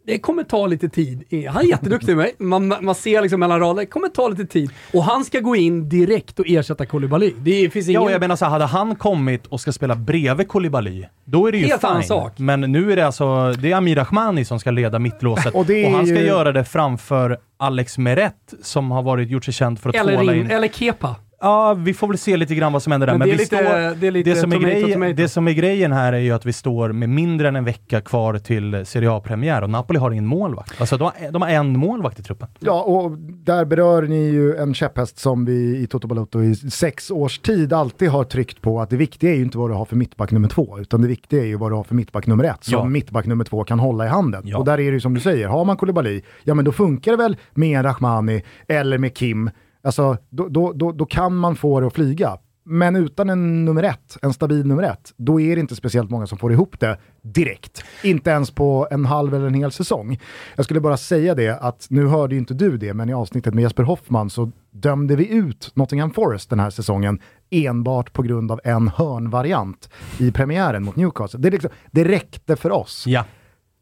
Det 0.06 0.18
kommer 0.18 0.42
ta 0.44 0.66
lite 0.66 0.88
tid. 0.88 1.24
Han 1.50 1.62
är 1.64 1.68
jätteduktig 1.68 2.16
med 2.16 2.16
mig. 2.16 2.34
Man, 2.38 2.74
man 2.80 2.94
ser 2.94 3.22
liksom 3.22 3.40
mellan 3.40 3.60
raderna. 3.60 3.80
Det 3.80 3.86
kommer 3.86 4.08
ta 4.08 4.28
lite 4.28 4.44
tid. 4.46 4.70
Och 4.92 5.04
han 5.04 5.24
ska 5.24 5.40
gå 5.40 5.56
in 5.56 5.88
direkt 5.88 6.38
och 6.38 6.44
ersätta 6.48 6.86
Koulibaly. 6.86 7.32
Det 7.38 7.70
finns 7.70 7.86
Ja, 7.86 7.90
ingen... 7.90 8.02
och 8.02 8.10
jag 8.12 8.20
menar 8.20 8.36
så 8.36 8.44
hade 8.46 8.64
han 8.64 8.96
kommit 8.96 9.46
och 9.46 9.60
ska 9.60 9.72
spela 9.72 9.94
bredvid 9.94 10.48
Koulibaly, 10.48 11.04
då 11.24 11.46
är 11.46 11.52
det 11.52 11.58
ju 11.58 11.66
Helt 11.66 11.84
annan 11.84 12.02
fine. 12.02 12.08
sak. 12.08 12.32
Men 12.38 12.60
nu 12.60 12.92
är 12.92 12.96
det 12.96 13.06
alltså, 13.06 13.52
det 13.52 13.72
är 13.72 13.76
Amir 13.76 13.96
Rahmani 13.96 14.44
som 14.44 14.60
ska 14.60 14.70
leda 14.70 14.98
mittlåset 14.98 15.54
Och 15.54 15.60
och, 15.60 15.66
han 15.92 16.06
ska 16.06 16.16
ju- 16.20 16.26
göra 16.26 16.52
det 16.52 16.64
framför 16.64 17.38
Alex 17.56 17.98
Meret 17.98 18.54
som 18.62 18.90
har 18.90 19.02
varit, 19.02 19.30
gjort 19.30 19.44
sig 19.44 19.54
känd 19.54 19.80
för 19.80 19.88
att 19.90 19.94
eller, 19.96 20.16
tvåla 20.16 20.34
in... 20.34 20.50
eller 20.50 20.68
Kepa. 20.68 21.16
Ja, 21.42 21.74
vi 21.74 21.94
får 21.94 22.08
väl 22.08 22.18
se 22.18 22.36
lite 22.36 22.54
grann 22.54 22.72
vad 22.72 22.82
som 22.82 22.90
händer 22.92 23.06
där. 23.06 23.12
Men 23.14 23.18
Men, 23.18 23.28
det 23.28 23.34
är 23.34 23.36
vi 23.36 23.42
lite- 23.42 23.56
står, 23.56 24.00
det 24.00 24.06
är 24.06 24.10
lite 24.10 24.34
som 24.34 24.52
är 24.52 24.56
tomato, 24.56 24.70
grejen, 24.72 24.92
tomato. 24.92 25.12
det 25.12 25.28
som 25.28 25.48
är 25.48 25.52
grejen 25.52 25.92
här 25.92 26.12
är 26.12 26.18
ju 26.18 26.30
att 26.32 26.46
vi 26.46 26.52
står 26.52 26.92
med 26.92 27.08
mindre 27.08 27.48
än 27.48 27.56
en 27.56 27.64
vecka 27.64 28.00
kvar 28.00 28.38
till 28.38 28.86
Serie 28.86 29.10
A-premiär 29.12 29.62
och 29.62 29.70
Napoli 29.70 29.98
har 29.98 30.10
ingen 30.10 30.26
målvakt. 30.26 30.80
Alltså 30.80 30.96
de 30.96 31.04
har, 31.04 31.32
de 31.32 31.42
har 31.42 31.48
en 31.48 31.78
målvakt 31.78 32.18
i 32.18 32.22
truppen. 32.22 32.48
Ja, 32.60 32.82
och 32.82 33.10
där 33.18 33.64
berör 33.64 34.02
ni 34.02 34.30
ju 34.30 34.56
en 34.56 34.74
käpphäst 34.74 35.18
som 35.18 35.44
vi 35.44 35.76
i 35.82 35.86
Toto 35.86 36.06
Balotto 36.08 36.42
i 36.42 36.54
sex 36.54 37.10
års 37.10 37.38
tid 37.38 37.72
alltid 37.72 38.08
har 38.08 38.24
tryckt 38.24 38.60
på 38.62 38.80
att 38.80 38.90
det 38.90 38.96
viktiga 38.96 39.30
är 39.30 39.34
ju 39.36 39.42
inte 39.42 39.58
vad 39.58 39.70
du 39.70 39.74
har 39.74 39.84
för 39.84 39.96
mittback 39.96 40.30
nummer 40.30 40.48
två, 40.48 40.78
utan 40.80 41.02
det 41.02 41.08
viktiga 41.08 41.40
är 41.42 41.46
ju 41.46 41.56
vad 41.56 41.70
du 41.70 41.74
har 41.76 41.84
för 41.84 41.94
mittback 41.94 42.26
nummer 42.26 42.44
ett, 42.44 42.64
som 42.64 42.74
Ja. 42.78 42.84
mittback 42.84 43.26
nummer 43.26 43.44
två 43.44 43.64
kan 43.64 43.78
hålla 43.78 44.04
i 44.06 44.08
handen. 44.08 44.42
Ja. 44.46 44.58
Och 44.58 44.64
där 44.64 44.72
är 44.72 44.76
det 44.76 44.82
ju 44.94 45.00
som 45.00 45.14
du 45.14 45.20
säger, 45.20 45.48
har 45.48 45.64
man 45.64 45.76
Koulibaly, 45.76 46.20
ja 46.44 46.54
men 46.54 46.64
då 46.64 46.72
funkar 46.72 47.10
det 47.12 47.16
väl 47.18 47.36
med 47.54 47.76
en 47.78 47.82
Rahmani 47.84 48.42
eller 48.68 48.98
med 48.98 49.14
Kim, 49.16 49.50
alltså 49.82 50.16
då, 50.30 50.48
då, 50.48 50.72
då, 50.72 50.92
då 50.92 51.06
kan 51.06 51.36
man 51.36 51.56
få 51.56 51.80
det 51.80 51.86
att 51.86 51.94
flyga. 51.94 52.38
Men 52.64 52.96
utan 52.96 53.30
en 53.30 53.64
nummer 53.64 53.82
ett, 53.82 54.18
en 54.22 54.32
stabil 54.32 54.66
nummer 54.66 54.82
ett, 54.82 55.12
då 55.16 55.40
är 55.40 55.56
det 55.56 55.60
inte 55.60 55.76
speciellt 55.76 56.10
många 56.10 56.26
som 56.26 56.38
får 56.38 56.52
ihop 56.52 56.80
det 56.80 56.98
direkt. 57.22 57.84
Inte 58.02 58.30
ens 58.30 58.50
på 58.50 58.88
en 58.90 59.04
halv 59.04 59.34
eller 59.34 59.46
en 59.46 59.54
hel 59.54 59.72
säsong. 59.72 60.20
Jag 60.56 60.64
skulle 60.64 60.80
bara 60.80 60.96
säga 60.96 61.34
det 61.34 61.58
att, 61.60 61.86
nu 61.90 62.06
hörde 62.06 62.34
ju 62.34 62.38
inte 62.38 62.54
du 62.54 62.76
det, 62.76 62.94
men 62.94 63.08
i 63.08 63.14
avsnittet 63.14 63.54
med 63.54 63.62
Jesper 63.62 63.82
Hoffman 63.82 64.30
så 64.30 64.50
dömde 64.70 65.16
vi 65.16 65.28
ut 65.28 65.70
Nottingham 65.74 66.10
Forest 66.10 66.50
den 66.50 66.60
här 66.60 66.70
säsongen 66.70 67.20
enbart 67.50 68.12
på 68.12 68.22
grund 68.22 68.52
av 68.52 68.60
en 68.64 68.88
hörnvariant 68.88 69.90
i 70.18 70.32
premiären 70.32 70.84
mot 70.84 70.96
Newcastle. 70.96 71.40
Det, 71.40 71.48
är 71.48 71.52
liksom, 71.52 71.70
det 71.90 72.04
räckte 72.04 72.56
för 72.56 72.70
oss. 72.70 73.04
Ja. 73.06 73.24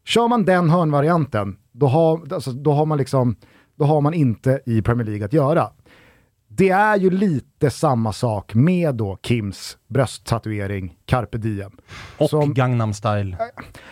Kör 0.05 0.27
man 0.27 0.45
den 0.45 0.69
hörnvarianten, 0.69 1.55
då 1.71 1.87
har, 1.87 2.33
alltså, 2.33 2.51
då 2.51 2.73
har 2.73 2.85
man 2.85 2.97
liksom, 2.97 3.35
då 3.77 3.85
har 3.85 4.01
man 4.01 4.13
inte 4.13 4.61
i 4.65 4.81
Premier 4.81 5.07
League 5.07 5.25
att 5.25 5.33
göra. 5.33 5.69
Det 6.55 6.69
är 6.69 6.95
ju 6.97 7.09
lite 7.09 7.69
samma 7.69 8.13
sak 8.13 8.53
med 8.53 8.95
då 8.95 9.17
Kims 9.23 9.77
brösttatuering 9.87 10.93
Carpe 11.05 11.37
Diem. 11.37 11.71
Och 12.17 12.29
Som- 12.29 12.53
Gangnam 12.53 12.93
style. 12.93 13.37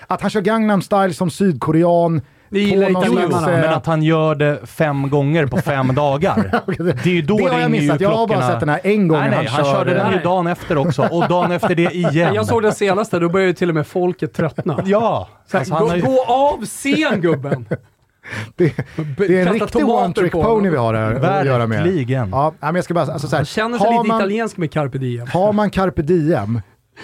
Att 0.08 0.22
han 0.22 0.30
kör 0.30 0.42
Gangnam 0.42 0.82
style 0.82 1.14
som 1.14 1.30
sydkorean. 1.30 2.22
Vi 2.52 2.60
gillar 2.60 2.90
italienarna. 2.92 3.48
men 3.48 3.70
att 3.74 3.86
han 3.86 4.04
gör 4.04 4.36
det 4.36 4.66
fem 4.68 5.10
gånger 5.10 5.46
på 5.48 5.58
fem 5.58 5.88
dagar. 5.96 6.62
Det 7.04 7.10
är 7.10 7.14
ju 7.14 7.22
då 7.22 7.38
det 7.38 7.44
har 7.54 7.60
jag 7.60 7.72
missat, 7.72 8.02
jag 8.02 8.10
har 8.10 8.28
bara 8.28 8.48
sett 8.48 8.60
den 8.60 8.70
här 8.70 8.80
en 8.84 9.08
gång 9.08 9.20
Nej, 9.20 9.30
nej, 9.30 9.38
han 9.38 9.48
han, 9.56 9.66
kör- 9.66 9.74
körde 9.74 9.94
den 9.94 10.12
ju 10.14 10.20
dagen 10.20 10.48
efter 10.48 10.78
också 10.78 11.08
och 11.12 11.28
dagen 11.28 11.52
efter 11.52 11.76
det 11.76 11.92
igen. 11.96 12.34
Jag 12.34 12.46
såg 12.46 12.62
den 12.64 12.74
senaste, 12.74 13.20
då 13.20 13.30
började 13.30 13.48
ju 13.48 13.54
till 13.54 13.70
och 13.70 13.76
med 13.76 13.88
folket 13.88 14.34
tröttna. 14.34 14.84
Ja, 14.86 15.28
Så 15.48 15.58
här, 15.58 15.60
alltså, 15.60 15.76
gå, 15.80 15.88
har 15.90 15.96
ju... 15.96 16.02
gå 16.02 16.24
av 16.26 16.66
scen 16.66 17.22
gubben! 17.22 17.66
Det, 18.56 18.74
det 19.18 19.42
är 19.42 19.48
en 19.48 19.54
riktig 19.54 19.86
one 19.90 20.14
trick 20.14 20.32
pony 20.32 20.70
vi 20.70 20.78
har 20.78 20.94
här 20.94 21.40
att 21.40 21.46
göra 21.46 21.68
med. 21.68 21.84
Verkligen. 21.84 22.30
Ja, 22.30 22.54
men 22.60 22.76
jag 22.76 22.84
ska 22.84 22.94
bara, 22.94 23.06
alltså 23.14 23.28
så 23.28 23.36
här, 23.36 23.38
Han 23.40 23.46
känner 23.46 23.78
sig 23.78 23.92
lite 23.92 24.08
man- 24.08 24.18
italiensk 24.22 24.58
med 24.58 24.72
carpe 24.72 24.98
diem. 24.98 25.28
Har 25.28 25.54
man 25.54 25.70
carpe 25.70 26.02
diem 26.02 26.62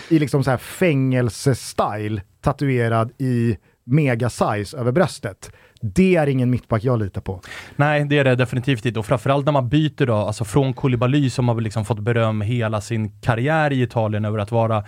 i 0.10 0.20
liksom 0.20 0.44
så 0.44 0.50
här 0.50 0.58
fängelsestyle 0.58 2.22
tatuerad 2.42 3.12
i 3.18 3.58
mega 3.86 4.30
size 4.30 4.78
över 4.78 4.92
bröstet, 4.92 5.52
det 5.94 6.16
är 6.16 6.28
ingen 6.28 6.50
mittback 6.50 6.84
jag 6.84 7.00
litar 7.00 7.22
på. 7.22 7.42
Nej, 7.76 8.06
det 8.06 8.18
är 8.18 8.24
det 8.24 8.36
definitivt 8.36 8.86
inte. 8.86 9.00
Och 9.00 9.06
framförallt 9.06 9.46
när 9.46 9.52
man 9.54 9.70
byter 9.70 10.06
då, 10.06 10.16
alltså 10.16 10.46
från 10.46 10.74
Koulibaly 10.74 11.30
som 11.30 11.48
har 11.48 11.62
liksom 11.62 11.86
fått 11.86 12.00
beröm 12.00 12.42
hela 12.42 12.82
sin 12.82 13.12
karriär 13.22 13.74
i 13.74 13.82
Italien 13.82 14.26
över 14.26 14.40
att 14.40 14.52
vara, 14.52 14.84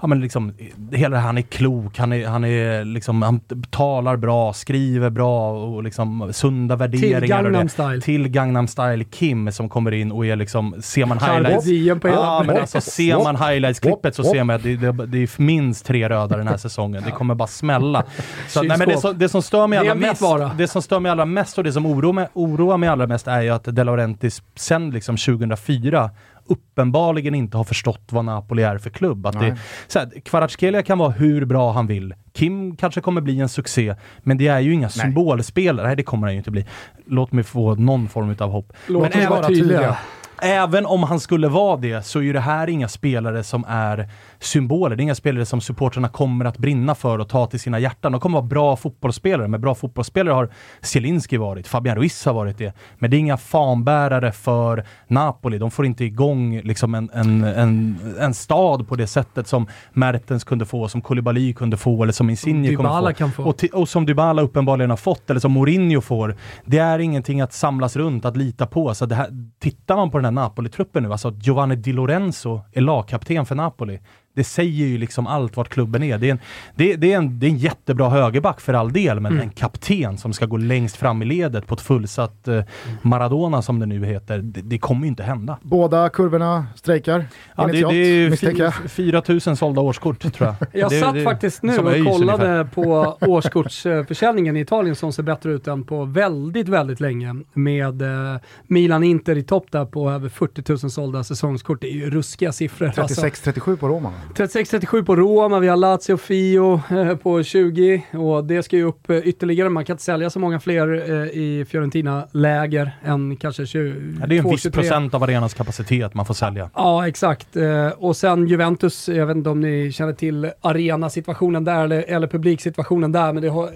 ja 0.00 0.06
men 0.06 0.20
liksom, 0.20 0.54
hela, 0.92 1.18
han 1.18 1.38
är 1.38 1.42
klok, 1.42 1.98
han 1.98 2.12
är, 2.12 2.26
han 2.26 2.44
är 2.44 2.84
liksom, 2.84 3.22
han 3.22 3.40
talar 3.70 4.16
bra, 4.16 4.52
skriver 4.52 5.10
bra 5.10 5.52
och 5.52 5.82
liksom 5.82 6.32
sunda 6.32 6.76
värderingar. 6.76 7.20
Gangnam 7.20 7.54
och 7.54 7.62
det. 7.62 7.68
style. 7.68 8.00
Till 8.00 8.28
Gangnam 8.28 8.68
style 8.68 9.04
Kim 9.04 9.52
som 9.52 9.68
kommer 9.68 9.92
in 9.92 10.12
och 10.12 10.26
är 10.26 10.36
liksom, 10.36 10.74
ser 10.82 11.06
man 11.06 11.18
highlights. 11.18 12.00
på 12.00 12.08
hela 12.08 12.20
Ja, 12.20 12.42
men 12.46 12.56
alltså 12.56 12.80
ser 12.80 13.24
man 13.24 13.36
highlights-klippet 13.36 14.14
så 14.14 14.24
ser 14.24 14.44
man 14.44 14.56
att 14.56 14.62
det, 14.62 14.76
det, 14.76 15.06
det 15.06 15.18
är 15.18 15.42
minst 15.42 15.86
tre 15.86 16.08
röda 16.08 16.36
den 16.36 16.48
här 16.48 16.56
säsongen. 16.56 17.02
Det 17.04 17.10
kommer 17.10 17.34
bara 17.34 17.48
smälla. 17.48 18.04
Så, 18.48 18.62
nej, 18.62 18.78
men 18.78 18.88
det, 18.88 18.96
som, 18.96 19.18
det 19.18 19.28
som 19.28 19.42
stör 19.42 19.66
mig 19.66 19.78
allra 19.78 19.94
vit 19.94 20.20
vara. 20.42 20.54
det 20.54 20.68
som 20.68 20.82
stör 20.82 21.00
mig 21.00 21.12
allra 21.12 21.24
mest 21.24 21.58
och 21.58 21.64
det 21.64 21.72
som 21.72 21.86
oroar 21.86 22.12
mig, 22.12 22.28
oroar 22.32 22.76
mig 22.76 22.88
allra 22.88 23.06
mest 23.06 23.28
är 23.28 23.40
ju 23.40 23.50
att 23.50 23.64
De 23.64 23.84
Laurentiis 23.84 24.42
sen 24.54 24.90
liksom 24.90 25.16
2004 25.16 26.10
uppenbarligen 26.46 27.34
inte 27.34 27.56
har 27.56 27.64
förstått 27.64 28.02
vad 28.10 28.24
Napoli 28.24 28.62
är 28.62 28.78
för 28.78 28.90
klubb. 28.90 29.26
Att 29.26 29.32
det, 29.32 29.38
Nej. 29.40 29.54
så 29.86 29.98
här, 29.98 30.20
Kvaratskhelia 30.24 30.82
kan 30.82 30.98
vara 30.98 31.10
hur 31.10 31.44
bra 31.44 31.72
han 31.72 31.86
vill. 31.86 32.14
Kim 32.32 32.76
kanske 32.76 33.00
kommer 33.00 33.20
bli 33.20 33.40
en 33.40 33.48
succé, 33.48 33.94
men 34.22 34.38
det 34.38 34.48
är 34.48 34.60
ju 34.60 34.72
inga 34.72 34.88
symbolspelare. 34.88 35.86
Nej, 35.86 35.96
det 35.96 36.02
kommer 36.02 36.26
han 36.26 36.34
ju 36.34 36.38
inte 36.38 36.50
bli. 36.50 36.66
Låt 37.06 37.32
mig 37.32 37.44
få 37.44 37.74
någon 37.74 38.08
form 38.08 38.36
av 38.38 38.50
hopp. 38.50 38.72
Låt 38.86 39.14
Men 39.14 39.22
oss 39.24 39.30
vara 39.30 39.46
tydliga. 39.46 39.96
även 40.42 40.86
om 40.86 41.02
han 41.02 41.20
skulle 41.20 41.48
vara 41.48 41.76
det 41.76 42.06
så 42.06 42.18
är 42.18 42.22
ju 42.22 42.32
det 42.32 42.40
här 42.40 42.68
inga 42.68 42.88
spelare 42.88 43.44
som 43.44 43.64
är 43.68 44.08
symboler. 44.42 44.96
Det 44.96 45.00
är 45.00 45.04
inga 45.04 45.14
spelare 45.14 45.46
som 45.46 45.60
supporterna 45.60 46.08
kommer 46.08 46.44
att 46.44 46.58
brinna 46.58 46.94
för 46.94 47.18
och 47.18 47.28
ta 47.28 47.46
till 47.46 47.60
sina 47.60 47.78
hjärtan. 47.78 48.12
De 48.12 48.20
kommer 48.20 48.38
vara 48.38 48.48
bra 48.48 48.76
fotbollsspelare, 48.76 49.48
men 49.48 49.60
bra 49.60 49.74
fotbollsspelare 49.74 50.34
har 50.34 50.48
Zielinski 50.80 51.36
varit, 51.36 51.68
Fabian 51.68 51.96
Ruiz 51.96 52.26
har 52.26 52.32
varit 52.32 52.58
det. 52.58 52.74
Men 52.98 53.10
det 53.10 53.16
är 53.16 53.18
inga 53.18 53.36
fanbärare 53.36 54.32
för 54.32 54.84
Napoli. 55.08 55.58
De 55.58 55.70
får 55.70 55.86
inte 55.86 56.04
igång 56.04 56.60
liksom 56.60 56.94
en, 56.94 57.10
en, 57.12 57.44
en, 57.44 57.98
en 58.20 58.34
stad 58.34 58.88
på 58.88 58.96
det 58.96 59.06
sättet 59.06 59.46
som 59.46 59.66
Mertens 59.92 60.44
kunde 60.44 60.66
få, 60.66 60.88
som 60.88 61.00
Koulibaly 61.00 61.52
kunde 61.52 61.76
få 61.76 62.02
eller 62.02 62.12
som 62.12 62.30
Insigne 62.30 62.76
kommer 62.76 63.12
få. 63.12 63.12
Kan 63.12 63.32
få. 63.32 63.42
Och, 63.42 63.64
och 63.72 63.88
som 63.88 64.06
Dybala 64.06 64.42
uppenbarligen 64.42 64.90
har 64.90 64.96
fått, 64.96 65.30
eller 65.30 65.40
som 65.40 65.52
Mourinho 65.52 66.00
får. 66.00 66.36
Det 66.64 66.78
är 66.78 66.98
ingenting 66.98 67.40
att 67.40 67.52
samlas 67.52 67.96
runt, 67.96 68.24
att 68.24 68.36
lita 68.36 68.66
på. 68.66 68.94
Så 68.94 69.06
det 69.06 69.14
här, 69.14 69.28
tittar 69.60 69.96
man 69.96 70.10
på 70.10 70.18
den 70.18 70.24
här 70.24 70.32
Napoli-truppen 70.32 71.02
nu, 71.02 71.12
alltså 71.12 71.28
att 71.28 71.46
Giovanni 71.46 71.76
Di 71.76 71.92
Lorenzo 71.92 72.60
är 72.72 72.80
lagkapten 72.80 73.46
för 73.46 73.54
Napoli. 73.54 73.98
Det 74.34 74.44
säger 74.44 74.86
ju 74.86 74.98
liksom 74.98 75.26
allt 75.26 75.56
vart 75.56 75.68
klubben 75.68 76.02
är. 76.02 76.18
Det 76.18 76.26
är 76.28 76.32
en, 76.32 76.38
det, 76.74 76.96
det 76.96 77.12
är 77.12 77.16
en, 77.16 77.38
det 77.38 77.46
är 77.46 77.50
en 77.50 77.56
jättebra 77.56 78.08
högerback 78.10 78.60
för 78.60 78.74
all 78.74 78.92
del, 78.92 79.20
men 79.20 79.40
en 79.40 79.50
kapten 79.50 80.18
som 80.18 80.32
ska 80.32 80.46
gå 80.46 80.56
längst 80.56 80.96
fram 80.96 81.22
i 81.22 81.24
ledet 81.24 81.66
på 81.66 81.74
ett 81.74 81.80
fullsatt 81.80 82.48
eh, 82.48 82.62
Maradona 83.02 83.62
som 83.62 83.78
det 83.80 83.86
nu 83.86 84.04
heter, 84.06 84.38
det, 84.38 84.60
det 84.62 84.78
kommer 84.78 85.02
ju 85.02 85.08
inte 85.08 85.22
hända. 85.22 85.58
Båda 85.62 86.08
kurvorna 86.08 86.66
strejkar 86.74 87.24
Ja, 87.56 87.66
det, 87.66 87.72
det 87.72 87.78
är 87.96 88.30
misstänker 88.30 88.62
jag. 88.64 88.74
fy- 88.74 88.88
4000 88.88 89.56
sålda 89.56 89.80
årskort 89.80 90.32
tror 90.34 90.48
jag. 90.48 90.54
Jag 90.80 90.90
det, 90.90 91.00
satt 91.00 91.14
det- 91.14 91.24
faktiskt 91.24 91.62
nu 91.62 91.78
och 91.78 91.84
kollade 92.06 92.44
ungefär. 92.46 92.64
på 92.64 93.16
årskortsförsäljningen 93.26 94.56
i 94.56 94.60
Italien 94.60 94.96
som 94.96 95.12
ser 95.12 95.22
bättre 95.22 95.52
ut 95.52 95.66
än 95.68 95.84
på 95.84 96.04
väldigt, 96.04 96.68
väldigt 96.68 97.00
länge. 97.00 97.34
Med 97.52 98.02
eh, 98.02 98.40
Milan-Inter 98.66 99.36
i 99.38 99.42
topp 99.42 99.66
där 99.70 99.84
på 99.84 100.10
över 100.10 100.28
40 100.28 100.62
000 100.68 100.78
sålda 100.78 101.24
säsongskort. 101.24 101.80
Det 101.80 101.86
är 101.88 101.94
ju 101.94 102.10
ruskiga 102.10 102.52
siffror. 102.52 102.92
Alltså. 102.96 103.20
36-37 103.26 103.76
på 103.76 103.88
Roma. 103.88 104.12
36-37 104.34 105.04
på 105.04 105.16
Roma, 105.16 105.58
vi 105.58 105.68
har 105.68 105.76
Lazio 105.76 106.16
Fio 106.16 106.82
eh, 106.90 107.16
på 107.16 107.42
20 107.42 108.02
och 108.12 108.44
det 108.44 108.62
ska 108.62 108.76
ju 108.76 108.84
upp 108.84 109.10
eh, 109.10 109.16
ytterligare. 109.16 109.68
Man 109.68 109.84
kan 109.84 109.94
inte 109.94 110.04
sälja 110.04 110.30
så 110.30 110.38
många 110.38 110.60
fler 110.60 111.10
eh, 111.10 111.26
i 111.26 111.64
Fiorentina-läger 111.68 112.90
än 113.04 113.36
kanske 113.36 113.66
20, 113.66 114.16
Ja, 114.20 114.26
det 114.26 114.36
är 114.36 114.38
en 114.38 114.50
viss 114.50 114.62
23. 114.62 114.82
procent 114.82 115.14
av 115.14 115.22
arenans 115.22 115.54
kapacitet 115.54 116.14
man 116.14 116.26
får 116.26 116.34
sälja. 116.34 116.70
Ja, 116.74 117.08
exakt. 117.08 117.48
Och 117.96 118.16
sen 118.16 118.46
Juventus, 118.46 119.08
jag 119.08 119.26
vet 119.26 119.36
inte 119.36 119.50
om 119.50 119.60
ni 119.60 119.92
känner 119.92 120.12
till 120.12 120.50
arenasituationen 120.60 121.64
där 121.64 121.84
eller, 121.84 122.04
eller 122.08 122.26
publiksituationen 122.26 123.12
där, 123.12 123.32
men 123.32 123.42
det 123.42 123.48
har, 123.48 123.70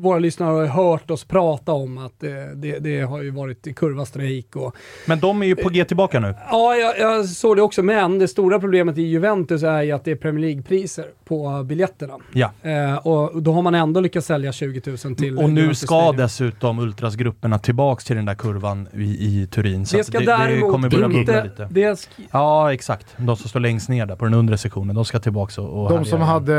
våra 0.00 0.18
lyssnare 0.18 0.48
har 0.50 0.66
hört 0.66 1.10
oss 1.10 1.24
prata 1.24 1.72
om 1.72 1.98
att 1.98 2.22
eh, 2.22 2.30
det, 2.56 2.78
det 2.78 3.00
har 3.00 3.22
ju 3.22 3.30
varit 3.30 3.76
kurvastrejk 3.76 4.56
och 4.56 4.74
Men 5.06 5.20
de 5.20 5.42
är 5.42 5.46
ju 5.46 5.56
på 5.56 5.68
G 5.68 5.84
tillbaka 5.84 6.20
nu. 6.20 6.34
Ja, 6.50 6.74
jag, 6.76 6.98
jag 6.98 7.26
såg 7.26 7.56
det 7.56 7.62
också, 7.62 7.82
men 7.82 8.18
det 8.18 8.28
stora 8.28 8.60
problemet 8.60 8.98
i 8.98 9.02
Juventus 9.02 9.62
är 9.62 9.82
ju 9.82 9.92
att 9.92 10.04
det 10.04 10.10
är 10.10 10.16
Premier 10.16 10.40
League-priser 10.40 11.04
på 11.24 11.62
biljetterna. 11.64 12.14
Ja. 12.32 12.50
Eh, 12.62 13.06
och 13.06 13.42
då 13.42 13.52
har 13.52 13.62
man 13.62 13.74
ändå 13.74 14.00
lyckats 14.00 14.26
sälja 14.26 14.52
20 14.52 14.82
000 15.04 15.16
till 15.16 15.38
Och 15.38 15.50
nu 15.50 15.60
Juventus 15.60 15.78
ska 15.78 15.86
Stadium. 15.86 16.16
dessutom 16.16 16.78
Ultrasgrupperna 16.78 17.58
tillbaks 17.58 18.04
till 18.04 18.16
den 18.16 18.24
där 18.24 18.34
kurvan 18.34 18.88
i, 18.94 19.02
i 19.02 19.46
Turin. 19.50 19.86
Så 19.86 19.96
Det 19.96 20.00
att 20.00 20.06
ska 20.06 20.18
det, 20.18 20.24
däremot 20.26 20.72
kommer 20.72 20.90
börja 20.90 21.08
bubbla 21.08 21.20
inte... 21.20 21.44
lite. 21.44 21.68
Det 21.70 21.92
sk- 21.92 22.08
Ja, 22.32 22.72
exakt. 22.72 23.06
De 23.16 23.36
som 23.36 23.48
står 23.48 23.60
längst 23.60 23.88
ner 23.88 24.06
där 24.06 24.16
på 24.16 24.24
den 24.24 24.34
undre 24.34 24.58
sektionen, 24.58 24.96
de 24.96 25.04
ska 25.04 25.18
tillbaks 25.18 25.58
och, 25.58 25.82
och 25.84 25.90
De 25.90 26.04
som 26.04 26.20
hade 26.20 26.54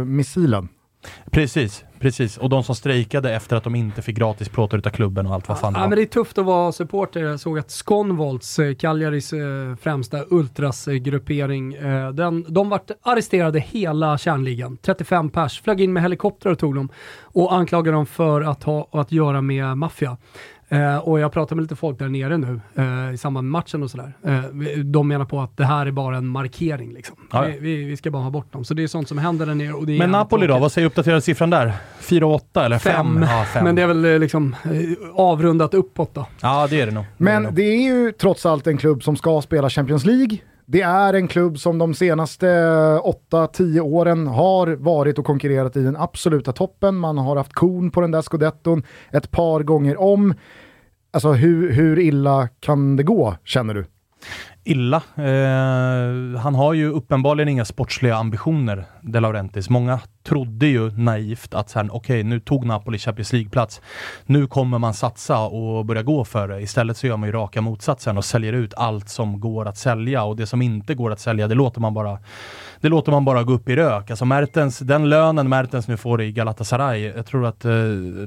eh, 0.00 0.04
missilen. 0.04 0.68
Precis, 1.30 1.84
precis. 2.04 2.36
Och 2.38 2.48
de 2.48 2.64
som 2.64 2.74
strejkade 2.74 3.34
efter 3.34 3.56
att 3.56 3.64
de 3.64 3.74
inte 3.74 4.02
fick 4.02 4.16
gratis 4.16 4.48
plåtar 4.48 4.78
utav 4.78 4.90
klubben 4.90 5.26
och 5.26 5.34
allt 5.34 5.48
vad 5.48 5.58
fan 5.60 5.72
det 5.72 5.78
Ja, 5.78 5.82
var. 5.82 5.88
men 5.88 5.96
det 5.96 6.02
är 6.02 6.06
tufft 6.06 6.38
att 6.38 6.44
vara 6.44 6.72
supporter. 6.72 7.20
Jag 7.20 7.40
såg 7.40 7.58
att 7.58 7.70
Sconvolts, 7.70 8.58
eh, 8.58 8.74
Cagliaris 8.74 9.32
eh, 9.32 9.76
främsta 9.82 10.24
ultrasgruppering, 10.30 11.74
eh, 11.74 12.10
den, 12.10 12.44
de 12.48 12.68
vart 12.68 12.90
arresterade 13.02 13.60
hela 13.60 14.18
kärnligan. 14.18 14.76
35 14.82 15.30
pers, 15.30 15.60
flög 15.62 15.80
in 15.80 15.92
med 15.92 16.02
helikoptrar 16.02 16.52
och 16.52 16.58
tog 16.58 16.74
dem 16.74 16.88
och 17.22 17.54
anklagade 17.54 17.96
dem 17.96 18.06
för 18.06 18.40
att 18.42 18.62
ha 18.62 18.88
att 18.92 19.12
göra 19.12 19.40
med 19.40 19.78
maffia. 19.78 20.16
Eh, 20.74 20.96
och 20.96 21.20
jag 21.20 21.32
pratade 21.32 21.56
med 21.56 21.62
lite 21.62 21.76
folk 21.76 21.98
där 21.98 22.08
nere 22.08 22.38
nu 22.38 22.60
eh, 22.74 23.14
i 23.14 23.16
samband 23.16 23.46
med 23.46 23.52
matchen 23.52 23.82
och 23.82 23.90
sådär. 23.90 24.12
Eh, 24.26 24.40
de 24.84 25.08
menar 25.08 25.24
på 25.24 25.40
att 25.40 25.56
det 25.56 25.64
här 25.64 25.86
är 25.86 25.90
bara 25.90 26.16
en 26.16 26.26
markering 26.26 26.92
liksom. 26.92 27.16
Ja. 27.32 27.42
Vi, 27.42 27.58
vi, 27.58 27.84
vi 27.84 27.96
ska 27.96 28.10
bara 28.10 28.22
ha 28.22 28.30
bort 28.30 28.52
dem. 28.52 28.64
Så 28.64 28.74
det 28.74 28.82
är 28.82 28.86
sånt 28.86 29.08
som 29.08 29.18
händer 29.18 29.46
där 29.46 29.54
nere. 29.54 29.72
Och 29.72 29.86
det 29.86 29.92
är 29.92 29.98
Men 29.98 30.10
Napoli 30.10 30.46
då, 30.46 30.58
vad 30.58 30.72
säger 30.72 30.86
uppdaterade 30.86 31.20
siffran 31.20 31.50
där? 31.50 31.72
4-8 32.00 32.64
eller 32.64 32.78
5? 32.78 32.92
Fem. 32.94 33.26
Ja. 33.54 33.62
Men 33.62 33.74
det 33.74 33.82
är 33.82 33.86
väl 33.86 34.04
eh, 34.04 34.18
liksom 34.18 34.56
eh, 34.64 34.70
avrundat 35.14 35.74
uppåt 35.74 36.14
då. 36.14 36.26
ja, 36.40 36.66
det 36.70 36.80
är 36.80 36.86
det 36.86 36.92
nog. 36.92 37.04
Men 37.16 37.54
det 37.54 37.62
är 37.62 37.82
ju 37.82 38.12
trots 38.12 38.46
allt 38.46 38.66
en 38.66 38.76
klubb 38.78 39.02
som 39.02 39.16
ska 39.16 39.42
spela 39.42 39.70
Champions 39.70 40.04
League. 40.06 40.38
Det 40.66 40.82
är 40.82 41.14
en 41.14 41.28
klubb 41.28 41.58
som 41.58 41.78
de 41.78 41.94
senaste 41.94 42.46
8-10 42.46 43.80
åren 43.80 44.26
har 44.26 44.66
varit 44.66 45.18
och 45.18 45.24
konkurrerat 45.24 45.76
i 45.76 45.82
den 45.82 45.96
absoluta 45.96 46.52
toppen. 46.52 46.96
Man 46.96 47.18
har 47.18 47.36
haft 47.36 47.52
kon 47.52 47.90
på 47.90 48.00
den 48.00 48.10
där 48.10 48.22
scudetton 48.22 48.82
ett 49.10 49.30
par 49.30 49.60
gånger 49.60 50.00
om. 50.00 50.34
Alltså 51.14 51.32
hur, 51.32 51.72
hur 51.72 51.98
illa 51.98 52.48
kan 52.60 52.96
det 52.96 53.02
gå, 53.02 53.36
känner 53.44 53.74
du? 53.74 53.84
illa. 54.64 54.96
Eh, 55.16 56.40
han 56.40 56.54
har 56.54 56.74
ju 56.74 56.88
uppenbarligen 56.88 57.48
inga 57.48 57.64
sportsliga 57.64 58.16
ambitioner, 58.16 58.84
De 59.02 59.20
Laurentiis. 59.20 59.70
Många 59.70 60.00
trodde 60.22 60.66
ju 60.66 60.90
naivt 60.90 61.54
att 61.54 61.70
sen, 61.70 61.90
okej, 61.90 62.22
nu 62.22 62.40
tog 62.40 62.66
Napoli 62.66 62.98
Champions 62.98 63.32
League-plats. 63.32 63.80
Nu 64.26 64.46
kommer 64.46 64.78
man 64.78 64.94
satsa 64.94 65.38
och 65.38 65.84
börja 65.84 66.02
gå 66.02 66.24
för 66.24 66.48
det. 66.48 66.60
Istället 66.60 66.96
så 66.96 67.06
gör 67.06 67.16
man 67.16 67.28
ju 67.28 67.32
raka 67.32 67.60
motsatsen 67.60 68.18
och 68.18 68.24
säljer 68.24 68.52
ut 68.52 68.74
allt 68.74 69.08
som 69.08 69.40
går 69.40 69.68
att 69.68 69.76
sälja 69.76 70.24
och 70.24 70.36
det 70.36 70.46
som 70.46 70.62
inte 70.62 70.94
går 70.94 71.10
att 71.10 71.20
sälja, 71.20 71.48
det 71.48 71.54
låter 71.54 71.80
man 71.80 71.94
bara 71.94 72.18
det 72.84 72.88
låter 72.88 73.12
man 73.12 73.24
bara 73.24 73.42
gå 73.42 73.52
upp 73.52 73.68
i 73.68 73.76
rök. 73.76 74.10
Alltså 74.10 74.24
Mertens, 74.24 74.78
den 74.78 75.08
lönen 75.08 75.48
Mertens 75.48 75.88
nu 75.88 75.96
får 75.96 76.22
i 76.22 76.32
Galatasaray, 76.32 77.00
jag 77.16 77.26
tror 77.26 77.46
att 77.46 77.64
eh, 77.64 77.72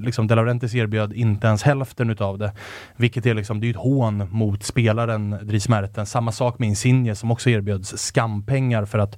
liksom 0.01 0.27
De 0.27 0.35
Laurentiis 0.35 0.75
erbjöd 0.75 1.13
inte 1.13 1.47
ens 1.47 1.63
hälften 1.63 2.09
utav 2.09 2.37
det. 2.37 2.51
Vilket 2.95 3.25
är 3.25 3.33
liksom, 3.33 3.59
det 3.59 3.63
är 3.63 3.67
ju 3.67 3.71
ett 3.71 3.77
hån 3.77 4.27
mot 4.31 4.63
spelaren 4.63 5.37
Dries 5.41 5.69
Mertens. 5.69 6.11
Samma 6.11 6.31
sak 6.31 6.59
med 6.59 6.69
Insigne 6.69 7.15
som 7.15 7.31
också 7.31 7.49
erbjöds 7.49 7.97
skampengar 7.97 8.85
för 8.85 8.99
att, 8.99 9.17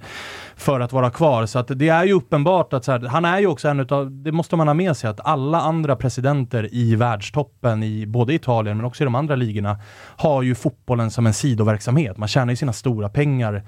för 0.56 0.80
att 0.80 0.94
vara 0.94 1.10
kvar. 1.10 1.46
Så 1.46 1.60
att 1.60 1.68
det 1.68 1.90
är 1.90 2.04
ju 2.04 2.14
uppenbart 2.14 2.74
att 2.74 2.86
så 2.86 2.92
här, 2.92 3.00
han 3.00 3.26
är 3.26 3.40
ju 3.40 3.48
också 3.48 3.68
en 3.68 3.80
utav, 3.80 4.12
det 4.12 4.32
måste 4.32 4.56
man 4.56 4.68
ha 4.68 4.74
med 4.74 4.98
sig, 4.98 5.10
att 5.10 5.20
alla 5.24 5.62
andra 5.62 5.96
presidenter 5.96 6.74
i 6.74 6.96
världstoppen, 6.96 7.84
i 7.84 8.06
både 8.06 8.34
Italien 8.34 8.78
men 8.78 8.86
också 8.86 9.04
i 9.04 9.06
de 9.06 9.16
andra 9.16 9.36
ligorna, 9.36 9.80
har 10.18 10.42
ju 10.42 10.56
fotbollen 10.56 11.12
som 11.12 11.28
en 11.28 11.34
sidoverksamhet. 11.34 12.18
Man 12.18 12.28
tjänar 12.28 12.52
ju 12.52 12.56
sina 12.56 12.74
stora 12.74 13.10
pengar 13.10 13.64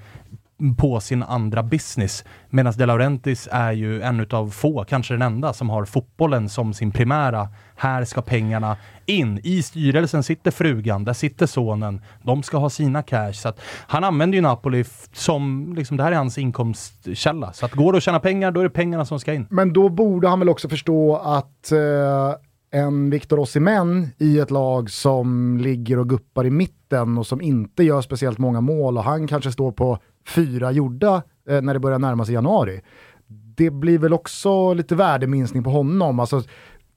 på 0.78 1.00
sin 1.00 1.22
andra 1.22 1.62
business. 1.62 2.24
Medan 2.50 2.72
De 2.76 2.86
Laurentiis 2.86 3.48
är 3.52 3.72
ju 3.72 4.02
en 4.02 4.20
utav 4.20 4.50
få, 4.50 4.84
kanske 4.84 5.14
den 5.14 5.22
enda, 5.22 5.52
som 5.52 5.70
har 5.70 5.84
fotbollen 5.84 6.48
som 6.48 6.74
sin 6.74 6.90
primära. 6.90 7.48
Här 7.76 8.04
ska 8.04 8.22
pengarna 8.22 8.76
in. 9.06 9.40
I 9.42 9.62
styrelsen 9.62 10.22
sitter 10.22 10.50
frugan, 10.50 11.04
där 11.04 11.12
sitter 11.12 11.46
sonen. 11.46 12.00
De 12.22 12.42
ska 12.42 12.56
ha 12.56 12.70
sina 12.70 13.02
cash. 13.02 13.32
Så 13.32 13.48
att 13.48 13.60
han 13.86 14.04
använder 14.04 14.36
ju 14.36 14.42
Napoli 14.42 14.84
som, 15.12 15.72
liksom, 15.76 15.96
det 15.96 16.02
här 16.02 16.12
är 16.12 16.16
hans 16.16 16.38
inkomstkälla. 16.38 17.52
Så 17.52 17.66
att 17.66 17.72
går 17.72 17.92
det 17.92 17.96
att 17.96 18.02
tjäna 18.02 18.20
pengar, 18.20 18.50
då 18.50 18.60
är 18.60 18.64
det 18.64 18.70
pengarna 18.70 19.04
som 19.04 19.20
ska 19.20 19.34
in. 19.34 19.46
Men 19.50 19.72
då 19.72 19.88
borde 19.88 20.28
han 20.28 20.38
väl 20.38 20.48
också 20.48 20.68
förstå 20.68 21.16
att 21.16 21.72
eh, 21.72 22.34
en 22.72 23.10
Victor 23.10 23.38
Osimhen 23.38 24.08
i 24.18 24.38
ett 24.38 24.50
lag 24.50 24.90
som 24.90 25.58
ligger 25.58 25.98
och 25.98 26.08
guppar 26.08 26.46
i 26.46 26.50
mitten 26.50 27.18
och 27.18 27.26
som 27.26 27.40
inte 27.40 27.84
gör 27.84 28.00
speciellt 28.00 28.38
många 28.38 28.60
mål 28.60 28.98
och 28.98 29.04
han 29.04 29.28
kanske 29.28 29.52
står 29.52 29.72
på 29.72 29.98
fyra 30.26 30.72
gjorda 30.72 31.22
eh, 31.48 31.62
när 31.62 31.74
det 31.74 31.80
börjar 31.80 31.98
närma 31.98 32.24
sig 32.24 32.34
januari. 32.34 32.80
Det 33.56 33.70
blir 33.70 33.98
väl 33.98 34.12
också 34.12 34.74
lite 34.74 34.94
värdeminskning 34.94 35.64
på 35.64 35.70
honom. 35.70 36.20
Alltså, 36.20 36.42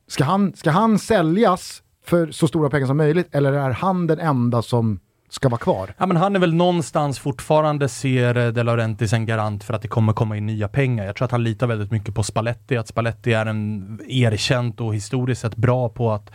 ska, 0.08 0.24
han, 0.24 0.54
ska 0.56 0.72
han 0.72 1.00
säljas 1.00 1.84
för 2.06 2.32
så 2.32 2.48
stora 2.48 2.70
pengar 2.70 2.88
som 2.88 2.98
möjligt 2.98 3.28
eller 3.32 3.54
är 3.54 3.70
han 3.70 4.08
den 4.08 4.20
enda 4.20 4.62
som 4.62 5.00
ska 5.30 5.50
vara 5.50 5.60
kvar? 5.60 5.94
Ja, 5.98 6.06
men 6.06 6.18
han 6.18 6.36
är 6.36 6.40
väl 6.40 6.54
någonstans 6.54 7.20
fortfarande 7.20 7.90
ser 7.90 8.38
eh, 8.38 8.48
De 8.48 8.64
Laurentiis 8.64 9.14
en 9.14 9.26
garant 9.26 9.64
för 9.64 9.74
att 9.74 9.82
det 9.82 9.88
kommer 9.88 10.14
komma 10.14 10.38
in 10.38 10.46
nya 10.46 10.68
pengar. 10.68 11.06
Jag 11.06 11.16
tror 11.16 11.26
att 11.26 11.32
han 11.32 11.44
litar 11.44 11.68
väldigt 11.68 11.92
mycket 11.92 12.16
på 12.16 12.24
Spalletti, 12.24 12.78
att 12.78 12.88
Spalletti 12.88 13.34
är 13.34 13.46
en 13.46 14.00
erkänt 14.08 14.82
och 14.82 14.96
historiskt 14.96 15.42
sett 15.42 15.56
bra 15.56 15.90
på 15.90 16.12
att 16.12 16.32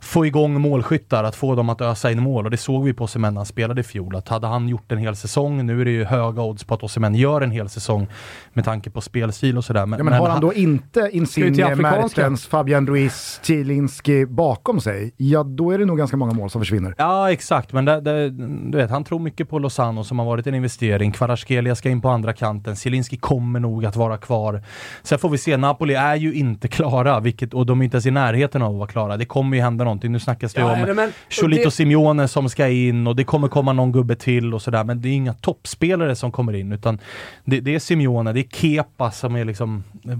få 0.00 0.26
igång 0.26 0.60
målskyttar, 0.60 1.24
att 1.24 1.36
få 1.36 1.54
dem 1.54 1.68
att 1.68 1.80
ösa 1.80 2.10
in 2.10 2.22
mål. 2.22 2.44
Och 2.44 2.50
det 2.50 2.56
såg 2.56 2.84
vi 2.84 2.92
på 2.92 3.04
Osimhen 3.04 3.34
när 3.34 3.38
han 3.38 3.46
spelade 3.46 3.80
i 3.80 3.84
fjol, 3.84 4.16
att 4.16 4.28
hade 4.28 4.46
han 4.46 4.68
gjort 4.68 4.92
en 4.92 4.98
hel 4.98 5.16
säsong, 5.16 5.66
nu 5.66 5.80
är 5.80 5.84
det 5.84 5.90
ju 5.90 6.04
höga 6.04 6.42
odds 6.42 6.64
på 6.64 6.74
att 6.74 6.82
Osimhen 6.82 7.14
gör 7.14 7.40
en 7.40 7.50
hel 7.50 7.68
säsong 7.68 8.06
med 8.52 8.64
tanke 8.64 8.90
på 8.90 9.00
spelstil 9.00 9.58
och 9.58 9.64
sådär. 9.64 9.80
Ja, 9.80 9.86
men 9.86 10.12
har 10.12 10.28
han 10.28 10.40
då 10.40 10.54
inte 10.54 11.10
Insigne, 11.12 11.64
afrikanska? 11.64 12.20
Mertens, 12.20 12.46
Fabian 12.46 12.86
Ruiz, 12.86 13.40
Zielinski 13.42 14.26
bakom 14.26 14.80
sig, 14.80 15.14
ja 15.16 15.42
då 15.42 15.70
är 15.70 15.78
det 15.78 15.84
nog 15.84 15.98
ganska 15.98 16.16
många 16.16 16.32
mål 16.32 16.50
som 16.50 16.60
försvinner. 16.60 16.94
Ja, 16.98 17.32
exakt. 17.32 17.72
Men 17.72 17.84
det, 17.84 18.00
det, 18.00 18.30
du 18.44 18.78
vet, 18.78 18.90
han 18.90 19.04
tror 19.04 19.18
mycket 19.18 19.48
på 19.48 19.58
Lozano 19.58 20.04
som 20.04 20.18
har 20.18 20.26
varit 20.26 20.46
en 20.46 20.54
investering. 20.54 21.12
Kvaratskhelia 21.12 21.74
ska 21.74 21.90
in 21.90 22.00
på 22.00 22.08
andra 22.08 22.32
kanten. 22.32 22.76
Zielinski 22.76 23.16
kommer 23.16 23.60
nog 23.60 23.84
att 23.86 23.96
vara 23.96 24.16
kvar. 24.18 24.62
Sen 25.02 25.18
får 25.18 25.28
vi 25.28 25.38
se, 25.38 25.56
Napoli 25.56 25.94
är 25.94 26.16
ju 26.16 26.34
inte 26.34 26.68
klara, 26.68 27.20
vilket, 27.20 27.54
och 27.54 27.66
de 27.66 27.80
är 27.80 27.84
inte 27.84 27.94
ens 27.96 28.06
i 28.06 28.10
närheten 28.10 28.62
av 28.62 28.70
att 28.72 28.76
vara 28.78 28.88
klara. 28.88 29.16
Det 29.16 29.24
kommer 29.24 29.56
ju 29.56 29.62
hända 29.62 29.84
någonting. 29.84 30.12
Nu 30.12 30.18
snackas 30.20 30.54
det 30.54 30.60
Ja, 30.60 30.72
om 30.72 30.78
eller 30.82 30.94
men- 30.94 31.12
Cholito 31.30 31.64
det- 31.64 31.70
Simeone 31.70 32.28
som 32.28 32.48
ska 32.48 32.68
in 32.68 33.06
och 33.06 33.16
det 33.16 33.24
kommer 33.24 33.48
komma 33.48 33.72
någon 33.72 33.92
gubbe 33.92 34.16
till 34.16 34.54
och 34.54 34.62
sådär. 34.62 34.84
Men 34.84 35.00
det 35.02 35.08
är 35.08 35.12
inga 35.12 35.32
toppspelare 35.34 36.16
som 36.16 36.32
kommer 36.32 36.52
in, 36.52 36.72
utan 36.72 36.98
det, 37.44 37.60
det 37.60 37.74
är 37.74 37.78
Simeone, 37.78 38.32
det 38.32 38.40
är 38.40 38.48
Kepa 38.56 39.10
som 39.10 39.36
är 39.36 39.44
liksom 39.44 39.84
eh, 40.04 40.10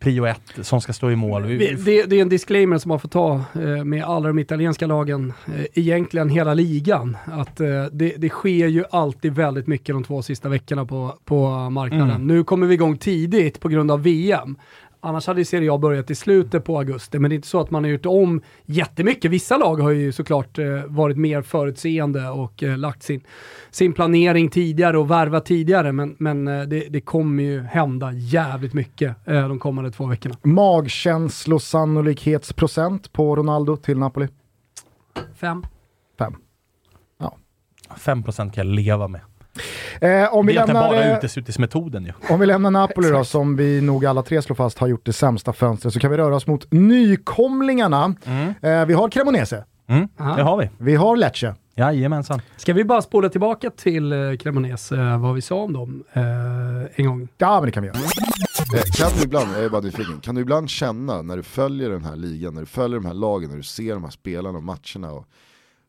prio 0.00 0.24
ett 0.26 0.40
som 0.62 0.80
ska 0.80 0.92
stå 0.92 1.10
i 1.10 1.16
mål. 1.16 1.42
Det, 1.42 2.06
det 2.06 2.16
är 2.18 2.22
en 2.22 2.28
disclaimer 2.28 2.78
som 2.78 2.88
man 2.88 3.00
får 3.00 3.08
ta 3.08 3.34
eh, 3.54 3.84
med 3.84 4.04
alla 4.04 4.28
de 4.28 4.38
italienska 4.38 4.86
lagen, 4.86 5.32
eh, 5.46 5.64
egentligen 5.74 6.28
hela 6.28 6.54
ligan. 6.54 7.16
Att 7.24 7.60
eh, 7.62 7.84
det, 7.92 8.14
det 8.18 8.28
sker 8.28 8.66
ju 8.66 8.84
alltid 8.90 9.34
väldigt 9.34 9.66
mycket 9.66 9.94
de 9.94 10.04
två 10.04 10.22
sista 10.22 10.48
veckorna 10.48 10.84
på, 10.84 11.18
på 11.24 11.48
marknaden. 11.70 12.10
Mm. 12.10 12.26
Nu 12.26 12.44
kommer 12.44 12.66
vi 12.66 12.74
igång 12.74 12.96
tidigt 12.96 13.60
på 13.60 13.68
grund 13.68 13.90
av 13.90 14.02
VM. 14.02 14.56
Annars 15.04 15.26
hade 15.26 15.44
Serie 15.44 15.72
A 15.72 15.78
börjat 15.78 16.10
i 16.10 16.14
slutet 16.14 16.64
på 16.64 16.78
augusti, 16.78 17.18
men 17.18 17.28
det 17.28 17.34
är 17.34 17.36
inte 17.36 17.48
så 17.48 17.60
att 17.60 17.70
man 17.70 17.84
har 17.84 17.90
gjort 17.90 18.06
om 18.06 18.42
jättemycket. 18.64 19.30
Vissa 19.30 19.56
lag 19.56 19.76
har 19.76 19.90
ju 19.90 20.12
såklart 20.12 20.58
eh, 20.58 20.64
varit 20.86 21.16
mer 21.16 21.42
förutseende 21.42 22.28
och 22.28 22.62
eh, 22.62 22.78
lagt 22.78 23.02
sin, 23.02 23.20
sin 23.70 23.92
planering 23.92 24.50
tidigare 24.50 24.98
och 24.98 25.10
värvat 25.10 25.46
tidigare, 25.46 25.92
men, 25.92 26.16
men 26.18 26.48
eh, 26.48 26.62
det, 26.62 26.86
det 26.90 27.00
kommer 27.00 27.42
ju 27.42 27.62
hända 27.62 28.12
jävligt 28.12 28.74
mycket 28.74 29.28
eh, 29.28 29.48
de 29.48 29.58
kommande 29.58 29.90
två 29.90 30.06
veckorna. 30.06 30.36
Magkänslosannolikhetsprocent 30.42 33.12
på 33.12 33.36
Ronaldo 33.36 33.76
till 33.76 33.98
Napoli? 33.98 34.28
Fem. 35.34 35.62
5% 38.02 38.36
kan 38.36 38.50
jag 38.54 38.66
leva 38.66 39.08
med. 39.08 39.20
Eh, 40.00 40.34
om, 40.34 40.46
Det 40.46 40.52
vi 40.52 40.58
är 40.58 40.62
egentligen 40.62 40.66
lämnar, 40.66 40.88
bara 40.88 41.04
eh, 41.04 41.16
uteslutismetoden 41.18 42.04
ju. 42.04 42.12
om 42.30 42.40
vi 42.40 42.46
lämnar 42.46 42.70
Napoli 42.70 43.10
då, 43.10 43.24
som 43.24 43.56
vi 43.56 43.80
nog 43.80 44.06
alla 44.06 44.22
tre 44.22 44.42
slår 44.42 44.56
fast 44.56 44.78
har 44.78 44.86
gjort 44.88 45.06
det 45.06 45.12
sämsta 45.12 45.52
fönstret, 45.52 45.94
så 45.94 46.00
kan 46.00 46.10
vi 46.10 46.16
röra 46.16 46.36
oss 46.36 46.46
mot 46.46 46.66
nykomlingarna. 46.72 48.14
Eh, 48.62 48.84
vi 48.86 48.94
har 48.94 49.08
Cremonese, 49.08 49.64
Mm, 49.88 50.08
det 50.36 50.42
har 50.42 50.56
vi. 50.56 50.70
vi 50.78 50.94
har 50.94 51.16
Lecce, 51.16 51.54
Jajamensan. 51.76 52.40
Ska 52.56 52.72
vi 52.72 52.84
bara 52.84 53.02
spola 53.02 53.28
tillbaka 53.28 53.70
till 53.70 54.12
eh, 54.12 54.18
Cremonese, 54.40 54.92
eh, 54.96 55.18
vad 55.20 55.34
vi 55.34 55.40
sa 55.40 55.54
om 55.54 55.72
dem 55.72 56.04
eh, 56.12 56.22
en 56.94 57.06
gång? 57.06 57.28
ja 57.38 57.54
men 57.60 57.64
det 57.66 57.72
kan 57.72 57.82
vi 57.82 57.86
göra. 57.88 57.98
Kan 58.98 59.10
du 59.18 59.24
ibland, 59.24 59.50
jag 59.56 59.64
är 59.64 59.68
bara 59.68 59.80
nyfiken, 59.80 60.20
kan 60.20 60.34
du 60.34 60.40
ibland 60.40 60.70
känna 60.70 61.22
när 61.22 61.36
du 61.36 61.42
följer 61.42 61.90
den 61.90 62.04
här 62.04 62.16
ligan, 62.16 62.54
när 62.54 62.60
du 62.60 62.66
följer 62.66 62.98
de 63.00 63.06
här 63.06 63.14
lagen, 63.14 63.50
när 63.50 63.56
du 63.56 63.62
ser 63.62 63.94
de 63.94 64.04
här 64.04 64.10
spelarna 64.10 64.58
och 64.58 64.64
matcherna 64.64 65.12
och 65.12 65.24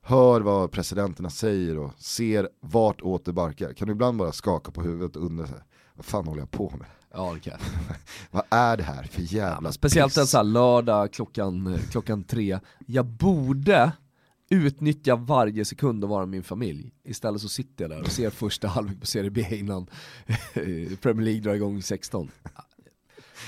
hör 0.03 0.41
vad 0.41 0.71
presidenterna 0.71 1.29
säger 1.29 1.77
och 1.77 1.91
ser 1.97 2.49
vart 2.59 3.01
åt 3.01 3.25
det 3.25 3.33
barkar, 3.33 3.73
kan 3.73 3.87
du 3.87 3.91
ibland 3.93 4.17
bara 4.17 4.31
skaka 4.31 4.71
på 4.71 4.81
huvudet 4.81 5.15
och 5.15 5.25
undra 5.25 5.47
vad 5.93 6.05
fan 6.05 6.27
håller 6.27 6.41
jag 6.41 6.51
på 6.51 6.73
med? 6.79 6.87
Ja 7.15 7.33
det 7.33 7.39
kan. 7.39 7.59
Vad 8.31 8.43
är 8.49 8.77
det 8.77 8.83
här 8.83 9.03
för 9.03 9.21
jävla 9.21 9.71
Speciellt 9.71 10.17
en 10.17 10.21
piss? 10.23 10.29
sån 10.31 10.37
här 10.37 10.43
lördag 10.43 11.13
klockan, 11.13 11.67
eh, 11.67 11.79
klockan 11.91 12.23
tre. 12.23 12.59
Jag 12.85 13.05
borde 13.05 13.91
utnyttja 14.49 15.15
varje 15.15 15.65
sekund 15.65 16.03
och 16.03 16.09
vara 16.09 16.25
min 16.25 16.43
familj. 16.43 16.91
Istället 17.03 17.41
så 17.41 17.49
sitter 17.49 17.83
jag 17.83 17.91
där 17.91 18.01
och 18.01 18.11
ser 18.11 18.29
första 18.29 18.67
halvlek 18.67 18.99
på 18.99 19.05
Serie 19.05 19.29
B 19.31 19.45
innan 19.49 19.87
eh, 20.53 20.97
Premier 21.01 21.25
League 21.25 21.41
drar 21.41 21.53
igång 21.53 21.81
16. 21.81 22.31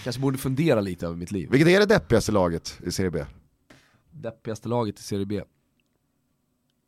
Kanske 0.03 0.21
borde 0.21 0.37
fundera 0.37 0.81
lite 0.81 1.05
över 1.05 1.15
mitt 1.17 1.31
liv. 1.31 1.49
Vilket 1.51 1.69
är 1.69 1.79
det 1.79 1.85
deppigaste 1.85 2.31
laget 2.31 2.79
i 2.85 2.91
Serie 2.91 3.11
B? 3.11 3.25
Deppigaste 4.11 4.69
laget 4.69 4.99
i 4.99 5.03
Serie 5.03 5.25
B. 5.25 5.41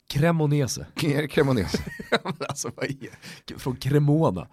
Cremonese. 0.08 0.86
Cremonese? 1.30 1.78
Alltså 2.48 2.70
vad 2.76 2.84
är 2.84 3.58
Från 3.58 3.76
Cremona. 3.76 4.48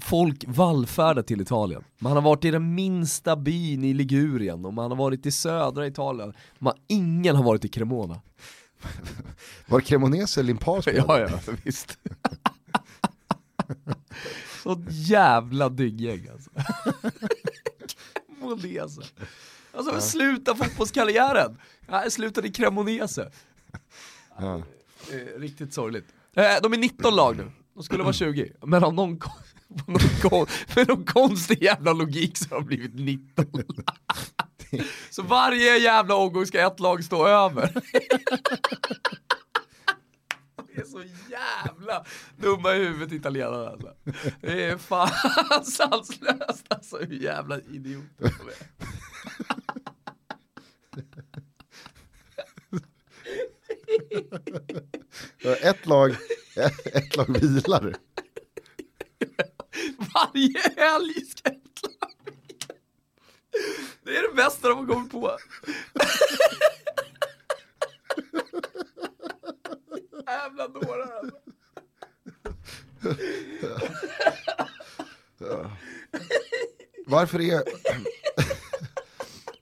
Folk 0.00 0.44
vallfärdar 0.46 1.22
till 1.22 1.40
Italien. 1.40 1.84
Man 1.98 2.12
har 2.12 2.22
varit 2.22 2.44
i 2.44 2.50
den 2.50 2.74
minsta 2.74 3.36
byn 3.36 3.84
i 3.84 3.94
Ligurien 3.94 4.64
och 4.64 4.74
man 4.74 4.90
har 4.90 4.98
varit 4.98 5.26
i 5.26 5.30
södra 5.30 5.86
Italien. 5.86 6.34
Man, 6.58 6.74
ingen 6.86 7.36
har 7.36 7.44
varit 7.44 7.64
i 7.64 7.68
Cremona. 7.68 8.20
Var 9.66 9.80
det 9.80 9.84
Cremonese 9.84 10.42
Limpar 10.42 10.80
spelade? 10.80 11.20
Ja, 11.20 11.40
ja, 11.46 11.52
visst. 11.64 11.98
Så 14.62 14.84
jävla 14.88 15.68
dynggäng 15.68 16.28
alltså. 16.32 16.50
Cremonese. 18.26 19.02
Alltså 19.72 19.94
ja. 19.94 20.00
sluta 20.00 20.54
fotbollskarriären. 20.54 21.58
Jag 21.86 22.12
slutade 22.12 22.48
i 22.48 22.52
Cremonese. 22.52 23.30
Ja. 24.38 24.62
Eh, 25.12 25.40
riktigt 25.40 25.72
sorgligt. 25.74 26.06
Eh, 26.36 26.44
de 26.62 26.72
är 26.72 26.78
19 26.78 27.16
lag 27.16 27.36
nu, 27.36 27.50
de 27.74 27.82
skulle 27.82 28.02
vara 28.02 28.12
20. 28.12 28.52
Men 28.62 28.84
av 28.84 28.94
någon, 28.94 29.18
på 30.22 30.46
någon, 30.88 31.04
konstig 31.04 31.62
jävla 31.62 31.92
logik 31.92 32.36
så 32.36 32.48
har 32.48 32.60
de 32.60 32.66
blivit 32.66 32.94
19. 32.94 33.46
så 35.10 35.22
varje 35.22 35.78
jävla 35.78 36.14
omgång 36.14 36.46
ska 36.46 36.66
ett 36.66 36.80
lag 36.80 37.04
stå 37.04 37.26
över. 37.26 37.72
Det 40.66 40.80
är 40.80 40.84
så 40.84 41.02
jävla 41.30 42.04
dumma 42.36 42.74
i 42.74 42.78
huvudet 42.78 43.12
italienarna 43.12 43.68
alltså. 43.68 43.94
Det 44.40 44.64
är 44.64 44.78
fan 44.78 45.10
sanslöst 45.64 46.64
alltså 46.68 46.98
hur 46.98 47.22
jävla 47.22 47.60
idioter 47.60 48.04
de 48.18 48.48
är. 48.48 48.88
Ett 55.62 55.86
lag, 55.86 56.16
ett 56.84 57.16
lag 57.16 57.40
vilar. 57.40 57.96
Varje 60.14 60.58
helg 60.76 61.26
ska 61.26 61.48
ett 61.50 61.82
lag 61.82 62.12
Det 64.02 64.16
är 64.16 64.28
det 64.28 64.34
bästa 64.34 64.68
de 64.68 64.78
har 64.78 64.86
kommit 64.94 65.12
på. 65.12 65.38
Jävla 70.26 70.68
dårar 70.68 71.18
alltså. 71.18 71.40
Varför 77.06 77.40
är... 77.40 77.62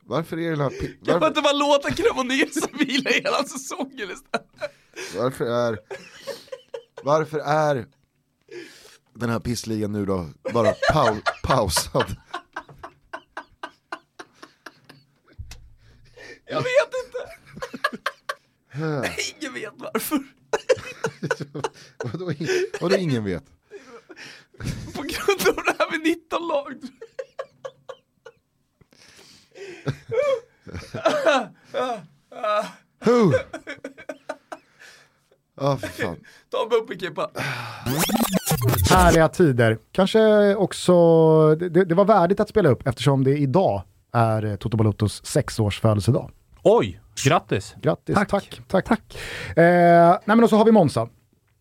Varför 0.09 0.39
är 0.39 0.51
den 0.51 0.61
här... 0.61 1.05
Kan 1.05 1.21
man 1.21 1.29
inte 1.29 1.41
bara 1.43 1.53
låta 1.53 1.91
Cremonese 1.91 2.69
vila 2.73 3.11
hela 3.11 3.45
säsongen 3.45 4.11
istället? 4.11 4.73
varför 5.17 5.45
är... 5.45 5.79
Varför 7.03 7.39
är 7.39 7.87
den 9.15 9.31
här 9.31 9.41
pissligan 9.41 9.93
nu 9.93 10.07
då 10.07 10.29
bara 10.53 10.73
pau, 10.93 11.17
pausad? 11.45 12.17
Jag 16.45 16.63
vet 16.63 16.93
inte. 17.07 17.19
Ingen 19.37 19.55
vet 19.55 19.73
varför. 19.77 20.19
Vadå 22.81 22.97
ingen 22.97 23.25
vet? 23.25 23.45
På 24.95 25.03
grund 25.03 25.59
av 25.59 25.65
det 25.65 25.75
här 25.79 25.91
med 25.91 26.01
19 26.01 26.49
lag. 26.49 26.75
Huh. 33.05 33.33
Ja, 35.57 35.77
för 35.77 35.89
fan. 35.89 36.25
Ta 36.51 36.69
mig 36.69 36.79
upp 36.79 36.91
i 36.91 36.99
Kippa. 36.99 37.31
Härliga 38.97 39.28
tider. 39.28 39.78
Kanske 39.92 40.55
också, 40.55 40.94
det, 41.55 41.68
det 41.84 41.94
var 41.94 42.05
värdigt 42.05 42.40
att 42.40 42.49
spela 42.49 42.68
upp 42.68 42.86
eftersom 42.88 43.24
det 43.24 43.30
idag 43.38 43.82
är 44.14 44.44
eh, 44.44 44.57
Toto 44.57 44.76
Balottos 44.76 45.24
sexårsfödelsedag. 45.24 46.30
Oj, 46.62 47.01
grattis! 47.26 47.74
Grattis, 47.82 48.14
tack. 48.14 48.28
Tack. 48.28 48.61
tack, 48.68 48.84
tack. 48.84 49.16
Eh, 49.57 49.64
nej 49.64 50.18
men 50.36 50.42
och 50.44 50.51
så 50.51 50.57
har 50.57 50.64
vi 50.64 50.72
Monza. 50.72 51.09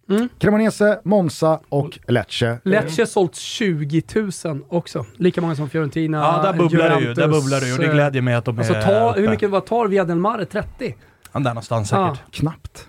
Mm. 0.09 0.29
Cremonese, 0.39 0.99
Monza 1.03 1.59
och 1.69 1.99
Lecce. 2.07 2.59
Lecce 2.63 3.05
sålt 3.05 3.35
20 3.35 4.03
000 4.45 4.61
också. 4.69 5.05
Lika 5.17 5.41
många 5.41 5.55
som 5.55 5.69
Fiorentina, 5.69 6.17
Ja, 6.17 6.51
där 6.51 6.53
bubblar 6.57 6.89
det 6.89 6.95
ju. 6.99 7.13
Där 7.13 7.21
Juventus, 7.23 7.43
bubblar 7.43 7.59
det 7.59 7.67
ju 7.67 7.73
och 7.73 7.79
det 7.79 7.87
glädjer 7.93 8.21
mig 8.21 8.33
att 8.35 8.45
de 8.45 8.57
Alltså 8.57 8.73
är 8.73 8.81
ta, 8.81 9.09
uppe. 9.11 9.21
hur 9.21 9.29
mycket 9.29 9.49
vad 9.49 9.65
tar 9.65 9.87
Via 9.87 10.03
del 10.05 10.17
Mare? 10.17 10.45
30? 10.45 10.95
Ja, 11.31 11.39
där 11.39 11.49
någonstans 11.49 11.91
Ja. 11.91 12.15
säkert. 12.15 12.35
Knappt. 12.35 12.87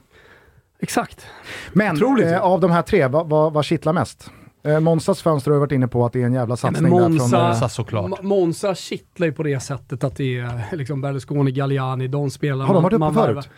Exakt. 0.81 1.27
Men 1.73 2.21
eh, 2.23 2.41
av 2.41 2.61
de 2.61 2.71
här 2.71 2.83
tre, 2.83 3.07
vad, 3.07 3.29
vad, 3.29 3.53
vad 3.53 3.65
kittlar 3.65 3.93
mest? 3.93 4.31
Eh, 4.65 4.81
Monzas 4.81 5.23
fönster 5.23 5.51
har 5.51 5.57
vi 5.57 5.61
varit 5.61 5.73
inne 5.73 5.89
på 5.89 6.07
att 6.07 6.13
det 6.13 6.23
är 6.23 6.27
en 6.27 6.33
jävla 6.33 6.53
Ja, 6.53 6.57
satsning 6.57 6.83
där 6.93 7.01
Monza, 7.01 7.29
från... 7.39 7.41
Monza 7.49 7.69
såklart. 7.69 8.23
Monza 8.23 8.75
kittlar 8.75 9.27
ju 9.27 9.33
på 9.33 9.43
det 9.43 9.61
sättet 9.61 10.05
att 10.05 10.17
det 10.17 10.39
är 10.39 10.61
liksom 10.77 11.01
Berlusconi, 11.01 11.51
Galliani, 11.53 12.09
de 12.09 12.31
spelar 12.31 12.65
Har 12.67 12.75
de 12.75 12.83
varit 12.83 12.93
uppe 12.93 12.99
man 13.01 13.15
förut? 13.15 13.49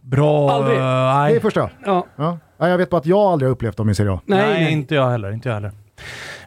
Bra... 0.00 0.50
Aldrig. 0.50 0.76
eh, 0.78 0.82
Det 0.84 0.88
är 0.88 1.14
nej. 1.30 1.40
första. 1.40 1.70
Ja, 1.84 2.06
Ja. 2.16 2.38
Ja, 2.58 2.68
jag 2.68 2.78
vet 2.78 2.90
bara 2.90 2.96
att 2.98 3.06
jag 3.06 3.18
aldrig 3.18 3.48
har 3.48 3.52
upplevt 3.52 3.76
dem 3.76 3.90
i 3.90 3.94
Serie 3.94 4.12
A. 4.12 4.20
nej, 4.24 4.38
Nej, 4.50 4.64
nej. 4.64 4.72
inte 4.72 4.94
jag 4.94 5.10
heller. 5.10 5.32
Inte 5.32 5.48
jag 5.48 5.54
heller. 5.54 5.72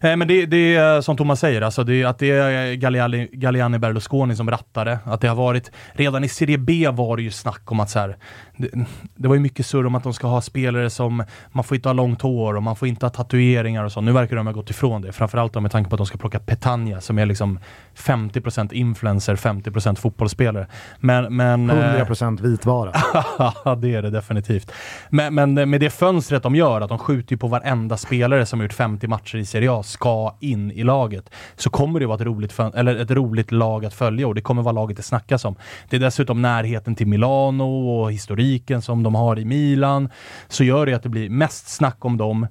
Eh, 0.02 0.16
men 0.16 0.28
det, 0.28 0.46
det 0.46 0.76
är 0.76 1.02
som 1.02 1.18
Thomas 1.18 1.40
säger, 1.40 1.62
alltså 1.62 1.84
det, 1.84 2.04
att 2.04 2.20
det 2.20 2.32
är 2.32 2.74
Galliani, 2.76 3.30
Galliani 3.32 3.80
Berlusconi 3.80 4.36
som 4.36 4.52
rattade. 4.52 5.00
Att 5.06 5.22
det 5.22 5.28
har 5.28 5.36
varit, 5.36 5.72
redan 5.94 6.24
i 6.24 6.30
Serie 6.30 6.58
B 6.58 6.88
var 6.92 7.18
det 7.18 7.24
ju 7.24 7.32
snack 7.32 7.72
om 7.72 7.80
att 7.80 7.90
så 7.90 8.00
här, 8.00 8.18
det, 8.60 8.86
det 9.16 9.28
var 9.28 9.36
ju 9.36 9.42
mycket 9.42 9.66
surr 9.66 9.86
om 9.86 9.96
att 9.96 10.04
de 10.04 10.14
ska 10.14 10.28
ha 10.28 10.42
spelare 10.42 10.90
som, 10.90 11.24
man 11.52 11.64
får 11.64 11.76
inte 11.76 11.90
ha 11.90 11.94
långt 11.94 12.22
hår 12.22 12.56
och 12.56 12.64
man 12.64 12.76
får 12.76 12.88
inte 12.88 13.06
ha 13.06 13.10
tatueringar 13.10 13.84
och 13.84 13.92
så. 13.92 14.02
Nu 14.02 14.12
verkar 14.12 14.36
de 14.36 14.48
ha 14.48 14.54
gått 14.54 14.70
ifrån 14.70 15.02
det, 15.02 15.12
framförallt 15.12 15.62
med 15.62 15.72
tanke 15.72 15.90
på 15.90 15.96
att 15.96 15.98
de 15.98 16.06
ska 16.08 16.18
plocka 16.18 16.40
Petagna 16.40 17.02
som 17.02 17.20
är 17.20 17.26
liksom 17.26 17.60
50% 17.96 18.74
influencer, 18.74 19.36
50% 19.36 19.96
fotbollsspelare. 19.96 20.68
Men, 21.00 21.36
men, 21.36 21.72
100% 21.72 22.42
vitvara. 22.42 22.94
Ja, 23.66 23.76
det 23.76 23.96
är 23.96 24.02
det 24.02 24.10
definitivt. 24.10 24.72
Men, 25.10 25.34
men 25.36 25.70
med 25.70 25.82
det 25.82 25.90
fönstret 25.90 26.44
de 26.44 26.56
gör, 26.56 26.82
att 26.82 26.90
de 26.90 26.98
skjuter 26.98 27.34
ju 27.34 27.38
på 27.38 27.48
varenda 27.48 27.98
spelare 27.98 28.46
som 28.46 28.60
har 28.60 28.66
gjort 28.66 28.74
50 28.74 29.08
matcher 29.08 29.38
i 29.38 29.46
Serie 29.46 29.72
A, 29.72 29.84
ska 29.84 30.36
in 30.40 30.72
i 30.72 30.84
laget, 30.84 31.30
så 31.56 31.70
kommer 31.70 32.00
det 32.00 32.06
vara 32.06 32.16
ett 32.16 32.22
roligt, 32.22 32.54
fön- 32.54 32.74
eller 32.76 32.96
ett 32.96 33.12
roligt 33.12 33.52
lag 33.52 33.86
att 33.86 33.94
följa 33.94 34.28
och 34.28 34.36
det 34.36 34.42
kommer 34.42 34.62
vara 34.62 34.72
laget 34.72 34.98
det 34.98 35.04
snackas 35.04 35.46
om. 35.46 35.56
Det 35.90 35.96
är 35.96 36.00
dessutom 36.00 36.42
närheten 36.42 36.96
till 36.96 37.08
Milano 37.08 37.90
och 37.90 38.12
publiken 38.50 38.82
som 38.82 39.04
de 39.04 39.16
har 39.16 39.40
i 39.40 39.46
Milan, 39.46 40.10
så 40.48 40.64
gör 40.64 40.86
det 40.86 40.94
att 40.94 41.04
det 41.04 41.10
blir 41.10 41.30
mest 41.30 41.68
snack 41.68 42.06
om 42.06 42.18
dem. 42.18 42.48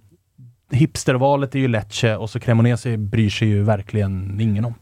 Hipstervalet 0.70 1.54
är 1.54 1.58
ju 1.58 1.68
Lecce 1.68 2.16
och 2.16 2.30
så 2.30 2.40
Cremonese 2.40 2.96
bryr 2.96 3.30
sig 3.30 3.48
ju 3.48 3.62
verkligen 3.62 4.40
ingen 4.40 4.64
om. 4.64 4.74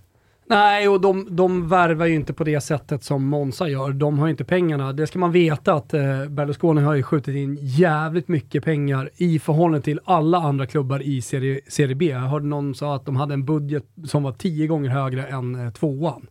Nej, 0.48 0.88
och 0.88 1.00
de, 1.00 1.28
de 1.30 1.68
värvar 1.68 2.06
ju 2.06 2.14
inte 2.14 2.32
på 2.32 2.44
det 2.44 2.60
sättet 2.60 3.04
som 3.04 3.26
Monza 3.26 3.68
gör. 3.68 3.92
De 3.92 4.18
har 4.18 4.26
ju 4.26 4.30
inte 4.30 4.44
pengarna. 4.44 4.92
Det 4.92 5.06
ska 5.06 5.18
man 5.18 5.32
veta 5.32 5.74
att 5.74 5.94
eh, 5.94 6.26
Berlusconi 6.28 6.82
har 6.82 6.94
ju 6.94 7.02
skjutit 7.02 7.34
in 7.34 7.58
jävligt 7.60 8.28
mycket 8.28 8.64
pengar 8.64 9.10
i 9.16 9.38
förhållande 9.38 9.84
till 9.84 10.00
alla 10.04 10.38
andra 10.38 10.66
klubbar 10.66 11.02
i 11.02 11.22
Serie, 11.22 11.60
serie 11.68 11.94
B. 11.94 12.06
Jag 12.06 12.18
hörde 12.18 12.46
någon 12.46 12.74
säga 12.74 12.94
att 12.94 13.06
de 13.06 13.16
hade 13.16 13.34
en 13.34 13.44
budget 13.44 13.84
som 14.04 14.22
var 14.22 14.32
tio 14.32 14.66
gånger 14.66 14.90
högre 14.90 15.26
än 15.26 15.66
eh, 15.66 15.72
tvåan. 15.72 16.26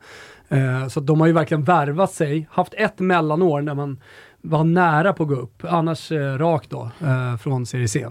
Eh, 0.50 0.88
så 0.88 1.00
de 1.00 1.20
har 1.20 1.28
ju 1.28 1.34
verkligen 1.34 1.64
värvat 1.64 2.12
sig, 2.12 2.48
haft 2.52 2.74
ett 2.74 3.00
mellanår 3.00 3.62
när 3.62 3.74
man 3.74 4.00
var 4.50 4.64
nära 4.64 5.14
på 5.14 5.24
att 5.24 5.30
gå 5.30 5.36
upp, 5.36 5.64
annars 5.64 6.12
eh, 6.12 6.38
rakt 6.38 6.70
då, 6.70 6.90
eh, 7.02 7.38
från 7.38 7.66
Serie 7.66 7.88
C 7.88 8.06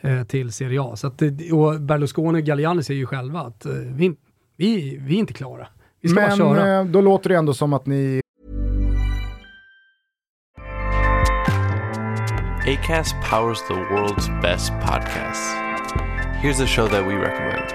eh, 0.00 0.22
till 0.22 0.52
Serie 0.52 0.82
A. 0.82 0.96
Så 0.96 1.06
att, 1.06 1.22
och 1.52 1.80
Berlusconi 1.80 2.40
och 2.40 2.44
Galliani 2.44 2.82
säger 2.82 3.00
ju 3.00 3.06
själva 3.06 3.40
att 3.40 3.66
eh, 3.66 3.72
vi, 3.72 4.16
vi, 4.56 4.96
vi 5.00 5.14
är 5.14 5.18
inte 5.18 5.32
klara. 5.32 5.66
Vi 6.02 6.08
ska 6.08 6.20
bara 6.20 6.28
Men 6.28 6.36
köra. 6.38 6.78
eh, 6.80 6.84
då 6.84 7.00
låter 7.00 7.28
det 7.28 7.36
ändå 7.36 7.54
som 7.54 7.72
att 7.72 7.86
ni 7.86 8.20
ACAST 12.66 13.14
powers 13.30 13.58
the 13.68 13.74
world's 13.74 14.42
best 14.42 14.72
podcasts. 14.72 15.54
Here's 16.42 16.60
a 16.60 16.66
show 16.66 16.88
that 16.88 17.06
we 17.06 17.14
recommend. 17.14 17.72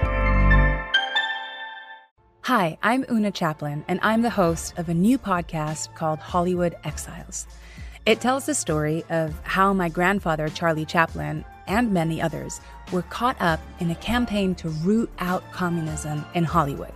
Hi, 2.42 2.78
I'm 2.82 3.04
Una 3.10 3.32
Chaplin, 3.32 3.84
and 3.88 3.98
I'm 4.02 4.22
the 4.22 4.30
host 4.30 4.78
of 4.78 4.88
a 4.88 4.94
new 4.94 5.18
podcast 5.18 5.94
called 5.96 6.18
Hollywood 6.20 6.74
Exiles. 6.84 7.46
It 8.06 8.20
tells 8.20 8.46
the 8.46 8.54
story 8.54 9.04
of 9.10 9.34
how 9.42 9.72
my 9.72 9.88
grandfather, 9.88 10.48
Charlie 10.48 10.84
Chaplin, 10.84 11.44
and 11.66 11.92
many 11.92 12.22
others 12.22 12.60
were 12.92 13.02
caught 13.02 13.36
up 13.40 13.58
in 13.80 13.90
a 13.90 13.96
campaign 13.96 14.54
to 14.56 14.68
root 14.68 15.10
out 15.18 15.42
communism 15.50 16.24
in 16.32 16.44
Hollywood. 16.44 16.92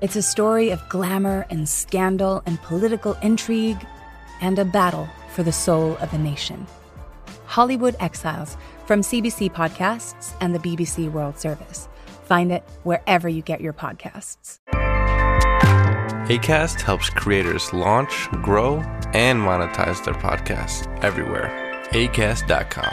It's 0.00 0.14
a 0.14 0.22
story 0.22 0.70
of 0.70 0.88
glamour 0.88 1.46
and 1.50 1.68
scandal 1.68 2.44
and 2.46 2.62
political 2.62 3.14
intrigue 3.22 3.84
and 4.40 4.56
a 4.60 4.64
battle 4.64 5.08
for 5.32 5.42
the 5.42 5.50
soul 5.50 5.96
of 5.96 6.14
a 6.14 6.18
nation. 6.18 6.64
Hollywood 7.46 7.96
Exiles 7.98 8.56
from 8.86 9.00
CBC 9.00 9.52
Podcasts 9.52 10.32
and 10.40 10.54
the 10.54 10.60
BBC 10.60 11.10
World 11.10 11.40
Service. 11.40 11.88
Find 12.22 12.52
it 12.52 12.62
wherever 12.84 13.28
you 13.28 13.42
get 13.42 13.60
your 13.60 13.72
podcasts. 13.72 14.60
ACAST 16.28 16.82
helps 16.82 17.10
creators 17.10 17.72
launch, 17.72 18.28
grow, 18.44 18.82
and 19.14 19.40
monetize 19.40 20.04
their 20.04 20.14
podcasts 20.14 20.88
everywhere. 21.02 21.50
ACAST.com. 21.90 22.84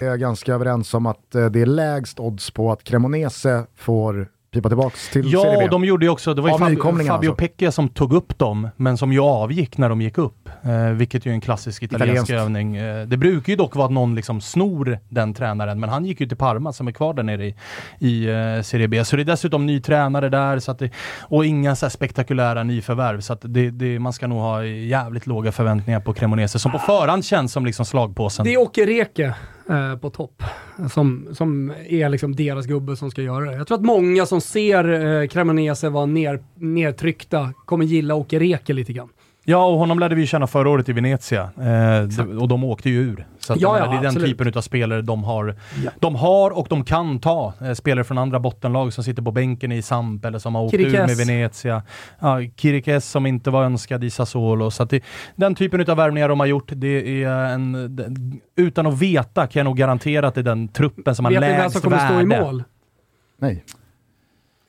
är 0.00 0.16
ganska 0.16 0.54
överens 0.54 0.94
om 0.94 1.06
att 1.06 1.34
eh, 1.34 1.46
det 1.46 1.60
är 1.60 1.66
lägst 1.66 2.20
odds 2.20 2.50
på 2.50 2.72
att 2.72 2.84
Cremonese 2.84 3.66
får 3.76 4.28
pipa 4.52 4.68
tillbaks 4.68 5.10
till 5.10 5.22
Serie 5.22 5.36
Ja, 5.36 5.56
B. 5.58 5.64
och 5.64 5.70
de 5.70 5.84
gjorde 5.84 6.06
ju 6.06 6.10
också, 6.10 6.34
det 6.34 6.42
var 6.42 6.58
ju 6.58 6.68
nykomlingarna 6.68 7.16
Fabio 7.16 7.30
alltså. 7.30 7.40
Pecchia 7.40 7.72
som 7.72 7.88
tog 7.88 8.12
upp 8.12 8.38
dem, 8.38 8.68
men 8.76 8.96
som 8.98 9.12
ju 9.12 9.20
avgick 9.20 9.78
när 9.78 9.88
de 9.88 10.00
gick 10.00 10.18
upp. 10.18 10.43
Eh, 10.62 10.90
vilket 10.90 11.26
ju 11.26 11.30
är 11.30 11.34
en 11.34 11.40
klassisk 11.40 11.82
italiensk 11.82 12.30
Italienskt. 12.30 12.32
övning. 12.32 12.76
Eh, 12.76 13.06
det 13.06 13.16
brukar 13.16 13.50
ju 13.50 13.56
dock 13.56 13.76
vara 13.76 13.86
att 13.86 13.92
någon 13.92 14.14
liksom 14.14 14.40
snor 14.40 14.98
den 15.08 15.34
tränaren, 15.34 15.80
men 15.80 15.90
han 15.90 16.04
gick 16.04 16.20
ju 16.20 16.26
till 16.26 16.36
Parma 16.36 16.72
som 16.72 16.88
är 16.88 16.92
kvar 16.92 17.14
där 17.14 17.22
nere 17.22 17.46
i, 17.46 17.54
i 17.98 18.28
eh, 18.28 18.62
Serie 18.62 18.88
B. 18.88 19.04
Så 19.04 19.16
det 19.16 19.22
är 19.22 19.24
dessutom 19.24 19.66
ny 19.66 19.80
tränare 19.80 20.28
där, 20.28 20.58
så 20.58 20.70
att 20.70 20.78
det, 20.78 20.90
och 21.20 21.46
inga 21.46 21.76
så 21.76 21.90
spektakulära 21.90 22.62
nyförvärv. 22.62 23.20
Så 23.20 23.32
att 23.32 23.40
det, 23.42 23.70
det, 23.70 23.98
man 23.98 24.12
ska 24.12 24.26
nog 24.26 24.38
ha 24.38 24.64
jävligt 24.64 25.26
låga 25.26 25.52
förväntningar 25.52 26.00
på 26.00 26.14
Cremonese, 26.14 26.58
som 26.58 26.72
på 26.72 26.78
förhand 26.78 27.24
känns 27.24 27.52
som 27.52 27.66
liksom 27.66 27.84
slagpåsen. 27.84 28.44
Det 28.44 28.54
är 28.54 28.58
Åke 28.60 28.86
Reke 28.86 29.34
eh, 29.70 29.96
på 29.96 30.10
topp 30.10 30.42
som, 30.90 31.28
som 31.32 31.72
är 31.88 32.08
liksom 32.08 32.36
deras 32.36 32.66
gubbe 32.66 32.96
som 32.96 33.10
ska 33.10 33.22
göra 33.22 33.50
det. 33.50 33.56
Jag 33.56 33.66
tror 33.66 33.78
att 33.78 33.84
många 33.84 34.26
som 34.26 34.40
ser 34.40 35.22
eh, 35.22 35.28
Cremonese 35.28 35.88
vara 35.88 36.06
ner, 36.06 36.42
nedtryckta 36.54 37.52
kommer 37.66 37.84
gilla 37.84 38.14
Åke 38.14 38.38
Reke 38.38 38.72
lite 38.72 38.92
grann. 38.92 39.08
Ja, 39.46 39.66
och 39.66 39.78
honom 39.78 39.98
lärde 39.98 40.14
vi 40.14 40.26
känna 40.26 40.46
förra 40.46 40.68
året 40.70 40.88
i 40.88 40.92
Venezia. 40.92 41.42
Eh, 41.42 42.38
och 42.40 42.48
de 42.48 42.64
åkte 42.64 42.90
ju 42.90 43.00
ur. 43.00 43.26
Så 43.38 43.52
att, 43.52 43.60
Ja, 43.60 43.78
ja, 43.78 43.84
det 43.86 43.90
är 43.90 43.96
den 43.96 44.06
absolut. 44.06 44.38
typen 44.38 44.52
av 44.56 44.60
spelare 44.60 45.02
de 45.02 45.24
har. 45.24 45.56
Ja. 45.84 45.90
De 46.00 46.14
har 46.14 46.50
och 46.50 46.66
de 46.70 46.84
kan 46.84 47.18
ta 47.18 47.52
eh, 47.60 47.72
spelare 47.72 48.04
från 48.04 48.18
andra 48.18 48.40
bottenlag 48.40 48.92
som 48.92 49.04
sitter 49.04 49.22
på 49.22 49.30
bänken 49.32 49.72
i 49.72 49.82
Samp 49.82 50.24
eller 50.24 50.38
som 50.38 50.54
har 50.54 50.62
åkt 50.62 50.70
Kirikes. 50.70 50.94
ur 50.94 51.06
med 51.06 51.16
Venezia. 51.16 51.82
Ja, 52.18 52.38
Kirikes 52.56 53.10
som 53.10 53.26
inte 53.26 53.50
var 53.50 53.64
önskad 53.64 54.04
i 54.04 54.10
Sassuolo. 54.10 54.70
Så 54.70 54.82
att 54.82 54.90
det, 54.90 55.04
den 55.36 55.54
typen 55.54 55.90
av 55.90 55.96
värvningar 55.96 56.28
de 56.28 56.40
har 56.40 56.46
gjort, 56.46 56.68
det 56.74 57.22
är 57.24 57.28
en... 57.30 57.96
den- 57.96 58.40
Utan 58.56 58.86
att 58.86 58.98
veta 58.98 59.46
kan 59.46 59.60
jag 59.60 59.64
nog 59.64 59.76
garantera 59.76 60.28
att 60.28 60.34
det 60.34 60.40
är 60.40 60.42
den 60.42 60.68
truppen 60.68 61.14
som 61.14 61.24
har 61.24 61.32
Vet 61.32 61.40
ni 61.40 61.46
vem 61.48 61.56
lägst 61.58 61.72
som 61.72 61.82
kommer 61.82 61.96
värde. 61.96 62.08
stå 62.14 62.20
i 62.20 62.40
mål? 62.40 62.64
Nej. 63.38 63.64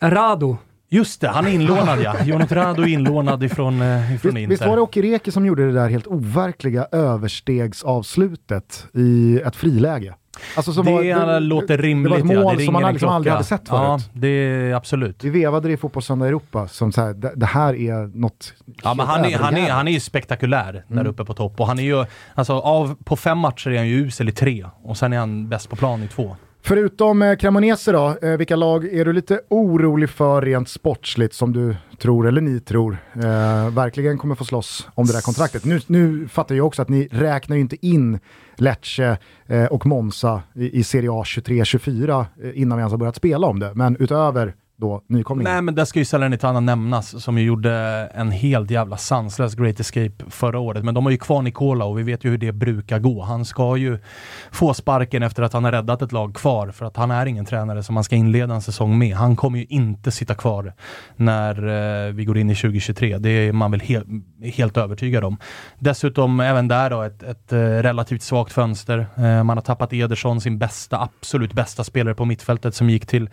Rado. 0.02 0.58
Just 0.90 1.22
det, 1.22 1.28
han 1.28 1.48
är 1.48 1.52
inlånad 1.52 2.00
ja. 2.04 2.16
Jonat 2.26 2.52
Rado 2.52 2.82
är 2.82 2.88
inlånad 2.88 3.44
ifrån, 3.44 3.82
eh, 3.82 4.16
ifrån 4.16 4.34
Visst, 4.34 4.38
Inter. 4.38 4.48
visst 4.48 4.66
var 4.66 4.76
det 4.76 4.82
Åke 4.82 5.02
Reke 5.02 5.32
som 5.32 5.46
gjorde 5.46 5.66
det 5.66 5.74
där 5.74 5.90
helt 5.90 6.08
overkliga 6.08 6.88
överstegsavslutet 6.92 8.86
i 8.94 9.40
ett 9.46 9.56
friläge? 9.56 10.16
Alltså 10.58 10.72
det, 10.72 10.92
var, 10.92 11.40
låter 11.40 11.78
Det 11.78 11.84
rimligt 11.84 12.12
var 12.12 12.18
ett 12.20 12.32
ja, 12.32 12.42
mål 12.44 12.58
det 12.58 12.66
som 12.66 12.74
man 12.74 12.94
liksom 12.94 13.10
aldrig 13.10 13.32
hade 13.34 13.46
sett 13.46 13.62
Ja, 13.68 14.00
förut. 14.00 14.10
det 14.14 14.28
är 14.28 14.74
absolut. 14.74 15.24
Vi 15.24 15.30
vevade 15.30 15.68
det 15.68 15.74
i 15.74 15.78
Fotbollssöndag 15.78 16.28
Europa 16.28 16.68
som 16.68 16.92
så 16.92 17.02
här, 17.02 17.14
det, 17.14 17.32
det 17.36 17.46
här 17.46 17.74
är 17.76 18.18
något 18.18 18.54
Ja, 18.84 18.94
men 18.94 19.06
han, 19.08 19.26
är, 19.26 19.38
han, 19.38 19.58
är, 19.58 19.70
han 19.72 19.88
är 19.88 19.92
ju 19.92 20.00
spektakulär 20.00 20.84
där 20.88 21.08
uppe 21.08 21.26
på 21.26 21.34
topp 21.34 21.60
och 21.60 21.68
han 21.68 21.80
är 21.80 21.84
ju, 21.84 22.06
alltså 22.36 22.54
av, 22.54 22.96
på 23.04 23.16
fem 23.16 23.38
matcher 23.38 23.70
är 23.72 23.78
han 23.78 23.88
ju 23.88 23.96
usel 24.06 24.30
i 24.30 24.32
tre 24.32 24.66
och 24.84 24.98
sen 24.98 25.14
är 25.14 25.18
han 25.18 25.50
bäst 25.50 25.70
på 25.70 25.76
plan 25.76 26.04
i 26.04 26.08
två. 26.08 26.36
Förutom 26.68 27.22
eh, 27.22 27.36
Cremonese 27.36 27.92
då, 27.92 28.18
eh, 28.22 28.38
vilka 28.38 28.56
lag 28.56 28.86
är 28.86 29.06
du 29.06 29.14
lite 29.14 29.42
orolig 29.50 30.10
för 30.10 30.42
rent 30.42 30.70
sportsligt 30.70 31.34
som 31.34 31.54
du 31.54 31.76
tror, 31.98 32.28
eller 32.28 32.42
ni 32.42 32.60
tror, 32.60 32.98
eh, 33.14 33.70
verkligen 33.70 34.18
kommer 34.18 34.36
få 34.36 34.46
slåss 34.46 34.88
om 34.96 35.06
det 35.06 35.14
där 35.14 35.22
kontraktet? 35.22 35.66
Nu, 35.66 35.80
nu 35.88 36.28
fattar 36.28 36.56
jag 36.56 36.68
också 36.68 36.82
att 36.82 36.90
ni 36.90 37.08
räknar 37.12 37.56
ju 37.56 37.62
inte 37.62 37.86
in 37.86 38.20
Lecce 38.56 39.18
eh, 39.48 39.66
och 39.66 39.86
Monza 39.86 40.42
i, 40.56 40.80
i 40.80 40.84
Serie 40.84 41.12
A 41.12 41.24
23-24 41.26 42.26
eh, 42.44 42.62
innan 42.62 42.78
vi 42.78 42.82
ens 42.82 42.92
har 42.92 42.98
börjat 42.98 43.16
spela 43.16 43.48
om 43.48 43.60
det, 43.60 43.72
men 43.76 43.98
utöver 44.00 44.56
då 44.78 45.02
nykomlingen. 45.08 45.54
Nej 45.54 45.62
men 45.62 45.76
där 45.76 45.86
ska 45.86 46.00
ju 46.00 46.06
Salernitana 46.06 46.60
nämnas 46.60 47.24
som 47.24 47.38
ju 47.38 47.44
gjorde 47.44 47.72
en 48.14 48.32
helt 48.32 48.72
jävla 48.72 48.98
sanslös 48.98 49.56
Great 49.56 49.80
Escape 49.80 50.26
förra 50.30 50.60
året. 50.60 50.84
Men 50.84 50.94
de 50.94 51.06
har 51.06 51.12
ju 51.12 51.18
kvar 51.18 51.42
Nicola 51.42 51.86
och 51.86 52.00
vi 52.00 52.04
vet 52.04 52.24
ju 52.24 52.30
hur 52.30 52.38
det 52.38 52.52
brukar 52.52 53.00
gå. 53.00 53.22
Han 53.22 53.46
ska 53.46 53.78
ju 53.78 54.00
få 54.52 54.74
sparken 54.74 55.24
efter 55.24 55.44
att 55.44 55.54
han 55.54 55.64
har 55.64 55.72
räddat 55.72 56.02
ett 56.02 56.12
lag 56.12 56.36
kvar 56.36 56.72
för 56.72 56.86
att 56.86 56.98
han 56.98 57.12
är 57.12 57.26
ingen 57.26 57.46
tränare 57.46 57.84
som 57.84 57.96
man 57.96 58.04
ska 58.04 58.16
inleda 58.16 58.54
en 58.54 58.62
säsong 58.62 58.98
med. 58.98 59.16
Han 59.16 59.36
kommer 59.36 59.60
ju 59.60 59.66
inte 59.66 60.12
sitta 60.12 60.36
kvar 60.36 60.74
när 61.16 61.68
eh, 62.08 62.14
vi 62.14 62.26
går 62.26 62.38
in 62.38 62.50
i 62.50 62.56
2023. 62.56 63.18
Det 63.18 63.30
är 63.30 63.52
man 63.52 63.72
väl 63.72 63.82
helt, 63.82 64.08
helt 64.54 64.78
övertygad 64.78 65.24
om. 65.24 65.38
Dessutom 65.80 66.40
även 66.40 66.68
där 66.68 66.90
då 66.90 67.02
ett, 67.02 67.24
ett 67.24 67.54
eh, 67.54 67.60
relativt 67.60 68.22
svagt 68.22 68.52
fönster. 68.52 69.08
Eh, 69.18 69.44
man 69.44 69.58
har 69.58 69.62
tappat 69.62 69.94
Ederson, 69.94 70.42
sin 70.42 70.58
bästa, 70.58 71.02
absolut 71.02 71.54
bästa 71.54 71.84
spelare 71.84 72.16
på 72.16 72.26
mittfältet 72.26 72.76
som 72.76 72.90
gick 72.90 73.06
till, 73.06 73.30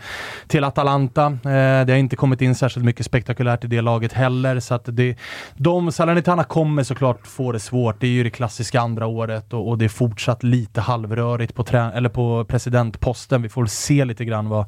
till 0.49 0.64
Atalanta. 0.64 1.32
Eh, 1.33 1.87
det 1.87 1.93
har 1.93 1.97
inte 1.97 2.16
kommit 2.16 2.41
in 2.41 2.55
särskilt 2.55 2.87
mycket 2.87 3.07
spektakulärt 3.07 3.64
i 3.64 3.66
det 3.66 3.80
laget 3.80 4.12
heller. 4.12 4.61
Så 4.61 4.74
att 4.74 4.89
det, 4.93 5.16
de, 5.57 5.93
Salernitana 5.93 6.45
kommer 6.45 6.83
såklart 6.83 7.26
få 7.26 7.53
det 7.53 7.61
svårt. 7.61 8.01
Det 8.01 8.07
är 8.07 8.11
ju 8.11 8.22
det 8.22 8.30
klassiska 8.30 8.80
andra 8.80 9.07
året 9.07 9.53
och, 9.53 9.68
och 9.68 9.78
det 9.78 9.85
är 9.85 9.89
fortsatt 9.89 10.43
lite 10.43 10.80
halvrörigt 10.80 11.55
på, 11.55 11.64
trä, 11.64 11.93
eller 11.95 12.09
på 12.09 12.45
presidentposten. 12.45 13.43
Vi 13.43 13.49
får 13.49 13.62
väl 13.62 13.68
se 13.68 14.05
lite 14.05 14.24
grann 14.24 14.49
vad 14.49 14.66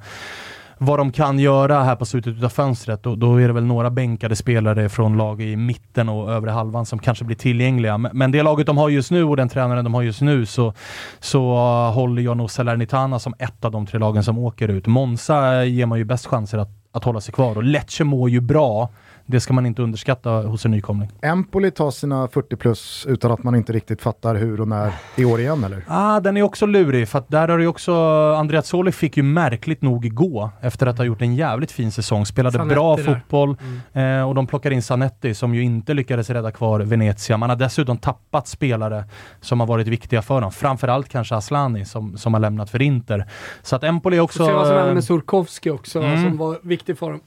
vad 0.84 0.98
de 0.98 1.12
kan 1.12 1.38
göra 1.38 1.82
här 1.82 1.96
på 1.96 2.04
slutet 2.04 2.44
av 2.44 2.48
fönstret. 2.48 3.02
då, 3.02 3.16
då 3.16 3.40
är 3.40 3.46
det 3.46 3.52
väl 3.52 3.64
några 3.64 3.90
bänkade 3.90 4.36
spelare 4.36 4.88
från 4.88 5.16
lag 5.16 5.42
i 5.42 5.56
mitten 5.56 6.08
och 6.08 6.32
övre 6.32 6.50
halvan 6.50 6.86
som 6.86 6.98
kanske 6.98 7.24
blir 7.24 7.36
tillgängliga. 7.36 7.98
Men, 7.98 8.18
men 8.18 8.32
det 8.32 8.42
laget 8.42 8.66
de 8.66 8.78
har 8.78 8.88
just 8.88 9.10
nu 9.10 9.24
och 9.24 9.36
den 9.36 9.48
tränaren 9.48 9.84
de 9.84 9.94
har 9.94 10.02
just 10.02 10.20
nu 10.20 10.46
så, 10.46 10.72
så 11.20 11.54
håller 11.94 12.22
jag 12.22 12.36
nog 12.36 12.50
Salernitana 12.50 13.18
som 13.18 13.34
ett 13.38 13.64
av 13.64 13.72
de 13.72 13.86
tre 13.86 13.98
lagen 13.98 14.24
som 14.24 14.38
åker 14.38 14.68
ut. 14.68 14.86
Monza 14.86 15.64
ger 15.64 15.86
man 15.86 15.98
ju 15.98 16.04
bäst 16.04 16.26
chanser 16.26 16.58
att 16.58 16.84
att 16.94 17.04
hålla 17.04 17.20
sig 17.20 17.34
kvar. 17.34 17.56
Och 17.56 17.64
Lecce 17.64 18.04
mår 18.04 18.30
ju 18.30 18.40
bra. 18.40 18.90
Det 19.26 19.40
ska 19.40 19.52
man 19.54 19.66
inte 19.66 19.82
underskatta 19.82 20.30
hos 20.30 20.64
en 20.64 20.70
nykomling. 20.70 21.10
Empoli 21.22 21.70
tar 21.70 21.90
sina 21.90 22.28
40 22.28 22.56
plus 22.56 23.06
utan 23.08 23.30
att 23.32 23.42
man 23.42 23.54
inte 23.54 23.72
riktigt 23.72 24.02
fattar 24.02 24.34
hur 24.34 24.60
och 24.60 24.68
när 24.68 24.92
i 25.16 25.24
år 25.24 25.40
igen 25.40 25.64
eller? 25.64 25.84
Ah, 25.88 26.20
den 26.20 26.36
är 26.36 26.42
också 26.42 26.66
lurig, 26.66 27.08
för 27.08 27.18
att 27.18 27.28
där 27.28 27.48
har 27.48 27.58
ju 27.58 27.66
också... 27.66 27.94
Andreazzoli 28.34 28.92
fick 28.92 29.16
ju 29.16 29.22
märkligt 29.22 29.82
nog 29.82 30.14
gå 30.14 30.50
efter 30.60 30.86
att 30.86 30.98
ha 30.98 31.04
gjort 31.04 31.22
en 31.22 31.34
jävligt 31.34 31.72
fin 31.72 31.92
säsong. 31.92 32.26
Spelade 32.26 32.58
Zanetti 32.58 32.74
bra 32.74 32.96
där. 32.96 33.04
fotboll 33.04 33.56
eh, 33.92 34.28
och 34.28 34.34
de 34.34 34.46
plockar 34.46 34.70
in 34.70 34.82
Zanetti 34.82 35.34
som 35.34 35.54
ju 35.54 35.62
inte 35.62 35.94
lyckades 35.94 36.30
rädda 36.30 36.50
kvar 36.50 36.80
Venezia. 36.80 37.36
Man 37.36 37.48
har 37.50 37.56
dessutom 37.56 37.96
tappat 37.98 38.48
spelare 38.48 39.04
som 39.40 39.60
har 39.60 39.66
varit 39.66 39.88
viktiga 39.88 40.22
för 40.22 40.40
dem. 40.40 40.52
Framförallt 40.52 41.08
kanske 41.08 41.34
Aslani 41.36 41.84
som, 41.84 42.16
som 42.16 42.34
har 42.34 42.40
lämnat 42.40 42.70
för 42.70 42.82
Inter. 42.82 43.26
Så 43.62 43.76
att 43.76 43.84
Empoli 43.84 44.18
också... 44.20 44.38
Får 44.38 44.46
se 44.46 44.52
vad 44.52 44.66
som 44.66 44.74
händer 44.76 44.88
eh, 44.90 44.94
med 44.94 45.04
Surkovski 45.04 45.70
också, 45.70 46.00
Mm. 46.02 46.24
som 46.24 46.36
var 46.36 46.58
viktig 46.62 46.98
för 46.98 47.10
dem. 47.10 47.20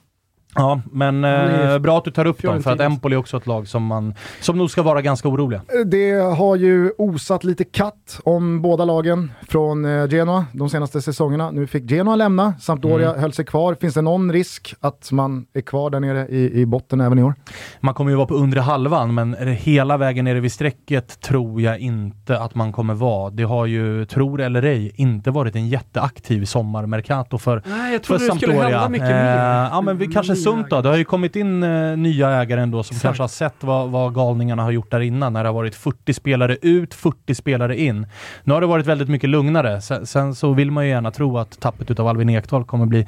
Ja, 0.58 0.82
men 0.92 1.24
är 1.24 1.74
eh, 1.74 1.80
bra 1.80 1.98
att 1.98 2.06
du 2.06 2.12
tar 2.12 2.26
upp 2.26 2.42
dem, 2.42 2.64
för 2.64 2.72
att. 2.72 2.80
Empoli 2.82 3.16
är 3.16 3.20
också 3.20 3.38
ett 3.38 3.48
lag 3.48 3.68
som, 3.68 3.86
man, 3.86 4.14
som 4.42 4.58
nog 4.58 4.72
ska 4.72 4.82
vara 4.82 5.02
ganska 5.02 5.28
oroliga. 5.30 5.62
Det 5.86 6.12
har 6.12 6.56
ju 6.56 6.92
osat 6.98 7.44
lite 7.44 7.64
katt 7.64 8.20
om 8.24 8.62
båda 8.62 8.86
lagen 8.86 9.32
från 9.50 9.86
eh, 9.86 10.08
Genoa 10.10 10.46
de 10.54 10.70
senaste 10.70 11.02
säsongerna. 11.02 11.52
Nu 11.52 11.68
fick 11.68 11.92
Genoa 11.92 12.16
lämna, 12.16 12.54
Sampdoria 12.60 13.08
Mm. 13.10 13.22
höll 13.22 13.34
sig 13.34 13.46
kvar. 13.46 13.76
Finns 13.82 13.94
det 13.94 14.02
någon 14.02 14.32
risk 14.34 14.74
att 14.80 15.12
man 15.12 15.46
är 15.54 15.62
kvar 15.62 15.90
där 15.90 16.00
nere 16.00 16.28
i, 16.28 16.62
i 16.62 16.66
botten 16.66 17.02
även 17.02 17.20
i 17.20 17.24
år? 17.24 17.34
Man 17.80 17.94
kommer 17.94 18.12
ju 18.12 18.18
vara 18.18 18.28
på 18.28 18.36
undre 18.36 18.60
halvan, 18.60 19.14
men 19.14 19.34
hela 19.48 19.98
vägen 19.98 20.26
nere 20.26 20.40
vid 20.40 20.52
strecket 20.52 21.22
tror 21.22 21.62
jag 21.62 21.80
inte 21.80 22.40
att 22.40 22.56
man 22.56 22.72
kommer 22.72 22.94
vara. 22.94 23.30
Det 23.30 23.44
har 23.44 23.66
ju, 23.66 24.06
tror 24.06 24.42
eller 24.42 24.64
ej, 24.64 24.92
inte 24.96 25.32
varit 25.32 25.56
en 25.56 25.68
jätteaktiv 25.68 26.46
sommarmercato 26.46 27.38
för, 27.38 27.62
Nej, 27.66 27.94
jag 27.94 28.06
för 28.06 28.18
trodde 28.18 28.34
det 28.34 28.38
skulle 28.40 28.54
hända 28.54 28.90
mycket 28.90 29.08
mer. 29.08 29.70
ja, 29.72 29.82
men 29.82 29.98
vi 29.98 30.08
kanske 30.08 30.34
Nya 30.34 30.42
sunt 30.52 30.70
då. 30.70 30.82
Det 30.82 30.90
har 30.90 30.96
ju 30.96 31.06
kommit 31.06 31.36
in 31.36 31.64
eh, 31.64 31.98
nya 31.98 32.30
ägare 32.30 32.62
ändå 32.62 32.84
som 32.84 32.96
Exakt. 32.96 33.04
kanske 33.04 33.24
har 33.24 33.28
sett 33.28 33.64
vad, 33.64 33.90
vad 33.90 34.14
galningarna 34.14 34.64
har 34.64 34.72
gjort 34.72 34.92
där 34.92 35.00
innan, 35.00 35.34
när 35.34 35.44
det 35.44 35.50
har 35.50 35.54
varit 35.54 35.76
40 35.76 36.14
spelare 36.14 36.58
ut, 36.62 36.94
40 36.94 37.36
spelare 37.36 37.80
in. 37.80 38.08
Nu 38.44 38.54
har 38.54 38.62
det 38.62 38.68
varit 38.68 38.86
väldigt 38.86 39.10
mycket 39.10 39.30
lugnare. 39.30 39.82
Sen, 39.82 40.06
sen 40.06 40.36
så 40.36 40.54
vill 40.54 40.72
man 40.72 40.86
ju 40.86 40.90
gärna 40.90 41.12
tro 41.12 41.38
att 41.38 41.60
tappet 41.60 41.92
utav 41.92 42.08
Albin 42.08 42.30
Ekdal 42.30 42.66
kommer 42.66 42.86
bli, 42.86 43.08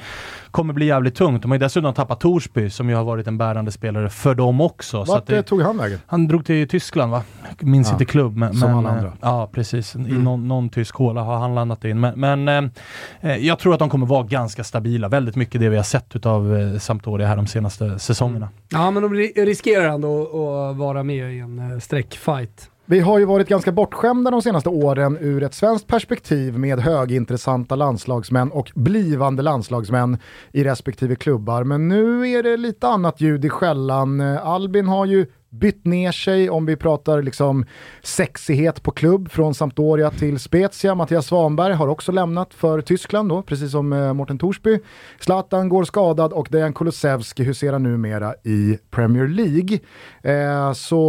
kommer 0.51 0.73
bli 0.73 0.85
jävligt 0.85 1.15
tungt. 1.15 1.41
De 1.41 1.51
har 1.51 1.55
ju 1.55 1.59
dessutom 1.59 1.93
tappat 1.93 2.19
Torsby, 2.19 2.69
som 2.69 2.89
ju 2.89 2.95
har 2.95 3.03
varit 3.03 3.27
en 3.27 3.37
bärande 3.37 3.71
spelare 3.71 4.09
för 4.09 4.35
dem 4.35 4.61
också. 4.61 4.89
Så 4.89 5.01
att 5.01 5.07
Vart 5.09 5.27
det, 5.27 5.37
eh, 5.37 5.41
tog 5.41 5.61
han 5.61 5.77
vägen? 5.77 5.99
han 6.07 6.27
drog 6.27 6.45
till 6.45 6.67
Tyskland 6.67 7.11
va? 7.11 7.23
Minns 7.59 7.87
Ja, 7.87 7.93
inte 7.93 8.05
klubb. 8.05 8.35
Men, 8.37 8.53
som 8.53 8.69
men, 8.69 8.77
alla 8.77 8.89
eh, 8.89 8.95
andra. 8.97 9.13
Ja, 9.21 9.49
precis. 9.51 9.95
I 9.95 9.99
någon, 9.99 10.47
någon 10.47 10.69
tysk 10.69 10.95
håla 10.95 11.21
har 11.21 11.37
han 11.37 11.55
landat 11.55 11.85
in. 11.85 11.99
Men, 11.99 12.19
men 12.19 12.47
eh, 12.47 13.31
eh, 13.31 13.37
jag 13.37 13.59
tror 13.59 13.73
att 13.73 13.79
de 13.79 13.89
kommer 13.89 14.05
vara 14.05 14.23
ganska 14.23 14.63
stabila. 14.63 15.07
Väldigt 15.09 15.35
mycket 15.35 15.61
det 15.61 15.69
vi 15.69 15.75
har 15.75 15.83
sett 15.83 16.15
utav 16.15 16.57
eh, 16.57 16.77
Sampdoria 16.79 17.27
här 17.27 17.35
de 17.35 17.47
senaste 17.47 17.99
säsongerna. 17.99 18.49
Ja, 18.69 18.91
men 18.91 19.03
de 19.03 19.13
ri- 19.13 19.45
riskerar 19.45 19.85
ändå 19.93 20.21
att 20.69 20.77
vara 20.77 21.03
med 21.03 21.33
i 21.33 21.39
en 21.39 21.71
eh, 21.73 21.79
streckfight. 21.79 22.69
Vi 22.91 22.99
har 22.99 23.19
ju 23.19 23.25
varit 23.25 23.47
ganska 23.47 23.71
bortskämda 23.71 24.31
de 24.31 24.41
senaste 24.41 24.69
åren 24.69 25.17
ur 25.21 25.43
ett 25.43 25.53
svenskt 25.53 25.87
perspektiv 25.87 26.57
med 26.57 26.79
högintressanta 26.79 27.75
landslagsmän 27.75 28.51
och 28.51 28.71
blivande 28.75 29.43
landslagsmän 29.43 30.17
i 30.51 30.63
respektive 30.63 31.15
klubbar. 31.15 31.63
Men 31.63 31.87
nu 31.87 32.29
är 32.29 32.43
det 32.43 32.57
lite 32.57 32.87
annat 32.87 33.21
ljud 33.21 33.45
i 33.45 33.49
skällan. 33.49 34.21
Albin 34.21 34.87
har 34.87 35.05
ju 35.05 35.25
bytt 35.49 35.85
ner 35.85 36.11
sig 36.11 36.49
om 36.49 36.65
vi 36.65 36.75
pratar 36.75 37.21
liksom 37.21 37.65
sexighet 38.01 38.83
på 38.83 38.91
klubb 38.91 39.31
från 39.31 39.53
Sampdoria 39.53 40.11
till 40.11 40.39
Spezia. 40.39 40.95
Mattias 40.95 41.25
Svanberg 41.25 41.73
har 41.73 41.87
också 41.87 42.11
lämnat 42.11 42.53
för 42.53 42.81
Tyskland 42.81 43.29
då, 43.29 43.41
precis 43.41 43.71
som 43.71 43.93
eh, 43.93 44.13
Morten 44.13 44.37
Torsby. 44.37 44.79
Zlatan 45.19 45.69
går 45.69 45.83
skadad 45.83 46.33
och 46.33 46.47
Dejan 46.51 46.73
Kulusevski 46.73 47.43
huserar 47.43 47.79
numera 47.79 48.33
i 48.43 48.77
Premier 48.91 49.27
League. 49.27 49.79
Eh, 50.21 50.73
så 50.73 50.99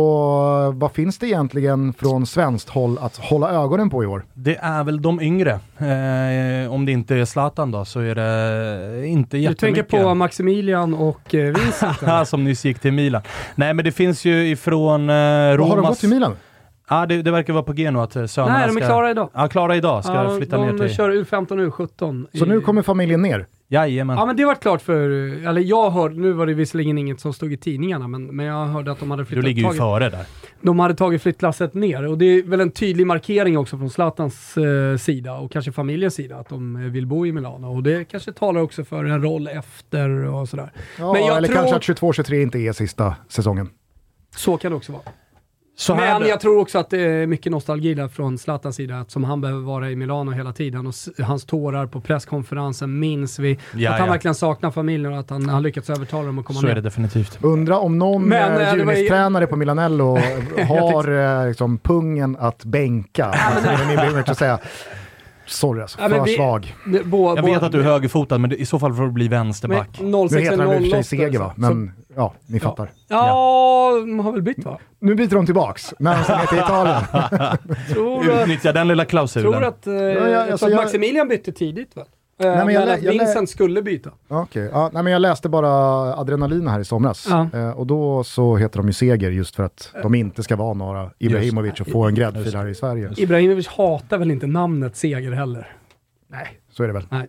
vad 0.77 0.93
finns 0.93 1.19
det 1.19 1.27
egentligen 1.27 1.93
från 1.93 2.27
svenskt 2.27 2.69
håll 2.69 2.99
att 2.99 3.17
hålla 3.17 3.51
ögonen 3.51 3.91
på 3.91 4.05
i 4.05 4.07
år? 4.07 4.25
Det 4.35 4.57
är 4.57 4.85
väl 4.85 5.03
de 5.03 5.21
yngre. 5.21 5.61
Eh, 5.81 6.73
om 6.73 6.86
det 6.86 6.93
inte 6.93 7.16
är 7.16 7.24
Zlatan 7.24 7.70
då 7.70 7.85
så 7.85 8.01
är 8.01 8.15
det 8.15 9.07
inte 9.07 9.36
Du 9.36 9.43
jättemycket. 9.43 9.89
tänker 9.89 10.02
på 10.05 10.15
Maximilian 10.15 10.94
och 10.94 11.35
eh, 11.35 11.55
Vincent? 11.55 12.28
som 12.28 12.44
nyss 12.44 12.65
gick 12.65 12.78
till 12.78 12.93
Milan. 12.93 13.23
Nej 13.55 13.74
men 13.74 13.85
det 13.85 13.93
finns 13.93 14.24
ju 14.24 14.48
ifrån 14.48 15.11
eh, 15.11 15.15
Romas... 15.15 15.69
har 15.69 15.77
de 15.77 15.86
gått 15.86 16.01
till 16.01 16.09
Milan? 16.09 16.36
Ja 16.91 17.07
det, 17.07 17.23
det 17.23 17.31
verkar 17.31 17.53
vara 17.53 17.62
på 17.62 17.73
G 17.73 17.91
nu 17.91 17.99
att 17.99 18.17
eh, 18.17 18.27
sönerna 18.27 18.59
Nej, 18.59 18.67
de 18.69 18.77
är 18.77 18.81
ska... 18.81 18.89
klara 18.89 19.11
idag. 19.11 19.31
Ja, 19.35 19.49
klara 19.49 19.77
idag. 19.77 20.05
Ska 20.05 20.15
Ja, 20.15 20.37
flytta 20.37 20.57
de 20.57 20.67
ner 20.67 20.79
till... 20.87 20.97
kör 20.97 21.11
U15 21.11 21.67
och 21.69 21.79
U17. 21.79 22.27
Så 22.39 22.45
i- 22.45 22.49
nu 22.49 22.61
kommer 22.61 22.83
familjen 22.83 23.23
ner? 23.23 23.47
Jajamän. 23.73 24.17
Ja 24.19 24.27
men 24.27 24.37
det 24.37 24.45
var 24.45 24.55
klart 24.55 24.83
för, 24.83 25.11
eller 25.49 25.61
jag 25.61 25.91
hörde, 25.91 26.15
nu 26.15 26.33
var 26.33 26.47
det 26.47 26.55
visserligen 26.55 26.99
inget 26.99 27.21
som 27.21 27.33
stod 27.33 27.53
i 27.53 27.57
tidningarna, 27.57 28.09
men, 28.09 28.25
men 28.37 28.47
jag 28.47 28.67
hörde 28.67 28.93
att 28.93 29.01
de 29.01 29.11
hade 29.11 29.23
Du 29.23 29.27
flyttat, 29.27 29.45
ligger 29.45 29.61
ju 29.62 29.67
tagit, 29.67 29.79
före 29.79 30.11
där. 30.11 30.25
de 30.61 30.79
hade 30.79 30.95
tagit 30.95 31.23
flyttlasset 31.23 31.75
ner. 31.75 32.07
Och 32.07 32.19
det 32.19 32.25
är 32.25 32.43
väl 32.43 32.61
en 32.61 32.71
tydlig 32.71 33.07
markering 33.07 33.59
också 33.59 33.79
från 33.79 33.91
Zlatans 33.91 34.57
eh, 34.57 34.97
sida 34.97 35.33
och 35.35 35.53
kanske 35.53 35.73
familjens 35.73 36.15
sida 36.15 36.37
att 36.37 36.49
de 36.49 36.77
eh, 36.77 36.83
vill 36.83 37.07
bo 37.07 37.27
i 37.27 37.33
Milano. 37.33 37.67
Och 37.77 37.83
det 37.83 38.05
kanske 38.05 38.33
talar 38.33 38.61
också 38.61 38.85
för 38.85 39.05
en 39.05 39.23
roll 39.23 39.49
efter 39.49 40.09
och 40.11 40.49
sådär. 40.49 40.73
Ja, 40.99 41.12
Men 41.12 41.23
jag 41.27 41.37
eller 41.37 41.49
tror- 41.49 41.57
kanske 41.57 41.77
att 41.77 41.99
22-23 42.01 42.43
inte 42.43 42.59
är 42.59 42.73
sista 42.73 43.15
säsongen. 43.29 43.69
Så 44.37 44.57
kan 44.57 44.71
det 44.71 44.77
också 44.77 44.93
vara. 44.93 45.03
Så 45.81 45.94
här 45.94 46.19
Men 46.20 46.28
jag 46.28 46.40
tror 46.40 46.59
också 46.59 46.78
att 46.78 46.90
det 46.90 46.98
är 47.01 47.27
mycket 47.27 47.52
nostalgi 47.52 47.94
där 47.94 48.09
från 48.09 48.39
Zlatans 48.39 48.77
sida, 48.77 48.98
att 49.01 49.11
som 49.11 49.24
han 49.24 49.40
behöver 49.40 49.61
vara 49.61 49.90
i 49.90 49.97
Milano 49.97 50.31
hela 50.31 50.52
tiden 50.52 50.86
och 50.86 50.94
hans 51.24 51.44
tårar 51.44 51.86
på 51.86 52.01
presskonferensen 52.01 52.98
minns 52.98 53.39
vi. 53.39 53.59
Ja, 53.74 53.90
att 53.93 53.98
han 53.98 54.07
ja. 54.09 54.12
verkligen 54.12 54.35
saknar 54.35 54.70
familjen 54.70 55.12
och 55.12 55.19
att 55.19 55.31
han 55.31 55.48
har 55.48 55.61
lyckats 55.61 55.90
övertala 55.90 56.27
dem 56.27 56.39
att 56.39 56.44
komma 56.44 56.61
Så 56.61 56.66
ner. 56.66 56.73
är 56.73 56.74
det 56.74 56.81
definitivt. 56.81 57.39
Undra 57.43 57.78
om 57.78 57.98
någon 57.98 58.24
Men, 58.28 58.52
eh, 58.52 58.69
eh, 58.73 58.85
var 58.85 58.93
ju- 58.93 58.98
Junis-tränare 58.98 59.47
på 59.47 59.57
Milanello 59.57 60.19
har 60.69 61.40
eh, 61.43 61.48
liksom, 61.48 61.78
pungen 61.78 62.36
att 62.40 62.65
bänka. 62.65 63.24
Alltså, 63.27 64.35
säga. 64.35 64.59
Sorry 65.47 65.81
alltså, 65.82 65.98
Ja, 66.02 66.09
för 66.09 66.24
vi- 66.24 66.35
svag. 66.35 66.74
Det- 66.86 67.02
bå- 67.02 67.36
Jag 67.36 67.43
vet 67.44 67.62
att 67.62 67.73
du 67.73 67.78
är 67.81 67.85
högerfotad, 67.85 68.39
men 68.39 68.51
det- 68.51 68.57
i 68.57 68.66
så 68.66 68.78
fall 68.78 68.94
får 68.94 69.02
du 69.02 69.11
bli 69.12 69.28
vänsterback. 69.28 69.89
Men 70.01 70.11
Nu 70.11 70.28
06 70.28 70.43
heter 70.43 70.59
han 70.59 70.73
i 70.73 70.78
och 70.78 70.82
för 70.82 71.02
sig 71.02 71.19
08, 71.19 71.31
Seger 71.32 71.39
va, 71.39 71.52
så- 71.55 71.61
men 71.61 71.93
ja, 72.21 72.35
ni 72.47 72.61
fattar. 72.61 72.91
Ja, 73.09 73.93
de 74.01 74.19
har 74.21 74.33
väl 74.33 74.43
bytt 74.43 74.65
va? 74.65 74.79
Nu 74.99 75.15
byter 75.15 75.29
de 75.35 75.47
tillbaks, 75.47 75.95
när 75.99 76.23
sen 76.23 76.41
är 76.41 76.47
till 76.47 76.59
Italien. 76.59 77.03
Tror 77.93 78.31
att, 78.33 78.43
Utnyttja 78.43 78.73
den 78.73 78.89
lilla 78.89 79.05
klausulen. 79.05 79.53
tror 79.53 79.65
att, 79.65 79.87
eh, 79.87 79.95
ja, 79.95 80.29
jag 80.29 80.51
alltså 80.51 80.67
tror 80.67 80.79
att 80.79 80.83
Maximilian 80.85 81.29
bytte 81.29 81.53
tidigt 81.53 81.97
va? 81.97 82.03
Eh, 82.43 82.47
men 82.47 82.57
jag 82.57 82.67
men 82.67 82.75
lä- 82.75 82.95
att 82.95 83.03
jag 83.03 83.15
lä- 83.15 83.25
Vincent 83.25 83.51
skulle 83.51 83.83
byta. 83.83 84.11
Okej, 84.29 84.69
ja, 84.73 84.91
nej, 84.93 85.03
men 85.03 85.13
jag 85.13 85.23
läste 85.23 85.49
bara 85.49 85.69
Adrenalin 86.15 86.69
här 86.69 86.81
i 86.81 86.85
somras. 86.85 87.27
Ja. 87.31 87.49
Eh, 87.59 87.71
och 87.71 87.87
då 87.87 88.25
så 88.25 88.57
heter 88.57 88.79
de 88.79 88.87
ju 88.87 88.93
Seger 88.93 89.31
just 89.31 89.57
för 89.57 89.63
att 89.63 89.93
de 90.03 90.15
inte 90.15 90.43
ska 90.43 90.57
vara 90.57 90.75
några 90.75 91.11
Ibrahimovic 91.19 91.81
och 91.81 91.87
få 91.89 92.05
en 92.07 92.15
gräddfil 92.15 92.57
här 92.57 92.67
i 92.67 92.75
Sverige. 92.75 93.11
Ibrahimovic 93.17 93.69
hatar 93.69 94.19
väl 94.19 94.31
inte 94.31 94.47
namnet 94.47 94.97
Seger 94.97 95.33
heller? 95.33 95.73
Nej, 96.29 96.61
så 96.73 96.83
är 96.83 96.87
det 96.87 96.93
väl. 96.95 97.07
Nej. 97.11 97.27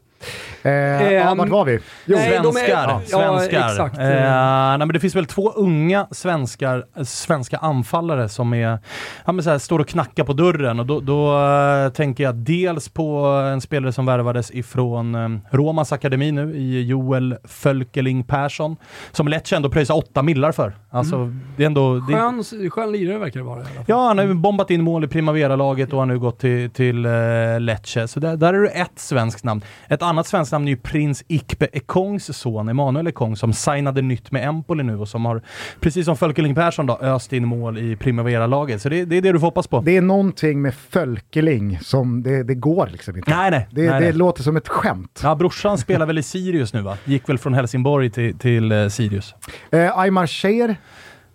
Eh, 0.63 0.71
ja, 0.71 1.31
Ehm, 1.31 1.37
vart 1.37 1.49
var 1.49 1.65
vi? 1.65 1.79
Jo, 2.05 2.17
nej, 2.17 2.29
de 2.43 2.47
är- 2.47 2.51
Svenskar. 2.51 3.01
ja, 3.11 3.39
svenskar. 3.39 3.69
exakt. 3.69 3.97
Eh, 3.97 4.03
nej, 4.05 4.77
men 4.77 4.87
det 4.87 4.99
finns 4.99 5.15
väl 5.15 5.25
två 5.25 5.51
unga 5.51 6.07
svenskar, 6.11 6.85
eh, 6.97 7.03
svenska 7.03 7.57
anfallare 7.57 8.29
som 8.29 8.53
är, 8.53 8.79
ja, 9.25 9.31
men 9.31 9.43
så 9.43 9.49
här, 9.49 9.57
står 9.57 9.79
och 9.79 9.87
knackar 9.87 10.23
på 10.23 10.33
dörren. 10.33 10.79
Och 10.79 10.85
då, 10.85 10.99
då 10.99 11.39
eh, 11.47 11.89
tänker 11.91 12.23
jag 12.23 12.35
dels 12.35 12.89
på 12.89 13.25
en 13.53 13.61
spelare 13.61 13.91
som 13.91 14.05
värvades 14.05 14.51
ifrån 14.51 15.15
eh, 15.15 15.29
Romas 15.57 15.91
akademi 15.91 16.31
nu, 16.31 16.55
i 16.55 16.81
Joel 16.83 17.35
Fölkeling 17.43 18.23
Persson. 18.23 18.75
Som 19.11 19.27
Lecce 19.27 19.55
ändå 19.55 19.69
pröjsar 19.69 19.95
åtta 19.97 20.21
millar 20.23 20.51
för. 20.51 20.73
Alltså, 20.89 21.33
det 21.57 21.63
är 21.63 21.67
ändå... 21.67 21.95
Det, 21.99 22.13
Skön, 22.13 22.69
skön 22.69 22.91
lirare 22.91 23.17
verkar 23.17 23.39
det 23.39 23.45
vara 23.45 23.57
i 23.59 23.61
alla 23.61 23.69
fall. 23.69 23.83
Ja, 23.87 24.07
han 24.07 24.17
har 24.17 24.25
ju 24.25 24.33
bombat 24.33 24.71
in 24.71 24.81
mål 24.83 25.03
i 25.03 25.07
Primavera-laget 25.07 25.93
och 25.93 25.99
han 25.99 26.09
har 26.09 26.15
nu 26.15 26.19
gått 26.19 26.39
till, 26.39 26.69
till 26.69 27.05
uh, 27.05 27.59
Lecce. 27.59 28.07
Så 28.07 28.19
där, 28.19 28.35
där 28.37 28.53
är 28.53 28.61
det 28.61 28.67
ett 28.69 28.91
svenskt 28.99 29.43
namn. 29.43 29.61
Ett 29.87 30.01
annat 30.11 30.27
svenskt 30.27 30.51
namn 30.51 30.67
är 30.67 30.71
ju 30.71 30.77
prins 30.77 31.23
Ikpe 31.27 31.67
Ekongs 31.73 32.37
son, 32.37 32.69
Emanuel 32.69 33.07
Ekong, 33.07 33.35
som 33.35 33.53
signade 33.53 34.01
nytt 34.01 34.31
med 34.31 34.47
Empoli 34.47 34.83
nu 34.83 34.97
och 34.97 35.07
som 35.07 35.25
har, 35.25 35.41
precis 35.79 36.05
som 36.05 36.17
Fölkeling 36.17 36.55
Persson 36.55 36.85
då, 36.85 36.97
öst 36.97 37.33
in 37.33 37.47
mål 37.47 37.77
i 37.77 37.95
Primavera-laget. 37.95 38.81
Så 38.81 38.89
det, 38.89 39.05
det 39.05 39.17
är 39.17 39.21
det 39.21 39.31
du 39.31 39.39
får 39.39 39.47
hoppas 39.47 39.67
på. 39.67 39.81
Det 39.81 39.97
är 39.97 40.01
någonting 40.01 40.61
med 40.61 40.73
Fölkeling 40.73 41.79
som 41.79 42.23
det, 42.23 42.43
det 42.43 42.55
går 42.55 42.87
liksom 42.91 43.17
inte. 43.17 43.35
nej, 43.35 43.51
nej. 43.51 43.67
Det, 43.71 43.81
nej, 43.81 43.99
det 43.99 43.99
nej. 43.99 44.13
låter 44.13 44.43
som 44.43 44.57
ett 44.57 44.67
skämt. 44.67 45.21
Ja, 45.23 45.35
brorsan 45.35 45.77
spelar 45.77 46.05
väl 46.05 46.17
i 46.17 46.23
Sirius 46.23 46.73
nu 46.73 46.81
va? 46.81 46.97
Gick 47.05 47.29
väl 47.29 47.37
från 47.37 47.53
Helsingborg 47.53 48.09
till, 48.09 48.37
till 48.37 48.71
eh, 48.71 48.87
Sirius. 48.87 49.35
Eh, 49.71 49.97
Aymar 49.97 50.27
Cher, 50.27 50.75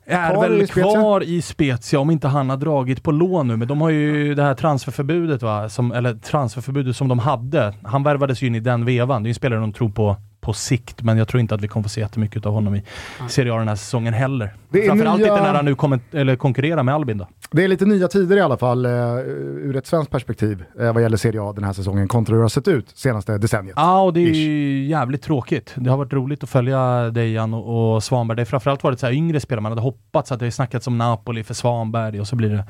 Är 0.09 0.33
Kvar 0.33 0.49
väl 0.49 0.63
i 0.63 0.67
kvar 0.67 1.23
i 1.23 1.43
Spezia 1.43 2.01
om 2.01 2.11
inte 2.11 2.29
han 2.29 2.51
har 2.51 2.57
dragit 2.57 3.03
på 3.03 3.13
lån 3.13 3.49
nu, 3.49 3.57
men 3.57 3.69
de 3.69 3.81
har 3.81 3.91
ju 3.91 4.35
det 4.35 4.43
här 4.43 4.55
transferförbudet 4.55 5.43
va, 5.43 5.69
som, 5.69 5.93
eller 5.93 6.15
transferförbudet 6.15 6.97
som 6.97 7.09
de 7.09 7.19
hade. 7.19 7.75
Han 7.83 8.03
värvades 8.03 8.43
ju 8.43 8.47
in 8.47 8.55
i 8.55 8.61
den 8.61 8.85
vevan, 8.85 9.23
det 9.23 9.27
är 9.27 9.29
ju 9.29 9.31
en 9.31 9.35
spelare 9.35 9.61
de 9.61 9.73
tror 9.73 9.89
på 9.89 10.17
på 10.47 10.53
sikt, 10.53 11.03
men 11.03 11.19
jag 11.19 11.29
tror 11.29 11.41
inte 11.41 11.55
att 11.55 11.61
vi 11.61 11.69
kommer 11.69 11.83
få 11.83 11.89
se 11.89 12.01
jättemycket 12.01 12.47
av 12.47 12.53
honom 12.53 12.75
i 12.75 12.83
Serie 13.29 13.53
A 13.55 13.59
den 13.59 13.69
här 13.69 13.77
säsongen 13.77 14.15
heller. 14.15 14.55
Det 14.71 14.83
är 14.83 14.87
Framförallt 14.89 15.21
nya- 15.21 15.29
inte 15.33 15.43
när 15.43 15.55
han 15.55 15.65
nu 15.65 15.75
kommer, 15.75 16.01
eller 16.13 16.37
konkurrerar 16.37 16.83
med 16.83 16.95
Albin 16.95 17.19
då. 17.19 17.29
Det 17.51 17.65
är 17.65 17.69
lite 17.69 17.85
nya 17.87 18.09
tider 18.09 18.37
i 18.37 18.41
alla 18.41 18.57
fall 18.57 18.85
eh, 18.87 18.91
ur 18.93 19.77
ett 19.77 19.87
svenskt 19.87 20.11
perspektiv 20.11 20.65
eh, 20.81 20.93
vad 20.93 21.03
gäller 21.03 21.17
Serie 21.17 21.43
A 21.43 21.53
den 21.53 21.65
här 21.65 21.73
säsongen 21.73 22.09
kontra 22.09 22.33
hur 22.33 22.39
det 22.39 22.45
har 22.45 22.49
sett 22.49 22.69
ut 22.69 22.91
senaste 22.95 23.39
decenniet. 23.39 23.75
Ja, 23.77 24.01
och 24.03 24.13
det 24.13 24.21
är 24.21 24.35
ju 24.35 24.85
jävligt 24.87 25.23
tråkigt. 25.23 25.73
Det 25.77 25.91
har 25.91 25.97
varit 25.97 26.13
roligt 26.13 26.43
att 26.43 26.49
följa 26.51 27.11
Dejan 27.11 27.55
och, 27.55 27.95
och 27.95 28.03
Svanberg. 28.05 28.37
Det 28.37 28.41
har 28.41 28.47
framförallt 28.47 28.83
varit 28.85 29.01
så 29.01 29.07
här 29.07 29.13
yngre 29.13 29.41
spelare. 29.41 29.63
Man 29.63 29.73
hade 29.73 29.83
hoppats 29.83 30.33
att 30.33 30.41
det 30.41 30.51
snackats 30.51 30.87
om 30.87 30.99
Napoli 30.99 31.45
för 31.45 31.55
Svanberg 31.55 32.21
och 32.21 32.27
så 32.29 32.37
blir 32.37 32.51
det 32.51 32.65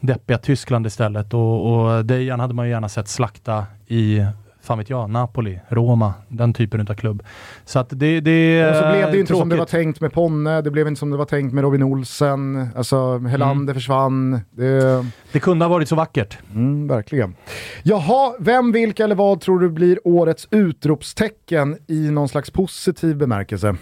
deppiga 0.00 0.38
Tyskland 0.38 0.86
istället. 0.86 1.34
Och, 1.34 1.72
och 1.72 2.04
Dejan 2.04 2.40
hade 2.40 2.54
man 2.54 2.66
ju 2.66 2.72
gärna 2.72 2.88
sett 2.88 3.08
slakta 3.08 3.66
i, 3.86 4.24
fan 4.68 4.78
vet 4.78 4.90
jag, 4.90 5.10
Napoli, 5.10 5.60
Roma, 5.68 6.14
den 6.28 6.52
typen 6.52 6.80
av 6.80 6.94
klubb. 6.94 7.22
Så 7.64 7.78
att 7.78 7.88
det, 7.90 8.20
det 8.20 8.68
Och 8.70 8.76
så 8.76 8.90
blev 8.90 9.06
det 9.06 9.14
ju 9.14 9.20
inte 9.20 9.32
som 9.32 9.36
tråkigt. 9.36 9.50
det 9.50 9.56
var 9.56 9.64
tänkt 9.66 10.00
med 10.00 10.12
Ponne, 10.12 10.62
det 10.62 10.70
blev 10.70 10.88
inte 10.88 10.98
som 10.98 11.10
det 11.10 11.16
var 11.16 11.24
tänkt 11.24 11.54
med 11.54 11.62
Robin 11.64 11.82
Olsen, 11.82 12.68
alltså 12.76 13.18
Helander 13.18 13.74
försvann. 13.74 14.40
Det, 14.50 15.06
Det 15.32 15.40
kunde 15.40 15.64
ha 15.64 15.70
varit 15.70 15.88
så 15.88 15.94
vackert. 15.96 16.38
mm, 16.54 16.88
verkligen. 16.88 17.34
Jaha, 17.82 18.34
vem, 18.38 18.72
vilka 18.72 19.04
eller 19.04 19.14
vad 19.14 19.40
tror 19.40 19.60
du 19.60 19.68
blir 19.70 19.98
årets 20.04 20.48
utropstecken 20.50 21.76
i 21.86 22.10
någon 22.10 22.28
slags 22.28 22.50
positiv 22.50 23.16
bemärkelse? 23.16 23.76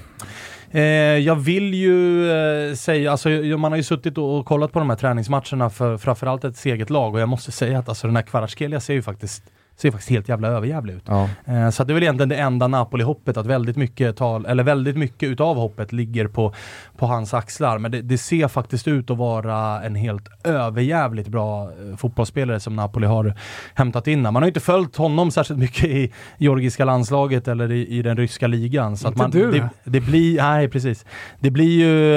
Eh, 0.70 0.82
jag 1.18 1.36
vill 1.36 1.74
ju 1.74 2.30
eh, 2.30 2.74
säga, 2.74 3.10
alltså 3.10 3.28
man 3.28 3.72
har 3.72 3.76
ju 3.76 3.82
suttit 3.82 4.18
och, 4.18 4.38
och 4.38 4.46
kollat 4.46 4.72
på 4.72 4.78
de 4.78 4.90
här 4.90 4.96
träningsmatcherna 4.96 5.70
för 5.70 5.98
framförallt 5.98 6.44
ett 6.44 6.66
eget 6.66 6.90
lag 6.90 7.14
och 7.14 7.20
jag 7.20 7.28
måste 7.28 7.52
säga 7.52 7.78
att 7.78 7.88
alltså 7.88 8.06
den 8.06 8.16
här 8.16 8.22
Kvaratskhelia 8.22 8.80
ser 8.80 8.94
ju 8.94 9.02
faktiskt 9.02 9.42
ser 9.77 9.90
faktiskt 9.90 10.11
helt 10.11 10.28
jävla 10.28 10.48
överjävlig 10.48 10.94
ut. 10.94 11.05
Ja. 11.07 11.28
Eh, 11.44 11.70
så 11.70 11.85
det 11.85 11.93
är 11.93 11.94
väl 11.94 12.03
egentligen 12.03 12.28
det 12.28 12.36
enda 12.36 12.69
Napoli-hoppet, 12.69 13.36
att 13.36 13.47
väldigt 13.47 13.77
mycket, 13.77 14.16
tal, 14.16 14.47
eller 14.47 14.62
väldigt 14.62 14.97
mycket 14.97 15.28
utav 15.28 15.57
hoppet 15.57 15.93
ligger 15.93 16.28
på, 16.28 16.55
på 16.97 17.07
hans 17.07 17.35
axlar. 17.35 17.78
Men 17.78 17.90
det, 17.90 18.03
det 18.03 18.19
ser 18.19 18.48
faktiskt 18.48 18.89
ut 18.89 19.11
att 19.11 19.19
vara 19.19 19.82
en 19.82 19.94
helt 19.94 20.28
överjävligt 20.44 21.28
bra 21.28 21.62
eh, 21.62 21.97
fotbollsspelare 21.97 22.61
som 22.61 22.77
Napoli 22.77 23.07
har 23.07 23.35
hämtat 23.74 24.07
in. 24.07 24.23
Man 24.23 24.35
har 24.35 24.43
ju 24.43 24.48
inte 24.48 24.61
följt 24.61 24.97
honom 24.97 25.31
särskilt 25.31 25.61
mycket 25.61 25.85
i 25.85 26.12
georgiska 26.39 26.85
landslaget 26.85 27.48
eller 27.48 27.73
i, 27.73 27.86
i 27.86 28.03
den 28.03 28.16
ryska 28.16 28.47
ligan. 28.47 28.97
Så 28.97 29.09
Inte 29.09 29.19
man, 29.19 29.31
du, 29.31 29.51
det, 29.51 29.69
det 29.85 30.01
blir, 30.01 30.43
nej 30.43 30.69
precis. 30.69 31.05
Det 31.40 31.51
blir 31.51 31.78
ju, 31.78 32.15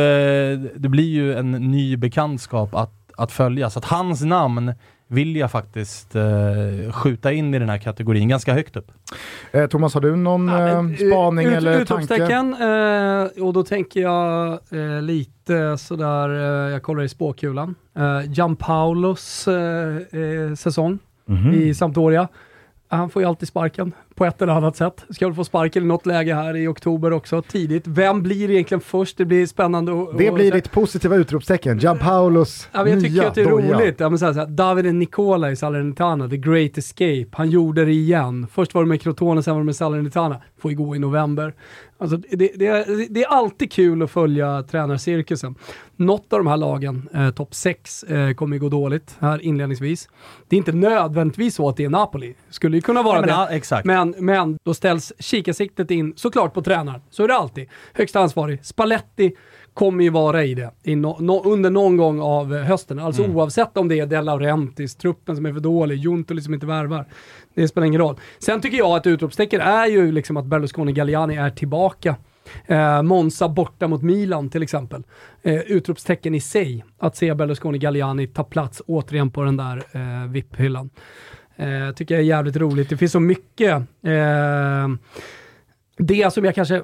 eh, 0.53 0.59
det 0.75 0.89
blir 0.89 1.09
ju 1.09 1.35
en 1.35 1.51
ny 1.51 1.97
bekantskap 1.97 2.75
att, 2.75 2.93
att 3.17 3.31
följa. 3.31 3.69
Så 3.69 3.79
att 3.79 3.85
hans 3.85 4.21
namn 4.21 4.73
vill 5.11 5.35
jag 5.35 5.51
faktiskt 5.51 6.15
eh, 6.15 6.91
skjuta 6.91 7.31
in 7.31 7.53
i 7.53 7.59
den 7.59 7.69
här 7.69 7.77
kategorin 7.77 8.27
ganska 8.29 8.53
högt 8.53 8.75
upp. 8.75 8.91
Eh, 9.51 9.67
Thomas, 9.67 9.93
har 9.93 10.01
du 10.01 10.15
någon 10.15 10.49
eh, 10.49 10.83
spaning 10.95 11.47
Ut- 11.47 11.53
eller 11.53 11.71
tanke? 11.71 11.81
Utropstecken, 12.03 12.53
eh, 12.53 13.43
och 13.47 13.53
då 13.53 13.63
tänker 13.63 14.01
jag 14.01 14.51
eh, 14.71 15.01
lite 15.01 15.77
sådär, 15.77 16.29
eh, 16.29 16.71
jag 16.71 16.83
kollar 16.83 17.03
i 17.03 17.09
spåkulan. 17.09 17.75
Eh, 17.97 18.31
Gianpaulos 18.31 19.47
eh, 19.47 19.95
eh, 19.97 20.53
säsong 20.55 20.99
Mhm. 21.25 21.53
i 21.53 21.73
Sampdoria. 21.73 22.27
Han 22.87 23.09
får 23.09 23.21
ju 23.21 23.27
alltid 23.27 23.47
sparken 23.47 23.91
på 24.19 24.25
ett 24.25 24.41
eller 24.41 24.53
annat 24.53 24.75
sätt. 24.75 25.05
Ska 25.09 25.27
väl 25.27 25.35
få 25.35 25.43
sparken 25.43 25.83
i 25.83 25.85
något 25.85 26.05
läge 26.05 26.33
här 26.33 26.55
i 26.57 26.67
oktober 26.67 27.13
också, 27.13 27.41
tidigt. 27.41 27.87
Vem 27.87 28.23
blir 28.23 28.49
egentligen 28.51 28.81
först? 28.81 29.17
Det 29.17 29.25
blir 29.25 29.45
spännande 29.45 29.91
att 30.01 30.17
Det 30.17 30.31
blir 30.31 30.51
ditt 30.51 30.71
positiva 30.71 31.15
utropstecken, 31.15 31.77
Gianpaulos 31.77 32.69
Ja, 32.71 32.87
jag 32.87 32.99
tycker 32.99 33.13
nya 33.15 33.27
att 33.27 33.35
det 33.35 33.41
är 33.41 33.49
doja. 33.49 33.79
roligt. 33.79 33.99
Ja, 33.99 34.09
men 34.09 34.19
så 34.19 34.25
här, 34.25 34.33
så 34.33 34.39
här, 34.39 34.47
Davide 34.47 34.91
Nicola 34.91 35.51
i 35.51 35.55
Salernitana, 35.55 36.29
The 36.29 36.37
Great 36.37 36.77
Escape. 36.77 37.25
Han 37.31 37.49
gjorde 37.49 37.85
det 37.85 37.91
igen. 37.91 38.47
Först 38.51 38.73
var 38.73 38.83
det 38.83 38.87
med 38.89 39.01
Crotone, 39.01 39.43
sen 39.43 39.53
var 39.53 39.61
det 39.61 39.65
med 39.65 39.75
Salernitana. 39.75 40.37
Får 40.61 40.71
ju 40.71 40.77
gå 40.77 40.95
i 40.95 40.99
november. 40.99 41.53
Alltså, 42.01 42.17
det, 42.17 42.51
det, 42.55 42.67
är- 42.67 43.09
det 43.13 43.23
är 43.23 43.27
alltid 43.27 43.71
kul 43.71 44.01
att 44.03 44.11
följa 44.11 44.63
tränarcirkusen. 44.63 45.55
Något 45.95 46.33
av 46.33 46.39
de 46.39 46.47
här 46.47 46.57
lagen, 46.57 47.09
eh, 47.13 47.29
topp 47.31 47.53
6, 47.55 48.03
eh, 48.03 48.33
kommer 48.33 48.55
ju 48.55 48.59
gå 48.59 48.69
dåligt 48.69 49.15
här 49.19 49.41
inledningsvis. 49.41 50.09
Det 50.47 50.55
är 50.55 50.57
inte 50.57 50.71
nödvändigtvis 50.71 51.55
så 51.55 51.69
att 51.69 51.77
det 51.77 51.83
är 51.85 51.89
Napoli. 51.89 52.35
Skulle 52.49 52.77
ju 52.77 52.81
kunna 52.81 53.03
vara 53.03 53.15
Ja, 53.15 53.21
men, 53.21 53.27
det. 53.27 53.33
ja, 53.33 53.47
exakt. 53.49 53.85
Men, 53.85 54.15
men 54.17 54.57
då 54.65 54.73
ställs 54.73 55.13
kikarsiktet 55.19 55.91
in 55.91 56.13
såklart 56.15 56.53
på 56.53 56.61
tränaren. 56.61 57.01
Så 57.09 57.23
är 57.23 57.27
det 57.27 57.35
alltid. 57.35 57.69
Högsta 57.93 58.19
ansvarig. 58.19 58.65
Spalletti 58.65 59.35
kommer 59.79 60.03
ju 60.03 60.09
vara 60.09 60.43
i 60.43 60.53
det 60.53 60.71
i 60.83 60.95
no, 60.95 61.17
no, 61.19 61.41
under 61.45 61.69
någon 61.69 61.97
gång 61.97 62.21
av 62.21 62.55
eh, 62.55 62.61
hösten. 62.63 62.99
Alltså 62.99 63.23
Mm. 63.23 63.35
oavsett 63.37 63.77
om 63.77 63.87
det 63.87 63.99
är 63.99 64.05
De 64.05 64.21
Laurentiis, 64.21 64.95
truppen 64.95 65.35
som 65.35 65.45
är 65.45 65.53
för 65.53 65.59
dålig, 65.59 65.95
Juntoli 65.97 66.41
som 66.41 66.53
inte 66.53 66.65
värvar. 66.65 67.05
Det 67.53 67.67
spelar 67.67 67.87
ingen 67.87 68.01
roll. 68.01 68.15
Sen 68.39 68.61
tycker 68.61 68.77
jag 68.77 68.91
att 68.97 69.07
utropstecken 69.07 69.61
är 69.61 69.85
ju 69.87 70.11
liksom 70.11 70.37
att 70.37 70.45
Berlusconi 70.45 70.91
Galliani 70.93 71.35
är 71.35 71.49
tillbaka. 71.49 72.15
Eh, 72.65 73.01
Monza 73.01 73.49
borta 73.49 73.87
mot 73.87 74.01
Milan 74.01 74.49
till 74.49 74.63
exempel. 74.63 75.03
Eh, 75.41 75.55
utropstecken 75.59 76.35
i 76.35 76.41
sig. 76.41 76.85
Att 76.97 77.15
se 77.15 77.33
Berlusconi 77.33 77.77
Galliani 77.77 78.27
ta 78.27 78.43
plats 78.43 78.81
återigen 78.87 79.31
på 79.31 79.43
den 79.43 79.57
där 79.57 79.77
eh, 79.91 80.29
VIP-hyllan. 80.31 80.89
Eh, 81.55 81.91
tycker 81.95 82.15
jag 82.15 82.21
är 82.21 82.25
jävligt 82.27 82.55
roligt. 82.57 82.89
Det 82.89 82.97
finns 82.97 83.11
så 83.11 83.19
mycket. 83.19 83.71
Eh, 84.03 84.87
det 85.97 86.33
som 86.33 86.45
jag 86.45 86.55
kanske 86.55 86.81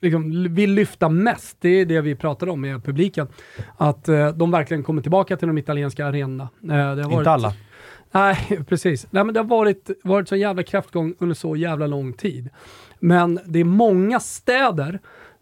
liksom 0.00 0.54
vill 0.54 0.72
lyfta 0.72 1.08
mest, 1.08 1.56
det 1.60 1.68
är 1.68 1.86
det 1.86 2.00
vi 2.00 2.14
pratade 2.14 2.52
om 2.52 2.60
med 2.60 2.84
publiken. 2.84 3.28
Att 3.76 4.08
eh, 4.08 4.28
de 4.28 4.50
verkligen 4.50 4.82
kommer 4.82 5.02
tillbaka 5.02 5.36
till 5.36 5.48
de 5.48 5.58
italienska 5.58 6.06
arenorna. 6.06 6.48
Eh, 6.62 6.94
varit, 6.96 7.18
Inte 7.18 7.30
alla. 7.30 7.54
Nej, 8.12 8.60
precis. 8.68 9.06
Nej, 9.10 9.24
men 9.24 9.34
det 9.34 9.40
har 9.40 9.44
varit, 9.44 9.90
varit 10.04 10.28
så 10.28 10.36
jävla 10.36 10.62
kraftgång 10.62 11.14
under 11.18 11.34
så 11.34 11.56
jävla 11.56 11.86
lång 11.86 12.12
tid. 12.12 12.48
Men 12.98 13.40
det 13.44 13.58
är 13.58 13.64
många 13.64 14.20
städer, 14.20 15.00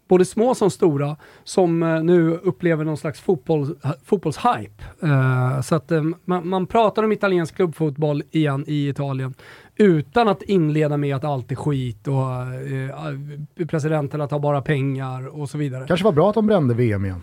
både 0.09 0.25
små 0.25 0.55
som 0.55 0.71
stora, 0.71 1.17
som 1.45 1.83
eh, 1.83 2.03
nu 2.03 2.31
upplever 2.31 2.85
någon 2.85 2.97
slags 2.97 3.21
fotboll, 3.21 3.79
fotbollshype. 4.05 4.85
Eh, 5.03 5.61
så 5.61 5.75
att 5.75 5.93
eh, 5.93 6.03
man, 6.25 6.49
man 6.49 6.67
pratar 6.67 7.03
om 7.03 7.13
italiensk 7.13 7.57
klubbfotboll 7.57 8.23
igen 8.31 8.65
i 8.67 8.89
Italien 8.89 9.35
utan 9.79 10.29
att 10.29 10.43
inleda 10.43 10.97
med 10.97 11.17
att 11.17 11.25
allt 11.25 11.53
är 11.53 11.57
skit 11.57 12.09
och 12.09 12.17
eh, 12.17 13.67
presidenterna 13.67 14.29
tar 14.29 14.39
bara 14.39 14.63
pengar 14.63 15.41
och 15.41 15.51
så 15.51 15.59
vidare. 15.59 15.85
Kanske 15.87 16.05
var 16.05 16.13
bra 16.13 16.29
att 16.29 16.35
de 16.35 16.47
brände 16.47 16.75
VM 16.75 17.05
igen. 17.05 17.23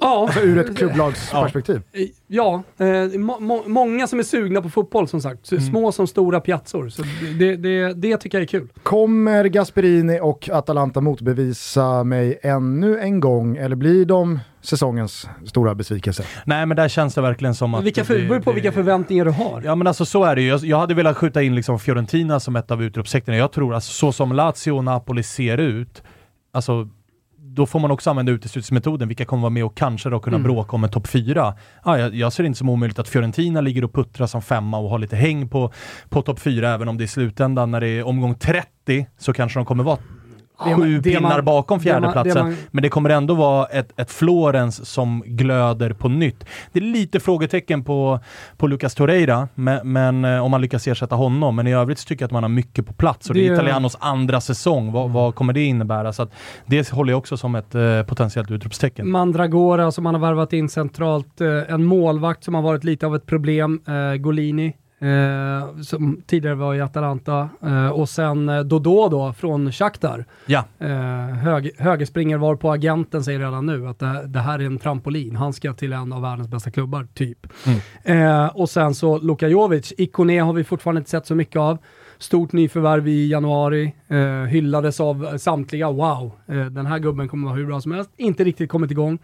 Ja, 0.00 0.22
Alltså 0.26 0.40
ur 0.40 0.58
ett 0.58 0.76
klubblagsperspektiv. 0.76 1.76
Eh, 1.92 2.02
Ja, 2.26 2.62
eh, 2.78 3.18
må, 3.18 3.40
må, 3.40 3.62
många 3.66 4.06
som 4.06 4.18
är 4.18 4.22
sugna 4.22 4.62
på 4.62 4.70
fotboll 4.70 5.08
som 5.08 5.20
sagt. 5.20 5.46
Så 5.46 5.60
Små 5.60 5.92
som 5.92 6.06
stora 6.06 6.40
piazzor. 6.40 6.88
Så 6.88 7.02
det, 7.38 7.56
det, 7.56 7.92
det 7.92 8.16
tycker 8.16 8.38
jag 8.38 8.42
är 8.42 8.46
kul. 8.46 8.68
Kommer 8.82 9.44
Gasperini 9.44 10.18
och 10.22 10.48
Atalanta 10.52 11.00
motbevisa 11.00 12.04
mig 12.04 12.38
ännu 12.42 12.98
en 13.00 13.20
gång 13.20 13.56
eller 13.56 13.76
blir 13.76 14.04
de 14.04 14.40
säsongens 14.62 15.28
stora 15.46 15.74
besvikelse? 15.74 16.24
Nej 16.46 16.66
men 16.66 16.76
där 16.76 16.88
känns 16.88 17.14
det 17.14 17.20
verkligen 17.20 17.54
som 17.54 17.74
att... 17.74 17.84
Vilka 17.84 18.04
för, 18.04 18.18
det- 18.18 18.28
beror 18.28 18.40
på 18.40 18.50
det- 18.50 18.54
vilka 18.54 18.72
förväntningar 18.72 19.24
du 19.24 19.30
har. 19.30 19.62
Ja 19.64 19.74
men 19.74 19.86
alltså 19.86 20.04
så 20.04 20.24
är 20.24 20.36
det 20.36 20.42
ju. 20.42 20.48
Jag, 20.48 20.60
jag 20.64 20.78
hade 20.78 20.94
velat 20.94 21.16
skjuta 21.16 21.42
in 21.42 21.54
liksom 21.54 21.78
Fiorentina 21.78 22.40
som 22.40 22.56
ett 22.56 22.70
av 22.70 22.82
utropstecknen. 22.82 23.36
Jag 23.36 23.52
tror 23.52 23.74
alltså 23.74 23.92
så 23.92 24.12
som 24.12 24.32
Lazio 24.32 24.70
och 24.72 24.84
Napoli 24.84 25.22
ser 25.22 25.58
ut, 25.58 26.02
alltså 26.52 26.88
då 27.54 27.66
får 27.66 27.80
man 27.80 27.90
också 27.90 28.10
använda 28.10 28.32
uteslutningsmetoden. 28.32 29.08
Vilka 29.08 29.24
kommer 29.24 29.40
vara 29.40 29.50
med 29.50 29.64
och 29.64 29.76
kanske 29.76 30.10
då 30.10 30.20
kunna 30.20 30.36
Mm. 30.36 30.42
bråka 30.52 30.76
om 30.76 30.84
en 30.84 30.90
topp 30.90 31.06
fyra? 31.06 31.54
Ja, 31.84 31.98
jag, 31.98 32.14
jag 32.14 32.32
ser 32.32 32.42
det 32.42 32.46
inte 32.46 32.58
som 32.58 32.68
omöjligt 32.68 32.98
att 32.98 33.08
Fiorentina 33.08 33.60
ligger 33.60 33.84
och 33.84 33.92
puttrar 33.92 34.26
som 34.26 34.42
femma 34.42 34.78
och 34.78 34.90
har 34.90 34.98
lite 34.98 35.16
häng 35.16 35.48
på, 35.48 35.72
på 36.08 36.22
topp 36.22 36.40
fyra, 36.40 36.70
även 36.74 36.88
om 36.88 36.98
det 36.98 37.04
i 37.04 37.08
slutändan 37.08 37.70
när 37.70 37.80
det 37.80 37.88
är 37.88 38.06
omgång 38.06 38.34
30 38.34 39.06
så 39.18 39.32
kanske 39.32 39.58
de 39.58 39.66
kommer 39.66 39.84
vara 39.84 39.98
sju 40.64 40.96
det 40.98 41.02
pinnar 41.02 41.20
man- 41.20 41.44
bakom 41.44 41.78
det 41.78 41.92
man- 41.92 42.02
det 42.02 42.08
fjärdeplatsen. 42.12 42.46
man- 42.46 42.56
Men 42.70 42.82
det 42.82 42.88
kommer 42.88 43.10
ändå 43.10 43.34
vara 43.34 43.66
ett, 43.66 43.92
ett 44.00 44.10
Florens 44.10 44.86
som 44.86 45.22
glöder 45.26 45.92
på 45.92 46.08
nytt. 46.08 46.44
Det 46.72 46.78
är 46.78 46.82
lite 46.84 47.20
frågetecken 47.20 47.84
på, 47.84 48.20
på 48.56 48.66
Lucas 48.66 48.94
Torreira, 48.94 49.48
men, 49.54 49.92
men 49.92 50.24
eh, 50.24 50.44
om 50.44 50.50
man 50.50 50.60
lyckas 50.60 50.86
ersätta 50.86 51.14
honom. 51.16 51.56
Men 51.56 51.66
i 51.66 51.74
övrigt 51.74 51.98
så 51.98 52.06
tycker 52.06 52.22
jag 52.22 52.28
att 52.28 52.32
man 52.32 52.42
har 52.42 52.50
mycket 52.50 52.86
på 52.86 52.92
plats. 52.92 53.28
Och 53.28 53.34
det, 53.34 53.40
Det- 53.40 53.46
är 53.48 53.52
Italianos 53.54 53.96
andra 54.00 54.40
säsong. 54.40 54.92
Vad, 54.92 55.10
vad 55.10 55.34
kommer 55.34 55.52
det 55.52 55.64
innebära? 55.64 56.12
Så 56.12 56.26
det 56.66 56.90
håller 56.90 57.12
jag 57.12 57.18
också 57.18 57.36
som 57.36 57.54
ett 57.54 57.74
eh, 57.74 58.02
potentiellt 58.02 58.50
utropstecken. 58.50 59.10
Mandragora 59.10 59.90
som 59.92 60.04
man 60.04 60.14
har 60.14 60.20
värvat 60.20 60.52
in 60.52 60.68
centralt. 60.68 61.40
Eh, 61.40 61.48
en 61.74 61.84
målvakt 61.84 62.44
som 62.44 62.54
har 62.54 62.62
varit 62.62 62.84
lite 62.84 63.06
av 63.06 63.14
ett 63.16 63.26
problem. 63.26 63.80
Eh, 63.88 64.16
Golini. 64.16 64.72
Eh, 65.04 65.80
som 65.82 66.22
tidigare 66.26 66.54
var 66.54 66.74
i 66.74 66.80
Atalanta. 66.80 67.48
Eh, 67.62 67.88
och 67.88 68.08
sen 68.08 68.48
eh, 68.48 68.60
Dodå 68.60 69.08
då 69.08 69.32
från 69.32 69.72
Shakhtar. 69.72 70.24
Ja. 70.46 70.64
Eh, 70.78 70.90
hög, 71.26 71.70
högerspringare 71.78 72.38
var 72.38 72.56
på 72.56 72.72
agenten 72.72 73.24
säger 73.24 73.38
redan 73.38 73.66
nu 73.66 73.88
att 73.88 73.98
det, 73.98 74.26
det 74.26 74.38
här 74.38 74.58
är 74.58 74.66
en 74.66 74.78
trampolin. 74.78 75.36
Han 75.36 75.52
ska 75.52 75.72
till 75.72 75.92
en 75.92 76.12
av 76.12 76.22
världens 76.22 76.48
bästa 76.48 76.70
klubbar, 76.70 77.06
typ. 77.14 77.46
Eh, 78.02 78.46
och 78.46 78.70
sen 78.70 78.94
så 78.94 79.18
Luka 79.18 79.48
Jovic. 79.48 79.92
Ikoné 79.98 80.38
har 80.38 80.52
vi 80.52 80.64
fortfarande 80.64 80.98
inte 80.98 81.10
sett 81.10 81.26
så 81.26 81.34
mycket 81.34 81.56
av. 81.56 81.78
Stort 82.18 82.52
nyförvärv 82.52 83.08
i 83.08 83.30
januari. 83.30 83.94
Eh, 84.08 84.18
hyllades 84.48 85.00
av 85.00 85.38
samtliga. 85.38 85.90
Wow, 85.90 86.32
eh, 86.46 86.64
den 86.64 86.86
här 86.86 86.98
gubben 86.98 87.28
kommer 87.28 87.48
vara 87.48 87.56
hur 87.56 87.66
bra 87.66 87.80
som 87.80 87.92
helst. 87.92 88.10
Inte 88.16 88.44
riktigt 88.44 88.70
kommit 88.70 88.90
igång. 88.90 89.18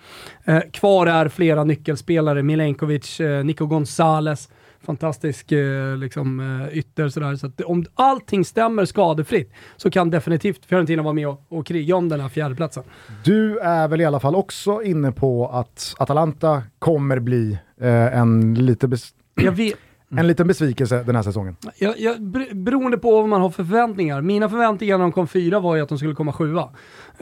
Eh, 0.44 0.60
kvar 0.72 1.06
är 1.06 1.28
flera 1.28 1.64
nyckelspelare. 1.64 2.42
Milenkovic, 2.42 3.20
eh, 3.20 3.44
Nico 3.44 3.66
Gonzales 3.66 4.48
fantastisk 4.82 5.52
eh, 5.52 5.96
liksom, 5.96 6.40
eh, 6.40 6.78
ytter. 6.78 7.08
Sådär. 7.08 7.36
Så 7.36 7.46
att 7.46 7.60
om 7.60 7.84
allting 7.94 8.44
stämmer 8.44 8.84
skadefritt 8.84 9.52
så 9.76 9.90
kan 9.90 10.10
definitivt 10.10 10.66
Fiorentina 10.66 11.02
vara 11.02 11.14
med 11.14 11.28
och, 11.28 11.42
och 11.48 11.66
kriga 11.66 11.96
om 11.96 12.08
den 12.08 12.20
här 12.20 12.28
fjärdeplatsen. 12.28 12.82
Du 13.24 13.58
är 13.58 13.88
väl 13.88 14.00
i 14.00 14.04
alla 14.04 14.20
fall 14.20 14.34
också 14.34 14.82
inne 14.82 15.12
på 15.12 15.48
att 15.48 15.94
Atalanta 15.98 16.62
kommer 16.78 17.18
bli 17.18 17.58
eh, 17.80 18.18
en 18.18 18.54
lite 18.54 18.88
Jag 19.34 19.52
vet, 19.52 19.78
en 20.16 20.26
liten 20.26 20.46
besvikelse 20.46 21.02
den 21.02 21.16
här 21.16 21.22
säsongen. 21.22 21.56
Jag, 21.78 22.00
jag, 22.00 22.22
beroende 22.56 22.98
på 22.98 23.10
vad 23.10 23.28
man 23.28 23.40
har 23.40 23.50
för 23.50 23.64
förväntningar. 23.64 24.20
Mina 24.20 24.48
förväntningar 24.48 24.98
när 24.98 25.04
de 25.04 25.12
kom 25.12 25.28
fyra 25.28 25.60
var 25.60 25.76
ju 25.76 25.82
att 25.82 25.88
de 25.88 25.98
skulle 25.98 26.14
komma 26.14 26.32
sjua. 26.32 26.68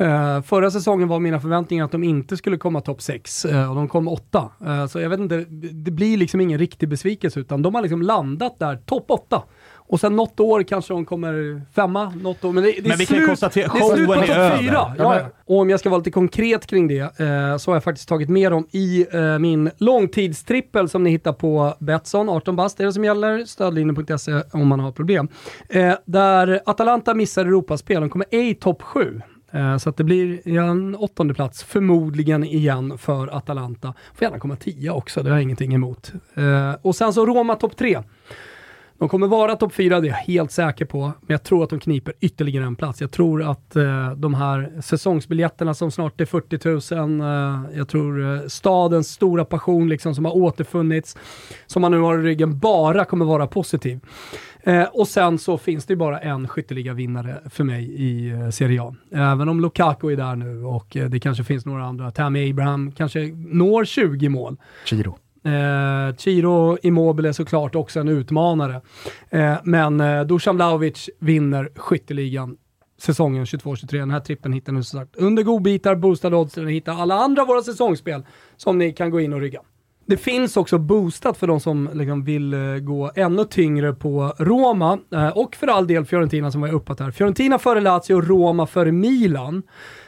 Uh, 0.01 0.43
förra 0.43 0.71
säsongen 0.71 1.09
var 1.09 1.21
mina 1.21 1.41
förväntningar 1.41 1.85
att 1.85 1.93
de 1.93 2.05
inte 2.05 2.37
skulle 2.37 2.57
komma 2.57 2.81
topp 2.81 3.03
sex 3.03 3.45
uh, 3.45 3.71
och 3.71 3.77
de 3.77 3.89
kom 3.89 4.09
åtta. 4.09 4.51
Uh, 4.67 4.87
så 4.87 5.01
jag 5.01 5.11
vet 5.11 5.21
inte, 5.21 5.45
det 5.73 5.91
blir 5.91 6.17
liksom 6.17 6.41
ingen 6.41 6.59
riktig 6.59 6.89
besvikelse 6.89 7.41
utan 7.41 7.63
de 7.63 7.75
har 7.75 7.83
liksom 7.83 8.03
landat 8.03 8.59
där, 8.59 8.77
topp 8.77 9.11
åtta. 9.11 9.43
Och 9.89 10.01
sen 10.01 10.17
något 10.17 10.41
år 10.41 10.63
kanske 10.63 10.95
de 10.95 11.05
kommer 11.05 11.63
femma, 11.75 12.11
något 12.11 12.45
år. 12.45 12.53
Men 12.53 12.65
det, 12.65 12.71
det 12.71 12.79
är 12.79 12.89
Men 12.89 12.99
vi 12.99 13.07
kan 13.07 13.17
slut, 13.17 13.29
konstatera, 13.29 13.73
det 13.73 13.79
är 13.79 13.97
slut 13.97 14.07
på 14.07 14.15
topp 14.15 14.61
fyra. 14.61 14.95
Ja. 14.99 15.21
Och 15.45 15.59
om 15.59 15.71
jag 15.71 15.81
ska 15.81 15.91
vara 15.91 15.99
lite 15.99 16.11
konkret 16.11 16.67
kring 16.67 16.89
det 16.89 17.01
eh, 17.21 17.57
så 17.57 17.71
har 17.71 17.77
jag 17.77 17.85
faktiskt 17.85 18.09
tagit 18.09 18.29
med 18.29 18.53
dem 18.53 18.67
i 18.71 19.07
eh, 19.13 19.39
min 19.39 19.71
långtidstrippel 19.79 20.89
som 20.89 21.03
ni 21.03 21.11
hittar 21.11 21.33
på 21.33 21.75
Betsson, 21.79 22.29
18 22.29 22.57
bast 22.57 22.81
är 22.81 22.85
det 22.85 22.93
som 22.93 23.05
gäller, 23.05 23.45
stödlinjen.se 23.45 24.43
om 24.53 24.69
man 24.69 24.81
har 24.81 24.93
problem. 24.93 25.29
Eh, 25.69 25.95
där 26.05 26.61
Atalanta 26.67 27.15
missar 27.15 27.45
Europaspel, 27.45 28.01
de 28.01 28.11
kommer 28.11 28.27
ej 28.31 28.55
topp 28.55 28.83
7. 28.83 29.21
Eh, 29.53 29.77
så 29.77 29.89
att 29.89 29.97
det 29.97 30.05
blir 30.05 30.49
en 30.49 30.97
åttonde 30.97 31.35
plats 31.35 31.63
förmodligen 31.63 32.45
igen 32.45 32.99
för 32.99 33.37
Atalanta. 33.37 33.95
Får 34.15 34.25
gärna 34.25 34.39
komma 34.39 34.57
tia 34.57 34.93
också, 34.93 35.23
det 35.23 35.31
har 35.31 35.37
jag 35.37 35.43
ingenting 35.43 35.75
emot. 35.75 36.13
Eh, 36.35 36.75
och 36.83 36.97
sen 36.97 37.13
så 37.13 37.27
Roma 37.27 37.55
topp 37.55 37.77
3. 37.77 38.03
De 38.99 39.09
kommer 39.09 39.27
vara 39.27 39.57
topp 39.57 39.75
fyra, 39.75 40.01
det 40.01 40.07
är 40.07 40.11
jag 40.11 40.17
helt 40.17 40.53
säker 40.53 40.85
på. 40.85 41.01
Men 41.01 41.13
jag 41.35 41.43
tror 41.43 41.65
att 41.65 41.71
de 41.71 41.81
kniper 41.81 42.15
ytterligare 42.21 42.65
en 42.65 42.77
plats. 42.77 43.01
Jag 43.01 43.11
tror 43.11 43.43
att 43.51 43.77
eh, 43.77 44.13
de 44.17 44.35
här 44.35 44.73
säsongsbiljetterna 44.81 45.75
som 45.75 45.91
snart 45.91 46.21
är 46.21 46.25
40 46.25 46.95
000, 46.95 47.21
eh, 47.21 47.79
jag 47.79 47.89
tror 47.89 48.35
eh, 48.35 48.47
stadens 48.47 49.09
stora 49.09 49.45
passion 49.45 49.89
liksom 49.89 50.15
som 50.15 50.25
har 50.25 50.37
återfunnits, 50.37 51.17
som 51.67 51.83
man 51.83 51.93
nu 51.93 51.99
har 51.99 52.19
i 52.19 52.23
ryggen, 52.23 52.59
bara 52.59 53.05
kommer 53.05 53.25
vara 53.25 53.47
positiv. 53.47 54.01
Eh, 54.63 54.83
och 54.83 55.09
sen 55.09 55.39
så 55.39 55.59
finns 55.59 55.87
det 55.87 55.93
ju 55.93 55.97
bara 55.97 56.19
en 56.19 56.49
skytteliga 56.49 56.93
vinnare 56.93 57.41
för 57.51 57.65
mig 57.65 57.85
i 57.85 58.31
eh, 58.31 58.51
Serie 58.51 58.83
A. 58.83 58.95
Även 59.13 59.49
om 59.49 59.61
Lukaku 59.61 60.13
är 60.13 60.17
där 60.17 60.37
nu 60.37 60.65
och 60.65 60.97
eh, 60.97 61.09
det 61.09 61.21
kanske 61.21 61.45
finns 61.45 61.67
några 61.67 61.85
andra. 61.85 62.11
Tammy 62.11 62.51
Abraham 62.51 62.93
kanske 62.93 63.21
når 63.37 63.85
20 63.85 64.29
mål. 64.29 64.57
Giro. 64.87 65.19
Eh, 65.49 66.15
Ciro 66.17 66.79
Immobile 66.83 67.29
är 67.29 67.33
såklart 67.33 67.75
också 67.75 68.01
en 68.01 68.09
utmanare. 68.09 68.81
Eh, 69.31 69.55
men 69.65 70.01
eh, 70.01 70.25
Dusan 70.25 70.57
Vlahovic 70.57 71.11
vinner 71.19 71.71
skytteligan 71.77 72.57
säsongen 72.99 73.45
22-23. 73.45 73.99
Den 73.99 74.11
här 74.11 74.21
trippen 74.21 74.53
hittar 74.53 74.73
ni 74.73 74.83
som 74.83 75.01
sagt 75.01 75.17
under 75.17 75.43
godbitar, 75.43 75.95
boostade 75.95 76.37
odds, 76.37 76.55
där 76.55 76.63
ni 76.63 76.73
hittar 76.73 76.93
alla 76.93 77.15
andra 77.15 77.45
våra 77.45 77.63
säsongsspel 77.63 78.27
som 78.57 78.79
ni 78.79 78.93
kan 78.93 79.11
gå 79.11 79.21
in 79.21 79.33
och 79.33 79.41
rygga. 79.41 79.61
Det 80.07 80.17
finns 80.17 80.57
också 80.57 80.79
boostat 80.79 81.37
för 81.37 81.47
de 81.47 81.61
som 81.61 81.91
liksom 81.93 82.25
vill 82.25 82.55
eh, 82.55 82.61
gå 82.81 83.11
ännu 83.15 83.45
tyngre 83.45 83.93
på 83.93 84.33
Roma 84.39 84.99
eh, 85.15 85.29
och 85.29 85.57
för 85.57 85.67
all 85.67 85.87
del 85.87 86.05
Fiorentina 86.05 86.51
som 86.51 86.61
var 86.61 86.73
uppat 86.73 87.01
här. 87.01 87.11
Fiorentina 87.11 87.59
före 87.59 87.81
Lazio, 87.81 88.21
Roma 88.21 88.67
före 88.67 88.93
Milan 88.93 89.63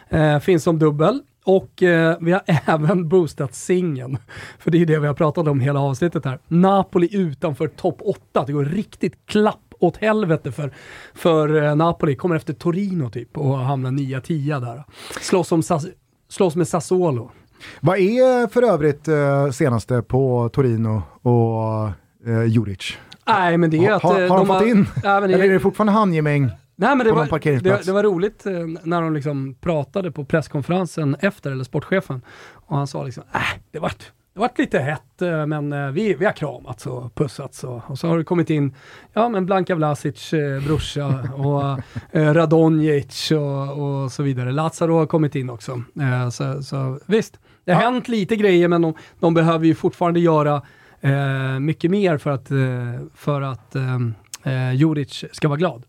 eh, 0.08 0.38
finns 0.38 0.64
som 0.64 0.78
dubbel. 0.78 1.20
Och 1.44 1.82
eh, 1.82 2.16
vi 2.20 2.32
har 2.32 2.42
även 2.66 3.08
boostat 3.08 3.54
singeln. 3.54 4.18
För 4.58 4.70
det 4.70 4.82
är 4.82 4.86
det 4.86 4.98
vi 4.98 5.06
har 5.06 5.14
pratat 5.14 5.48
om 5.48 5.60
hela 5.60 5.80
avsnittet 5.80 6.24
här. 6.24 6.38
Napoli 6.48 7.16
utanför 7.16 7.68
topp 7.68 7.96
8. 8.00 8.44
Det 8.46 8.52
går 8.52 8.64
riktigt 8.64 9.26
klapp 9.26 9.74
åt 9.78 9.96
helvete 9.96 10.52
för, 10.52 10.72
för 11.14 11.62
eh, 11.62 11.76
Napoli. 11.76 12.16
Kommer 12.16 12.36
efter 12.36 12.52
Torino 12.52 13.10
typ 13.10 13.38
och 13.38 13.58
hamnar 13.58 13.90
9-10 13.90 14.60
där. 14.60 14.84
Slåss, 15.20 15.52
om 15.52 15.62
slåss 16.28 16.56
med 16.56 16.68
Sassuolo. 16.68 17.30
Vad 17.80 17.98
är 17.98 18.46
för 18.46 18.62
övrigt 18.62 19.08
eh, 19.08 19.50
senaste 19.50 20.02
på 20.02 20.48
Torino 20.52 21.02
och 21.22 21.84
eh, 22.30 22.44
Juric? 22.46 22.98
Nej 23.26 23.58
men 23.58 23.70
det 23.70 23.76
är 23.76 23.88
Ha- 23.90 23.96
att... 23.96 24.02
har- 24.02 24.22
eh, 24.22 24.28
har 24.28 24.38
de 24.38 24.46
fått 24.46 24.62
in? 24.66 24.86
Nej, 25.04 25.16
Eller 25.16 25.38
är 25.44 25.48
det 25.52 25.60
fortfarande 25.60 25.92
handgemäng? 25.92 26.50
Nej, 26.80 26.96
men 26.96 27.06
det, 27.06 27.12
var, 27.12 27.60
det, 27.60 27.86
det 27.86 27.92
var 27.92 28.02
roligt 28.02 28.46
eh, 28.46 28.52
när 28.82 29.02
de 29.02 29.14
liksom 29.14 29.54
pratade 29.54 30.12
på 30.12 30.24
presskonferensen 30.24 31.16
efter, 31.20 31.50
eller 31.50 31.64
sportchefen. 31.64 32.22
Och 32.52 32.76
han 32.76 32.86
sa 32.86 33.04
liksom, 33.04 33.22
äh, 33.34 33.40
det 33.70 33.78
vart, 33.78 34.12
det 34.34 34.40
vart 34.40 34.58
lite 34.58 34.78
hett, 34.78 35.22
eh, 35.22 35.46
men 35.46 35.72
eh, 35.72 35.90
vi, 35.90 36.14
vi 36.14 36.24
har 36.24 36.32
kramats 36.32 36.86
och 36.86 37.14
pussats. 37.14 37.64
Och, 37.64 37.90
och 37.90 37.98
så 37.98 38.08
har 38.08 38.18
det 38.18 38.24
kommit 38.24 38.50
in, 38.50 38.74
ja 39.12 39.28
men 39.28 39.46
Blanka 39.46 39.74
Vlasic 39.74 40.32
eh, 40.32 40.64
brorsa 40.64 41.06
och 41.36 41.80
eh, 42.18 42.34
Radonjic 42.34 43.30
och, 43.30 44.02
och 44.02 44.12
så 44.12 44.22
vidare. 44.22 44.52
Lazaro 44.52 44.98
har 44.98 45.06
kommit 45.06 45.34
in 45.34 45.50
också. 45.50 45.82
Eh, 46.00 46.28
så, 46.30 46.62
så 46.62 46.98
visst, 47.06 47.38
det 47.64 47.72
har 47.72 47.82
hänt 47.82 48.08
lite 48.08 48.36
grejer, 48.36 48.68
men 48.68 48.82
de, 48.82 48.94
de 49.18 49.34
behöver 49.34 49.66
ju 49.66 49.74
fortfarande 49.74 50.20
göra 50.20 50.62
eh, 51.00 51.58
mycket 51.60 51.90
mer 51.90 52.18
för 52.18 52.30
att, 52.30 52.48
för 53.14 53.42
att 53.42 53.74
eh, 53.76 54.74
Juric 54.74 55.24
ska 55.32 55.48
vara 55.48 55.58
glad. 55.58 55.84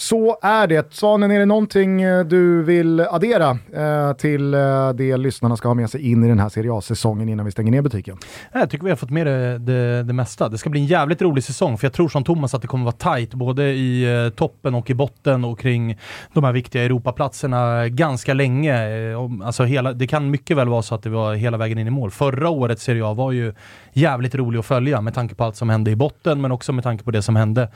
Så 0.00 0.38
är 0.42 0.66
det. 0.66 0.94
Svanen, 0.94 1.30
är 1.30 1.38
det 1.38 1.46
någonting 1.46 2.02
eh, 2.02 2.24
du 2.24 2.62
vill 2.62 3.00
addera 3.00 3.50
eh, 3.50 4.12
till 4.12 4.54
eh, 4.54 4.90
det 4.90 5.16
lyssnarna 5.16 5.56
ska 5.56 5.68
ha 5.68 5.74
med 5.74 5.90
sig 5.90 6.10
in 6.10 6.24
i 6.24 6.28
den 6.28 6.38
här 6.38 6.48
Serie 6.48 6.72
A-säsongen 6.72 7.28
innan 7.28 7.46
vi 7.46 7.52
stänger 7.52 7.72
ner 7.72 7.82
butiken? 7.82 8.16
Jag 8.52 8.70
tycker 8.70 8.84
vi 8.84 8.90
har 8.90 8.96
fått 8.96 9.10
med 9.10 9.26
det, 9.26 9.58
det, 9.58 10.02
det 10.02 10.12
mesta. 10.12 10.48
Det 10.48 10.58
ska 10.58 10.70
bli 10.70 10.80
en 10.80 10.86
jävligt 10.86 11.22
rolig 11.22 11.44
säsong, 11.44 11.78
för 11.78 11.86
jag 11.86 11.92
tror 11.92 12.08
som 12.08 12.24
Thomas 12.24 12.54
att 12.54 12.62
det 12.62 12.68
kommer 12.68 12.84
vara 12.84 13.16
tight 13.16 13.34
både 13.34 13.64
i 13.64 14.24
eh, 14.24 14.30
toppen 14.30 14.74
och 14.74 14.90
i 14.90 14.94
botten 14.94 15.44
och 15.44 15.58
kring 15.58 15.98
de 16.32 16.44
här 16.44 16.52
viktiga 16.52 16.84
Europaplatserna 16.84 17.88
ganska 17.88 18.34
länge. 18.34 19.10
Eh, 19.10 19.18
alltså 19.44 19.64
hela, 19.64 19.92
det 19.92 20.06
kan 20.06 20.30
mycket 20.30 20.56
väl 20.56 20.68
vara 20.68 20.82
så 20.82 20.94
att 20.94 21.02
det 21.02 21.10
var 21.10 21.34
hela 21.34 21.56
vägen 21.56 21.78
in 21.78 21.86
i 21.86 21.90
mål. 21.90 22.10
Förra 22.10 22.48
årets 22.48 22.82
Serie 22.82 23.04
A 23.04 23.14
var 23.14 23.32
ju 23.32 23.54
jävligt 23.92 24.34
rolig 24.34 24.58
att 24.58 24.66
följa 24.66 25.00
med 25.00 25.14
tanke 25.14 25.34
på 25.34 25.44
allt 25.44 25.56
som 25.56 25.70
hände 25.70 25.90
i 25.90 25.96
botten, 25.96 26.40
men 26.40 26.52
också 26.52 26.72
med 26.72 26.84
tanke 26.84 27.04
på 27.04 27.10
det 27.10 27.22
som 27.22 27.36
hände 27.36 27.68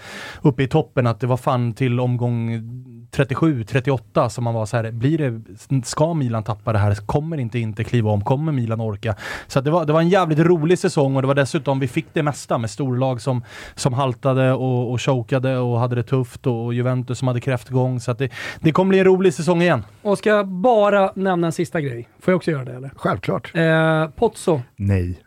uppe 0.43 0.63
i 0.63 0.69
toppen. 0.69 1.07
Att 1.07 1.21
det 1.21 1.27
var 1.27 1.37
fan 1.37 1.73
till 1.73 2.01
omgång 2.15 2.63
37, 3.11 3.65
38 3.65 4.31
som 4.31 4.45
man 4.45 4.55
var 4.55 4.67
så 4.67 4.77
här, 4.77 4.91
blir 4.91 5.19
det, 5.19 5.87
ska 5.87 6.15
Milan 6.15 6.43
tappa 6.43 6.73
det 6.73 6.79
här? 6.79 6.95
Kommer 6.95 7.41
inte 7.41 7.59
inte 7.59 7.85
kliva 7.85 8.11
om? 8.11 8.25
Kommer 8.25 8.53
Milan 8.53 8.81
orka? 8.81 9.15
Så 9.47 9.59
att 9.59 9.65
det, 9.65 9.71
var, 9.71 9.85
det 9.85 9.93
var 9.93 10.01
en 10.01 10.09
jävligt 10.09 10.39
rolig 10.39 10.79
säsong 10.79 11.17
och 11.17 11.23
det 11.23 11.29
var 11.29 11.35
dessutom, 11.35 11.81
vi 11.81 11.89
fick 11.89 12.07
det 12.13 12.23
mesta 12.23 12.59
med 12.59 12.71
storlag 12.71 13.21
som, 13.21 13.45
som 13.75 13.93
haltade 13.93 14.53
och, 14.53 14.93
och 14.93 15.01
chokade 15.01 15.59
och 15.59 15.79
hade 15.79 15.97
det 15.97 16.03
tufft 16.03 16.47
och 16.47 16.75
Juventus 16.75 17.19
som 17.19 17.29
hade 17.29 17.41
kräftgång. 17.41 18.01
Så 18.01 18.11
att 18.11 18.19
det, 18.19 18.33
det 18.61 18.73
kommer 18.73 18.89
bli 18.89 18.99
en 18.99 19.05
rolig 19.05 19.35
säsong 19.35 19.63
igen. 19.63 19.85
Och 20.03 20.19
ska 20.19 20.31
jag 20.31 20.49
bara 20.49 21.13
nämna 21.15 21.47
en 21.47 21.53
sista 21.53 21.81
grej? 21.81 22.09
Får 22.21 22.33
jag 22.33 22.37
också 22.37 22.51
göra 22.51 22.65
det 22.65 22.73
eller? 22.73 22.91
Självklart. 22.97 23.51
Eh, 23.55 24.09
Pozzo. 24.09 24.61
Nej. 24.77 25.19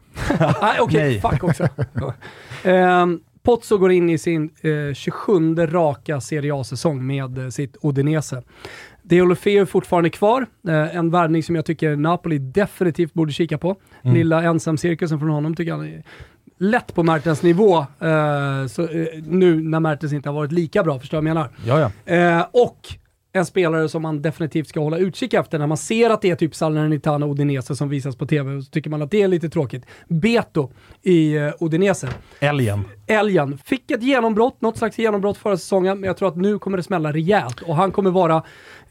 Nej, 0.61 0.77
okej. 0.79 1.21
Nej. 1.23 1.31
Fuck 1.31 1.43
också. 1.43 1.63
eh, 2.63 3.05
Pozzo 3.47 3.77
går 3.77 3.91
in 3.91 4.09
i 4.09 4.17
sin 4.17 4.49
eh, 4.61 4.93
27 4.93 5.55
raka 5.55 6.21
Serie 6.21 6.55
A-säsong 6.55 7.07
med 7.07 7.37
eh, 7.37 7.49
sitt 7.49 7.77
Udinese. 7.81 8.41
Deulofeu 9.03 9.61
är 9.61 9.65
fortfarande 9.65 10.09
kvar. 10.09 10.45
Eh, 10.67 10.95
en 10.95 11.11
värvning 11.11 11.43
som 11.43 11.55
jag 11.55 11.65
tycker 11.65 11.95
Napoli 11.95 12.37
definitivt 12.39 13.13
borde 13.13 13.31
kika 13.33 13.57
på. 13.57 13.75
Mm. 14.01 14.15
Lilla 14.15 14.43
ensamcirkusen 14.43 15.19
från 15.19 15.29
honom 15.29 15.55
tycker 15.55 15.71
jag 15.71 15.87
är 15.87 16.03
lätt 16.57 16.95
på 16.95 17.03
Mertens 17.03 17.43
nivå. 17.43 17.77
Eh, 17.79 18.67
så, 18.67 18.83
eh, 18.83 19.07
nu 19.23 19.61
när 19.61 19.79
Mertens 19.79 20.13
inte 20.13 20.29
har 20.29 20.33
varit 20.33 20.51
lika 20.51 20.83
bra, 20.83 20.99
förstår 20.99 21.21
du 21.21 21.21
vad 21.21 21.29
jag 21.29 21.35
menar? 21.35 21.49
Ja, 21.65 21.91
ja. 22.05 22.13
Eh, 22.15 22.45
och 22.51 22.87
en 23.37 23.45
spelare 23.45 23.89
som 23.89 24.01
man 24.01 24.21
definitivt 24.21 24.67
ska 24.67 24.79
hålla 24.79 24.97
utkik 24.97 25.33
efter 25.33 25.59
när 25.59 25.67
man 25.67 25.77
ser 25.77 26.09
att 26.09 26.21
det 26.21 26.29
är 26.29 26.35
typ 26.35 26.55
Salernitana 26.55 27.25
och 27.25 27.31
Udinese 27.31 27.75
som 27.75 27.89
visas 27.89 28.15
på 28.15 28.25
tv 28.25 28.61
så 28.61 28.71
tycker 28.71 28.89
man 28.89 29.01
att 29.01 29.11
det 29.11 29.21
är 29.21 29.27
lite 29.27 29.49
tråkigt. 29.49 29.85
Beto 30.07 30.71
i 31.03 31.35
eh, 31.35 31.51
Udinese. 31.59 32.07
Älgen. 32.39 32.85
Älgen 33.07 33.57
fick 33.57 33.91
ett 33.91 34.03
genombrott, 34.03 34.61
något 34.61 34.77
slags 34.77 34.97
genombrott 34.97 35.37
förra 35.37 35.57
säsongen, 35.57 35.99
men 35.99 36.07
jag 36.07 36.17
tror 36.17 36.27
att 36.27 36.37
nu 36.37 36.59
kommer 36.59 36.77
det 36.77 36.83
smälla 36.83 37.13
rejält 37.13 37.61
och 37.61 37.75
han 37.75 37.91
kommer 37.91 38.11
vara, 38.11 38.35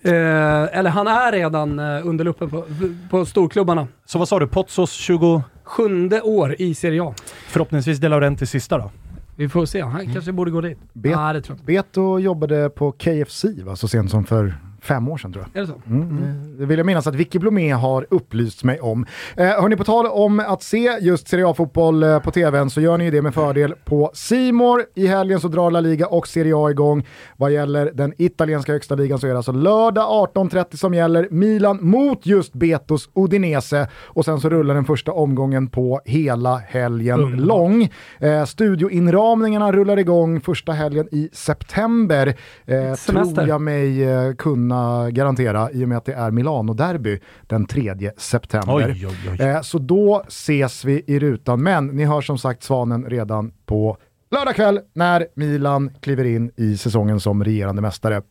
eh, 0.03 0.79
eller 0.79 0.91
han 0.91 1.07
är 1.07 1.33
redan 1.33 1.79
eh, 1.79 2.07
under 2.07 2.25
luppen 2.25 2.51
på, 2.51 2.65
på 3.11 3.27
storklubbarna. 3.27 3.89
Så 4.05 4.19
vad 4.19 4.29
sa 4.29 4.39
du, 4.39 4.47
Pozzos 4.47 4.93
20... 4.93 5.43
Sjunde 5.67 6.21
år 6.21 6.57
i 6.59 6.75
Serie 6.75 7.03
A. 7.03 7.15
Förhoppningsvis 7.49 7.99
De 7.99 8.09
Laurentiis 8.09 8.51
sista 8.51 8.79
då? 8.79 8.91
Vi 9.37 9.49
får 9.49 9.65
se, 9.67 9.81
han 9.81 10.07
kanske 10.13 10.33
borde 10.33 10.51
gå 10.51 10.61
dit. 10.61 10.79
Bet- 10.93 11.17
Nej, 11.17 11.35
det 11.35 11.43
tror 11.43 11.59
jag. 11.59 11.67
Beto 11.67 12.19
jobbade 12.19 12.71
på 12.71 12.93
KFC 12.93 13.45
va, 13.65 13.77
så 13.77 13.89
sent 13.89 14.11
som 14.11 14.25
för 14.25 14.55
fem 14.87 15.09
år 15.09 15.17
sedan 15.17 15.33
tror 15.33 15.45
jag. 15.53 15.63
Är 15.63 15.67
det 15.67 15.73
så? 15.73 15.91
Mm. 15.91 16.57
Det 16.59 16.67
vill 16.67 16.79
jag 16.79 16.87
minnas 16.87 17.07
att 17.07 17.15
Vicky 17.15 17.39
Blomé 17.39 17.73
har 17.73 18.07
upplyst 18.11 18.65
mig 18.65 18.81
om. 18.81 19.07
Eh, 19.37 19.47
hörni, 19.47 19.77
på 19.77 19.85
tal 19.85 20.07
om 20.07 20.41
att 20.41 20.63
se 20.63 20.99
just 21.01 21.29
Serie 21.29 21.49
A-fotboll 21.49 22.03
eh, 22.03 22.19
på 22.19 22.31
tvn 22.31 22.71
så 22.71 22.81
gör 22.81 22.99
ni 22.99 23.11
det 23.11 23.23
med 23.23 23.35
fördel 23.35 23.75
på 23.85 24.11
Simor. 24.15 24.85
I 24.95 25.07
helgen 25.07 25.41
så 25.41 25.49
drar 25.49 25.71
La 25.71 25.81
Liga 25.81 26.07
och 26.07 26.29
Serie 26.29 26.57
A 26.57 26.71
igång. 26.71 27.07
Vad 27.37 27.53
gäller 27.53 27.91
den 27.95 28.13
italienska 28.19 28.73
högsta 28.73 28.95
ligan 28.95 29.19
så 29.19 29.27
är 29.27 29.31
det 29.31 29.37
alltså 29.37 29.53
lördag 29.53 30.31
18.30 30.35 30.77
som 30.77 30.95
gäller. 30.95 31.29
Milan 31.31 31.79
mot 31.81 32.27
just 32.27 32.53
Betos 32.53 33.09
Udinese 33.15 33.89
och 33.95 34.25
sen 34.25 34.41
så 34.41 34.49
rullar 34.49 34.75
den 34.75 34.85
första 34.85 35.13
omgången 35.13 35.69
på 35.69 36.01
hela 36.05 36.57
helgen 36.57 37.21
Underbart. 37.21 37.47
lång. 37.47 37.89
Eh, 38.19 38.45
studioinramningarna 38.45 39.73
rullar 39.73 39.99
igång 39.99 40.41
första 40.41 40.73
helgen 40.73 41.09
i 41.13 41.29
september. 41.33 42.35
Eh, 42.67 42.95
tror 42.95 43.49
jag 43.49 43.61
mig 43.61 44.05
eh, 44.05 44.33
kunna 44.35 44.76
garantera 45.11 45.71
i 45.71 45.85
och 45.85 45.89
med 45.89 45.99
att 45.99 46.05
det 46.05 46.13
är 46.15 46.31
Milano-derby 46.31 47.21
den 47.47 47.67
3 47.67 48.11
september. 48.17 48.75
Oj, 48.97 49.07
oj, 49.07 49.31
oj. 49.41 49.47
Eh, 49.47 49.61
så 49.61 49.79
då 49.79 50.23
ses 50.29 50.85
vi 50.85 51.05
i 51.07 51.19
rutan. 51.19 51.63
Men 51.63 51.87
ni 51.87 52.05
hör 52.05 52.21
som 52.21 52.39
sagt 52.39 52.63
Svanen 52.63 53.05
redan 53.05 53.53
på 53.67 53.97
lördag 54.31 54.55
kväll 54.55 54.81
när 54.93 55.27
Milan 55.35 55.91
kliver 56.01 56.25
in 56.25 56.51
i 56.57 56.77
säsongen 56.77 57.21
som 57.21 57.45
regerande 57.45 57.83
mästare. 57.83 58.23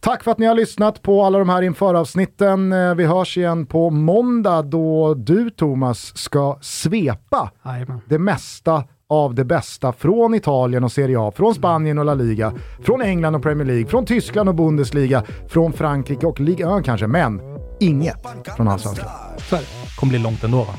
Tack 0.00 0.24
för 0.24 0.30
att 0.30 0.38
ni 0.38 0.46
har 0.46 0.54
lyssnat 0.54 1.02
på 1.02 1.22
alla 1.24 1.38
de 1.38 1.48
här 1.48 1.62
införavsnitten. 1.62 2.72
Eh, 2.72 2.94
Vi 2.94 3.04
hörs 3.04 3.36
igen 3.38 3.66
på 3.66 3.90
måndag 3.90 4.62
då 4.62 5.14
du 5.14 5.50
Thomas 5.50 6.16
ska 6.16 6.58
svepa 6.60 7.50
Jajamän. 7.64 8.00
det 8.08 8.18
mesta 8.18 8.84
av 9.10 9.34
det 9.34 9.44
bästa 9.44 9.92
från 9.92 10.34
Italien 10.34 10.84
och 10.84 10.92
Serie 10.92 11.20
A, 11.20 11.32
från 11.36 11.54
Spanien 11.54 11.98
och 11.98 12.04
La 12.04 12.14
Liga, 12.14 12.52
från 12.82 13.02
England 13.02 13.34
och 13.34 13.42
Premier 13.42 13.66
League, 13.66 13.86
från 13.86 14.06
Tyskland 14.06 14.48
och 14.48 14.54
Bundesliga, 14.54 15.22
från 15.48 15.72
Frankrike 15.72 16.26
och 16.26 16.40
Ligue 16.40 16.78
1 16.78 16.84
kanske, 16.84 17.06
men 17.06 17.40
inget 17.80 18.26
från 18.56 18.68
Allsvenskan. 18.68 19.08
Så. 19.38 19.58
Kommer 20.00 20.10
bli 20.10 20.18
långt 20.18 20.44
ändå 20.44 20.58
va? 20.58 20.74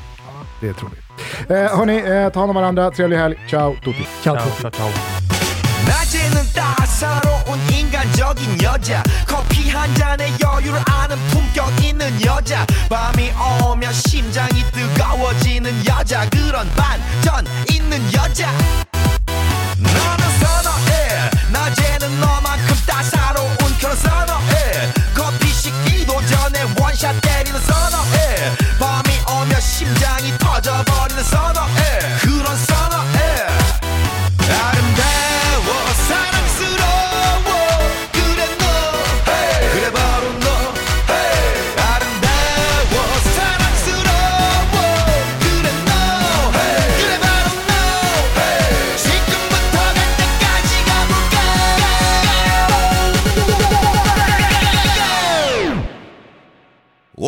Det 0.60 0.72
tror 0.72 0.90
vi. 0.90 1.54
Eh, 1.54 1.76
hörni, 1.76 1.96
eh, 1.96 2.32
ta 2.32 2.40
hand 2.40 2.50
om 2.50 2.56
varandra, 2.56 2.90
trevlig 2.90 3.16
helg, 3.16 3.36
ciao 3.50 3.74
tutti. 3.74 4.06
Ciao, 4.22 4.36
Ciao, 4.36 4.70
ciao. 4.70 4.90
ciao, 7.00 7.27
인간적인 7.98 8.62
여자. 8.62 9.02
커피 9.26 9.70
한 9.70 9.92
잔에 9.96 10.32
여유를 10.40 10.80
아는 10.86 11.18
품격 11.28 11.82
있는 11.82 12.24
여자. 12.24 12.64
밤이 12.88 13.32
오면 13.60 13.92
심장이 13.92 14.62
뜨거워지는 14.70 15.84
여자. 15.84 16.28
그런 16.30 16.70
반전 16.76 17.44
있는 17.68 18.00
여자. 18.12 18.52
너는 19.78 20.38
선어해. 20.38 21.30
낮에는 21.50 22.20
너만큼 22.20 22.76
따사로운 22.86 23.58
그런 23.80 23.96
선어해. 23.96 24.92
커피 25.12 25.48
식기도 25.52 26.24
전에 26.26 26.62
원샷 26.78 27.20
때리는 27.20 27.60
선어해. 27.60 28.56
밤이 28.78 29.10
오면 29.28 29.60
심장이 29.60 30.38
터져버리는 30.38 31.24
선어해. 31.24 31.98
그런 32.20 32.56
선어해 32.56 33.17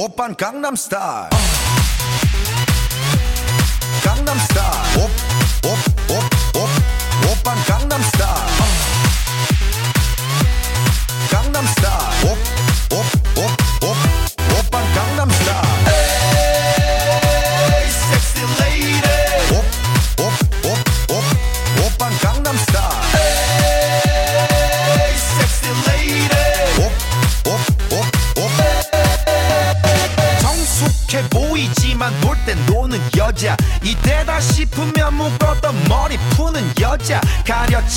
오빤 0.10 0.36
강남스타일 0.36 1.30
강남스타일 4.04 5.00
오오 5.00 5.99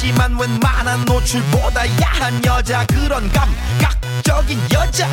가렸지만 0.04 0.38
웬만한 0.38 1.06
노출보다 1.06 1.88
야한 2.02 2.44
여자 2.46 2.86
그런 2.88 3.32
감각적인 3.32 4.60
여자 4.74 5.08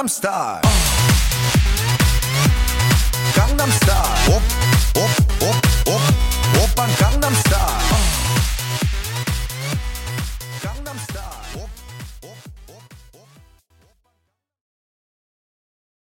I'm 0.00 0.08
star. 0.08 0.89